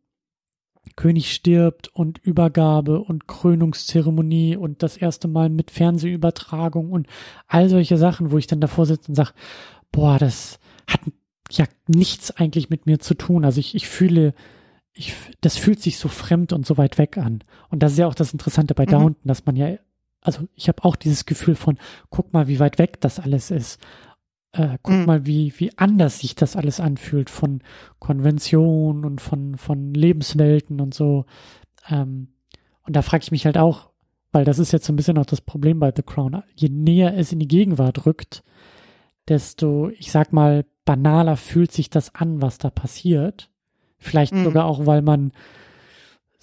König 0.96 1.34
stirbt 1.34 1.90
und 1.90 2.18
Übergabe 2.20 3.00
und 3.00 3.28
Krönungszeremonie 3.28 4.56
und 4.56 4.84
das 4.84 4.98
erste 4.98 5.28
Mal 5.28 5.50
mit 5.50 5.72
Fernsehübertragung 5.72 6.92
und 6.92 7.08
all 7.48 7.70
solche 7.70 7.98
Sachen, 7.98 8.32
wo 8.32 8.38
ich 8.38 8.48
dann 8.48 8.62
davor 8.62 8.86
sitze 8.86 9.10
und 9.10 9.16
sage, 9.16 9.32
boah, 9.92 10.18
das 10.18 10.60
hat 10.88 11.02
ja 11.52 11.66
nichts 11.88 12.32
eigentlich 12.32 12.70
mit 12.70 12.86
mir 12.86 13.00
zu 13.00 13.14
tun. 13.14 13.46
Also 13.46 13.60
ich, 13.60 13.76
ich 13.76 13.88
fühle, 13.88 14.34
ich, 14.94 15.14
das 15.42 15.58
fühlt 15.58 15.82
sich 15.82 15.98
so 15.98 16.08
fremd 16.08 16.54
und 16.54 16.66
so 16.66 16.78
weit 16.78 16.98
weg 16.98 17.18
an. 17.18 17.44
Und 17.70 17.84
das 17.84 17.94
ist 17.94 18.00
ja 18.00 18.08
auch 18.08 18.16
das 18.16 18.34
Interessante 18.34 18.74
bei 18.74 18.86
mhm. 18.86 18.92
Downton, 18.92 19.28
dass 19.28 19.46
man 19.46 19.56
ja, 19.56 19.78
also 20.22 20.48
ich 20.56 20.68
habe 20.68 20.84
auch 20.84 20.96
dieses 20.96 21.26
Gefühl 21.26 21.56
von, 21.56 21.78
guck 22.10 22.34
mal, 22.34 22.48
wie 22.48 22.60
weit 22.60 22.80
weg 22.80 23.00
das 23.02 23.20
alles 23.20 23.52
ist. 23.52 23.80
Äh, 24.54 24.78
guck 24.82 24.96
mhm. 24.96 25.06
mal, 25.06 25.26
wie, 25.26 25.54
wie 25.58 25.78
anders 25.78 26.20
sich 26.20 26.36
das 26.36 26.56
alles 26.56 26.80
anfühlt 26.80 27.30
von 27.30 27.62
Konventionen 28.00 29.06
und 29.06 29.22
von, 29.22 29.58
von 29.58 29.94
Lebenswelten 29.94 30.82
und 30.82 30.94
so. 30.94 31.26
Ähm, 31.90 32.30
und 32.84 32.96
da 32.96 33.02
frage 33.02 33.24
ich 33.24 33.32
mich 33.32 33.46
halt 33.46 33.58
auch, 33.58 33.92
weil 34.32 34.46
das 34.46 34.60
ist 34.60 34.72
jetzt 34.72 34.86
so 34.86 34.94
ein 34.94 34.96
bisschen 34.96 35.18
auch 35.18 35.26
das 35.26 35.42
Problem 35.42 35.80
bei 35.80 35.94
The 35.96 36.04
Crown. 36.04 36.44
Je 36.56 36.70
näher 36.70 37.18
es 37.18 37.32
in 37.32 37.40
die 37.40 37.48
Gegenwart 37.48 38.06
rückt, 38.06 38.44
desto, 39.28 39.90
ich 39.90 40.12
sag 40.12 40.34
mal, 40.34 40.66
banaler 40.86 41.38
fühlt 41.38 41.72
sich 41.72 41.90
das 41.90 42.16
an, 42.16 42.42
was 42.42 42.58
da 42.58 42.70
passiert. 42.70 43.50
Vielleicht 43.98 44.34
mhm. 44.34 44.44
sogar 44.44 44.66
auch, 44.66 44.86
weil 44.86 45.02
man, 45.02 45.32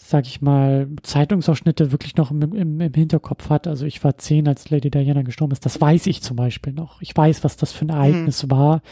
sag 0.01 0.26
ich 0.26 0.40
mal, 0.40 0.88
Zeitungsausschnitte 1.03 1.90
wirklich 1.90 2.14
noch 2.16 2.30
im, 2.30 2.40
im, 2.55 2.80
im, 2.80 2.94
Hinterkopf 2.94 3.51
hat. 3.51 3.66
Also 3.66 3.84
ich 3.84 4.03
war 4.05 4.16
zehn, 4.16 4.46
als 4.46 4.70
Lady 4.70 4.90
Diana 4.90 5.22
gestorben 5.22 5.53
ist. 5.53 5.66
Das 5.66 5.80
weiß 5.80 6.07
ich 6.07 6.22
zum 6.22 6.36
Beispiel 6.36 6.72
noch. 6.72 7.03
Ich 7.03 7.14
weiß, 7.14 7.42
was 7.42 7.57
das 7.57 7.72
für 7.72 7.84
ein 7.84 7.90
Ereignis 7.90 8.44
mhm. 8.44 8.51
war. 8.53 8.82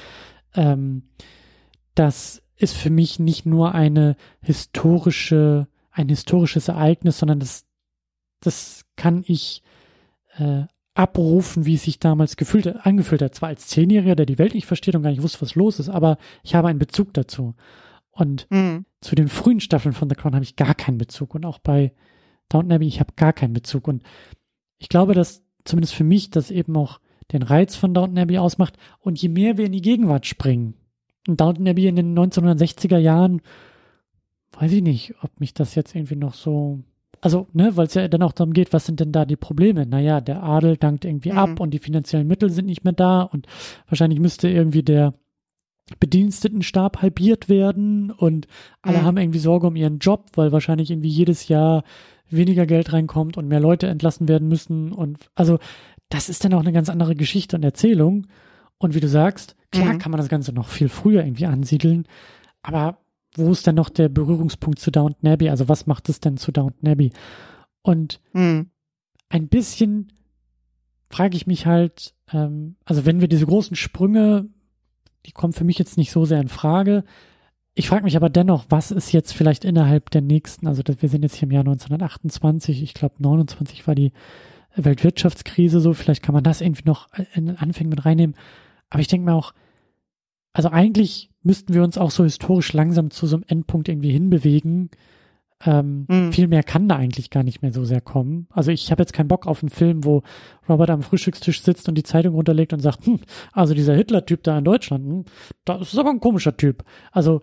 Ähm, 0.54 1.04
das 1.94 2.42
ist 2.56 2.76
für 2.76 2.90
mich 2.90 3.20
nicht 3.20 3.46
nur 3.46 3.72
eine 3.72 4.16
historische, 4.42 5.68
ein 5.92 6.08
historisches 6.08 6.66
Ereignis, 6.68 7.18
sondern 7.18 7.38
das, 7.38 7.66
das 8.40 8.84
kann 8.96 9.22
ich 9.26 9.62
äh, 10.38 10.64
abrufen, 10.94 11.66
wie 11.66 11.74
es 11.74 11.84
sich 11.84 12.00
damals 12.00 12.36
gefühlt, 12.36 12.84
angefühlt 12.84 13.22
hat. 13.22 13.36
Zwar 13.36 13.50
als 13.50 13.68
Zehnjähriger, 13.68 14.16
der 14.16 14.26
die 14.26 14.38
Welt 14.38 14.54
nicht 14.54 14.66
versteht 14.66 14.96
und 14.96 15.04
gar 15.04 15.10
nicht 15.10 15.22
wusste, 15.22 15.40
was 15.42 15.54
los 15.54 15.78
ist, 15.78 15.88
aber 15.88 16.18
ich 16.42 16.56
habe 16.56 16.66
einen 16.66 16.80
Bezug 16.80 17.14
dazu. 17.14 17.54
Und 18.16 18.46
mhm. 18.50 18.86
zu 19.00 19.14
den 19.14 19.28
frühen 19.28 19.60
Staffeln 19.60 19.92
von 19.92 20.08
The 20.08 20.16
Crown 20.16 20.34
habe 20.34 20.44
ich 20.44 20.56
gar 20.56 20.74
keinen 20.74 20.98
Bezug. 20.98 21.34
Und 21.34 21.44
auch 21.44 21.58
bei 21.58 21.92
Downton 22.48 22.72
Abbey, 22.72 22.86
ich 22.86 23.00
habe 23.00 23.12
gar 23.16 23.32
keinen 23.32 23.52
Bezug. 23.52 23.88
Und 23.88 24.02
ich 24.78 24.88
glaube, 24.88 25.14
dass 25.14 25.44
zumindest 25.64 25.94
für 25.94 26.04
mich 26.04 26.30
das 26.30 26.50
eben 26.50 26.76
auch 26.76 27.00
den 27.32 27.42
Reiz 27.42 27.76
von 27.76 27.92
Downton 27.92 28.18
Abbey 28.18 28.38
ausmacht. 28.38 28.78
Und 29.00 29.20
je 29.20 29.28
mehr 29.28 29.58
wir 29.58 29.66
in 29.66 29.72
die 29.72 29.82
Gegenwart 29.82 30.26
springen, 30.26 30.74
und 31.28 31.40
Downton 31.40 31.68
Abbey 31.68 31.88
in 31.88 31.96
den 31.96 32.16
1960er 32.16 32.98
Jahren, 32.98 33.42
weiß 34.52 34.72
ich 34.72 34.82
nicht, 34.82 35.14
ob 35.22 35.40
mich 35.40 35.54
das 35.54 35.74
jetzt 35.74 35.94
irgendwie 35.94 36.16
noch 36.16 36.34
so 36.34 36.84
also, 37.20 37.46
ne, 37.52 37.76
weil 37.76 37.86
es 37.86 37.94
ja 37.94 38.06
dann 38.08 38.22
auch 38.22 38.32
darum 38.32 38.52
geht, 38.52 38.72
was 38.72 38.86
sind 38.86 39.00
denn 39.00 39.10
da 39.10 39.24
die 39.24 39.36
Probleme? 39.36 39.86
Naja, 39.86 40.20
der 40.20 40.42
Adel 40.42 40.76
dankt 40.76 41.04
irgendwie 41.04 41.32
mhm. 41.32 41.38
ab 41.38 41.60
und 41.60 41.72
die 41.72 41.78
finanziellen 41.78 42.26
Mittel 42.26 42.50
sind 42.50 42.66
nicht 42.66 42.84
mehr 42.84 42.92
da 42.92 43.22
und 43.22 43.46
wahrscheinlich 43.88 44.20
müsste 44.20 44.48
irgendwie 44.48 44.82
der 44.82 45.14
Bedienstetenstab 46.00 47.00
halbiert 47.00 47.48
werden 47.48 48.10
und 48.10 48.48
alle 48.82 48.98
mhm. 48.98 49.02
haben 49.02 49.16
irgendwie 49.18 49.38
Sorge 49.38 49.68
um 49.68 49.76
ihren 49.76 49.98
Job, 49.98 50.30
weil 50.34 50.52
wahrscheinlich 50.52 50.90
irgendwie 50.90 51.08
jedes 51.08 51.48
Jahr 51.48 51.84
weniger 52.28 52.66
Geld 52.66 52.92
reinkommt 52.92 53.36
und 53.36 53.46
mehr 53.46 53.60
Leute 53.60 53.86
entlassen 53.86 54.26
werden 54.26 54.48
müssen 54.48 54.92
und 54.92 55.30
also 55.34 55.58
das 56.08 56.28
ist 56.28 56.44
dann 56.44 56.54
auch 56.54 56.60
eine 56.60 56.72
ganz 56.72 56.88
andere 56.88 57.14
Geschichte 57.14 57.56
und 57.56 57.62
Erzählung 57.62 58.26
und 58.78 58.94
wie 58.94 59.00
du 59.00 59.08
sagst, 59.08 59.56
klar 59.70 59.94
mhm. 59.94 59.98
kann 59.98 60.10
man 60.10 60.20
das 60.20 60.28
Ganze 60.28 60.52
noch 60.52 60.68
viel 60.68 60.88
früher 60.88 61.24
irgendwie 61.24 61.46
ansiedeln, 61.46 62.06
aber 62.62 62.98
wo 63.36 63.52
ist 63.52 63.66
denn 63.66 63.74
noch 63.74 63.90
der 63.90 64.08
Berührungspunkt 64.08 64.78
zu 64.78 64.90
Downton 64.90 65.28
Abbey? 65.28 65.50
Also 65.50 65.68
was 65.68 65.86
macht 65.86 66.08
es 66.08 66.20
denn 66.20 66.36
zu 66.36 66.52
Downton 66.52 66.88
Abbey? 66.88 67.12
Und 67.82 68.20
hm. 68.32 68.70
ein 69.28 69.48
bisschen 69.48 70.12
frage 71.08 71.36
ich 71.36 71.46
mich 71.46 71.66
halt, 71.66 72.14
ähm, 72.32 72.76
also 72.84 73.06
wenn 73.06 73.20
wir 73.20 73.28
diese 73.28 73.46
großen 73.46 73.76
Sprünge, 73.76 74.48
die 75.26 75.32
kommen 75.32 75.52
für 75.52 75.64
mich 75.64 75.78
jetzt 75.78 75.98
nicht 75.98 76.12
so 76.12 76.24
sehr 76.24 76.40
in 76.40 76.48
Frage. 76.48 77.04
Ich 77.74 77.88
frage 77.88 78.04
mich 78.04 78.16
aber 78.16 78.30
dennoch, 78.30 78.64
was 78.70 78.90
ist 78.90 79.12
jetzt 79.12 79.32
vielleicht 79.34 79.64
innerhalb 79.64 80.10
der 80.10 80.22
nächsten, 80.22 80.66
also 80.66 80.82
wir 80.86 81.08
sind 81.08 81.22
jetzt 81.22 81.34
hier 81.34 81.46
im 81.46 81.52
Jahr 81.52 81.60
1928, 81.60 82.82
ich 82.82 82.94
glaube 82.94 83.16
29 83.18 83.86
war 83.86 83.94
die 83.94 84.12
Weltwirtschaftskrise 84.76 85.80
so, 85.80 85.92
vielleicht 85.92 86.22
kann 86.22 86.34
man 86.34 86.44
das 86.44 86.60
irgendwie 86.60 86.84
noch 86.86 87.08
in 87.34 87.46
den 87.46 87.56
Anfängen 87.58 87.90
mit 87.90 88.04
reinnehmen. 88.04 88.36
Aber 88.88 89.00
ich 89.00 89.08
denke 89.08 89.26
mir 89.26 89.34
auch, 89.34 89.52
also 90.52 90.70
eigentlich 90.70 91.30
müssten 91.42 91.74
wir 91.74 91.82
uns 91.82 91.98
auch 91.98 92.10
so 92.10 92.24
historisch 92.24 92.72
langsam 92.72 93.10
zu 93.10 93.26
so 93.26 93.36
einem 93.36 93.44
Endpunkt 93.46 93.88
irgendwie 93.88 94.12
hinbewegen. 94.12 94.90
Ähm, 95.64 96.04
mhm. 96.08 96.32
Viel 96.32 96.48
mehr 96.48 96.62
kann 96.62 96.88
da 96.88 96.96
eigentlich 96.96 97.30
gar 97.30 97.42
nicht 97.42 97.62
mehr 97.62 97.72
so 97.72 97.84
sehr 97.84 98.02
kommen. 98.02 98.46
Also 98.50 98.70
ich 98.70 98.90
habe 98.90 99.02
jetzt 99.02 99.14
keinen 99.14 99.28
Bock 99.28 99.46
auf 99.46 99.62
einen 99.62 99.70
Film, 99.70 100.04
wo 100.04 100.22
Robert 100.68 100.90
am 100.90 101.02
Frühstückstisch 101.02 101.62
sitzt 101.62 101.88
und 101.88 101.94
die 101.94 102.02
Zeitung 102.02 102.34
runterlegt 102.34 102.74
und 102.74 102.80
sagt, 102.80 103.06
hm, 103.06 103.20
also 103.52 103.72
dieser 103.72 103.94
Hitler-Typ 103.94 104.42
da 104.42 104.58
in 104.58 104.64
Deutschland, 104.64 105.06
hm, 105.06 105.24
das 105.64 105.92
ist 105.92 105.98
aber 105.98 106.10
ein 106.10 106.20
komischer 106.20 106.56
Typ. 106.56 106.84
Also 107.10 107.40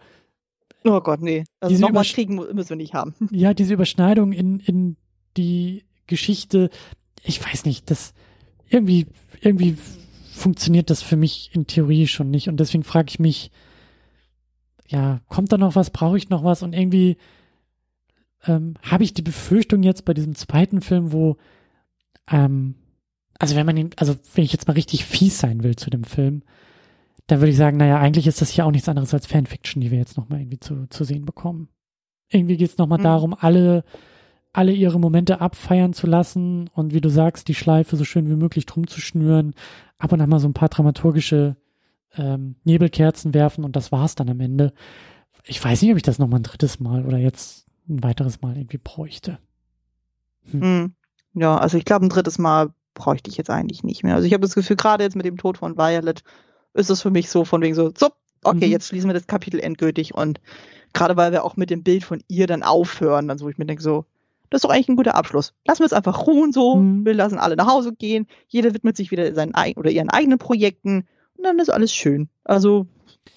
Oh 0.85 0.99
Gott, 0.99 1.21
nee. 1.21 1.45
Also 1.59 1.79
nochmal 1.79 2.03
kriegen 2.03 2.35
müssen 2.35 2.69
wir 2.69 2.75
nicht 2.75 2.93
haben. 2.93 3.15
Ja, 3.31 3.53
diese 3.53 3.73
Überschneidung 3.73 4.31
in, 4.33 4.59
in 4.59 4.97
die 5.37 5.85
Geschichte, 6.07 6.69
ich 7.23 7.43
weiß 7.43 7.65
nicht, 7.65 7.89
das 7.89 8.13
irgendwie, 8.69 9.07
irgendwie 9.41 9.77
funktioniert 10.33 10.89
das 10.89 11.01
für 11.01 11.15
mich 11.15 11.51
in 11.53 11.67
Theorie 11.67 12.07
schon 12.07 12.29
nicht. 12.29 12.49
Und 12.49 12.59
deswegen 12.59 12.83
frage 12.83 13.09
ich 13.09 13.19
mich, 13.19 13.51
ja, 14.87 15.21
kommt 15.29 15.51
da 15.51 15.57
noch 15.57 15.75
was, 15.75 15.89
brauche 15.89 16.17
ich 16.17 16.29
noch 16.29 16.43
was? 16.43 16.63
Und 16.63 16.73
irgendwie 16.73 17.17
ähm, 18.45 18.75
habe 18.81 19.03
ich 19.03 19.13
die 19.13 19.21
Befürchtung 19.21 19.83
jetzt 19.83 20.05
bei 20.05 20.13
diesem 20.13 20.35
zweiten 20.35 20.81
Film, 20.81 21.11
wo, 21.11 21.37
ähm, 22.29 22.75
also 23.39 23.55
wenn 23.55 23.65
man 23.65 23.77
ihn, 23.77 23.89
also 23.97 24.15
wenn 24.35 24.43
ich 24.43 24.51
jetzt 24.51 24.67
mal 24.67 24.73
richtig 24.73 25.05
fies 25.05 25.39
sein 25.39 25.63
will 25.63 25.75
zu 25.75 25.89
dem 25.89 26.03
Film, 26.03 26.43
dann 27.27 27.39
würde 27.39 27.51
ich 27.51 27.57
sagen, 27.57 27.77
naja, 27.77 27.99
eigentlich 27.99 28.27
ist 28.27 28.41
das 28.41 28.49
hier 28.49 28.65
auch 28.65 28.71
nichts 28.71 28.89
anderes 28.89 29.13
als 29.13 29.27
Fanfiction, 29.27 29.81
die 29.81 29.91
wir 29.91 29.97
jetzt 29.97 30.17
nochmal 30.17 30.41
irgendwie 30.41 30.59
zu, 30.59 30.87
zu 30.89 31.03
sehen 31.03 31.25
bekommen. 31.25 31.69
Irgendwie 32.29 32.57
geht 32.57 32.71
es 32.71 32.77
nochmal 32.77 32.99
mhm. 32.99 33.03
darum, 33.03 33.35
alle, 33.37 33.83
alle 34.51 34.73
ihre 34.73 34.99
Momente 34.99 35.39
abfeiern 35.39 35.93
zu 35.93 36.05
lassen 36.07 36.69
und 36.73 36.93
wie 36.93 37.01
du 37.01 37.09
sagst, 37.09 37.47
die 37.47 37.55
Schleife 37.55 37.95
so 37.95 38.03
schön 38.03 38.29
wie 38.29 38.35
möglich 38.35 38.65
drum 38.65 38.87
zu 38.87 38.99
schnüren, 38.99 39.53
ab 39.97 40.11
und 40.11 40.19
an 40.19 40.29
mal 40.29 40.39
so 40.39 40.47
ein 40.47 40.53
paar 40.53 40.69
dramaturgische 40.69 41.55
ähm, 42.17 42.55
Nebelkerzen 42.65 43.33
werfen 43.33 43.63
und 43.63 43.75
das 43.75 43.91
war's 43.91 44.15
dann 44.15 44.29
am 44.29 44.39
Ende. 44.39 44.73
Ich 45.45 45.63
weiß 45.63 45.81
nicht, 45.81 45.91
ob 45.91 45.97
ich 45.97 46.03
das 46.03 46.19
nochmal 46.19 46.39
ein 46.39 46.43
drittes 46.43 46.79
Mal 46.79 47.05
oder 47.05 47.17
jetzt 47.17 47.67
ein 47.87 48.03
weiteres 48.03 48.41
Mal 48.41 48.57
irgendwie 48.57 48.79
bräuchte. 48.83 49.39
Hm. 50.51 50.61
Hm. 50.61 50.95
Ja, 51.33 51.57
also 51.57 51.77
ich 51.77 51.85
glaube, 51.85 52.05
ein 52.05 52.09
drittes 52.09 52.37
Mal 52.37 52.73
bräuchte 52.93 53.29
ich 53.29 53.37
jetzt 53.37 53.49
eigentlich 53.49 53.83
nicht 53.83 54.03
mehr. 54.03 54.15
Also 54.15 54.27
ich 54.27 54.33
habe 54.33 54.41
das 54.41 54.55
Gefühl, 54.55 54.75
gerade 54.75 55.03
jetzt 55.03 55.15
mit 55.15 55.25
dem 55.25 55.37
Tod 55.37 55.57
von 55.57 55.77
Violet 55.77 56.23
ist 56.73 56.89
es 56.89 57.01
für 57.01 57.11
mich 57.11 57.29
so 57.29 57.45
von 57.45 57.61
wegen 57.61 57.75
so, 57.75 57.91
so 57.97 58.09
okay, 58.43 58.67
mhm. 58.67 58.71
jetzt 58.71 58.87
schließen 58.87 59.09
wir 59.09 59.13
das 59.13 59.27
Kapitel 59.27 59.59
endgültig 59.59 60.13
und 60.13 60.39
gerade 60.93 61.17
weil 61.17 61.31
wir 61.31 61.43
auch 61.43 61.55
mit 61.55 61.69
dem 61.69 61.83
Bild 61.83 62.03
von 62.03 62.21
ihr 62.27 62.47
dann 62.47 62.63
aufhören, 62.63 63.27
dann 63.27 63.37
so 63.37 63.49
ich 63.49 63.57
mir 63.57 63.65
denke 63.65 63.81
so, 63.81 64.05
das 64.49 64.59
ist 64.59 64.65
doch 64.65 64.69
eigentlich 64.69 64.89
ein 64.89 64.95
guter 64.95 65.15
Abschluss. 65.15 65.53
Lassen 65.65 65.79
wir 65.79 65.87
es 65.87 65.93
einfach 65.93 66.27
ruhen 66.27 66.51
so, 66.51 66.75
mhm. 66.75 67.05
wir 67.05 67.13
lassen 67.13 67.39
alle 67.39 67.55
nach 67.55 67.67
Hause 67.67 67.93
gehen, 67.93 68.27
jeder 68.47 68.73
widmet 68.73 68.97
sich 68.97 69.11
wieder 69.11 69.33
seinen 69.33 69.53
oder 69.75 69.89
ihren 69.89 70.09
eigenen 70.09 70.37
Projekten 70.37 71.07
und 71.37 71.43
dann 71.43 71.59
ist 71.59 71.71
alles 71.71 71.91
schön. 71.93 72.29
Also, 72.43 72.85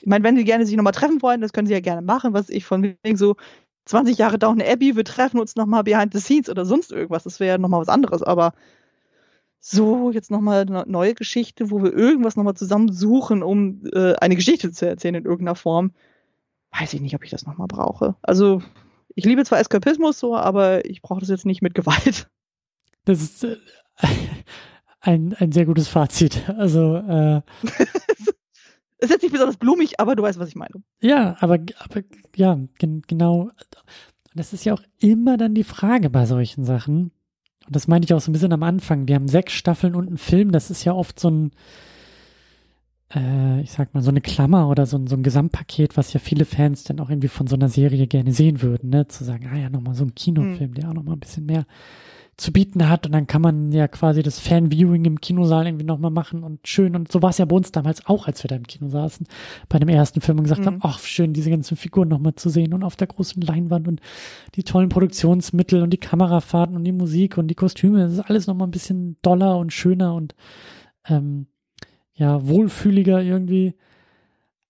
ich 0.01 0.07
meine, 0.07 0.25
wenn 0.25 0.37
sie 0.37 0.45
gerne 0.45 0.67
sich 0.67 0.77
nochmal 0.77 0.93
treffen 0.93 1.23
wollen, 1.23 1.41
das 1.41 1.53
können 1.53 1.67
sie 1.67 1.73
ja 1.73 1.81
gerne 1.81 2.03
machen, 2.03 2.35
was 2.35 2.51
ich 2.51 2.65
von 2.65 2.83
wegen 2.83 3.17
so 3.17 3.37
20 3.87 4.19
Jahre 4.19 4.39
Down 4.39 4.61
Abbey, 4.61 4.97
wir 4.97 5.05
treffen 5.05 5.41
uns 5.41 5.57
nochmal 5.57 5.85
behind 5.85 6.13
the 6.13 6.21
scenes 6.21 6.49
oder 6.49 6.65
sonst 6.65 6.93
irgendwas, 6.93 7.25
das 7.25 7.41
wäre 7.41 7.55
ja 7.55 7.59
nochmal 7.59 7.81
was 7.81 7.89
anderes, 7.89 8.23
aber 8.23 8.53
so, 9.61 10.11
jetzt 10.13 10.31
nochmal 10.31 10.61
eine 10.61 10.85
neue 10.87 11.15
Geschichte, 11.15 11.71
wo 11.71 11.83
wir 11.83 11.93
irgendwas 11.93 12.37
nochmal 12.37 12.55
zusammen 12.55 12.93
suchen, 12.93 13.43
um 13.43 13.85
äh, 13.93 14.15
eine 14.17 14.37
Geschichte 14.37 14.71
zu 14.71 14.87
erzählen 14.87 15.17
in 15.17 15.25
irgendeiner 15.25 15.57
Form, 15.57 15.93
weiß 16.79 16.93
ich 16.95 17.01
nicht, 17.01 17.15
ob 17.15 17.25
ich 17.25 17.31
das 17.31 17.47
nochmal 17.47 17.67
brauche. 17.67 18.15
Also, 18.23 18.63
ich 19.15 19.25
liebe 19.25 19.45
zwar 19.45 19.59
Eskapismus 19.59 20.19
so, 20.19 20.37
aber 20.37 20.85
ich 20.85 21.03
brauche 21.03 21.21
das 21.21 21.31
jetzt 21.31 21.47
nicht 21.47 21.63
mit 21.63 21.75
Gewalt. 21.75 22.29
Das 23.07 23.23
ist, 23.23 23.45
äh, 23.45 23.57
ein, 25.01 25.35
ein 25.39 25.53
sehr 25.53 25.67
gutes 25.67 25.89
Fazit. 25.89 26.49
Also 26.57 26.97
äh, 26.97 27.41
ist 28.99 29.11
jetzt 29.11 29.23
nicht 29.23 29.33
besonders 29.33 29.57
blumig, 29.57 30.01
aber 30.01 30.17
du 30.17 30.23
weißt, 30.23 30.39
was 30.39 30.49
ich 30.49 30.57
meine. 30.57 30.83
Ja, 31.01 31.37
aber, 31.41 31.59
aber 31.79 32.03
ja, 32.35 32.59
gen, 32.79 33.03
genau. 33.07 33.51
Das 34.35 34.53
ist 34.53 34.65
ja 34.65 34.75
auch 34.75 34.83
immer 34.99 35.37
dann 35.37 35.55
die 35.55 35.65
Frage 35.65 36.11
bei 36.11 36.27
solchen 36.27 36.65
Sachen. 36.65 37.11
Und 37.67 37.75
das 37.75 37.89
meinte 37.89 38.07
ich 38.07 38.15
auch 38.15 38.21
so 38.21 38.31
ein 38.31 38.33
bisschen 38.33 38.53
am 38.53 38.63
Anfang. 38.63 39.09
Wir 39.09 39.17
haben 39.17 39.29
sechs 39.29 39.53
Staffeln 39.53 39.95
und 39.95 40.09
einen 40.09 40.19
Film. 40.19 40.53
Das 40.53 40.71
ist 40.71 40.85
ja 40.85 40.93
oft 40.93 41.19
so 41.19 41.31
ein, 41.31 41.51
äh, 43.15 43.61
ich 43.61 43.73
sag 43.73 43.95
mal, 43.95 44.03
so 44.03 44.11
eine 44.11 44.21
Klammer 44.21 44.69
oder 44.69 44.87
so, 44.87 45.01
so 45.07 45.17
ein 45.17 45.23
Gesamtpaket, 45.23 45.97
was 45.97 46.13
ja 46.13 46.21
viele 46.21 46.45
Fans 46.45 46.85
dann 46.85 47.01
auch 47.01 47.11
irgendwie 47.11 47.29
von 47.29 47.47
so 47.47 47.57
einer 47.57 47.69
Serie 47.69 48.07
gerne 48.07 48.33
sehen 48.33 48.63
würden, 48.63 48.91
ne? 48.91 49.07
Zu 49.07 49.25
sagen, 49.25 49.49
ah 49.53 49.57
ja, 49.57 49.71
nochmal 49.71 49.95
so 49.95 50.05
ein 50.05 50.15
Kinofilm, 50.15 50.71
mhm. 50.71 50.75
der 50.75 50.89
auch 50.89 50.95
nochmal 50.95 51.17
ein 51.17 51.21
bisschen 51.21 51.47
mehr 51.47 51.67
zu 52.37 52.53
bieten 52.53 52.89
hat 52.89 53.07
und 53.07 53.13
dann 53.13 53.27
kann 53.27 53.41
man 53.41 53.73
ja 53.73 53.89
quasi 53.89 54.23
das 54.23 54.39
Fan-Viewing 54.41 55.07
im 55.07 55.21
Kinosaal 55.23 55.67
irgendwie 55.67 55.87
nochmal 55.87 56.11
machen 56.11 56.43
und 56.43 56.69
schön 56.69 56.95
und 56.95 57.11
so 57.11 57.23
war 57.23 57.31
es 57.31 57.39
ja 57.39 57.47
bei 57.47 57.57
uns 57.57 57.73
damals 57.73 58.05
auch, 58.05 58.27
als 58.27 58.45
wir 58.45 58.49
da 58.49 58.57
im 58.57 58.67
Kino 58.67 58.91
saßen, 58.91 59.27
bei 59.71 59.79
dem 59.79 59.89
ersten 59.89 60.21
Film 60.21 60.39
und 60.39 60.45
gesagt 60.45 60.61
mhm. 60.61 60.67
haben, 60.67 60.79
ach 60.83 61.01
schön, 61.01 61.33
diese 61.33 61.49
ganzen 61.49 61.79
Figuren 61.79 62.09
nochmal 62.09 62.35
zu 62.35 62.51
sehen 62.51 62.75
und 62.75 62.85
auf 62.85 62.95
der 62.95 63.07
großen 63.07 63.41
Leinwand 63.41 63.89
und 63.89 64.03
die 64.55 64.65
tollen 64.65 64.91
Produktionsmittel 64.91 65.83
und 65.83 65.91
die 65.91 65.99
Kamerafahrten 65.99 66.77
und 66.77 66.85
die 66.85 66.93
Musik 66.93 67.39
und 67.39 67.49
die 67.49 67.55
Kostüme, 67.55 68.01
das 68.01 68.13
ist 68.13 68.21
alles 68.21 68.47
nochmal 68.47 68.69
ein 68.69 68.73
bisschen 68.73 69.17
doller 69.23 69.57
und 69.57 69.73
schöner 69.73 70.15
und 70.15 70.35
ähm, 71.09 71.47
ja, 72.17 72.47
wohlfühliger 72.47 73.23
irgendwie. 73.23 73.75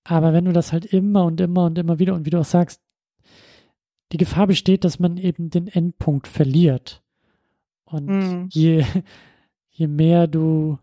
Aber 0.04 0.32
wenn 0.32 0.44
du 0.44 0.52
das 0.52 0.72
halt 0.72 0.84
immer 0.84 1.24
und 1.24 1.40
immer 1.40 1.64
und 1.64 1.78
immer 1.78 1.98
wieder 1.98 2.14
und 2.14 2.26
wie 2.26 2.30
du 2.30 2.38
auch 2.38 2.44
sagst, 2.44 2.80
die 4.12 4.18
Gefahr 4.18 4.46
besteht, 4.46 4.84
dass 4.84 4.98
man 4.98 5.16
eben 5.16 5.50
den 5.50 5.66
Endpunkt 5.66 6.28
verliert. 6.28 7.02
Und 7.84 8.06
mhm. 8.06 8.48
je, 8.52 8.84
je 9.70 9.86
mehr 9.86 10.26
du 10.26 10.78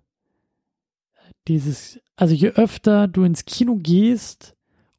dieses, 1.47 1.99
also 2.15 2.33
je 2.33 2.49
öfter 2.49 3.07
du 3.07 3.23
ins 3.23 3.45
Kino 3.45 3.75
gehst, 3.75 4.55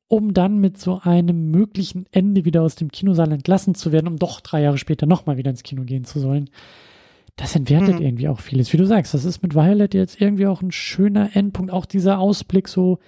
um 0.08 0.34
dann 0.34 0.58
mit 0.58 0.78
so 0.78 1.00
einem 1.02 1.50
möglichen 1.50 2.06
Ende 2.12 2.44
wieder 2.44 2.62
aus 2.62 2.76
dem 2.76 2.90
Kinosaal 2.90 3.32
entlassen 3.32 3.74
zu 3.74 3.92
werden, 3.92 4.06
um 4.06 4.18
doch 4.18 4.40
drei 4.40 4.62
Jahre 4.62 4.78
später 4.78 5.06
nochmal 5.06 5.36
wieder 5.38 5.50
ins 5.50 5.62
Kino 5.62 5.84
gehen 5.84 6.04
zu 6.04 6.20
sollen, 6.20 6.50
das 7.36 7.56
entwertet 7.56 7.96
mhm. 7.96 8.06
irgendwie 8.06 8.28
auch 8.28 8.40
vieles. 8.40 8.72
Wie 8.72 8.76
du 8.76 8.86
sagst, 8.86 9.14
das 9.14 9.24
ist 9.24 9.42
mit 9.42 9.54
Violet 9.54 9.94
jetzt 9.94 10.20
irgendwie 10.20 10.46
auch 10.46 10.62
ein 10.62 10.72
schöner 10.72 11.34
Endpunkt. 11.34 11.72
Auch 11.72 11.86
dieser 11.86 12.18
Ausblick, 12.18 12.68
so, 12.68 12.98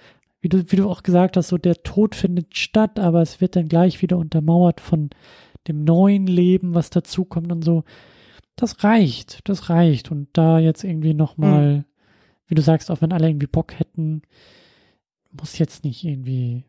wie 0.41 0.49
du, 0.49 0.69
wie 0.71 0.75
du 0.75 0.89
auch 0.89 1.03
gesagt 1.03 1.37
hast, 1.37 1.47
so 1.47 1.57
der 1.57 1.81
Tod 1.83 2.15
findet 2.15 2.57
statt, 2.57 2.99
aber 2.99 3.21
es 3.21 3.39
wird 3.39 3.55
dann 3.55 3.69
gleich 3.69 4.01
wieder 4.01 4.17
untermauert 4.17 4.81
von 4.81 5.09
dem 5.67 5.83
neuen 5.83 6.27
Leben, 6.27 6.73
was 6.73 6.89
dazukommt 6.89 7.51
und 7.51 7.63
so 7.63 7.83
das 8.57 8.83
reicht, 8.83 9.47
das 9.47 9.69
reicht. 9.69 10.11
Und 10.11 10.27
da 10.33 10.59
jetzt 10.59 10.83
irgendwie 10.83 11.13
nochmal, 11.13 11.77
mhm. 11.77 11.85
wie 12.47 12.55
du 12.55 12.61
sagst, 12.61 12.91
auch 12.91 13.01
wenn 13.01 13.13
alle 13.13 13.29
irgendwie 13.29 13.47
Bock 13.47 13.79
hätten, 13.79 14.23
muss 15.31 15.57
jetzt 15.57 15.85
nicht 15.85 16.03
irgendwie 16.03 16.65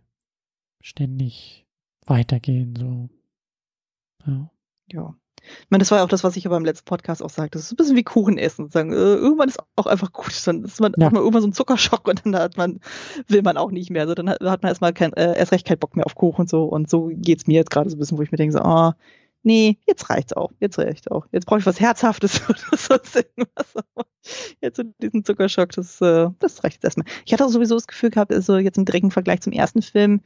ständig 0.80 1.66
weitergehen, 2.06 2.76
so. 2.76 3.08
Ja. 4.26 4.50
Ja. 4.92 5.16
Ich 5.62 5.70
meine, 5.70 5.80
das 5.80 5.90
war 5.90 5.98
ja 5.98 6.04
auch 6.04 6.08
das, 6.08 6.24
was 6.24 6.36
ich 6.36 6.46
aber 6.46 6.56
im 6.56 6.64
letzten 6.64 6.84
Podcast 6.84 7.22
auch 7.22 7.30
sagte. 7.30 7.58
Das 7.58 7.66
ist 7.66 7.72
ein 7.72 7.76
bisschen 7.76 7.96
wie 7.96 8.04
Kuchen 8.04 8.38
essen. 8.38 8.70
Sagen, 8.70 8.92
äh, 8.92 8.96
irgendwann 8.96 9.48
ist 9.48 9.58
auch 9.76 9.86
einfach 9.86 10.12
gut. 10.12 10.32
Dann 10.46 10.64
ist 10.64 10.80
man, 10.80 10.92
ja. 10.96 11.06
hat 11.06 11.12
man 11.12 11.22
irgendwann 11.22 11.42
so 11.42 11.46
einen 11.46 11.54
Zuckerschock 11.54 12.06
und 12.08 12.24
dann 12.24 12.36
hat 12.36 12.56
man, 12.56 12.80
will 13.26 13.42
man 13.42 13.56
auch 13.56 13.70
nicht 13.70 13.90
mehr. 13.90 14.02
Also 14.02 14.14
dann 14.14 14.30
hat, 14.30 14.40
hat 14.40 14.62
man 14.62 14.70
erstmal 14.70 14.92
kein, 14.92 15.12
äh, 15.14 15.38
erst 15.38 15.52
recht 15.52 15.66
keinen 15.66 15.78
Bock 15.78 15.96
mehr 15.96 16.06
auf 16.06 16.14
Kuchen 16.14 16.42
und 16.42 16.50
so. 16.50 16.64
Und 16.64 16.90
so 16.90 17.10
geht's 17.12 17.46
mir 17.46 17.54
jetzt 17.54 17.70
gerade 17.70 17.90
so 17.90 17.96
ein 17.96 17.98
bisschen, 17.98 18.18
wo 18.18 18.22
ich 18.22 18.32
mir 18.32 18.38
denke, 18.38 18.52
so, 18.52 18.60
ah, 18.60 18.90
oh, 18.90 19.02
nee, 19.42 19.78
jetzt 19.86 20.10
reicht's 20.10 20.32
auch, 20.32 20.52
jetzt 20.60 20.78
reicht's 20.78 21.08
auch. 21.08 21.26
Jetzt 21.32 21.46
brauche 21.46 21.60
ich 21.60 21.66
was 21.66 21.80
Herzhaftes 21.80 22.42
oder 22.48 22.76
sonst 22.76 23.16
irgendwas. 23.16 23.74
Jetzt 24.60 24.76
so 24.76 24.82
diesen 25.00 25.24
Zuckerschock, 25.24 25.72
das, 25.72 26.00
äh, 26.00 26.28
das 26.38 26.64
reicht 26.64 26.76
jetzt 26.76 26.84
erstmal. 26.84 27.06
Ich 27.24 27.32
hatte 27.32 27.44
auch 27.44 27.50
sowieso 27.50 27.74
das 27.74 27.86
Gefühl 27.86 28.10
gehabt, 28.10 28.32
also 28.32 28.58
jetzt 28.58 28.78
im 28.78 28.84
direkten 28.84 29.10
Vergleich 29.10 29.40
zum 29.40 29.52
ersten 29.52 29.82
Film, 29.82 30.20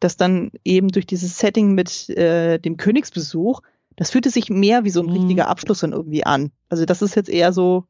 dass 0.00 0.16
dann 0.16 0.52
eben 0.64 0.88
durch 0.88 1.06
dieses 1.06 1.38
Setting 1.38 1.74
mit 1.74 2.08
äh, 2.10 2.58
dem 2.58 2.76
Königsbesuch, 2.76 3.62
das 3.98 4.10
fühlte 4.10 4.30
sich 4.30 4.48
mehr 4.48 4.84
wie 4.84 4.90
so 4.90 5.00
ein 5.00 5.06
mhm. 5.06 5.12
richtiger 5.12 5.48
Abschluss 5.48 5.80
dann 5.80 5.92
irgendwie 5.92 6.24
an. 6.24 6.52
Also 6.68 6.84
das 6.84 7.02
ist 7.02 7.16
jetzt 7.16 7.28
eher 7.28 7.52
so 7.52 7.84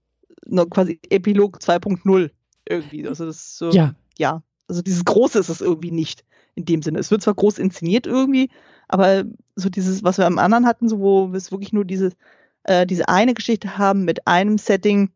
nur 0.46 0.68
quasi 0.70 0.98
Epilog 1.10 1.58
2.0 1.58 2.30
irgendwie. 2.68 3.06
Also 3.06 3.26
das 3.26 3.58
so, 3.58 3.70
ja. 3.70 3.94
ja. 4.16 4.42
Also 4.68 4.80
dieses 4.80 5.04
Große 5.04 5.38
ist 5.38 5.50
es 5.50 5.60
irgendwie 5.60 5.90
nicht 5.90 6.24
in 6.54 6.64
dem 6.64 6.82
Sinne. 6.82 6.98
Es 6.98 7.10
wird 7.10 7.22
zwar 7.22 7.34
groß 7.34 7.58
inszeniert 7.58 8.06
irgendwie, 8.06 8.50
aber 8.88 9.24
so 9.54 9.68
dieses, 9.68 10.02
was 10.02 10.16
wir 10.16 10.26
am 10.26 10.38
anderen 10.38 10.66
hatten, 10.66 10.88
so 10.88 10.98
wo 10.98 11.28
wir 11.28 11.36
es 11.36 11.52
wirklich 11.52 11.74
nur 11.74 11.84
diese, 11.84 12.12
äh, 12.64 12.86
diese 12.86 13.08
eine 13.08 13.34
Geschichte 13.34 13.76
haben 13.76 14.04
mit 14.04 14.26
einem 14.26 14.56
Setting, 14.56 15.10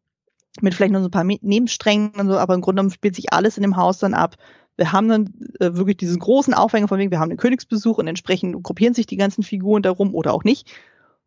mit 0.61 0.75
vielleicht 0.75 0.93
noch 0.93 1.01
so 1.01 1.09
ein 1.09 1.11
paar 1.11 1.25
Nebensträngen 1.25 2.13
und 2.19 2.29
so, 2.29 2.37
aber 2.37 2.55
im 2.55 2.61
Grunde 2.61 2.81
genommen 2.81 2.95
spielt 2.95 3.17
sich 3.17 3.33
alles 3.33 3.57
in 3.57 3.63
dem 3.63 3.77
Haus 3.77 3.99
dann 3.99 4.13
ab. 4.13 4.37
Wir 4.77 4.93
haben 4.93 5.09
dann 5.09 5.35
äh, 5.61 5.75
wirklich 5.75 5.99
diesen 5.99 6.19
großen 6.19 6.55
Aufhänger 6.55 6.89
von 6.89 6.99
wegen, 6.99 7.11
wir 7.11 7.21
haben 7.21 7.29
den 7.29 7.39
Königsbesuch 7.39 7.99
und 7.99 8.09
entsprechend 8.09 8.63
gruppieren 8.63 8.95
sich 8.95 9.07
die 9.07 9.17
ganzen 9.17 9.43
Figuren 9.43 9.83
darum 9.83 10.15
oder 10.15 10.33
auch 10.33 10.45
nicht 10.45 10.71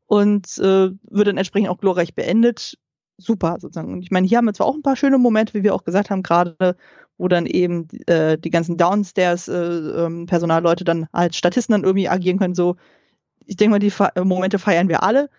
und 0.08 0.58
äh, 0.58 0.92
wird 0.92 1.28
dann 1.28 1.38
entsprechend 1.38 1.70
auch 1.70 1.78
glorreich 1.78 2.16
beendet. 2.16 2.78
Super 3.18 3.58
sozusagen. 3.60 3.94
Und 3.94 4.02
ich 4.02 4.12
meine, 4.12 4.28
hier 4.28 4.38
haben 4.38 4.46
wir 4.46 4.54
zwar 4.54 4.68
auch 4.68 4.76
ein 4.76 4.82
paar 4.82 4.98
schöne 4.98 5.18
Momente, 5.18 5.54
wie 5.54 5.64
wir 5.64 5.74
auch 5.74 5.86
gesagt 5.86 6.10
haben, 6.10 6.24
gerade 6.24 6.76
wo 7.18 7.28
dann 7.28 7.46
eben 7.46 7.88
äh, 8.08 8.38
die 8.38 8.50
ganzen 8.50 8.78
Downstairs 8.78 9.48
äh, 9.48 9.54
ähm, 9.54 10.28
dann 10.28 11.08
als 11.12 11.38
Statisten 11.38 11.74
dann 11.74 11.84
irgendwie 11.84 12.10
agieren 12.10 12.40
können. 12.40 12.56
So, 12.56 12.76
ich 13.46 13.56
denke 13.56 13.72
mal, 13.72 13.80
die 13.80 13.92
Fe 13.92 14.12
Momente 14.22 14.60
feiern 14.60 14.90
wir 14.90 15.04
alle, 15.04 15.30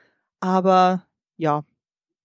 aber 0.41 1.05
ja, 1.37 1.65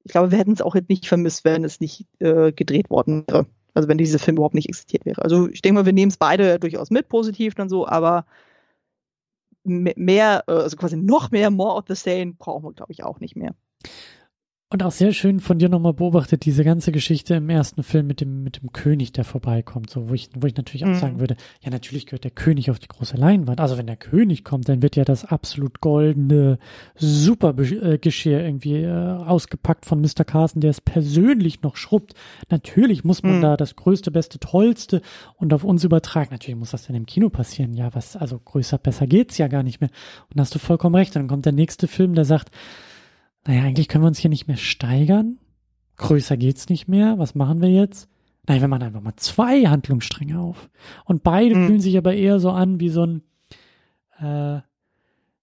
ich 0.03 0.11
glaube, 0.11 0.31
wir 0.31 0.37
hätten 0.37 0.53
es 0.53 0.61
auch 0.61 0.75
jetzt 0.75 0.89
nicht 0.89 1.05
vermisst, 1.05 1.43
wenn 1.43 1.63
es 1.63 1.79
nicht 1.79 2.07
äh, 2.19 2.51
gedreht 2.53 2.89
worden 2.89 3.25
wäre. 3.27 3.45
Also 3.73 3.87
wenn 3.87 3.97
dieser 3.97 4.19
Film 4.19 4.37
überhaupt 4.37 4.55
nicht 4.55 4.69
existiert 4.69 5.05
wäre. 5.05 5.21
Also 5.21 5.47
ich 5.49 5.61
denke 5.61 5.75
mal, 5.75 5.85
wir 5.85 5.93
nehmen 5.93 6.11
es 6.11 6.17
beide 6.17 6.59
durchaus 6.59 6.89
mit, 6.89 7.07
positiv 7.09 7.55
dann 7.55 7.69
so, 7.69 7.87
aber 7.87 8.25
mehr, 9.63 10.43
äh, 10.47 10.51
also 10.51 10.77
quasi 10.77 10.97
noch 10.97 11.31
mehr 11.31 11.51
More 11.51 11.77
of 11.77 11.85
the 11.87 11.95
Same 11.95 12.33
brauchen 12.33 12.63
wir, 12.63 12.73
glaube 12.73 12.91
ich, 12.91 13.03
auch 13.03 13.19
nicht 13.19 13.35
mehr. 13.35 13.53
Und 14.71 14.83
auch 14.83 14.91
sehr 14.91 15.11
schön 15.11 15.41
von 15.41 15.59
dir 15.59 15.67
nochmal 15.67 15.91
beobachtet, 15.91 16.45
diese 16.45 16.63
ganze 16.63 16.93
Geschichte 16.93 17.35
im 17.35 17.49
ersten 17.49 17.83
Film 17.83 18.07
mit 18.07 18.21
dem, 18.21 18.41
mit 18.41 18.61
dem 18.61 18.71
König, 18.71 19.11
der 19.11 19.25
vorbeikommt, 19.25 19.89
so, 19.89 20.09
wo 20.09 20.13
ich, 20.13 20.29
wo 20.33 20.47
ich 20.47 20.55
natürlich 20.55 20.85
auch 20.85 20.91
mhm. 20.91 20.95
sagen 20.95 21.19
würde, 21.19 21.35
ja, 21.59 21.69
natürlich 21.69 22.05
gehört 22.05 22.23
der 22.23 22.31
König 22.31 22.71
auf 22.71 22.79
die 22.79 22.87
große 22.87 23.17
Leinwand. 23.17 23.59
Also 23.59 23.77
wenn 23.77 23.85
der 23.85 23.97
König 23.97 24.45
kommt, 24.45 24.69
dann 24.69 24.81
wird 24.81 24.95
ja 24.95 25.03
das 25.03 25.25
absolut 25.25 25.81
goldene 25.81 26.57
Supergeschirr 26.95 28.39
äh, 28.39 28.47
irgendwie 28.47 28.77
äh, 28.77 28.89
ausgepackt 28.89 29.85
von 29.85 29.99
Mr. 29.99 30.23
Carson, 30.23 30.61
der 30.61 30.69
es 30.69 30.79
persönlich 30.79 31.63
noch 31.63 31.75
schrubbt. 31.75 32.13
Natürlich 32.49 33.03
muss 33.03 33.23
man 33.23 33.39
mhm. 33.39 33.41
da 33.41 33.57
das 33.57 33.75
größte, 33.75 34.09
beste, 34.09 34.39
tollste 34.39 35.01
und 35.35 35.53
auf 35.53 35.65
uns 35.65 35.83
übertragen. 35.83 36.29
Natürlich 36.31 36.57
muss 36.57 36.71
das 36.71 36.87
dann 36.87 36.95
im 36.95 37.05
Kino 37.05 37.27
passieren. 37.27 37.73
Ja, 37.73 37.93
was, 37.93 38.15
also 38.15 38.39
größer, 38.39 38.77
besser 38.77 39.05
geht's 39.05 39.37
ja 39.37 39.49
gar 39.49 39.63
nicht 39.63 39.81
mehr. 39.81 39.89
Und 40.29 40.37
da 40.37 40.43
hast 40.43 40.55
du 40.55 40.59
vollkommen 40.59 40.95
recht. 40.95 41.13
dann 41.13 41.27
kommt 41.27 41.45
der 41.45 41.51
nächste 41.51 41.89
Film, 41.89 42.15
der 42.15 42.23
sagt, 42.23 42.51
naja, 43.45 43.63
eigentlich 43.63 43.87
können 43.87 44.03
wir 44.03 44.07
uns 44.09 44.19
hier 44.19 44.29
nicht 44.29 44.47
mehr 44.47 44.57
steigern. 44.57 45.39
Größer 45.97 46.37
geht's 46.37 46.69
nicht 46.69 46.87
mehr. 46.87 47.17
Was 47.17 47.35
machen 47.35 47.61
wir 47.61 47.69
jetzt? 47.69 48.07
Nein, 48.47 48.61
wir 48.61 48.67
machen 48.67 48.83
einfach 48.83 49.01
mal 49.01 49.15
zwei 49.17 49.65
Handlungsstränge 49.65 50.39
auf. 50.39 50.69
Und 51.05 51.23
beide 51.23 51.55
mhm. 51.55 51.67
fühlen 51.67 51.79
sich 51.79 51.97
aber 51.97 52.13
eher 52.13 52.39
so 52.39 52.51
an 52.51 52.79
wie 52.79 52.89
so 52.89 53.05
ein, 53.05 53.21
äh, 54.19 54.61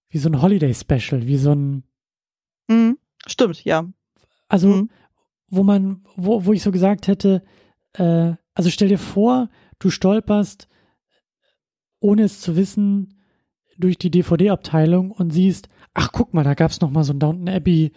wie 0.09 0.17
so 0.17 0.29
ein 0.29 0.41
Holiday 0.41 0.73
Special, 0.73 1.27
wie 1.27 1.37
so 1.37 1.53
ein. 1.53 1.83
Mhm. 2.67 2.97
Stimmt, 3.25 3.63
ja. 3.63 3.85
Also, 4.47 4.67
mhm. 4.67 4.89
wo 5.47 5.63
man, 5.63 6.03
wo, 6.15 6.45
wo 6.45 6.53
ich 6.53 6.63
so 6.63 6.71
gesagt 6.71 7.07
hätte, 7.07 7.43
äh, 7.93 8.33
also 8.53 8.69
stell 8.69 8.89
dir 8.89 8.99
vor, 8.99 9.49
du 9.79 9.89
stolperst, 9.89 10.67
ohne 11.99 12.23
es 12.23 12.41
zu 12.41 12.55
wissen, 12.55 13.15
durch 13.77 13.97
die 13.97 14.11
DVD-Abteilung 14.11 15.11
und 15.11 15.31
siehst, 15.31 15.69
ach 15.93 16.11
guck 16.11 16.33
mal, 16.33 16.43
da 16.43 16.53
gab's 16.53 16.81
noch 16.81 16.91
mal 16.91 17.03
so 17.03 17.13
einen 17.13 17.19
Downton 17.19 17.49
Abbey 17.49 17.91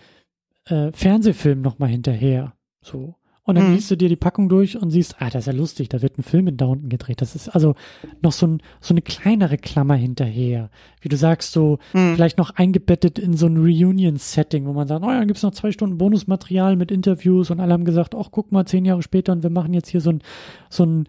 äh, 0.66 0.92
Fernsehfilm 0.92 1.60
noch 1.60 1.78
mal 1.78 1.88
hinterher. 1.88 2.54
So. 2.80 3.14
Und 3.44 3.56
dann 3.56 3.70
mhm. 3.70 3.74
liest 3.74 3.90
du 3.90 3.96
dir 3.96 4.08
die 4.08 4.16
Packung 4.16 4.48
durch 4.48 4.80
und 4.80 4.92
siehst, 4.92 5.16
ah, 5.18 5.28
das 5.28 5.42
ist 5.42 5.46
ja 5.52 5.52
lustig, 5.52 5.88
da 5.88 6.00
wird 6.00 6.16
ein 6.16 6.22
Film 6.22 6.46
in 6.46 6.56
Downton 6.56 6.88
gedreht. 6.88 7.20
Das 7.20 7.34
ist 7.34 7.48
also 7.48 7.74
noch 8.20 8.30
so, 8.30 8.46
ein, 8.46 8.62
so 8.80 8.94
eine 8.94 9.02
kleinere 9.02 9.58
Klammer 9.58 9.96
hinterher. 9.96 10.70
Wie 11.00 11.08
du 11.08 11.16
sagst, 11.16 11.50
so 11.50 11.80
mhm. 11.92 12.14
vielleicht 12.14 12.38
noch 12.38 12.50
eingebettet 12.50 13.18
in 13.18 13.36
so 13.36 13.46
ein 13.46 13.56
Reunion-Setting, 13.56 14.64
wo 14.66 14.72
man 14.72 14.86
sagt, 14.86 15.04
oh 15.04 15.08
ja, 15.08 15.18
dann 15.18 15.26
gibt's 15.26 15.42
noch 15.42 15.50
zwei 15.50 15.72
Stunden 15.72 15.98
Bonusmaterial 15.98 16.76
mit 16.76 16.92
Interviews 16.92 17.50
und 17.50 17.58
alle 17.58 17.72
haben 17.72 17.84
gesagt, 17.84 18.14
ach, 18.14 18.28
guck 18.30 18.52
mal, 18.52 18.64
zehn 18.64 18.84
Jahre 18.84 19.02
später 19.02 19.32
und 19.32 19.42
wir 19.42 19.50
machen 19.50 19.74
jetzt 19.74 19.88
hier 19.88 20.00
so 20.00 20.10
ein, 20.10 20.22
so 20.70 20.84
ein 20.84 21.08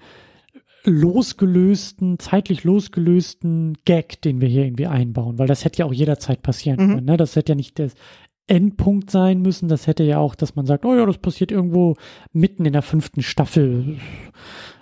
losgelösten, 0.85 2.19
zeitlich 2.19 2.63
losgelösten 2.63 3.77
Gag, 3.85 4.21
den 4.21 4.41
wir 4.41 4.47
hier 4.47 4.65
irgendwie 4.65 4.87
einbauen, 4.87 5.39
weil 5.39 5.47
das 5.47 5.63
hätte 5.63 5.79
ja 5.79 5.85
auch 5.85 5.93
jederzeit 5.93 6.41
passieren 6.41 6.79
mhm. 6.79 6.93
können. 6.93 7.05
Ne? 7.05 7.17
Das 7.17 7.35
hätte 7.35 7.53
ja 7.53 7.55
nicht 7.55 7.77
der 7.77 7.89
Endpunkt 8.47 9.09
sein 9.09 9.41
müssen. 9.41 9.69
Das 9.69 9.87
hätte 9.87 10.03
ja 10.03 10.17
auch, 10.17 10.35
dass 10.35 10.55
man 10.55 10.65
sagt, 10.65 10.85
oh 10.85 10.95
ja, 10.95 11.05
das 11.05 11.17
passiert 11.17 11.51
irgendwo 11.51 11.95
mitten 12.33 12.65
in 12.65 12.73
der 12.73 12.81
fünften 12.81 13.21
Staffel. 13.21 13.97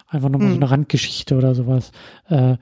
Einfach 0.07 0.29
nochmal 0.29 0.49
mhm. 0.49 0.53
so 0.53 0.59
eine 0.59 0.71
Randgeschichte 0.71 1.37
oder 1.37 1.53
sowas. 1.53 1.91
Äh, 2.27 2.57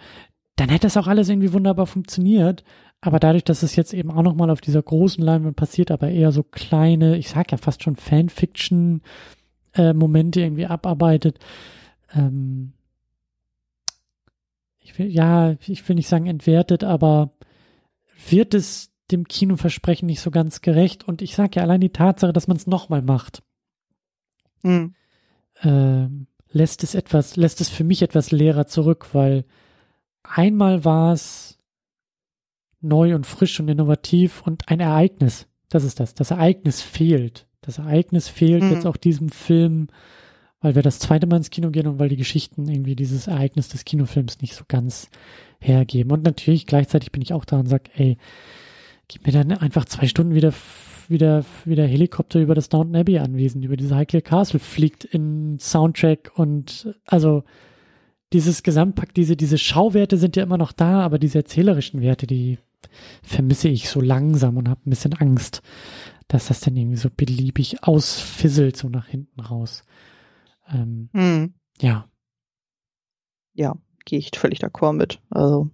dann 0.55 0.69
hätte 0.69 0.87
das 0.87 0.97
auch 0.97 1.07
alles 1.07 1.29
irgendwie 1.29 1.53
wunderbar 1.53 1.87
funktioniert. 1.87 2.63
Aber 3.01 3.19
dadurch, 3.19 3.45
dass 3.45 3.63
es 3.63 3.77
jetzt 3.77 3.93
eben 3.93 4.11
auch 4.11 4.23
nochmal 4.23 4.49
auf 4.49 4.59
dieser 4.59 4.81
großen 4.81 5.23
Leinwand 5.23 5.55
passiert, 5.55 5.89
aber 5.89 6.09
eher 6.09 6.33
so 6.33 6.43
kleine, 6.43 7.17
ich 7.17 7.29
sag 7.29 7.53
ja 7.53 7.57
fast 7.57 7.81
schon 7.81 7.95
Fanfiction-Momente 7.95 10.41
äh, 10.41 10.43
irgendwie 10.43 10.65
abarbeitet, 10.65 11.39
ähm, 12.13 12.73
ich 14.89 14.97
will, 14.97 15.07
ja, 15.07 15.55
ich 15.67 15.87
will 15.87 15.95
nicht 15.95 16.07
sagen 16.07 16.25
entwertet, 16.25 16.83
aber 16.83 17.31
wird 18.29 18.53
es 18.53 18.91
dem 19.11 19.27
Kinoversprechen 19.27 20.07
nicht 20.07 20.21
so 20.21 20.31
ganz 20.31 20.61
gerecht. 20.61 21.07
Und 21.07 21.21
ich 21.21 21.35
sage 21.35 21.57
ja 21.57 21.63
allein 21.63 21.81
die 21.81 21.91
Tatsache, 21.91 22.33
dass 22.33 22.47
man 22.47 22.57
es 22.57 22.67
nochmal 22.67 23.01
macht, 23.01 23.43
mhm. 24.63 24.95
äh, 25.61 26.07
lässt 26.51 26.83
es 26.83 26.95
etwas, 26.95 27.35
lässt 27.35 27.61
es 27.61 27.69
für 27.69 27.83
mich 27.83 28.01
etwas 28.01 28.31
leerer 28.31 28.65
zurück, 28.65 29.09
weil 29.13 29.45
einmal 30.23 30.85
war 30.85 31.13
es 31.13 31.59
neu 32.81 33.13
und 33.13 33.27
frisch 33.27 33.59
und 33.59 33.67
innovativ 33.67 34.41
und 34.41 34.69
ein 34.69 34.79
Ereignis. 34.79 35.47
Das 35.69 35.83
ist 35.83 35.99
das. 35.99 36.15
Das 36.15 36.31
Ereignis 36.31 36.81
fehlt. 36.81 37.47
Das 37.61 37.77
Ereignis 37.77 38.27
fehlt 38.27 38.63
mhm. 38.63 38.71
jetzt 38.71 38.87
auch 38.87 38.97
diesem 38.97 39.29
Film, 39.29 39.87
weil 40.61 40.75
wir 40.75 40.81
das 40.81 40.99
zweite 40.99 41.27
Mal 41.27 41.37
ins 41.37 41.49
Kino 41.49 41.69
gehen 41.71 41.87
und 41.87 41.99
weil 41.99 42.09
die 42.09 42.17
Geschichten 42.17 42.67
irgendwie 42.67 42.95
dieses 42.95 43.27
Ereignis 43.27 43.69
des 43.69 43.85
Kinofilms 43.85 44.41
nicht 44.41 44.55
so 44.55 44.63
ganz 44.67 45.09
hergeben. 45.59 46.11
Und 46.11 46.23
natürlich 46.23 46.65
gleichzeitig 46.65 47.11
bin 47.11 47.21
ich 47.21 47.33
auch 47.33 47.45
da 47.45 47.59
und 47.59 47.67
sage, 47.67 47.89
ey, 47.95 48.17
gib 49.07 49.25
mir 49.25 49.33
dann 49.33 49.51
einfach 49.51 49.85
zwei 49.85 50.07
Stunden 50.07 50.35
wieder 50.35 50.53
wieder, 51.09 51.43
wieder 51.65 51.85
Helikopter 51.85 52.39
über 52.39 52.55
das 52.55 52.69
Downton 52.69 52.95
Abbey 52.95 53.17
anwesend, 53.17 53.65
über 53.65 53.75
diese 53.75 53.95
Highclere 53.95 54.21
Castle 54.21 54.59
fliegt 54.59 55.03
in 55.05 55.57
Soundtrack 55.59 56.31
und 56.35 56.95
also 57.05 57.43
dieses 58.31 58.61
Gesamtpack, 58.61 59.13
diese, 59.13 59.35
diese 59.35 59.57
Schauwerte 59.57 60.17
sind 60.17 60.35
ja 60.35 60.43
immer 60.43 60.57
noch 60.57 60.71
da, 60.71 61.01
aber 61.01 61.17
diese 61.17 61.39
erzählerischen 61.39 62.01
Werte, 62.01 62.27
die 62.27 62.59
vermisse 63.23 63.69
ich 63.69 63.89
so 63.89 64.01
langsam 64.01 64.57
und 64.57 64.69
habe 64.69 64.81
ein 64.85 64.91
bisschen 64.91 65.13
Angst, 65.13 65.63
dass 66.27 66.47
das 66.47 66.59
dann 66.59 66.77
irgendwie 66.77 66.97
so 66.97 67.09
beliebig 67.09 67.83
ausfisselt, 67.83 68.77
so 68.77 68.87
nach 68.87 69.07
hinten 69.07 69.39
raus. 69.41 69.83
Ähm, 70.71 71.09
hm. 71.13 71.53
Ja. 71.81 72.07
Ja, 73.53 73.75
gehe 74.05 74.19
ich 74.19 74.31
völlig 74.35 74.59
d'accord 74.59 74.93
mit. 74.93 75.19
Also 75.29 75.69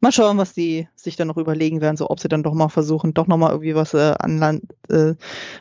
mal 0.00 0.12
schauen, 0.12 0.38
was 0.38 0.54
die 0.54 0.88
sich 0.94 1.16
dann 1.16 1.28
noch 1.28 1.36
überlegen 1.36 1.80
werden, 1.80 1.96
so 1.96 2.08
ob 2.08 2.20
sie 2.20 2.28
dann 2.28 2.42
doch 2.42 2.54
mal 2.54 2.68
versuchen, 2.68 3.14
doch 3.14 3.26
noch 3.26 3.36
mal 3.36 3.50
irgendwie 3.50 3.74
was 3.74 3.94
äh, 3.94 4.14
an 4.18 4.38
Land, 4.38 4.62
äh, 4.88 5.14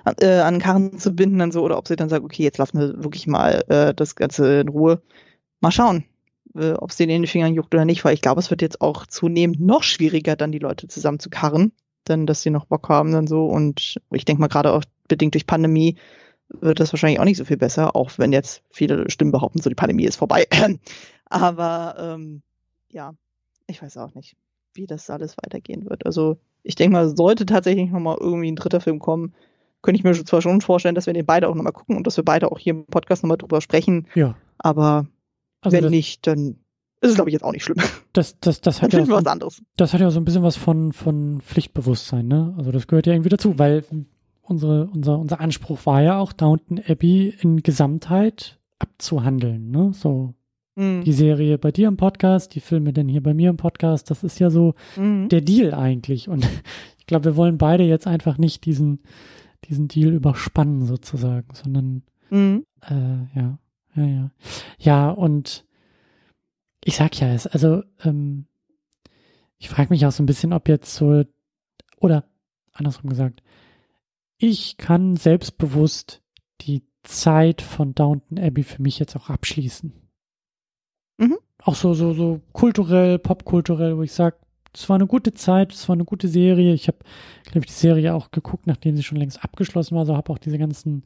an, 0.04 0.16
äh, 0.22 0.40
an 0.40 0.60
Karren 0.60 1.00
zu 1.00 1.12
binden 1.12 1.40
dann 1.40 1.52
so, 1.52 1.64
oder 1.64 1.78
ob 1.78 1.88
sie 1.88 1.96
dann 1.96 2.10
sagen, 2.10 2.26
okay, 2.26 2.44
jetzt 2.44 2.58
lassen 2.58 2.80
wir 2.80 3.04
wirklich 3.04 3.28
mal 3.28 3.64
äh, 3.68 3.94
das 3.94 4.16
Ganze 4.16 4.62
in 4.62 4.70
Ruhe. 4.70 5.02
Mal 5.60 5.72
schauen, 5.72 6.06
äh, 6.56 6.74
ob 6.74 6.92
es 6.92 6.98
denen 6.98 7.12
in 7.12 7.22
den 7.24 7.28
Fingern 7.28 7.54
juckt 7.54 7.74
oder 7.74 7.86
nicht, 7.86 8.06
weil 8.06 8.14
ich 8.14 8.22
glaube, 8.22 8.40
es 8.40 8.50
wird 8.50 8.62
jetzt 8.62 8.82
auch 8.82 9.08
zunehmend 9.08 9.60
noch 9.60 9.84
schwieriger, 9.84 10.36
dann 10.36 10.52
die 10.52 10.60
Leute 10.60 10.88
zusammen 10.88 11.20
zu 11.20 11.30
karren, 11.30 11.72
denn 12.08 12.26
dass 12.26 12.42
sie 12.42 12.52
noch 12.52 12.66
Bock 12.66 12.90
haben 12.90 13.12
dann 13.12 13.28
so. 13.28 13.46
Und 13.48 13.98
ich 14.12 14.26
denke 14.26 14.42
mal, 14.42 14.48
gerade 14.48 14.74
auch 14.74 14.84
bedingt 15.08 15.34
durch 15.34 15.48
Pandemie 15.48 15.98
wird 16.50 16.80
das 16.80 16.94
wahrscheinlich 16.94 17.20
auch 17.20 17.26
nicht 17.26 17.38
so 17.38 17.46
viel 17.46 17.58
besser, 17.58 17.96
auch 17.96 18.12
wenn 18.18 18.32
jetzt 18.32 18.64
viele 18.70 19.10
Stimmen 19.10 19.32
behaupten, 19.32 19.62
so 19.62 19.70
die 19.70 19.76
Pandemie 19.76 20.06
ist 20.06 20.16
vorbei. 20.16 20.48
Aber 21.26 21.96
ähm, 22.00 22.42
ja, 22.90 23.14
ich 23.68 23.82
weiß 23.82 23.98
auch 23.98 24.14
nicht, 24.16 24.36
wie 24.74 24.88
das 24.88 25.10
alles 25.10 25.36
weitergehen 25.38 25.90
wird. 25.90 26.06
Also 26.06 26.38
ich 26.64 26.76
denke 26.76 26.94
mal, 26.94 27.16
sollte 27.16 27.46
tatsächlich 27.46 27.90
nochmal 27.92 28.18
irgendwie 28.20 28.52
ein 28.52 28.56
dritter 28.56 28.82
Film 28.82 29.00
kommen, 29.00 29.34
könnte 29.82 30.00
ich 30.00 30.04
mir 30.04 30.14
zwar 30.26 30.42
schon 30.42 30.62
vorstellen, 30.62 30.96
dass 30.96 31.06
wir 31.06 31.14
den 31.14 31.26
beide 31.26 31.48
auch 31.48 31.56
nochmal 31.56 31.74
gucken 31.74 31.98
und 31.98 32.08
dass 32.08 32.18
wir 32.18 32.26
beide 32.26 32.52
auch 32.52 32.60
hier 32.60 32.74
im 32.74 32.86
Podcast 32.86 33.24
nochmal 33.24 33.38
drüber 33.38 33.62
sprechen. 33.62 34.08
Ja. 34.16 34.36
Aber 34.58 35.08
also 35.62 35.78
wenn 35.78 35.90
nicht, 35.90 36.28
dann 36.28 36.58
ist 37.02 37.12
es, 37.12 37.16
glaube 37.16 37.30
ich, 37.30 37.34
jetzt 37.34 37.44
auch 37.44 37.52
nicht 37.52 37.64
schlimm. 37.64 37.78
Das, 38.14 38.40
das, 38.40 38.62
das 38.62 38.82
hat 38.82 38.94
ja 38.94 39.08
was 39.08 39.28
anderes. 39.28 39.62
Das 39.76 39.94
hat 39.94 40.02
ja 40.02 40.10
so 40.10 40.20
ein 40.20 40.26
bisschen 40.26 40.42
was 40.42 40.56
von, 40.56 40.92
von 40.92 41.40
Pflichtbewusstsein, 41.40 42.28
ne? 42.28 42.56
Also 42.58 42.72
das 42.72 42.88
gehört 42.88 43.06
ja 43.06 43.14
irgendwie 43.14 43.30
dazu, 43.30 43.60
weil 43.60 43.84
unsere, 44.48 44.88
unser, 44.88 45.20
unser 45.20 45.40
Anspruch 45.40 45.86
war 45.86 46.02
ja 46.02 46.18
auch, 46.20 46.34
Downton 46.34 46.82
Abbey 46.88 47.34
in 47.42 47.64
Gesamtheit 47.64 48.60
abzuhandeln, 48.80 49.72
ne? 49.72 49.92
So 49.94 50.34
mhm. 50.76 51.04
die 51.04 51.14
Serie 51.14 51.58
bei 51.58 51.72
dir 51.72 51.88
im 51.88 51.98
Podcast, 51.98 52.56
die 52.56 52.60
Filme 52.60 52.94
dann 52.94 53.08
hier 53.08 53.22
bei 53.22 53.34
mir 53.34 53.50
im 53.50 53.58
Podcast, 53.58 54.10
das 54.10 54.24
ist 54.24 54.40
ja 54.40 54.50
so 54.50 54.76
mhm. 54.96 55.30
der 55.30 55.42
Deal 55.42 55.74
eigentlich. 55.74 56.30
Und 56.30 56.48
ich 56.98 57.06
glaube, 57.08 57.26
wir 57.26 57.36
wollen 57.36 57.58
beide 57.58 57.84
jetzt 57.84 58.08
einfach 58.08 58.38
nicht 58.38 58.66
diesen, 58.66 59.02
diesen 59.66 59.88
Deal 59.88 60.14
überspannen 60.14 60.86
sozusagen, 60.86 61.48
sondern 61.54 62.04
mhm. 62.30 62.66
äh, 62.82 63.38
ja, 63.40 63.60
ja, 63.96 64.06
ja. 64.06 64.32
Ja, 64.80 65.10
und 65.10 65.66
ich 66.84 66.96
sag 66.96 67.20
ja 67.20 67.34
es, 67.34 67.48
also 67.48 67.84
ähm, 68.04 68.46
ich 69.58 69.70
frage 69.70 69.90
mich 69.90 70.06
auch 70.06 70.12
so 70.12 70.24
ein 70.24 70.28
bisschen, 70.28 70.54
ob 70.54 70.70
jetzt 70.70 70.96
so, 70.96 71.24
oder 72.00 72.26
andersrum 72.74 73.10
gesagt, 73.10 73.42
ich 74.38 74.78
kann 74.78 75.16
selbstbewusst 75.16 76.22
die 76.62 76.84
Zeit 77.04 77.62
von 77.62 77.96
Downton 77.96 78.40
Abbey 78.40 78.64
für 78.64 78.82
mich 78.82 79.00
jetzt 79.00 79.16
auch 79.16 79.30
abschließen. 79.30 79.94
Mhm. 81.18 81.38
Auch 81.64 81.76
so, 81.76 81.94
so, 81.94 82.14
so 82.14 82.42
kulturell, 82.54 83.18
popkulturell, 83.20 83.98
wo 83.98 84.04
ich 84.04 84.12
sage, 84.12 84.38
es 84.74 84.88
war 84.90 84.96
eine 84.96 85.08
gute 85.08 85.34
Zeit, 85.34 85.74
es 85.74 85.90
war 85.90 85.96
eine 85.96 86.06
gute 86.06 86.28
Serie. 86.28 86.74
Ich 86.74 86.88
habe, 86.88 86.98
glaube 87.46 87.66
ich, 87.66 87.72
die 87.72 87.80
Serie 87.80 88.14
auch 88.14 88.30
geguckt, 88.30 88.68
nachdem 88.68 88.96
sie 88.96 89.04
schon 89.04 89.18
längst 89.18 89.44
abgeschlossen 89.44 89.96
war. 89.96 90.02
Also 90.02 90.16
habe 90.16 90.32
auch 90.32 90.38
diese 90.38 90.60
ganzen, 90.60 91.04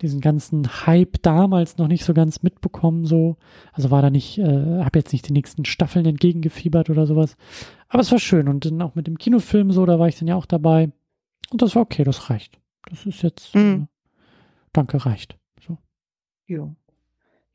diesen 0.00 0.20
ganzen 0.20 0.86
Hype 0.86 1.22
damals 1.22 1.78
noch 1.78 1.86
nicht 1.86 2.04
so 2.04 2.12
ganz 2.12 2.42
mitbekommen. 2.42 3.04
So, 3.04 3.36
also 3.72 3.92
war 3.92 4.02
da 4.02 4.10
nicht, 4.10 4.38
äh, 4.38 4.82
habe 4.82 4.98
jetzt 4.98 5.12
nicht 5.12 5.28
die 5.28 5.32
nächsten 5.32 5.64
Staffeln 5.64 6.06
entgegengefiebert 6.06 6.90
oder 6.90 7.06
sowas. 7.06 7.36
Aber 7.88 8.00
es 8.00 8.10
war 8.10 8.18
schön 8.18 8.48
und 8.48 8.64
dann 8.64 8.82
auch 8.82 8.96
mit 8.96 9.06
dem 9.06 9.18
Kinofilm 9.18 9.70
so, 9.70 9.86
da 9.86 10.00
war 10.00 10.08
ich 10.08 10.18
dann 10.18 10.28
ja 10.28 10.34
auch 10.34 10.46
dabei. 10.46 10.90
Und 11.50 11.62
das 11.62 11.74
war 11.74 11.82
okay, 11.82 12.04
das 12.04 12.30
reicht. 12.30 12.58
Das 12.90 13.06
ist 13.06 13.22
jetzt, 13.22 13.54
mhm. 13.54 13.88
äh, 13.90 14.18
danke, 14.72 15.04
reicht. 15.04 15.36
So. 15.60 15.78
Ja 16.46 16.70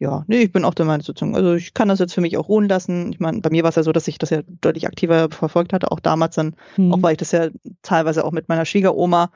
ja, 0.04 0.26
nee, 0.28 0.42
ich 0.42 0.52
bin 0.52 0.66
auch 0.66 0.74
der 0.74 0.86
Meinung 0.86 1.02
sozusagen. 1.04 1.36
Also 1.36 1.54
ich 1.54 1.74
kann 1.74 1.88
das 1.88 2.00
jetzt 2.00 2.14
für 2.14 2.20
mich 2.20 2.38
auch 2.38 2.50
ruhen 2.50 2.68
lassen. 2.68 3.14
Ich 3.14 3.22
meine, 3.22 3.40
bei 3.40 3.50
mir 3.50 3.64
war 3.64 3.70
es 3.70 3.76
ja 3.76 3.84
so, 3.84 3.94
dass 3.94 4.08
ich 4.10 4.18
das 4.18 4.32
ja 4.32 4.42
deutlich 4.62 4.86
aktiver 4.86 5.30
verfolgt 5.30 5.72
hatte, 5.72 5.92
auch 5.92 6.02
damals 6.02 6.36
dann, 6.36 6.56
mhm. 6.76 6.94
auch 6.94 7.02
weil 7.02 7.14
ich 7.14 7.20
das 7.20 7.32
ja 7.32 7.48
teilweise 7.84 8.26
auch 8.26 8.34
mit 8.34 8.50
meiner 8.50 8.66
Schwiegeroma 8.66 9.32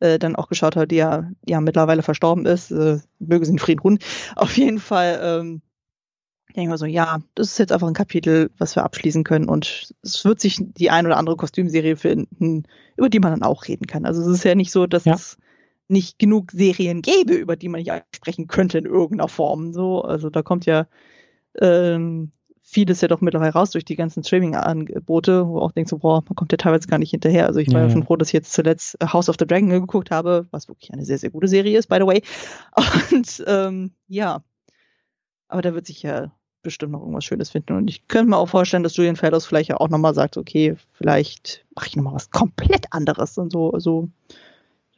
äh, 0.00 0.18
dann 0.18 0.36
auch 0.36 0.48
geschaut 0.48 0.76
habe, 0.76 0.86
die 0.86 0.96
ja, 0.96 1.30
ja 1.48 1.62
mittlerweile 1.62 2.02
verstorben 2.02 2.44
ist. 2.44 2.70
Äh, 2.70 2.98
möge 3.18 3.46
sie 3.46 3.52
in 3.52 3.58
Frieden 3.58 3.80
ruhen. 3.80 3.98
Auf 4.36 4.56
jeden 4.58 4.78
Fall, 4.78 5.20
ähm, 5.22 5.62
ich 6.50 6.54
denke 6.54 6.70
mal 6.70 6.78
so, 6.78 6.86
ja, 6.86 7.20
das 7.36 7.52
ist 7.52 7.58
jetzt 7.58 7.70
einfach 7.70 7.86
ein 7.86 7.94
Kapitel, 7.94 8.50
was 8.58 8.74
wir 8.74 8.82
abschließen 8.82 9.22
können 9.22 9.48
und 9.48 9.94
es 10.02 10.24
wird 10.24 10.40
sich 10.40 10.58
die 10.60 10.90
ein 10.90 11.06
oder 11.06 11.16
andere 11.16 11.36
Kostümserie 11.36 11.94
finden, 11.94 12.64
über 12.96 13.08
die 13.08 13.20
man 13.20 13.30
dann 13.30 13.44
auch 13.44 13.68
reden 13.68 13.86
kann. 13.86 14.04
Also 14.04 14.20
es 14.22 14.26
ist 14.26 14.44
ja 14.44 14.56
nicht 14.56 14.72
so, 14.72 14.88
dass 14.88 15.04
ja. 15.04 15.14
es 15.14 15.38
nicht 15.86 16.18
genug 16.18 16.50
Serien 16.50 17.02
gäbe, 17.02 17.34
über 17.34 17.54
die 17.54 17.68
man 17.68 17.80
nicht 17.80 17.92
sprechen 18.16 18.48
könnte 18.48 18.78
in 18.78 18.84
irgendeiner 18.84 19.28
Form. 19.28 19.72
So, 19.72 20.02
also 20.02 20.28
da 20.28 20.42
kommt 20.42 20.66
ja 20.66 20.88
ähm, 21.60 22.32
vieles 22.62 23.00
ja 23.00 23.06
doch 23.06 23.20
mittlerweile 23.20 23.52
raus 23.52 23.70
durch 23.70 23.84
die 23.84 23.96
ganzen 23.96 24.24
Streaming-Angebote, 24.24 25.46
wo 25.46 25.60
auch 25.60 25.70
denkst 25.70 25.90
so, 25.90 25.98
boah, 25.98 26.20
man 26.28 26.34
kommt 26.34 26.50
ja 26.50 26.58
teilweise 26.58 26.88
gar 26.88 26.98
nicht 26.98 27.12
hinterher. 27.12 27.46
Also 27.46 27.60
ich 27.60 27.72
war 27.72 27.80
ja, 27.80 27.86
ja 27.86 27.92
schon 27.92 28.02
froh, 28.04 28.16
dass 28.16 28.30
ich 28.30 28.34
jetzt 28.34 28.52
zuletzt 28.52 28.96
House 29.00 29.28
of 29.28 29.36
the 29.38 29.46
Dragon 29.46 29.70
geguckt 29.70 30.10
habe, 30.10 30.48
was 30.50 30.66
wirklich 30.66 30.92
eine 30.92 31.04
sehr, 31.04 31.18
sehr 31.18 31.30
gute 31.30 31.46
Serie 31.46 31.78
ist, 31.78 31.86
by 31.86 31.98
the 32.00 32.06
way. 32.06 32.22
Und 33.12 33.44
ähm, 33.46 33.92
ja, 34.08 34.42
aber 35.46 35.62
da 35.62 35.74
wird 35.74 35.86
sich 35.86 36.02
ja 36.02 36.32
bestimmt 36.62 36.92
noch 36.92 37.00
irgendwas 37.00 37.24
Schönes 37.24 37.50
finden. 37.50 37.76
Und 37.76 37.88
ich 37.88 38.06
könnte 38.08 38.30
mir 38.30 38.36
auch 38.36 38.48
vorstellen, 38.48 38.82
dass 38.82 38.96
Julian 38.96 39.16
Fellows 39.16 39.46
vielleicht 39.46 39.72
auch 39.74 39.88
nochmal 39.88 40.14
sagt, 40.14 40.36
okay, 40.36 40.76
vielleicht 40.92 41.64
mache 41.74 41.88
ich 41.88 41.96
nochmal 41.96 42.14
was 42.14 42.30
komplett 42.30 42.92
anderes 42.92 43.38
und 43.38 43.50
so, 43.50 43.72
so 43.78 44.08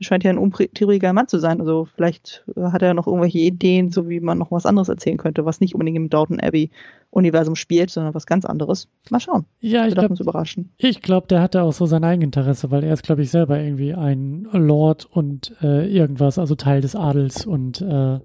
scheint 0.02 0.24
ja 0.24 0.30
ein 0.30 0.38
untrieriger 0.38 1.12
Mann 1.12 1.28
zu 1.28 1.38
sein. 1.38 1.60
Also 1.60 1.84
vielleicht 1.84 2.44
äh, 2.56 2.62
hat 2.70 2.80
er 2.82 2.94
noch 2.94 3.06
irgendwelche 3.06 3.38
Ideen, 3.38 3.90
so 3.90 4.08
wie 4.08 4.18
man 4.20 4.38
noch 4.38 4.50
was 4.50 4.64
anderes 4.66 4.88
erzählen 4.88 5.18
könnte, 5.18 5.44
was 5.44 5.60
nicht 5.60 5.74
unbedingt 5.74 5.96
im 5.96 6.10
Downton 6.10 6.40
Abbey 6.40 6.70
Universum 7.10 7.54
spielt, 7.56 7.90
sondern 7.90 8.14
was 8.14 8.26
ganz 8.26 8.46
anderes. 8.46 8.88
Mal 9.10 9.20
schauen. 9.20 9.44
Ja, 9.60 9.86
ich 9.86 9.94
glaube, 9.94 10.14
überraschen. 10.18 10.70
Ich 10.78 11.02
glaube, 11.02 11.26
der 11.26 11.42
hatte 11.42 11.62
auch 11.62 11.74
so 11.74 11.84
sein 11.86 12.04
Eigeninteresse, 12.04 12.70
weil 12.70 12.84
er 12.84 12.94
ist, 12.94 13.02
glaube 13.02 13.20
ich, 13.22 13.30
selber 13.30 13.60
irgendwie 13.60 13.92
ein 13.94 14.48
Lord 14.52 15.04
und 15.04 15.54
äh, 15.62 15.86
irgendwas, 15.86 16.38
also 16.38 16.54
Teil 16.54 16.80
des 16.80 16.96
Adels 16.96 17.44
und 17.44 17.82
äh, 17.82 18.16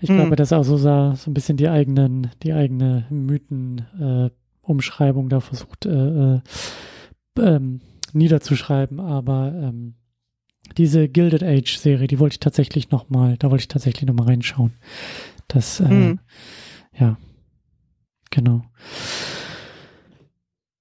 ich 0.00 0.08
hm. 0.08 0.16
glaube, 0.16 0.36
dass 0.36 0.52
er 0.52 0.60
auch 0.60 0.64
so, 0.64 0.76
so 0.76 0.88
ein 0.88 1.34
bisschen 1.34 1.56
die 1.56 1.68
eigenen, 1.68 2.30
die 2.42 2.52
eigene 2.52 3.06
Mythen-Umschreibung 3.10 5.26
äh, 5.26 5.28
da 5.28 5.40
versucht 5.40 5.86
äh, 5.86 6.34
äh, 6.34 6.40
ähm, 7.38 7.80
niederzuschreiben, 8.12 9.00
aber 9.00 9.52
ähm, 9.54 9.94
diese 10.76 11.08
Gilded 11.08 11.42
Age 11.42 11.76
Serie, 11.76 12.06
die 12.06 12.18
wollte 12.18 12.34
ich 12.34 12.40
tatsächlich 12.40 12.90
noch 12.90 13.10
mal, 13.10 13.36
da 13.36 13.50
wollte 13.50 13.62
ich 13.62 13.68
tatsächlich 13.68 14.06
noch 14.06 14.14
mal 14.14 14.26
reinschauen. 14.26 14.72
Das, 15.48 15.80
äh, 15.80 15.88
mhm. 15.88 16.20
ja, 16.98 17.16
genau. 18.30 18.62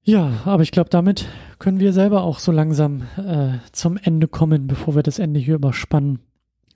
Ja, 0.03 0.41
aber 0.45 0.64
ich 0.64 0.72
glaube, 0.72 0.90
damit 0.90 1.28
können 1.60 1.80
wir 1.80 1.94
selber 1.94 2.24
auch 2.24 2.40
so 2.40 2.52
langsam 2.52 3.03
äh, 3.18 3.60
zum 3.72 3.98
Ende 3.98 4.28
kommen, 4.28 4.68
bevor 4.68 4.95
wir 4.95 5.03
das 5.03 5.20
Ende 5.20 5.40
hier 5.40 5.56
überspannen. 5.56 6.20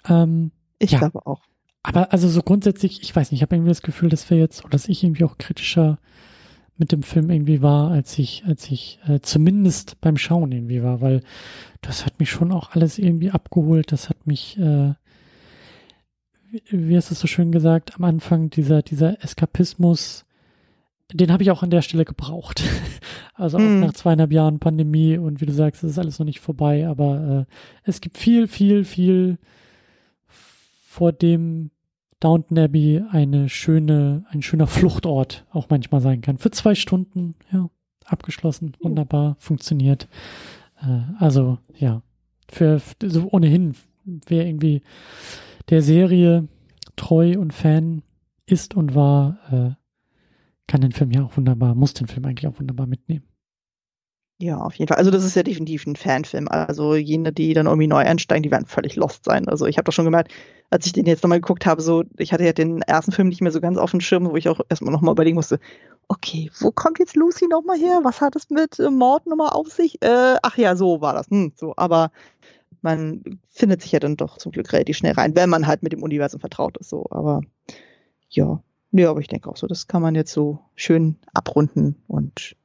Ähm, 0.08 0.52
ich 0.78 0.92
ja. 0.92 1.00
glaube 1.00 1.26
auch. 1.26 1.42
Aber 1.82 2.12
also 2.12 2.28
so 2.28 2.42
grundsätzlich, 2.42 3.02
ich 3.02 3.16
weiß 3.16 3.32
nicht, 3.32 3.40
ich 3.40 3.42
habe 3.42 3.56
irgendwie 3.56 3.70
das 3.70 3.82
Gefühl, 3.82 4.10
dass 4.10 4.30
wir 4.30 4.38
jetzt, 4.38 4.62
oder 4.62 4.72
dass 4.72 4.88
ich 4.88 5.04
irgendwie 5.04 5.24
auch 5.24 5.38
kritischer 5.38 6.00
mit 6.78 6.92
dem 6.92 7.04
Film 7.04 7.30
irgendwie 7.30 7.62
war, 7.62 7.92
als 7.92 8.18
ich, 8.20 8.44
als 8.46 8.70
ich 8.70 9.00
äh, 9.08 9.20
zumindest 9.22 10.02
beim 10.02 10.18
Schauen 10.18 10.52
irgendwie 10.52 10.84
war, 10.84 11.02
weil 11.02 11.22
das 11.82 12.06
hat 12.06 12.20
mich 12.20 12.30
schon 12.30 12.52
auch 12.52 12.72
alles 12.72 12.98
irgendwie 12.98 13.32
abgeholt. 13.32 13.92
Das 13.92 14.10
hat 14.10 14.28
mich, 14.28 14.58
äh, 14.58 14.94
wie, 16.70 16.98
hast 16.98 17.10
du 17.10 17.14
es 17.14 17.20
so 17.20 17.28
schön 17.28 17.52
gesagt, 17.52 17.96
am 17.96 18.04
Anfang 18.04 18.50
dieser, 18.50 18.82
dieser 18.82 19.24
Eskapismus, 19.24 20.26
den 21.14 21.32
habe 21.32 21.44
ich 21.44 21.52
auch 21.52 21.64
an 21.64 21.70
der 21.70 21.82
Stelle 21.82 22.04
gebraucht. 22.04 22.64
also 23.36 23.58
auch 23.58 23.62
mm. 23.62 23.80
nach 23.80 23.94
zweieinhalb 23.94 24.34
Jahren 24.34 24.60
Pandemie 24.60 25.18
und 25.18 25.40
wie 25.40 25.46
du 25.46 25.54
sagst, 25.54 25.84
es 25.84 25.92
ist 25.92 26.00
alles 26.00 26.20
noch 26.20 26.26
nicht 26.26 26.40
vorbei, 26.42 26.88
aber 26.88 27.48
äh, 27.48 27.54
es 27.84 28.02
gibt 28.02 28.18
viel, 28.18 28.48
viel, 28.48 28.84
viel, 28.84 29.38
vor 30.96 31.12
dem 31.12 31.72
Downton 32.26 32.58
Abbey 32.58 33.04
eine 33.12 33.50
schöne, 33.50 34.26
ein 34.32 34.42
schöner 34.42 34.66
Fluchtort 34.66 35.46
auch 35.52 35.68
manchmal 35.70 36.02
sein 36.02 36.22
kann. 36.22 36.40
Für 36.40 36.50
zwei 36.50 36.74
Stunden, 36.74 37.36
ja, 37.52 37.70
abgeschlossen, 38.04 38.74
wunderbar, 38.82 39.36
funktioniert. 39.38 40.08
Äh, 40.82 41.02
also, 41.20 41.60
ja, 41.78 42.02
für, 42.50 42.82
so 43.04 43.30
ohnehin, 43.32 43.76
wer 44.06 44.48
irgendwie 44.48 44.82
der 45.70 45.84
Serie 45.84 46.48
treu 46.96 47.38
und 47.38 47.54
Fan 47.54 48.02
ist 48.48 48.74
und 48.74 48.96
war, 48.96 49.38
äh, 49.52 49.76
kann 50.66 50.82
den 50.82 50.94
Film 50.94 51.12
ja 51.12 51.26
auch 51.26 51.38
wunderbar, 51.38 51.76
muss 51.76 51.94
den 51.94 52.08
Film 52.08 52.26
eigentlich 52.26 52.48
auch 52.48 52.60
wunderbar 52.60 52.88
mitnehmen. 52.88 53.26
Ja, 54.38 54.58
auf 54.58 54.76
jeden 54.76 54.90
Fall. 54.90 54.98
Also 54.98 55.12
das 55.12 55.24
ist 55.24 55.36
ja 55.36 55.44
definitiv 55.44 55.86
ein 55.88 55.96
Fanfilm. 55.96 56.50
Also 56.50 56.96
jene, 56.96 57.32
die 57.32 57.54
dann 57.54 57.68
irgendwie 57.68 57.88
neu 57.88 58.00
einsteigen, 58.00 58.44
die 58.44 58.52
werden 58.52 58.66
völlig 58.66 58.98
lost 58.98 59.24
sein. 59.24 59.48
Also 59.48 59.66
ich 59.66 59.78
habe 59.78 59.86
doch 59.86 59.94
schon 59.94 60.04
gemerkt, 60.04 60.34
als 60.70 60.86
ich 60.86 60.92
den 60.92 61.06
jetzt 61.06 61.24
nochmal 61.24 61.40
geguckt 61.40 61.66
habe, 61.66 61.82
so, 61.82 62.04
ich 62.18 62.34
hatte 62.34 62.44
ja 62.44 62.52
den 62.52 62.82
ersten 62.82 63.14
Film 63.14 63.30
nicht 63.30 63.40
mehr 63.40 63.54
so 63.54 63.62
ganz 63.62 63.78
auf 63.78 63.92
dem 63.92 64.02
Schirm, 64.02 64.30
wo 64.30 64.36
ich 64.36 64.50
auch 64.50 64.60
erstmal 64.68 64.92
nochmal 64.92 65.14
überlegen 65.14 65.36
musste, 65.36 65.60
okay, 66.10 66.52
wo 66.60 66.72
kommt 66.72 67.00
jetzt 67.00 67.16
Lucy 67.16 67.48
nochmal 67.48 67.78
her? 67.78 68.02
Was 68.04 68.20
hat 68.20 68.36
es 68.36 68.50
mit 68.50 68.78
äh, 68.78 68.90
Mord 68.90 69.26
nochmal 69.26 69.50
auf 69.52 69.70
sich? 69.70 70.02
Äh, 70.02 70.36
ach 70.42 70.58
ja, 70.58 70.76
so 70.76 71.00
war 71.00 71.14
das. 71.14 71.30
Hm, 71.30 71.54
so, 71.56 71.74
aber 71.78 72.12
man 72.82 73.40
findet 73.50 73.82
sich 73.82 73.94
ja 73.94 74.00
dann 74.00 74.18
doch 74.18 74.38
zum 74.38 74.52
Glück 74.52 74.72
relativ 74.74 74.98
schnell 74.98 75.14
rein, 75.14 75.36
wenn 75.36 75.50
man 75.50 75.66
halt 75.66 75.82
mit 75.82 75.94
dem 75.94 76.04
Universum 76.04 76.42
vertraut 76.42 76.78
ist. 76.78 76.90
So, 76.90 77.06
aber 77.10 77.42
ja, 78.30 78.62
ja, 78.92 79.10
aber 79.10 79.22
ich 79.22 79.28
denke 79.28 79.50
auch 79.50 79.58
so, 79.58 79.68
das 79.68 79.88
kann 79.88 80.02
man 80.02 80.14
jetzt 80.14 80.34
so 80.34 80.60
schön 80.76 81.16
abrunden 81.34 82.04
und 82.08 82.56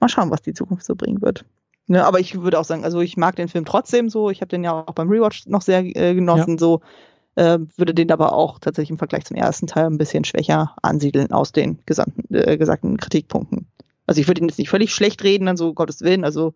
mal 0.00 0.08
schauen, 0.08 0.30
was 0.30 0.42
die 0.42 0.54
Zukunft 0.54 0.84
so 0.84 0.94
bringen 0.94 1.22
wird. 1.22 1.44
Ne, 1.88 2.04
aber 2.04 2.18
ich 2.18 2.40
würde 2.40 2.58
auch 2.58 2.64
sagen, 2.64 2.84
also 2.84 3.00
ich 3.00 3.16
mag 3.16 3.36
den 3.36 3.48
Film 3.48 3.64
trotzdem 3.64 4.08
so. 4.08 4.30
Ich 4.30 4.40
habe 4.40 4.48
den 4.48 4.64
ja 4.64 4.72
auch 4.72 4.94
beim 4.94 5.08
Rewatch 5.08 5.46
noch 5.46 5.62
sehr 5.62 5.84
äh, 5.84 6.14
genossen. 6.14 6.52
Ja. 6.52 6.58
So 6.58 6.80
äh, 7.36 7.58
würde 7.76 7.94
den 7.94 8.10
aber 8.10 8.32
auch 8.32 8.58
tatsächlich 8.58 8.90
im 8.90 8.98
Vergleich 8.98 9.24
zum 9.24 9.36
ersten 9.36 9.68
Teil 9.68 9.86
ein 9.86 9.98
bisschen 9.98 10.24
schwächer 10.24 10.74
ansiedeln 10.82 11.30
aus 11.30 11.52
den 11.52 11.78
gesamten, 11.86 12.34
äh, 12.34 12.56
gesagten 12.56 12.96
Kritikpunkten. 12.96 13.68
Also 14.06 14.20
ich 14.20 14.26
würde 14.26 14.40
ihn 14.40 14.48
jetzt 14.48 14.58
nicht 14.58 14.70
völlig 14.70 14.92
schlecht 14.92 15.22
reden, 15.22 15.46
dann 15.46 15.56
so 15.56 15.74
Gottes 15.74 16.00
Willen. 16.00 16.24
Also, 16.24 16.54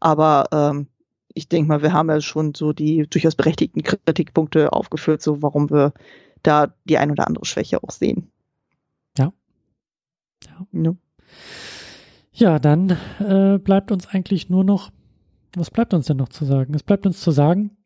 aber 0.00 0.48
ähm, 0.52 0.88
ich 1.34 1.48
denke 1.48 1.68
mal, 1.68 1.82
wir 1.82 1.92
haben 1.92 2.10
ja 2.10 2.20
schon 2.20 2.54
so 2.54 2.72
die 2.72 3.06
durchaus 3.08 3.36
berechtigten 3.36 3.82
Kritikpunkte 3.82 4.72
aufgeführt, 4.72 5.22
so 5.22 5.42
warum 5.42 5.70
wir 5.70 5.92
da 6.42 6.74
die 6.84 6.98
ein 6.98 7.10
oder 7.10 7.26
andere 7.26 7.44
Schwäche 7.44 7.82
auch 7.82 7.90
sehen. 7.90 8.30
Ja. 9.16 9.32
Ja. 10.44 10.66
ja. 10.72 10.94
Ja, 12.32 12.58
dann 12.58 12.96
äh, 13.20 13.58
bleibt 13.58 13.92
uns 13.92 14.08
eigentlich 14.08 14.48
nur 14.48 14.64
noch, 14.64 14.90
was 15.54 15.70
bleibt 15.70 15.92
uns 15.92 16.06
denn 16.06 16.16
noch 16.16 16.30
zu 16.30 16.46
sagen? 16.46 16.74
Es 16.74 16.82
bleibt 16.82 17.06
uns 17.06 17.20
zu 17.20 17.30
sagen, 17.30 17.76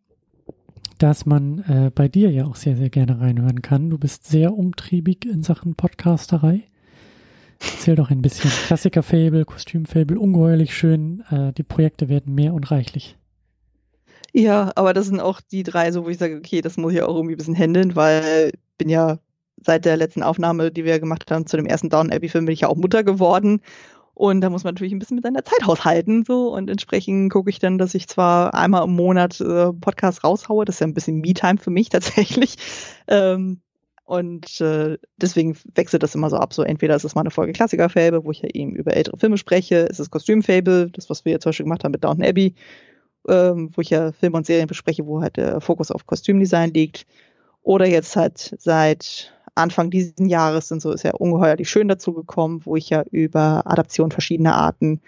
dass 0.98 1.26
man 1.26 1.58
äh, 1.68 1.90
bei 1.92 2.08
dir 2.08 2.30
ja 2.30 2.46
auch 2.46 2.54
sehr, 2.54 2.76
sehr 2.76 2.88
gerne 2.88 3.20
reinhören 3.20 3.60
kann. 3.60 3.90
Du 3.90 3.98
bist 3.98 4.26
sehr 4.26 4.54
umtriebig 4.54 5.26
in 5.26 5.42
Sachen 5.42 5.74
Podcasterei. 5.74 6.62
Erzähl 7.60 7.96
doch 7.96 8.10
ein 8.10 8.22
bisschen. 8.22 8.50
Klassiker-Fable, 8.50 9.44
Kostüm-Fable, 9.44 10.18
ungeheuerlich 10.18 10.76
schön. 10.76 11.24
Äh, 11.30 11.52
die 11.52 11.64
Projekte 11.64 12.08
werden 12.08 12.34
mehr 12.34 12.54
und 12.54 12.70
reichlich. 12.70 13.16
Ja, 14.32 14.70
aber 14.76 14.92
das 14.92 15.06
sind 15.06 15.20
auch 15.20 15.40
die 15.40 15.64
drei, 15.64 15.90
so 15.90 16.04
wo 16.04 16.08
ich 16.08 16.18
sage, 16.18 16.36
okay, 16.36 16.60
das 16.60 16.76
muss 16.76 16.92
ich 16.92 17.02
auch 17.02 17.16
irgendwie 17.16 17.34
ein 17.34 17.38
bisschen 17.38 17.56
handeln, 17.56 17.96
weil 17.96 18.52
ich 18.52 18.76
bin 18.78 18.90
ja 18.90 19.18
seit 19.56 19.86
der 19.86 19.96
letzten 19.96 20.22
Aufnahme, 20.22 20.70
die 20.70 20.84
wir 20.84 21.00
gemacht 21.00 21.30
haben 21.30 21.46
zu 21.46 21.56
dem 21.56 21.66
ersten 21.66 21.88
Down 21.88 22.12
Abbey 22.12 22.28
Film, 22.28 22.44
bin 22.44 22.52
ich 22.52 22.60
ja 22.60 22.68
auch 22.68 22.76
Mutter 22.76 23.02
geworden 23.02 23.60
und 24.18 24.40
da 24.40 24.48
muss 24.48 24.64
man 24.64 24.72
natürlich 24.72 24.94
ein 24.94 24.98
bisschen 24.98 25.16
mit 25.16 25.24
seiner 25.24 25.44
Zeit 25.44 25.66
haushalten. 25.66 26.24
So. 26.24 26.48
Und 26.48 26.70
entsprechend 26.70 27.30
gucke 27.30 27.50
ich 27.50 27.58
dann, 27.58 27.76
dass 27.76 27.94
ich 27.94 28.08
zwar 28.08 28.54
einmal 28.54 28.84
im 28.84 28.96
Monat 28.96 29.38
äh, 29.42 29.74
Podcast 29.74 30.24
raushaue, 30.24 30.64
das 30.64 30.76
ist 30.76 30.80
ja 30.80 30.86
ein 30.86 30.94
bisschen 30.94 31.20
Me-Time 31.20 31.58
für 31.58 31.68
mich 31.68 31.88
tatsächlich. 31.90 32.56
Ähm, 33.08 33.60
und 34.06 34.58
äh, 34.62 34.96
deswegen 35.18 35.54
wechselt 35.74 36.02
das 36.02 36.14
immer 36.14 36.30
so 36.30 36.38
ab. 36.38 36.54
So 36.54 36.62
entweder 36.62 36.96
ist 36.96 37.04
es 37.04 37.14
mal 37.14 37.20
eine 37.20 37.30
Folge 37.30 37.52
Klassiker-Fable, 37.52 38.24
wo 38.24 38.30
ich 38.30 38.40
ja 38.40 38.48
eben 38.54 38.74
über 38.74 38.94
ältere 38.94 39.18
Filme 39.18 39.36
spreche, 39.36 39.80
ist 39.80 40.00
es 40.00 40.10
Kostüm-Fable, 40.10 40.92
das, 40.92 41.10
was 41.10 41.26
wir 41.26 41.32
jetzt 41.32 41.42
zum 41.42 41.50
Beispiel 41.50 41.64
gemacht 41.64 41.84
haben 41.84 41.92
mit 41.92 42.02
Downton 42.02 42.24
Abbey, 42.24 42.54
ähm, 43.28 43.68
wo 43.74 43.82
ich 43.82 43.90
ja 43.90 44.12
Filme 44.12 44.38
und 44.38 44.46
Serien 44.46 44.66
bespreche, 44.66 45.04
wo 45.04 45.20
halt 45.20 45.36
der 45.36 45.60
Fokus 45.60 45.90
auf 45.90 46.06
Kostümdesign 46.06 46.72
liegt. 46.72 47.06
Oder 47.60 47.86
jetzt 47.86 48.16
halt 48.16 48.56
seit 48.58 49.35
Anfang 49.56 49.90
dieses 49.90 50.14
Jahres 50.18 50.68
sind 50.68 50.82
so 50.82 50.92
ist 50.92 51.02
ja 51.02 51.14
ungeheuerlich 51.14 51.68
schön 51.68 51.88
dazu 51.88 52.12
gekommen, 52.12 52.60
wo 52.64 52.76
ich 52.76 52.90
ja 52.90 53.04
über 53.10 53.66
Adaption 53.66 54.10
verschiedener 54.10 54.54
Arten 54.54 55.00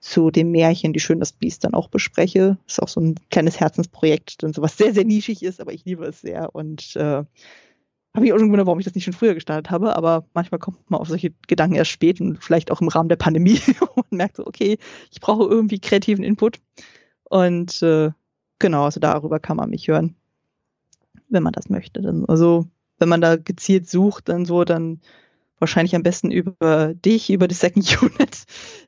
zu 0.00 0.32
dem 0.32 0.50
Märchen 0.50 0.92
Die 0.92 1.00
Schön 1.00 1.20
das 1.20 1.32
Biest 1.32 1.64
dann 1.64 1.74
auch 1.74 1.88
bespreche. 1.88 2.58
Ist 2.66 2.82
auch 2.82 2.88
so 2.88 3.00
ein 3.00 3.14
kleines 3.30 3.60
Herzensprojekt, 3.60 4.42
dann 4.42 4.52
sowas 4.52 4.76
sehr, 4.76 4.92
sehr 4.92 5.04
nischig 5.04 5.42
ist, 5.42 5.60
aber 5.60 5.72
ich 5.72 5.84
liebe 5.84 6.04
es 6.04 6.20
sehr 6.20 6.54
und 6.54 6.96
äh, 6.96 7.22
habe 8.14 8.26
ich 8.26 8.32
auch 8.32 8.38
schon 8.38 8.48
gewundert, 8.48 8.66
warum 8.66 8.78
ich 8.78 8.84
das 8.84 8.94
nicht 8.94 9.04
schon 9.04 9.14
früher 9.14 9.34
gestartet 9.34 9.70
habe, 9.70 9.96
aber 9.96 10.26
manchmal 10.34 10.58
kommt 10.58 10.90
man 10.90 11.00
auf 11.00 11.08
solche 11.08 11.32
Gedanken 11.46 11.76
erst 11.76 11.92
spät 11.92 12.20
und 12.20 12.42
vielleicht 12.42 12.70
auch 12.70 12.80
im 12.80 12.88
Rahmen 12.88 13.08
der 13.08 13.16
Pandemie 13.16 13.60
und 13.94 14.12
merkt 14.12 14.36
so, 14.36 14.46
okay, 14.46 14.78
ich 15.10 15.20
brauche 15.20 15.48
irgendwie 15.48 15.78
kreativen 15.78 16.24
Input. 16.24 16.60
Und 17.24 17.80
äh, 17.82 18.10
genau, 18.58 18.84
also 18.84 19.00
darüber 19.00 19.40
kann 19.40 19.56
man 19.56 19.70
mich 19.70 19.88
hören, 19.88 20.14
wenn 21.28 21.42
man 21.42 21.54
das 21.54 21.70
möchte. 21.70 22.02
Also 22.28 22.66
wenn 23.02 23.08
man 23.08 23.20
da 23.20 23.34
gezielt 23.34 23.90
sucht, 23.90 24.28
dann 24.28 24.44
so, 24.44 24.64
dann 24.64 25.00
wahrscheinlich 25.58 25.96
am 25.96 26.04
besten 26.04 26.30
über 26.30 26.94
dich, 26.94 27.30
über 27.30 27.48
die 27.48 27.54
Second 27.56 28.00
Unit. 28.02 28.44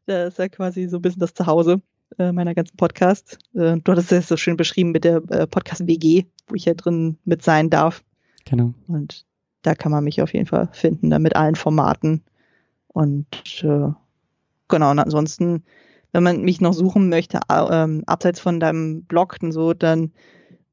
Da 0.06 0.26
ist 0.26 0.38
ja 0.38 0.48
quasi 0.48 0.86
so 0.88 0.98
ein 0.98 1.02
bisschen 1.02 1.18
das 1.18 1.34
Zuhause 1.34 1.82
äh, 2.16 2.30
meiner 2.30 2.54
ganzen 2.54 2.76
Podcast. 2.76 3.38
Äh, 3.54 3.78
du 3.82 3.92
hattest 3.92 4.12
es 4.12 4.28
so 4.28 4.36
schön 4.36 4.56
beschrieben 4.56 4.92
mit 4.92 5.02
der 5.02 5.16
äh, 5.30 5.48
Podcast-WG, 5.48 6.26
wo 6.46 6.54
ich 6.54 6.64
ja 6.64 6.74
drin 6.74 7.18
mit 7.24 7.42
sein 7.42 7.70
darf. 7.70 8.04
Genau. 8.44 8.72
Und 8.86 9.26
da 9.62 9.74
kann 9.74 9.90
man 9.90 10.04
mich 10.04 10.22
auf 10.22 10.32
jeden 10.32 10.46
Fall 10.46 10.68
finden, 10.70 11.10
da 11.10 11.18
mit 11.18 11.34
allen 11.34 11.56
Formaten. 11.56 12.22
Und 12.86 13.26
äh, 13.64 13.90
genau, 14.68 14.90
und 14.92 14.98
ansonsten, 15.00 15.64
wenn 16.12 16.22
man 16.22 16.42
mich 16.42 16.60
noch 16.60 16.72
suchen 16.72 17.08
möchte, 17.08 17.40
ähm, 17.50 18.04
abseits 18.06 18.38
von 18.38 18.60
deinem 18.60 19.02
Blog 19.06 19.38
und 19.42 19.50
so, 19.50 19.74
dann 19.74 20.12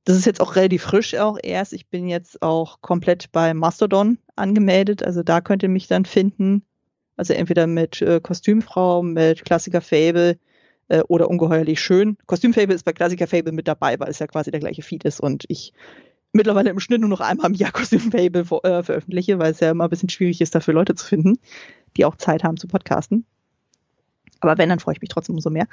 das 0.03 0.17
ist 0.17 0.25
jetzt 0.25 0.41
auch 0.41 0.55
relativ 0.55 0.83
frisch 0.83 1.15
auch 1.15 1.37
erst. 1.41 1.73
Ich 1.73 1.87
bin 1.87 2.07
jetzt 2.07 2.41
auch 2.41 2.81
komplett 2.81 3.31
bei 3.31 3.53
Mastodon 3.53 4.17
angemeldet. 4.35 5.03
Also 5.03 5.23
da 5.23 5.41
könnt 5.41 5.63
ihr 5.63 5.69
mich 5.69 5.87
dann 5.87 6.05
finden. 6.05 6.63
Also 7.17 7.33
entweder 7.33 7.67
mit 7.67 8.01
äh, 8.01 8.19
Kostümfrau, 8.19 9.03
mit 9.03 9.45
Klassiker 9.45 9.81
Fable 9.81 10.39
äh, 10.87 11.01
oder 11.07 11.29
ungeheuerlich 11.29 11.79
schön. 11.79 12.17
Kostümfable 12.25 12.73
ist 12.73 12.83
bei 12.83 12.93
Klassiker 12.93 13.27
Fable 13.27 13.51
mit 13.51 13.67
dabei, 13.67 13.99
weil 13.99 14.09
es 14.09 14.19
ja 14.19 14.27
quasi 14.27 14.49
der 14.49 14.59
gleiche 14.59 14.81
Feed 14.81 15.03
ist 15.03 15.19
und 15.19 15.43
ich 15.47 15.73
mittlerweile 16.33 16.69
im 16.69 16.79
Schnitt 16.79 17.01
nur 17.01 17.09
noch 17.09 17.21
einmal 17.21 17.51
im 17.51 17.53
Jahr 17.53 17.71
Kostümfable 17.73 18.41
äh, 18.63 18.83
veröffentliche, 18.83 19.37
weil 19.37 19.51
es 19.51 19.59
ja 19.59 19.69
immer 19.69 19.83
ein 19.83 19.89
bisschen 19.89 20.09
schwierig 20.09 20.41
ist, 20.41 20.55
dafür 20.55 20.73
Leute 20.73 20.95
zu 20.95 21.05
finden, 21.05 21.37
die 21.95 22.05
auch 22.05 22.15
Zeit 22.15 22.43
haben 22.43 22.57
zu 22.57 22.67
podcasten. 22.67 23.25
Aber 24.41 24.57
wenn, 24.57 24.69
dann 24.69 24.79
freue 24.79 24.95
ich 24.95 25.01
mich 25.01 25.09
trotzdem 25.09 25.35
umso 25.35 25.49
mehr. 25.49 25.67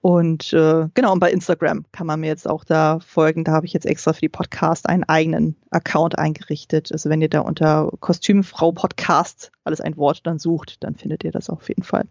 Und 0.00 0.52
äh, 0.52 0.88
genau, 0.92 1.14
und 1.14 1.20
bei 1.20 1.32
Instagram 1.32 1.86
kann 1.90 2.06
man 2.06 2.20
mir 2.20 2.26
jetzt 2.26 2.46
auch 2.46 2.64
da 2.64 3.00
folgen. 3.00 3.42
Da 3.42 3.52
habe 3.52 3.64
ich 3.64 3.72
jetzt 3.72 3.86
extra 3.86 4.12
für 4.12 4.20
die 4.20 4.28
Podcast 4.28 4.86
einen 4.86 5.04
eigenen 5.04 5.56
Account 5.70 6.18
eingerichtet. 6.18 6.92
Also 6.92 7.08
wenn 7.08 7.22
ihr 7.22 7.30
da 7.30 7.40
unter 7.40 7.90
Kostümfrau 8.00 8.72
Podcast 8.72 9.50
alles 9.64 9.80
ein 9.80 9.96
Wort 9.96 10.26
dann 10.26 10.38
sucht, 10.38 10.84
dann 10.84 10.94
findet 10.94 11.24
ihr 11.24 11.32
das 11.32 11.48
auf 11.48 11.68
jeden 11.68 11.84
Fall. 11.84 12.04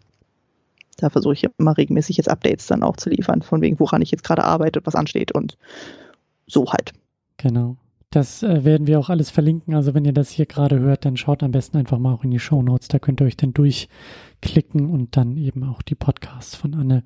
Da 0.96 1.08
versuche 1.08 1.34
ich 1.34 1.46
immer 1.56 1.76
regelmäßig 1.76 2.16
jetzt 2.16 2.28
Updates 2.28 2.66
dann 2.66 2.82
auch 2.82 2.96
zu 2.96 3.10
liefern, 3.10 3.42
von 3.42 3.60
wegen, 3.60 3.78
woran 3.78 4.02
ich 4.02 4.10
jetzt 4.10 4.24
gerade 4.24 4.42
arbeite, 4.42 4.80
was 4.84 4.96
ansteht 4.96 5.30
und 5.30 5.56
so 6.48 6.72
halt. 6.72 6.94
Genau. 7.36 7.76
Das 8.14 8.44
äh, 8.44 8.64
werden 8.64 8.86
wir 8.86 9.00
auch 9.00 9.10
alles 9.10 9.30
verlinken. 9.30 9.74
Also 9.74 9.92
wenn 9.92 10.04
ihr 10.04 10.12
das 10.12 10.30
hier 10.30 10.46
gerade 10.46 10.78
hört, 10.78 11.04
dann 11.04 11.16
schaut 11.16 11.42
am 11.42 11.50
besten 11.50 11.78
einfach 11.78 11.98
mal 11.98 12.14
auch 12.14 12.22
in 12.22 12.30
die 12.30 12.38
Show 12.38 12.62
Notes. 12.62 12.86
Da 12.86 13.00
könnt 13.00 13.20
ihr 13.20 13.26
euch 13.26 13.36
dann 13.36 13.52
durchklicken 13.52 14.88
und 14.88 15.16
dann 15.16 15.36
eben 15.36 15.64
auch 15.64 15.82
die 15.82 15.96
Podcasts 15.96 16.54
von 16.54 16.74
Anne 16.74 17.02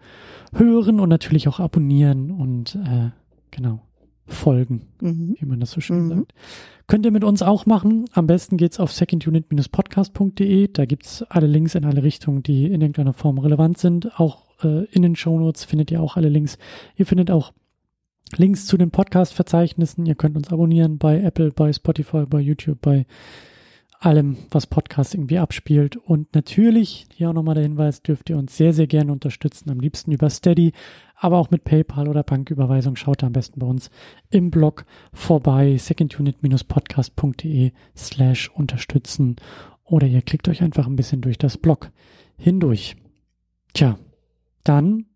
hören 0.52 1.00
und 1.00 1.08
natürlich 1.08 1.48
auch 1.48 1.60
abonnieren 1.60 2.30
und 2.30 2.74
äh, 2.74 3.08
genau 3.50 3.80
folgen, 4.26 4.82
mhm. 5.00 5.36
wie 5.38 5.46
man 5.46 5.60
das 5.60 5.70
so 5.70 5.80
schön 5.80 6.04
mhm. 6.04 6.08
sagt. 6.10 6.34
Könnt 6.86 7.06
ihr 7.06 7.12
mit 7.12 7.24
uns 7.24 7.40
auch 7.40 7.64
machen. 7.64 8.04
Am 8.12 8.26
besten 8.26 8.58
geht's 8.58 8.78
auf 8.78 8.92
secondunit-podcast.de. 8.92 10.68
Da 10.68 10.84
gibt's 10.84 11.22
alle 11.22 11.46
Links 11.46 11.74
in 11.74 11.86
alle 11.86 12.02
Richtungen, 12.02 12.42
die 12.42 12.66
in 12.66 12.82
irgendeiner 12.82 13.14
Form 13.14 13.38
relevant 13.38 13.78
sind. 13.78 14.20
Auch 14.20 14.42
äh, 14.62 14.84
in 14.90 15.00
den 15.00 15.16
Show 15.16 15.38
Notes 15.38 15.64
findet 15.64 15.90
ihr 15.90 16.02
auch 16.02 16.18
alle 16.18 16.28
Links. 16.28 16.58
Ihr 16.96 17.06
findet 17.06 17.30
auch 17.30 17.54
Links 18.36 18.66
zu 18.66 18.76
den 18.76 18.90
Podcast-Verzeichnissen. 18.90 20.06
Ihr 20.06 20.14
könnt 20.14 20.36
uns 20.36 20.52
abonnieren 20.52 20.98
bei 20.98 21.20
Apple, 21.20 21.50
bei 21.50 21.72
Spotify, 21.72 22.24
bei 22.26 22.40
YouTube, 22.40 22.80
bei 22.80 23.06
allem, 24.00 24.36
was 24.50 24.66
Podcast 24.66 25.14
irgendwie 25.14 25.38
abspielt. 25.38 25.96
Und 25.96 26.34
natürlich, 26.34 27.06
hier 27.14 27.30
auch 27.30 27.34
nochmal 27.34 27.54
der 27.54 27.64
Hinweis, 27.64 28.02
dürft 28.02 28.30
ihr 28.30 28.36
uns 28.36 28.56
sehr, 28.56 28.72
sehr 28.72 28.86
gerne 28.86 29.12
unterstützen. 29.12 29.70
Am 29.70 29.80
liebsten 29.80 30.12
über 30.12 30.30
Steady, 30.30 30.72
aber 31.16 31.38
auch 31.38 31.50
mit 31.50 31.64
PayPal 31.64 32.08
oder 32.08 32.22
Banküberweisung. 32.22 32.96
Schaut 32.96 33.24
am 33.24 33.32
besten 33.32 33.60
bei 33.60 33.66
uns 33.66 33.90
im 34.30 34.50
Blog 34.50 34.84
vorbei, 35.12 35.76
secondunit-podcast.de 35.76 37.72
slash 37.96 38.50
unterstützen. 38.50 39.36
Oder 39.84 40.06
ihr 40.06 40.22
klickt 40.22 40.48
euch 40.48 40.62
einfach 40.62 40.86
ein 40.86 40.96
bisschen 40.96 41.22
durch 41.22 41.38
das 41.38 41.56
Blog 41.56 41.90
hindurch. 42.36 42.96
Tja, 43.72 43.98
dann 44.64 45.06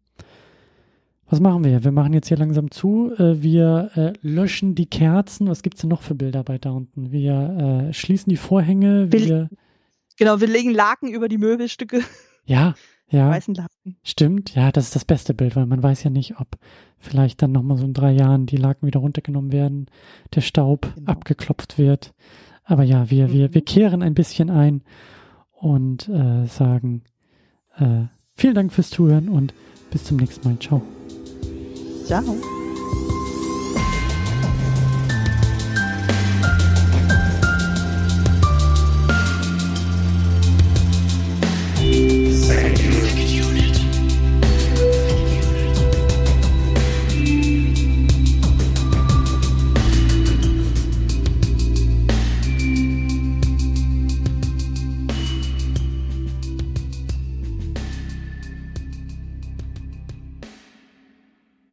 was 1.32 1.40
machen 1.40 1.64
wir? 1.64 1.82
Wir 1.82 1.92
machen 1.92 2.12
jetzt 2.12 2.28
hier 2.28 2.36
langsam 2.36 2.70
zu. 2.70 3.12
Äh, 3.16 3.42
wir 3.42 3.90
äh, 3.94 4.12
löschen 4.20 4.74
die 4.74 4.86
Kerzen. 4.86 5.48
Was 5.48 5.62
gibt's 5.62 5.80
denn 5.80 5.88
noch 5.88 6.02
für 6.02 6.14
Bilder 6.14 6.44
bei 6.44 6.58
da 6.58 6.70
unten? 6.70 7.10
Wir 7.10 7.88
äh, 7.88 7.92
schließen 7.94 8.28
die 8.28 8.36
Vorhänge. 8.36 9.10
Wir, 9.10 9.26
wir, 9.26 9.50
genau, 10.18 10.40
wir 10.40 10.46
legen 10.46 10.70
Laken 10.70 11.08
über 11.08 11.28
die 11.28 11.38
Möbelstücke. 11.38 12.02
Ja, 12.44 12.74
ja. 13.08 13.30
Weißen 13.30 13.54
Laken. 13.54 13.96
Stimmt, 14.02 14.54
ja, 14.54 14.70
das 14.70 14.84
ist 14.84 14.94
das 14.94 15.06
beste 15.06 15.32
Bild, 15.32 15.56
weil 15.56 15.64
man 15.64 15.82
weiß 15.82 16.04
ja 16.04 16.10
nicht, 16.10 16.38
ob 16.38 16.58
vielleicht 16.98 17.40
dann 17.40 17.52
nochmal 17.52 17.78
so 17.78 17.86
in 17.86 17.94
drei 17.94 18.12
Jahren 18.12 18.44
die 18.44 18.58
Laken 18.58 18.86
wieder 18.86 19.00
runtergenommen 19.00 19.52
werden, 19.52 19.86
der 20.34 20.42
Staub 20.42 20.92
genau. 20.94 21.12
abgeklopft 21.12 21.78
wird. 21.78 22.12
Aber 22.64 22.82
ja, 22.82 23.10
wir, 23.10 23.28
mhm. 23.28 23.32
wir, 23.32 23.54
wir 23.54 23.64
kehren 23.64 24.02
ein 24.02 24.14
bisschen 24.14 24.50
ein 24.50 24.82
und 25.52 26.10
äh, 26.10 26.46
sagen 26.46 27.04
äh, 27.78 28.04
vielen 28.36 28.54
Dank 28.54 28.72
fürs 28.72 28.90
Zuhören 28.90 29.30
und 29.30 29.54
bis 29.90 30.04
zum 30.04 30.18
nächsten 30.18 30.46
Mal. 30.46 30.58
Ciao. 30.58 30.82
Ciao. 32.04 32.61